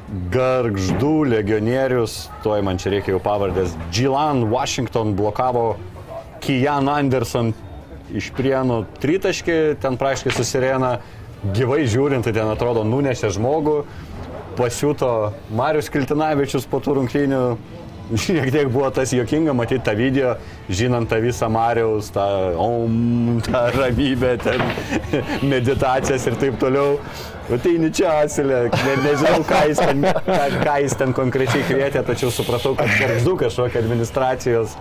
Gargždų 0.07 1.27
legionierius, 1.27 2.29
tuoj 2.39 2.61
man 2.63 2.79
čia 2.79 2.93
reikia 2.93 3.11
jau 3.11 3.19
pavardės, 3.19 3.73
Gilan 3.91 4.45
Washington 4.47 5.11
blokavo 5.17 5.73
Kijan 6.43 6.87
Anderson 6.87 7.51
iš 8.15 8.29
prienų 8.37 8.85
tritaškį, 9.03 9.57
ten 9.83 9.97
praaiškiai 9.99 10.31
susirėna, 10.31 10.93
gyvai 11.57 11.81
žiūrint, 11.91 12.23
tai 12.23 12.31
ten 12.37 12.47
atrodo 12.47 12.85
nunešė 12.87 13.33
žmogų. 13.35 13.81
pasiūto 14.57 15.33
Marius 15.53 15.89
Kiltinavičius 15.93 16.65
po 16.65 16.79
tų 16.81 16.95
rungtynių. 16.97 17.41
Šiek 18.23 18.51
tiek 18.51 18.69
buvo 18.71 18.87
tas 18.93 19.11
jokinga 19.11 19.53
matyti 19.57 19.83
tą 19.83 19.93
video, 19.97 20.35
žinant 20.69 21.09
tą 21.11 21.19
visą 21.23 21.49
Mariaus, 21.51 22.11
tą 22.15 22.25
om, 22.61 23.41
tą 23.43 23.63
ramybę, 23.75 24.37
ten 24.43 24.63
meditacijas 25.51 26.27
ir 26.29 26.37
taip 26.39 26.59
toliau. 26.61 26.97
Ateini 27.51 27.87
čia 27.95 28.11
asilė, 28.25 28.65
ne, 28.71 28.95
nežinau, 29.05 29.43
ką 29.47 29.59
jis, 29.69 29.79
ten, 29.79 30.01
ką, 30.03 30.39
ką 30.67 30.73
jis 30.83 30.95
ten 30.99 31.13
konkrečiai 31.15 31.63
kvietė, 31.67 32.01
tačiau 32.07 32.31
supratau, 32.35 32.73
kad 32.75 32.91
garždu 32.99 33.37
kažkokia 33.39 33.79
administracijos, 33.83 34.75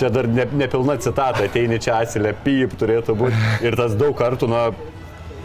čia 0.00 0.12
dar 0.12 0.28
ne, 0.28 0.44
nepilna 0.64 0.98
citata, 1.00 1.46
ateini 1.48 1.80
čia 1.80 2.02
asilė, 2.02 2.34
pyp 2.44 2.76
turėtų 2.80 3.16
būti 3.22 3.64
ir 3.64 3.76
tas 3.80 3.96
daug 3.96 4.12
kartų 4.20 4.50
nuo 4.52 4.66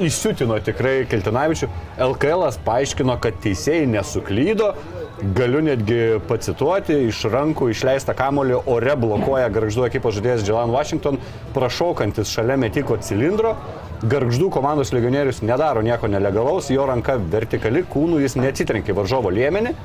įsiutino 0.03 0.59
tikrai 0.63 1.03
Keltinavičių. 1.11 1.67
LKL 2.09 2.45
paaiškino, 2.65 3.15
kad 3.23 3.39
teisėjai 3.43 3.87
nesuklydo. 3.91 4.73
Galiu 5.19 5.59
netgi 5.59 6.19
pacituoti, 6.29 6.95
iš 7.09 7.25
rankų 7.27 7.65
išleistą 7.73 8.13
kamolį 8.15 8.61
ore 8.71 8.93
blokuoja 8.95 9.49
garždu 9.51 9.83
ekipos 9.89 10.15
žaidėjas 10.15 10.45
Dželan 10.47 10.71
Washington, 10.71 11.17
prašaukantis 11.51 12.31
šalia 12.31 12.55
metiko 12.61 12.95
cilindro. 13.03 13.51
Garždų 13.99 14.47
komandos 14.55 14.93
legionierius 14.95 15.41
nedaro 15.43 15.83
nieko 15.83 16.07
nelegalaus, 16.07 16.69
jo 16.71 16.87
ranka 16.87 17.17
vertikali, 17.19 17.83
kūnų 17.83 18.21
jis 18.23 18.37
neatsitrenkė 18.39 18.95
varžovo 18.95 19.33
liemenį, 19.35 19.75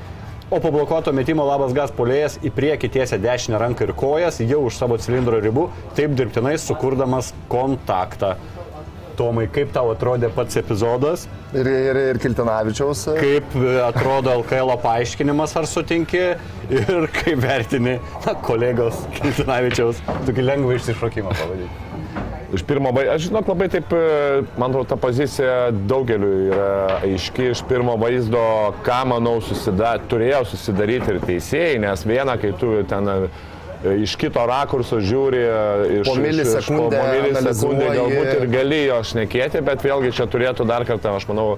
o 0.55 0.61
po 0.63 0.71
blokuoto 0.71 1.11
metimo 1.11 1.43
labas 1.49 1.75
gas 1.75 1.91
polėjas 1.91 2.39
į 2.47 2.55
priekį 2.55 2.93
tiesia 2.95 3.19
dešinę 3.19 3.59
ranką 3.59 3.89
ir 3.89 3.97
kojas 3.99 4.39
jau 4.45 4.63
už 4.69 4.79
savo 4.79 5.01
cilindro 5.03 5.43
ribų, 5.43 5.67
taip 5.99 6.15
dirbtinai 6.15 6.55
sukurdamas 6.63 7.35
kontaktą. 7.51 8.37
Tomai, 9.19 9.47
kaip 9.53 9.73
tau 9.75 9.93
atrodė 9.93 10.31
pats 10.35 10.59
epizodas? 10.61 11.29
Ir, 11.55 11.69
ir, 11.71 12.01
ir 12.11 12.21
Kiltinavičiaus. 12.23 13.07
Kaip 13.19 13.57
atrodo 13.87 14.35
LKL 14.43 14.75
paaiškinimas, 14.83 15.55
ar 15.61 15.71
sutinki 15.71 16.25
ir 16.75 17.09
kaip 17.21 17.43
vertini 17.45 17.99
na, 18.27 18.37
kolegos 18.45 19.05
Kiltinavičiaus 19.21 20.03
tokį 20.29 20.49
lengvą 20.51 20.79
išsišokimą 20.81 21.35
pavadinti? 21.41 21.85
Iš 22.55 22.63
pirmo, 22.63 22.93
aš 23.11 23.25
žinok, 23.27 23.49
labai 23.51 23.67
taip, 23.73 23.91
e, 23.91 24.43
man 24.61 24.71
atrodo, 24.71 24.87
ta 24.93 24.97
pozicija 25.01 25.73
daugeliu 25.91 26.53
yra 26.53 26.99
aiški 27.03 27.49
iš 27.51 27.65
pirmo 27.67 27.97
vaizdo, 27.99 28.43
ką, 28.87 29.01
manau, 29.11 29.41
susida, 29.43 29.97
turėjo 30.11 30.45
susidaryti 30.53 31.15
ir 31.15 31.19
teisėjai, 31.25 31.81
nes 31.83 32.05
viena, 32.07 32.37
kai 32.39 32.53
tu 32.61 32.77
ten 32.91 33.11
e, 33.11 33.17
iš 34.05 34.15
kito 34.21 34.45
rakurso 34.49 35.01
žiūri, 35.05 35.43
iš, 36.01 36.09
Po 36.09 36.15
milisekundę 36.21 37.01
po 37.03 37.11
milisekundę 37.13 37.91
galbūt 37.99 38.31
ir 38.39 38.47
gali 38.53 38.81
jo 38.87 39.03
šnekėti, 39.11 39.65
bet 39.67 39.85
vėlgi 39.85 40.15
čia 40.17 40.29
turėtų 40.31 40.67
dar 40.69 40.87
kartą, 40.89 41.17
aš 41.19 41.29
manau, 41.31 41.51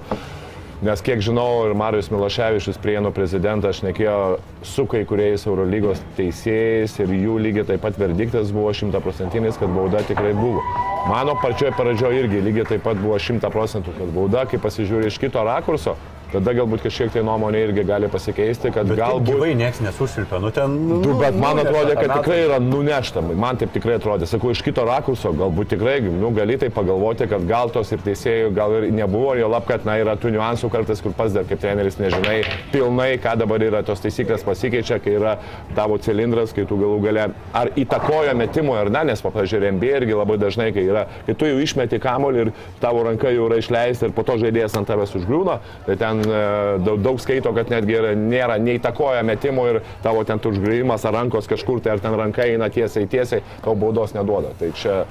Nes 0.77 1.01
kiek 1.01 1.17
žinau, 1.25 1.63
ir 1.65 1.71
Marijus 1.73 2.11
Miloševičius, 2.13 2.75
Prienų 2.77 3.09
prezidentas, 3.09 3.79
šnekėjo 3.79 4.17
su 4.61 4.83
kai 4.85 4.99
kuriais 5.09 5.47
Eurolygos 5.49 6.03
teisėjais 6.19 6.93
ir 7.01 7.13
jų 7.17 7.39
lygiai 7.41 7.65
taip 7.65 7.81
pat 7.81 7.97
verdiktas 7.97 8.51
buvo 8.53 8.69
šimtaprocentinis, 8.77 9.57
kad 9.57 9.73
bauda 9.73 10.03
tikrai 10.05 10.35
buvo. 10.37 10.61
Mano 11.09 11.33
pačioje 11.41 11.71
pradžioje 11.79 12.21
irgi 12.21 12.43
lygiai 12.45 12.67
taip 12.75 12.85
pat 12.85 13.01
buvo 13.01 13.17
šimta 13.17 13.49
procentų, 13.49 13.95
kad 13.97 14.13
bauda, 14.13 14.45
kai 14.51 14.61
pasižiūri 14.61 15.09
iš 15.09 15.17
kito 15.23 15.41
rakurso, 15.49 15.95
tada 16.33 16.53
galbūt 16.57 16.83
kažkiek 16.85 17.11
tai 17.13 17.23
nuomonė 17.27 17.63
irgi 17.67 17.85
gali 17.87 18.09
pasikeisti, 18.11 18.71
kad 18.75 18.89
Bet 18.89 18.99
galbūt... 18.99 19.29
gyvai 19.31 19.53
niekas 19.59 19.81
nesušilpia, 19.85 20.41
nu 20.43 20.51
ten... 20.55 20.75
Nu, 20.87 20.99
Du, 21.03 21.13
bet 21.19 21.35
man 21.37 21.57
nunešta 21.57 21.71
atrodė, 21.71 21.95
kad 21.99 22.13
tikrai 22.19 22.39
yra 22.45 22.59
nunešta. 22.63 23.23
Man 23.27 23.59
taip 23.61 23.71
tikrai 23.75 23.97
atrodė. 23.99 24.27
Sakau, 24.29 24.51
iš 24.53 24.61
kito 24.65 24.83
rakurso, 24.87 25.31
galbūt 25.37 25.71
tikrai, 25.75 25.97
nu, 26.05 26.31
gali 26.35 26.57
tai 26.59 26.69
pagalvoti, 26.73 27.27
kad 27.31 27.45
gal 27.49 27.71
tos 27.73 27.91
ir 27.95 28.01
teisėjų 28.05 28.51
gal 28.57 28.75
ir 28.79 28.87
nebuvo, 28.95 29.35
jo 29.39 29.49
lab, 29.51 29.67
kad, 29.69 29.85
na, 29.87 29.97
yra 30.01 30.17
tų 30.19 30.33
niuansų 30.35 30.71
kartais, 30.73 31.01
kur 31.03 31.15
pats 31.17 31.35
dar 31.35 31.47
kaip 31.47 31.61
treneris 31.63 31.99
nežinai 32.01 32.39
pilnai, 32.73 33.09
ką 33.23 33.37
dabar 33.43 33.63
yra, 33.63 33.83
tos 33.87 34.01
taisyklės 34.03 34.45
pasikeičia, 34.47 34.99
kai 35.03 35.15
yra 35.19 35.37
tavo 35.77 35.99
cilindras, 36.01 36.53
kai 36.55 36.65
tu 36.67 36.79
galų 36.79 36.99
gale 37.05 37.27
ar 37.55 37.71
įtakoja 37.77 38.35
metimo 38.37 38.75
ar 38.77 38.91
ne, 38.93 39.05
nes, 39.11 39.23
pavyzdžiui, 39.23 39.71
MB 39.77 39.91
irgi 40.01 40.17
labai 40.17 40.37
dažnai, 40.41 40.69
kai, 40.75 40.85
yra, 40.89 41.05
kai 41.27 41.35
tu 41.37 41.49
jau 41.49 41.59
išmeti 41.63 41.99
kamolį 42.03 42.45
ir 42.45 42.53
tavo 42.83 43.03
ranka 43.07 43.31
jau 43.33 43.47
yra 43.49 43.59
išleista 43.61 44.09
ir 44.09 44.15
po 44.15 44.25
to 44.27 44.37
žaidėjas 44.41 44.77
ant 44.79 44.89
tavęs 44.89 45.15
užgriūna, 45.19 45.59
tai 45.87 45.97
ten 45.99 46.16
e, 46.21 46.43
daug, 46.85 47.01
daug 47.03 47.21
skaito, 47.23 47.53
kad 47.57 47.71
netgi 47.73 47.99
nėra, 48.19 48.57
neįtakoja 48.61 49.25
metimo 49.27 49.67
ir 49.69 49.81
tavo 50.05 50.23
ten 50.27 50.41
užgrįjimas 50.41 51.05
ar 51.07 51.19
rankos 51.21 51.49
kažkur, 51.49 51.81
tai 51.83 51.97
ar 51.97 52.03
ten 52.03 52.17
ranka 52.17 52.47
eina 52.47 52.69
tiesiai, 52.73 53.09
tiesiai, 53.09 53.43
tau 53.65 53.75
baudos 53.75 54.15
neduoda. 54.17 54.53
Tai 54.59 54.71
čia 54.77 55.03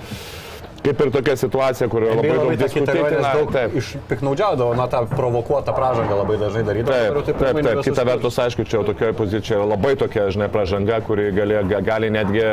kaip 0.87 1.01
ir 1.03 1.11
tokia 1.11 1.35
situacija, 1.39 1.89
kur 1.91 2.05
NBA 2.05 2.15
labai 2.15 2.31
daug 2.31 2.45
labai 2.45 2.57
diskutuotina. 2.61 3.33
Taip. 3.55 3.77
išpiknaudžiaudavo, 3.81 4.75
na, 4.79 4.87
tą 4.91 5.03
provokuotą 5.11 5.75
pražangą 5.75 6.21
labai 6.21 6.39
dažnai 6.39 6.63
darydavo. 6.69 6.95
Taip, 6.95 7.27
taip, 7.27 7.43
labai 7.43 7.65
taip, 7.67 7.73
taip. 7.81 7.89
Kita 7.91 8.07
vertus, 8.07 8.39
aišku, 8.45 8.67
čia 8.71 8.83
tokioje 8.87 9.17
pozicijoje 9.19 9.67
labai 9.67 9.97
tokia, 9.99 10.29
žinai, 10.35 10.51
pražanga, 10.53 11.01
kuri 11.07 11.33
gali, 11.35 11.59
ga- 11.73 11.83
gali 11.91 12.11
netgi 12.15 12.45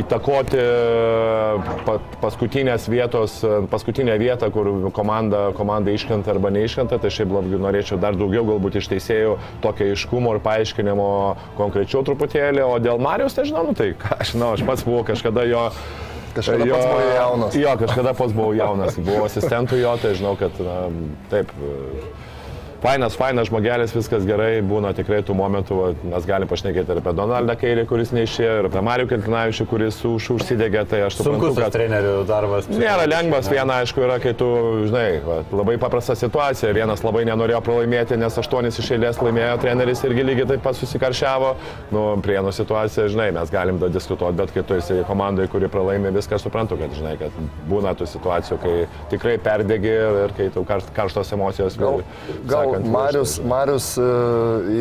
įtakoti 0.00 0.62
pa, 1.86 1.96
paskutinės 2.22 2.86
vietos, 2.90 3.38
a, 3.44 3.60
paskutinę 3.70 4.14
vietą, 4.22 4.50
kur 4.54 4.70
komanda, 4.94 5.50
komanda 5.58 5.94
iškrenta 5.94 6.34
arba 6.34 6.52
neiškrenta, 6.54 7.00
tai 7.02 7.10
šiaip 7.12 7.34
labai 7.34 7.60
norėčiau 7.62 7.98
dar 8.02 8.18
daugiau 8.18 8.46
galbūt 8.46 8.78
iš 8.80 8.90
teisėjų 8.94 9.36
tokio 9.64 9.90
aiškumo 9.92 10.36
ir 10.36 10.42
paaiškinimo 10.46 11.10
konkrečiau 11.58 12.04
truputėlį, 12.06 12.62
o 12.66 12.76
dėl 12.82 13.02
Marijos, 13.02 13.38
nežinau, 13.40 13.66
nu, 13.70 13.76
tai 13.78 13.92
ką 13.98 14.20
aš 14.20 14.36
žinau, 14.36 14.52
aš 14.54 14.66
pats 14.68 14.86
buvau 14.86 15.06
kažkada 15.06 15.46
jo 15.50 15.70
Kažkada 16.36 16.66
pats 16.68 16.84
buvai 16.84 17.04
jaunas. 17.16 17.54
Jo, 17.56 17.70
kažkada 17.80 18.12
pats 18.12 18.34
buvau 18.36 18.52
jaunas, 18.52 18.98
buvau 19.00 19.24
asistentų 19.24 19.78
jo, 19.80 19.94
tai 20.02 20.12
žinau, 20.18 20.34
kad 20.36 20.58
na, 20.60 20.74
taip. 21.32 21.52
Fainas, 22.86 23.16
fainas 23.18 23.48
žmogelis, 23.50 23.90
viskas 23.96 24.22
gerai, 24.22 24.60
būna 24.62 24.92
tikrai 24.94 25.18
tų 25.26 25.34
momentų, 25.34 25.74
va, 25.74 25.86
mes 26.06 26.26
galim 26.28 26.46
pašnekėti 26.46 26.92
ir 26.94 27.00
apie 27.00 27.12
Donaldą 27.18 27.56
Kairį, 27.58 27.82
kuris 27.90 28.12
neišėjo, 28.14 28.52
ir 28.60 28.68
apie 28.68 28.82
Marių 28.86 29.08
Keltinavičių, 29.10 29.64
kuris 29.66 29.96
už, 30.06 30.28
užsidegė, 30.36 30.84
tai 30.86 31.00
aš 31.08 31.16
suprantu, 31.18 31.48
Sunkus 31.48 31.58
kad 31.58 31.74
trenerių 31.74 32.12
darbas. 32.28 32.68
Nėra 32.70 33.08
lengvas, 33.10 33.48
viena 33.50 33.80
aišku 33.82 34.04
yra, 34.06 34.20
kai 34.22 34.36
tu, 34.38 34.50
žinai, 34.86 35.18
va, 35.24 35.40
labai 35.50 35.74
paprasta 35.82 36.14
situacija. 36.20 36.70
Vienas 36.78 37.02
labai 37.02 37.24
nenorėjo 37.26 37.58
pralaimėti, 37.66 38.20
nes 38.22 38.38
aštuonis 38.44 38.78
iš 38.78 38.92
eilės 38.94 39.18
laimėjo, 39.18 39.58
treneris 39.64 40.04
irgi 40.06 40.28
lygiai 40.30 40.46
taip 40.52 40.62
pat 40.68 40.78
susikaršiavo. 40.78 41.50
Nu, 41.90 42.04
prienų 42.22 42.54
situacija, 42.54 43.08
žinai, 43.10 43.32
mes 43.34 43.50
galim 43.50 43.82
da 43.82 43.90
diskutuoti, 43.90 44.38
bet 44.44 44.54
kai 44.54 44.62
tu 44.62 44.78
esi 44.78 45.00
komandai, 45.10 45.48
kuri 45.50 45.66
pralaimė, 45.74 46.14
viską 46.20 46.38
suprantu, 46.38 46.78
kad, 46.78 46.94
žinai, 46.94 47.16
kad 47.18 47.34
būna 47.66 47.96
tų 47.98 48.06
situacijų, 48.14 48.60
kai 48.62 48.78
tikrai 49.10 49.36
perdegi 49.42 49.90
ir 50.22 50.38
kai 50.38 50.48
tau 50.54 50.62
karš- 50.70 50.94
karštos 50.94 51.34
emocijos. 51.34 51.82
Gal, 51.82 52.04
gal 52.46 52.75
sakant, 52.76 52.92
Marius. 52.92 53.40
Marius, 53.44 53.96
e, 53.98 54.02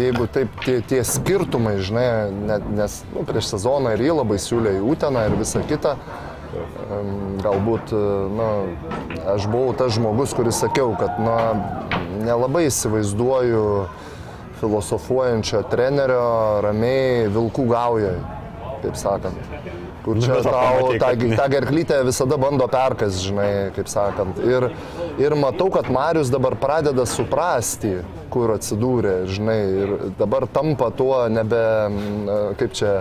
jeigu 0.04 0.28
taip 0.28 0.50
tie, 0.66 0.82
tie 0.82 1.04
skirtumai, 1.04 1.78
žinai, 1.80 2.32
ne, 2.32 2.60
nes 2.76 3.04
nu, 3.14 3.24
prieš 3.26 3.54
sezoną 3.54 3.96
ir 3.96 4.06
jį 4.06 4.16
labai 4.20 4.38
siūlė 4.40 4.78
į 4.80 4.86
Uteną 4.94 5.26
ir 5.30 5.38
visą 5.40 5.64
kitą. 5.68 5.96
Galbūt, 7.44 7.92
e, 7.92 8.04
na, 8.36 8.50
aš 9.36 9.48
buvau 9.52 9.74
tas 9.76 9.96
žmogus, 9.96 10.36
kuris 10.36 10.60
sakiau, 10.64 10.96
kad, 11.00 11.20
na, 11.20 11.40
nelabai 12.24 12.68
įsivaizduoju 12.70 13.66
filosofuojančio 14.62 15.66
trenerio 15.72 16.62
ramiai 16.64 17.28
vilkų 17.34 17.68
gaujoje, 17.70 18.16
taip 18.86 18.96
sakant. 19.00 19.58
Kur 20.06 20.20
čia 20.22 20.36
bet 20.38 20.46
tau 20.46 20.92
tą, 21.02 21.10
tą 21.18 21.46
gerklytę 21.50 21.98
visada 22.06 22.38
bando 22.38 22.68
perkas, 22.70 23.18
žinai, 23.26 23.72
kaip 23.74 23.90
sakant. 23.90 24.38
Ir, 24.46 24.70
ir 25.20 25.36
matau, 25.36 25.70
kad 25.72 25.90
Marius 25.92 26.30
dabar 26.34 26.56
pradeda 26.60 27.06
suprasti, 27.10 27.98
kur 28.34 28.56
atsidūrė, 28.56 29.16
žinai, 29.32 29.60
ir 29.84 29.94
dabar 30.20 30.48
tampa 30.52 30.92
tuo 30.96 31.24
nebe, 31.32 31.62
mm, 31.90 32.58
kaip 32.60 32.76
čia, 32.76 32.98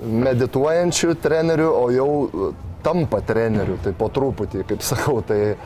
medituojančiu 0.00 1.14
treneriu, 1.20 1.70
o 1.76 1.88
jau 1.92 2.52
tampa 2.84 3.20
treneriu, 3.24 3.78
tai 3.84 3.92
po 3.96 4.08
truputį, 4.12 4.64
kaip 4.68 4.84
sakau, 4.84 5.20
tai 5.26 5.56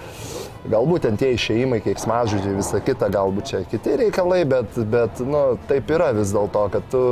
galbūt 0.70 1.04
ten 1.04 1.18
tie 1.20 1.34
išėjimai, 1.36 1.80
keiksmažodžiai, 1.84 2.56
visa 2.56 2.80
kita, 2.82 3.10
galbūt 3.12 3.50
čia 3.50 3.60
kiti 3.68 3.98
reikalai, 4.00 4.40
bet, 4.48 4.78
bet 4.90 5.20
nu, 5.26 5.42
taip 5.68 5.90
yra 5.92 6.10
vis 6.16 6.32
dėlto, 6.34 6.64
kad 6.72 6.88
tu, 6.92 7.04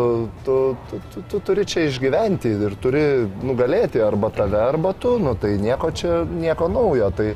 tu, 0.47 0.56
tu, 0.89 1.02
tu, 1.12 1.24
tu 1.30 1.43
turi 1.51 1.66
čia 1.68 1.86
išgyventi 1.89 2.55
ir 2.56 2.78
turi 2.82 3.05
nugalėti 3.44 4.02
arba 4.02 4.32
tave, 4.34 4.59
arba 4.62 4.94
tu, 4.97 5.18
nu, 5.22 5.36
tai 5.39 5.59
nieko 5.60 5.93
čia, 5.94 6.22
nieko 6.24 6.70
naujo. 6.72 7.12
Tai, 7.18 7.30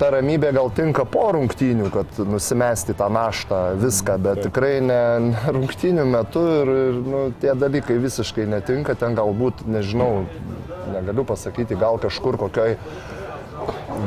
ta 0.00 0.08
ramybė 0.14 0.54
gal 0.56 0.70
tinka 0.72 1.04
po 1.04 1.26
rungtynių, 1.36 1.90
kad 1.92 2.20
nusimesti 2.24 2.94
tą 2.96 3.10
naštą, 3.12 3.60
viską, 3.82 4.16
bet 4.24 4.42
tikrai 4.46 4.78
ne, 4.84 5.02
ne 5.28 5.54
rungtynių 5.56 6.06
metu 6.08 6.44
ir, 6.62 6.74
ir 6.88 7.00
nu, 7.04 7.22
tie 7.42 7.52
dalykai 7.58 7.98
visiškai 8.00 8.48
netinka, 8.48 8.96
ten 8.96 9.18
galbūt, 9.18 9.66
nežinau, 9.68 10.24
negaliu 10.94 11.26
pasakyti, 11.28 11.78
gal 11.80 12.00
kažkur 12.00 12.40
kokioj 12.40 12.78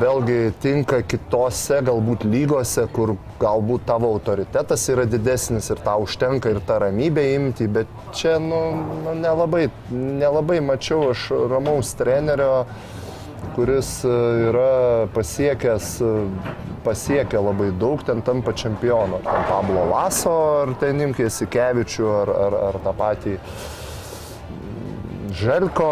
vėlgi 0.01 0.53
tinka 0.63 1.03
kitose 1.05 1.77
galbūt 1.85 2.25
lygose, 2.25 2.87
kur 2.95 3.13
galbūt 3.41 3.85
tavo 3.85 4.09
autoritetas 4.15 4.87
yra 4.89 5.05
didesnis 5.09 5.69
ir 5.69 5.81
tau 5.85 6.07
užtenka 6.07 6.49
ir 6.49 6.61
tą 6.65 6.79
ramybę 6.83 7.27
imti, 7.35 7.67
bet 7.69 7.91
čia 8.17 8.39
nu, 8.41 8.63
nu, 9.03 9.13
nelabai, 9.19 9.67
nelabai 9.93 10.59
mačiau 10.65 11.11
aš 11.13 11.29
ramaus 11.51 11.93
trenerio, 11.99 12.65
kuris 13.55 13.91
e, 14.05 14.15
yra 14.49 15.07
pasiekęs, 15.13 15.91
e, 16.01 16.11
pasiekė 16.85 17.41
labai 17.41 17.69
daug, 17.79 18.01
ten 18.05 18.23
tampa 18.25 18.53
čempionu. 18.57 19.21
Ten 19.25 19.45
Pablo 19.49 19.85
Laso, 19.91 20.33
ar 20.63 20.73
ten 20.81 21.01
Imkės 21.07 21.41
Ikevičių, 21.45 22.09
ar, 22.23 22.33
ar, 22.47 22.59
ar 22.71 22.81
tą 22.83 22.93
patį 22.97 23.37
Želko, 25.33 25.87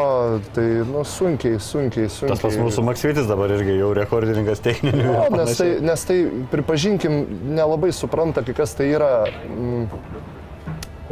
tai 0.53 0.65
nu, 0.85 1.01
sunkiai, 1.07 1.57
sunkiai, 1.57 2.09
sunkiai. 2.13 2.35
Tas 2.35 2.43
pas 2.43 2.57
mūsų 2.61 2.83
Maksvitis 2.85 3.29
dabar 3.29 3.49
irgi 3.55 3.73
jau 3.79 3.89
rekordininkas 3.97 4.61
techninių. 4.61 5.05
Jo, 5.07 5.23
nes 5.33 5.57
tai, 5.57 5.69
nes 5.81 6.05
tai, 6.05 6.17
pripažinkim, 6.51 7.17
nelabai 7.57 7.89
supranta, 7.95 8.43
kai 8.45 8.53
kas 8.59 8.75
tai 8.77 8.91
yra. 8.93 9.09
Mm, 9.49 9.88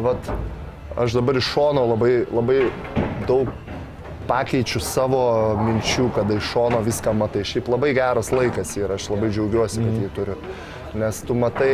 vat, 0.05 0.29
aš 0.99 1.17
dabar 1.17 1.41
iš 1.41 1.49
šono 1.55 1.87
labai, 1.95 2.13
labai 2.29 2.59
daug 3.25 3.49
pakeičiu 4.29 4.81
savo 4.83 5.21
minčių, 5.57 6.09
kada 6.15 6.37
iš 6.37 6.51
šono 6.53 6.81
viską 6.85 7.13
matai. 7.17 7.45
Šiaip 7.47 7.69
labai 7.71 7.93
geras 7.97 8.31
laikas 8.35 8.75
ir 8.77 8.93
aš 8.93 9.09
labai 9.13 9.31
džiaugiuosi, 9.33 9.81
kad 9.85 10.01
jį 10.03 10.09
turiu. 10.17 10.37
Nes 10.99 11.21
tu 11.25 11.37
matai, 11.37 11.73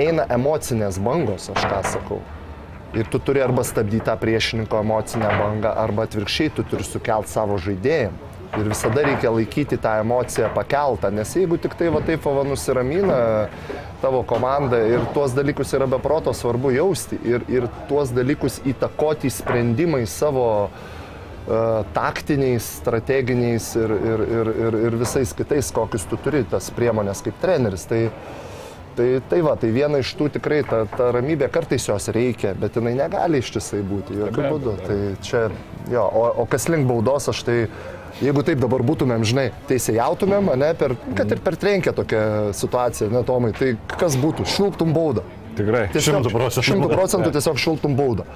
eina 0.00 0.26
emocinės 0.34 1.00
bangos, 1.02 1.48
aš 1.54 1.64
ką 1.68 1.82
sakau. 1.94 2.22
Ir 2.96 3.08
tu 3.12 3.20
turi 3.20 3.42
arba 3.44 3.64
stabdyti 3.68 4.06
tą 4.06 4.14
priešininko 4.20 4.80
emocinę 4.80 5.28
bangą, 5.40 5.74
arba 5.76 6.08
atvirkščiai 6.08 6.54
tu 6.56 6.64
turi 6.68 6.86
sukelt 6.88 7.28
savo 7.28 7.58
žaidėjim. 7.60 8.16
Ir 8.56 8.64
visada 8.64 9.02
reikia 9.04 9.28
laikyti 9.28 9.76
tą 9.76 9.98
emociją 10.00 10.48
pakeltą, 10.54 11.10
nes 11.12 11.34
jeigu 11.36 11.58
tik 11.60 11.74
tai 11.76 11.90
va 11.92 12.00
taip 12.00 12.24
va 12.24 12.46
nusiramina 12.48 13.18
tavo 14.00 14.22
komanda 14.24 14.80
ir 14.88 15.04
tuos 15.12 15.34
dalykus 15.36 15.74
yra 15.76 15.84
beproto 15.90 16.32
svarbu 16.32 16.72
jausti 16.72 17.18
ir, 17.28 17.44
ir 17.52 17.66
tuos 17.90 18.08
dalykus 18.16 18.56
įtakoti 18.72 19.28
sprendimais 19.34 20.14
savo 20.16 20.46
uh, 20.70 20.97
taktiniais, 21.94 22.66
strateginiais 22.82 23.70
ir, 23.78 23.94
ir, 23.94 24.26
ir, 24.40 24.52
ir, 24.66 24.76
ir 24.88 24.98
visais 25.00 25.32
kitais, 25.36 25.70
kokius 25.74 26.04
tu 26.10 26.18
turi, 26.20 26.44
tas 26.50 26.70
priemonės 26.76 27.24
kaip 27.24 27.40
treneris. 27.42 27.88
Tai, 27.88 28.06
Tai, 28.98 29.20
tai 29.30 29.36
va, 29.46 29.52
tai 29.54 29.68
viena 29.70 30.00
iš 30.02 30.08
tų 30.18 30.26
tikrai, 30.34 30.56
ta, 30.66 30.80
ta 30.90 31.12
ramybė 31.14 31.46
kartais 31.54 31.84
jos 31.86 32.08
reikia, 32.10 32.50
bet 32.58 32.74
jinai 32.74 32.96
negali 32.98 33.38
ištisai 33.38 33.78
būti, 33.86 34.16
jokių 34.24 34.48
būdų. 34.50 34.72
Tai 34.88 34.96
čia, 35.22 35.42
jo, 35.92 36.02
o, 36.02 36.24
o 36.42 36.46
kas 36.50 36.66
link 36.66 36.88
baudos, 36.88 37.28
aš 37.30 37.44
tai, 37.46 37.54
jeigu 38.18 38.42
taip 38.42 38.58
dabar 38.58 38.82
būtumėm, 38.88 39.22
žinai, 39.22 39.44
teisėjautumėm, 39.70 40.50
ne, 40.58 40.72
per, 40.80 40.96
kad 41.14 41.30
ir 41.30 41.44
per 41.46 41.54
trenkę 41.62 41.94
tokią 41.94 42.24
situaciją, 42.58 43.12
ne, 43.14 43.22
Tomai, 43.28 43.52
tai 43.54 43.76
kas 43.94 44.18
būtų, 44.18 44.48
šilptum 44.56 44.90
baudą. 44.96 45.22
Tikrai. 45.58 45.86
Tiesiog, 45.94 46.18
100 46.26 46.34
procentų. 46.34 46.66
100 46.66 46.90
procentų 46.92 47.32
tiesiog 47.34 47.58
šiltum 47.58 47.94
baudą. 47.98 48.26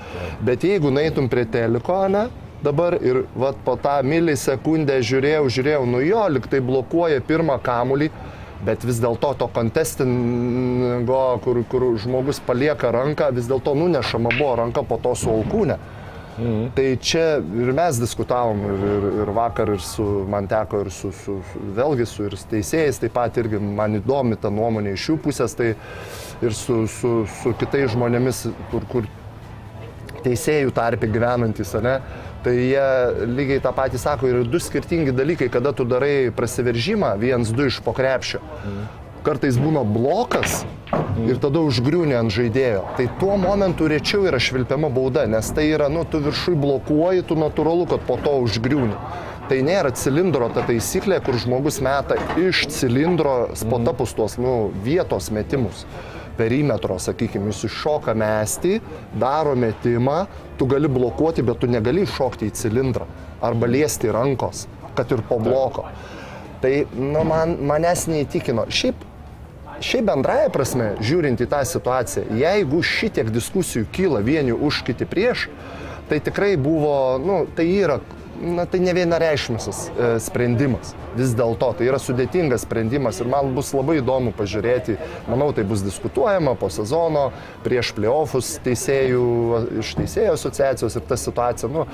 Bet 0.47 0.63
jeigu 0.67 0.91
neitum 0.95 1.29
prie 1.31 1.45
teliko, 1.51 1.99
ne, 2.11 2.29
dabar 2.63 2.97
ir 3.03 3.25
vat, 3.39 3.59
po 3.65 3.77
tą 3.81 3.99
milisekundę 4.07 5.01
žiūrėjau, 5.03 5.49
žiūrėjau, 5.57 5.87
nu 5.89 6.03
jo, 6.05 6.23
liktai 6.33 6.63
blokuoja 6.65 7.23
pirmą 7.27 7.59
kamulį, 7.63 8.11
bet 8.63 8.85
vis 8.87 9.01
dėlto 9.03 9.33
to 9.41 9.49
kontestingo, 9.55 11.23
kur, 11.43 11.63
kur 11.71 11.89
žmogus 12.03 12.39
palieka 12.47 12.93
ranką, 12.95 13.33
vis 13.35 13.51
dėlto 13.51 13.75
nunešama 13.79 14.37
buvo 14.39 14.55
ranka 14.63 14.87
po 14.87 15.01
to 15.03 15.17
su 15.19 15.33
alkūne. 15.33 15.79
Mhm. 16.33 16.69
Tai 16.75 16.85
čia 17.05 17.25
ir 17.61 17.73
mes 17.77 17.99
diskutavom 18.01 18.63
ir, 18.65 18.85
ir, 18.89 19.07
ir 19.21 19.33
vakar, 19.37 19.75
ir 19.75 19.83
su, 19.85 20.05
man 20.33 20.47
teko 20.49 20.81
ir 20.87 20.91
su, 20.91 21.11
su, 21.13 21.37
su 21.51 21.65
vėlgi 21.77 22.07
su 22.09 22.25
ir 22.25 22.37
teisėjais, 22.55 23.03
taip 23.03 23.13
pat 23.19 23.37
irgi 23.43 23.61
man 23.61 23.99
įdomi 23.99 24.39
ta 24.41 24.49
nuomonė 24.49 24.95
iš 24.97 25.11
jų 25.11 25.19
pusės, 25.27 25.53
tai 25.59 25.75
ir 26.41 26.57
su, 26.57 26.87
su, 26.89 27.13
su 27.43 27.53
kitais 27.61 27.93
žmonėmis, 27.93 28.47
kur, 28.73 28.89
kur 28.89 29.11
teisėjų 30.25 30.73
tarpi 30.73 31.11
gyvenantis, 31.13 31.75
ne, 31.85 31.99
tai 32.45 32.55
jie 32.59 32.87
lygiai 33.31 33.63
tą 33.63 33.73
patį 33.77 34.01
sako, 34.03 34.31
yra 34.31 34.43
du 34.49 34.61
skirtingi 34.63 35.15
dalykai, 35.15 35.49
kada 35.53 35.73
tu 35.77 35.87
darai 35.89 36.33
prasiveržimą, 36.35 37.15
viens, 37.21 37.53
du 37.55 37.69
iš 37.71 37.81
pokrepšio. 37.85 38.43
Kartais 39.23 39.55
būna 39.55 39.85
blokas 39.87 40.65
ir 41.23 41.39
tada 41.43 41.63
užgriūni 41.63 42.17
ant 42.19 42.33
žaidėjo. 42.35 42.83
Tai 42.99 43.07
tuo 43.21 43.37
momentu 43.39 43.87
rečiau 43.91 44.27
yra 44.27 44.41
švilpiama 44.43 44.91
bauda, 44.91 45.29
nes 45.31 45.51
tai 45.55 45.69
yra, 45.71 45.87
nu, 45.93 46.03
tu 46.03 46.19
viršui 46.25 46.57
blokuoji, 46.59 47.27
tu 47.29 47.39
natūralu, 47.39 47.87
kad 47.93 48.03
po 48.09 48.19
to 48.25 48.35
užgriūni. 48.43 48.99
Tai 49.47 49.59
nėra 49.67 49.93
cilindro 49.99 50.49
ta 50.55 50.65
taisyklė, 50.67 51.21
kur 51.23 51.39
žmogus 51.39 51.79
meta 51.85 52.19
iš 52.41 52.67
cilindro 52.75 53.53
spotapus 53.59 54.17
tuos, 54.19 54.39
nu, 54.43 54.73
vietos 54.83 55.31
metimus 55.35 55.87
perimetro, 56.37 56.99
sakykime, 57.03 57.53
jis 57.53 57.67
iššoka 57.69 58.15
mesti, 58.19 58.79
daro 59.19 59.55
metimą, 59.59 60.25
tu 60.59 60.67
gali 60.71 60.89
blokuoti, 60.89 61.45
bet 61.47 61.61
tu 61.63 61.71
negali 61.71 62.07
iššokti 62.07 62.49
į 62.51 62.57
cilindrą 62.59 63.07
arba 63.43 63.69
liesti 63.71 64.13
rankos, 64.13 64.67
kad 64.97 65.11
ir 65.13 65.25
po 65.29 65.39
bloko. 65.43 65.89
Tai 66.63 66.73
nu, 66.95 67.25
man, 67.27 67.57
manęs 67.67 68.07
neįtikino. 68.07 68.69
Šiaip, 68.71 69.01
šiaip 69.83 70.07
bendraja 70.07 70.51
prasme, 70.55 70.93
žiūrint 71.03 71.43
į 71.43 71.49
tą 71.51 71.65
situaciją, 71.67 72.29
jeigu 72.39 72.83
šitiek 72.87 73.33
diskusijų 73.35 73.89
kyla 73.95 74.23
vieni 74.23 74.55
už 74.55 74.85
kiti 74.87 75.09
prieš, 75.09 75.49
tai 76.11 76.21
tikrai 76.23 76.55
buvo, 76.61 77.19
nu, 77.19 77.43
tai 77.57 77.67
yra 77.73 77.99
na, 78.43 78.65
tai 78.67 78.81
ne 78.83 78.93
vienareišmisis 78.97 79.81
e, 79.95 80.09
sprendimas. 80.21 80.95
Vis 81.17 81.33
dėlto 81.39 81.69
tai 81.79 81.87
yra 81.89 82.01
sudėtingas 82.03 82.65
sprendimas 82.67 83.21
ir 83.23 83.31
man 83.31 83.53
bus 83.55 83.71
labai 83.77 84.01
įdomu 84.01 84.33
pažiūrėti, 84.37 84.97
manau, 85.31 85.53
tai 85.55 85.63
bus 85.69 85.85
diskutuojama 85.87 86.57
po 86.59 86.69
sezono, 86.73 87.29
prieš 87.63 87.93
playoffus 87.97 88.57
teisėjų, 88.67 89.23
iš 89.85 89.95
teisėjų 90.01 90.35
asociacijos 90.35 90.99
ir 91.01 91.07
ta 91.09 91.19
situacija. 91.21 91.71
Nu, 91.73 91.87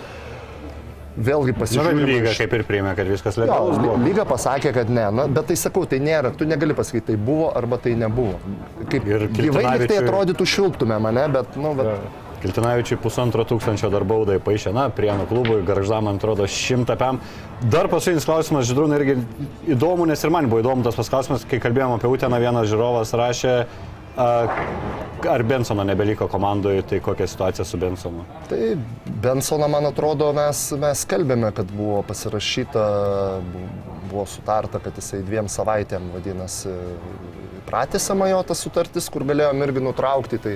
Vėlgi 1.18 1.50
Nu, 1.50 1.58
pasižiūrėjau. 1.58 1.98
bet 1.98 2.10
lyga 2.12 2.32
kaip 2.38 2.52
ir 2.54 2.62
priėmė, 2.68 2.92
kad 2.94 3.08
viskas 3.10 3.34
legalus 3.40 3.80
buvo. 3.82 3.96
ly- 3.98 4.04
lyga 4.12 4.22
pasakė, 4.28 4.70
kad 4.76 4.88
ne, 4.94 5.08
na, 5.10 5.24
bet 5.26 5.48
tai 5.50 5.56
sakau, 5.58 5.82
tai 5.90 5.98
nėra, 5.98 6.30
tu 6.30 6.46
negali 6.46 6.76
pasakyti, 6.78 7.08
tai 7.08 7.16
buvo 7.18 7.48
arba 7.58 7.74
tai 7.82 7.96
nebuvo. 7.98 8.36
Kaip 8.86 9.08
Ir 9.10 9.24
gyvai 9.34 9.64
tai 9.90 9.98
atrodytų 9.98 10.46
šiltume 10.46 10.94
mane, 11.02 11.24
bet, 11.34 11.56
nu, 11.58 11.72
bet, 11.74 11.88
Kiltinavičiui 12.42 13.00
pusantro 13.02 13.42
tūkstančio 13.48 13.90
dar 13.90 14.04
baudai 14.06 14.36
paaišė, 14.38 14.70
na, 14.76 14.86
prienų 14.94 15.24
klubui, 15.30 15.58
garždam, 15.66 16.06
man 16.06 16.20
atrodo, 16.20 16.46
šimtą 16.46 16.94
pem. 17.00 17.18
Dar 17.66 17.88
paskutinis 17.90 18.26
klausimas, 18.28 18.68
Židrūnai, 18.70 19.00
irgi 19.00 19.16
įdomu, 19.74 20.06
nes 20.06 20.22
ir 20.22 20.30
man 20.34 20.46
buvo 20.50 20.62
įdomu 20.62 20.86
tas 20.86 20.94
pasklausimas, 20.98 21.42
kai 21.50 21.58
kalbėjom 21.62 21.96
apie 21.96 22.10
Uteną, 22.12 22.38
vienas 22.42 22.70
žiūrovas 22.70 23.10
rašė, 23.18 23.54
ar 24.18 25.42
Bensono 25.46 25.84
nebeliko 25.86 26.28
komandoje, 26.30 26.82
tai 26.82 27.00
kokia 27.02 27.26
situacija 27.30 27.64
su 27.66 27.78
Bensonu? 27.78 28.24
Tai 28.48 28.60
Bensoną, 29.22 29.68
man 29.70 29.86
atrodo, 29.90 30.30
mes, 30.36 30.62
mes 30.78 31.04
kalbėme, 31.10 31.50
kad 31.54 31.70
buvo 31.74 32.00
pasirašyta, 32.06 32.84
bu- 33.52 33.66
buvo 34.08 34.24
sutarta, 34.30 34.78
kad 34.80 34.96
jisai 34.96 35.20
dviem 35.26 35.50
savaitėm, 35.52 36.06
vadinasi, 36.14 36.70
pratęsiama 37.68 38.30
jo 38.30 38.38
ta 38.48 38.54
sutartis, 38.56 39.10
kur 39.12 39.26
galėjom 39.28 39.66
irgi 39.66 39.82
nutraukti. 39.84 40.38
Tai 40.40 40.54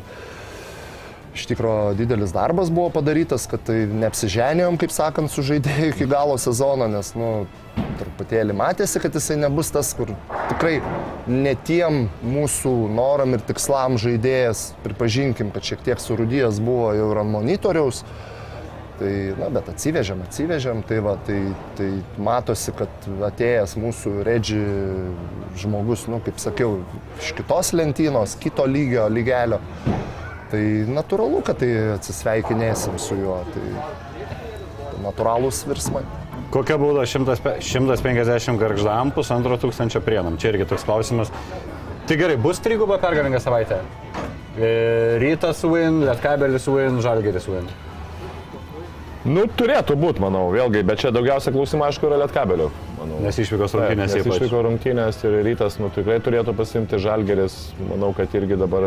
iš 1.33 1.47
tikrųjų 1.49 1.97
didelis 1.97 2.35
darbas 2.35 2.71
buvo 2.73 2.91
padarytas, 2.93 3.47
kad 3.51 3.63
tai 3.67 3.85
neapsiženėjom, 3.89 4.79
kaip 4.81 4.93
sakant, 4.93 5.33
su 5.33 5.45
žaidėju 5.47 5.93
iki 5.95 6.09
galo 6.11 6.37
sezono, 6.41 6.89
nes, 6.93 7.15
nu, 7.17 7.31
truputėlį 8.01 8.57
matėsi, 8.57 9.01
kad 9.03 9.15
jisai 9.17 9.39
nebus 9.41 9.73
tas, 9.73 9.93
kur 9.97 10.13
tikrai 10.51 10.77
ne 11.31 11.55
tiem 11.67 12.07
mūsų 12.27 12.73
noram 12.93 13.37
ir 13.37 13.47
tikslam 13.49 13.97
žaidėjas, 14.03 14.73
pripažinkim, 14.85 15.55
kad 15.55 15.65
šiek 15.65 15.87
tiek 15.89 16.03
surudijęs 16.03 16.61
buvo 16.65 16.93
jau 16.99 17.09
ir 17.15 17.23
ant 17.25 17.37
monitoriaus. 17.39 18.05
Tai, 19.03 19.11
na, 19.35 19.49
bet 19.51 19.67
atsivežėm, 19.73 20.21
atsivežėm, 20.29 20.83
tai 20.87 20.99
va, 21.03 21.17
tai, 21.27 21.39
tai 21.79 21.89
matosi, 22.23 22.75
kad 22.77 23.09
atėjęs 23.33 23.73
mūsų 23.81 24.13
redži 24.29 24.61
žmogus, 25.59 26.05
nu, 26.13 26.21
kaip 26.23 26.39
sakiau, 26.39 26.77
iš 27.19 27.33
kitos 27.41 27.73
lentynos, 27.75 28.37
kito 28.39 28.69
lygio, 28.69 29.09
lygelio. 29.11 29.59
Tai 30.53 30.63
natūralu, 30.93 31.41
kad 31.47 31.57
tai 31.63 31.71
atsisveikinėsim 31.95 32.99
su 33.01 33.17
juo. 33.17 33.39
Tai, 33.55 33.63
natūralūs 35.03 35.63
virsmai. 35.67 36.03
Kokia 36.53 36.77
bauda 36.81 37.07
100 37.09 37.39
pe- 37.43 37.55
150 37.65 38.59
garždam, 38.61 39.13
pusantro 39.17 39.57
tūkstančio 39.61 40.03
prienam? 40.05 40.37
Čia 40.37 40.53
irgi 40.53 40.67
toks 40.69 40.85
klausimas. 40.85 41.33
Tai 42.07 42.19
gerai, 42.21 42.37
bus 42.37 42.61
triguba 42.61 42.99
pergalinga 43.01 43.41
savaitė. 43.41 43.81
E, 44.53 44.69
Rytas 45.23 45.63
win, 45.65 46.03
Lietkabelis 46.05 46.69
win, 46.69 47.01
Žalgeris 47.01 47.49
win. 47.49 47.71
Nu, 49.25 49.47
turėtų 49.47 49.95
būti, 49.97 50.21
manau, 50.21 50.49
vėlgi, 50.53 50.83
bet 50.85 51.01
čia 51.01 51.13
daugiausia 51.15 51.53
klausimų, 51.55 51.87
aišku, 51.89 52.09
yra 52.11 52.19
lietkabelių. 52.25 52.69
Manau. 53.03 53.19
Nes 53.25 53.39
išvykos 53.43 53.73
Taip, 53.75 53.81
rungtynės 53.83 54.13
nes 54.15 54.21
ypač. 54.23 54.37
išvyko 54.39 54.61
rungtynės 54.69 55.19
ir 55.27 55.35
rytas, 55.47 55.77
nu, 55.83 55.89
tikrai 55.95 56.21
turėtų 56.23 56.55
pasimti 56.55 57.01
žalgeris, 57.03 57.57
manau, 57.91 58.13
kad 58.15 58.31
irgi 58.39 58.59
dabar... 58.61 58.87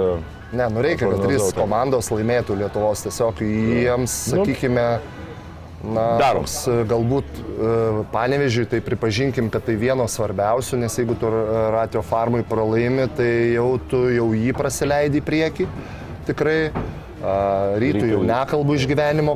Ne, 0.55 0.69
nu 0.71 0.83
reikia, 0.85 1.09
kad 1.11 1.25
trys 1.25 1.49
komandos 1.57 2.07
laimėtų 2.15 2.55
Lietuvos. 2.61 3.03
Tiesiog 3.03 3.43
jiems, 3.43 4.15
Nu, 4.31 4.45
sakykime, 4.45 4.85
na, 5.83 6.05
darom. 6.21 6.45
toks, 6.47 6.55
e, 6.71 6.77
galbūt 6.89 7.27
e, 7.43 7.71
panevežiui, 8.15 8.65
tai 8.71 8.79
pripažinkim, 8.85 9.51
kad 9.53 9.67
tai 9.67 9.75
vienas 9.81 10.15
svarbiausių, 10.15 10.79
nes 10.85 10.95
jeigu 10.97 11.17
tu 11.19 11.29
Ratio 11.75 12.01
farmui 12.05 12.45
pralaimi, 12.47 13.09
tai 13.17 13.31
jau 13.57 13.73
tu 13.91 14.05
jau 14.15 14.31
jį 14.33 14.55
prasileidi 14.57 15.19
į 15.21 15.27
priekį. 15.27 15.67
Tikrai. 16.31 16.59
A, 17.25 17.35
Rytui 17.81 18.11
jau 18.11 18.19
nekalbu 18.27 18.75
išgyvenimo 18.77 19.33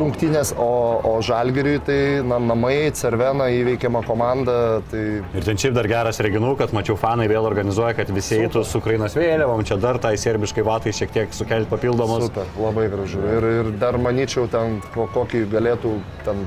rungtynės, 0.00 0.50
o, 0.58 0.68
o 1.06 1.12
Žalgiriui 1.24 1.78
tai 1.86 1.98
na, 2.26 2.40
namai, 2.42 2.90
Cervena 2.96 3.46
įveikiama 3.54 4.02
komanda. 4.06 4.56
Tai 4.90 5.02
Ir 5.38 5.46
ten 5.46 5.60
šiaip 5.60 5.76
dar 5.76 5.86
geras 5.90 6.18
reginų, 6.24 6.54
kad 6.58 6.74
mačiau 6.76 6.96
fanai 7.00 7.28
vėl 7.30 7.46
organizuoja, 7.48 7.94
kad 8.00 8.10
visi 8.14 8.40
eitų 8.42 8.64
su 8.66 8.80
Ukrainos 8.82 9.14
vėliavom, 9.18 9.62
čia 9.68 9.78
dar 9.82 10.00
tai 10.02 10.14
serbiškai 10.20 10.64
vatai 10.66 10.94
šiek 10.96 11.14
tiek 11.14 11.34
sukelti 11.36 11.70
papildomus. 11.70 12.26
super, 12.28 12.50
labai 12.58 12.88
gražu. 12.92 13.22
Ir, 13.36 13.48
ir 13.60 13.72
dar 13.80 13.98
manyčiau, 14.00 14.48
ten 14.50 14.80
ko- 14.94 15.08
kokį 15.14 15.46
galėtų 15.54 15.94
ten 16.26 16.44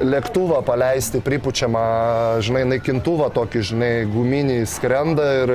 lėktuvą 0.00 0.60
paleisti, 0.66 1.20
pripučiamą, 1.24 1.82
žinai, 2.44 2.64
naikintuvą 2.72 3.28
tokį, 3.34 3.62
žinai, 3.70 3.90
guminį 4.10 4.58
skrenda 4.70 5.26
ir 5.42 5.52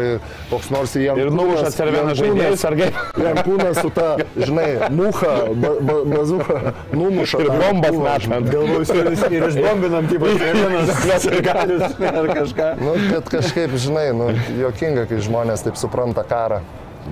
koks 0.51 0.71
nors 0.73 0.95
jie... 0.97 1.11
Ir 1.19 1.31
numuša 1.35 1.71
cerveną 1.75 2.15
žaidėjus, 2.17 2.65
ar 2.69 2.77
kaip? 2.79 2.99
Jankūnas 3.21 3.81
su 3.81 3.93
ta, 3.95 4.09
žinai, 4.39 4.67
muha, 4.95 5.35
ba, 5.53 5.73
ba, 5.79 5.97
bazuka, 6.13 6.75
numuša. 6.95 7.43
Ir 7.45 7.53
bombas 7.61 7.97
mešant. 8.07 8.51
Galvoju, 8.51 8.99
ir 9.31 9.47
išbombinam, 9.49 10.11
kaip 10.11 10.27
vienas 10.43 10.93
galis 11.05 11.87
ar 12.11 12.31
kažką. 12.33 12.69
Nu, 12.81 12.97
bet 13.07 13.31
kažkaip, 13.37 13.79
žinai, 13.87 14.09
nu, 14.17 14.31
jokinga, 14.61 15.07
kai 15.09 15.21
žmonės 15.23 15.65
taip 15.67 15.79
supranta 15.79 16.25
karą. 16.27 16.61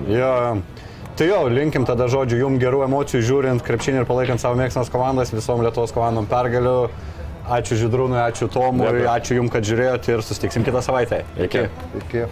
Jo, 0.08 0.32
tai 1.20 1.28
jo, 1.28 1.40
linkim 1.52 1.84
tada 1.84 2.06
žodžiu, 2.08 2.38
jum 2.40 2.54
gerų 2.56 2.78
emocijų 2.86 3.20
žiūrint 3.28 3.64
krepšinį 3.64 4.00
ir 4.00 4.06
palaikant 4.08 4.40
savo 4.40 4.56
mėgstamas 4.56 4.88
komandas, 4.88 5.34
visom 5.36 5.60
Lietuvos 5.60 5.92
komandom 5.92 6.24
pergalių. 6.30 6.76
Ačiū 7.50 7.76
Židrūnui, 7.76 8.16
ačiū 8.22 8.48
Tomui, 8.48 8.86
Dėkui. 8.86 9.08
ačiū 9.10 9.36
jum, 9.36 9.50
kad 9.52 9.66
žiūrėjote 9.66 10.14
ir 10.14 10.22
susitiksim 10.24 10.64
kitą 10.64 10.80
savaitę. 10.86 11.24
Iki. 11.44 11.66
Iki. 12.00 12.24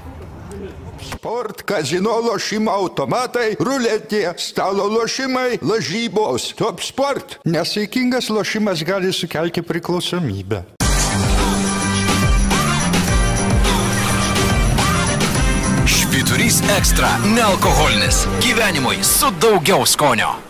Sport, 1.10 1.66
kazino 1.68 2.16
lošimo 2.30 2.72
automatai, 2.72 3.58
ruletė, 3.60 4.24
stalo 4.40 4.88
lošimai, 4.94 5.60
lažybos. 5.60 6.54
Top 6.56 6.80
sport. 6.80 7.38
Nesaikingas 7.44 8.32
lošimas 8.32 8.86
gali 8.88 9.12
sukelti 9.12 9.66
priklausomybę. 9.68 10.77
Švyturys 16.48 16.78
ekstra- 16.78 17.08
nealkoholinis. 17.36 18.26
Gyvenimui 18.40 19.04
su 19.04 19.30
daugiau 19.40 19.86
skonio. 19.86 20.47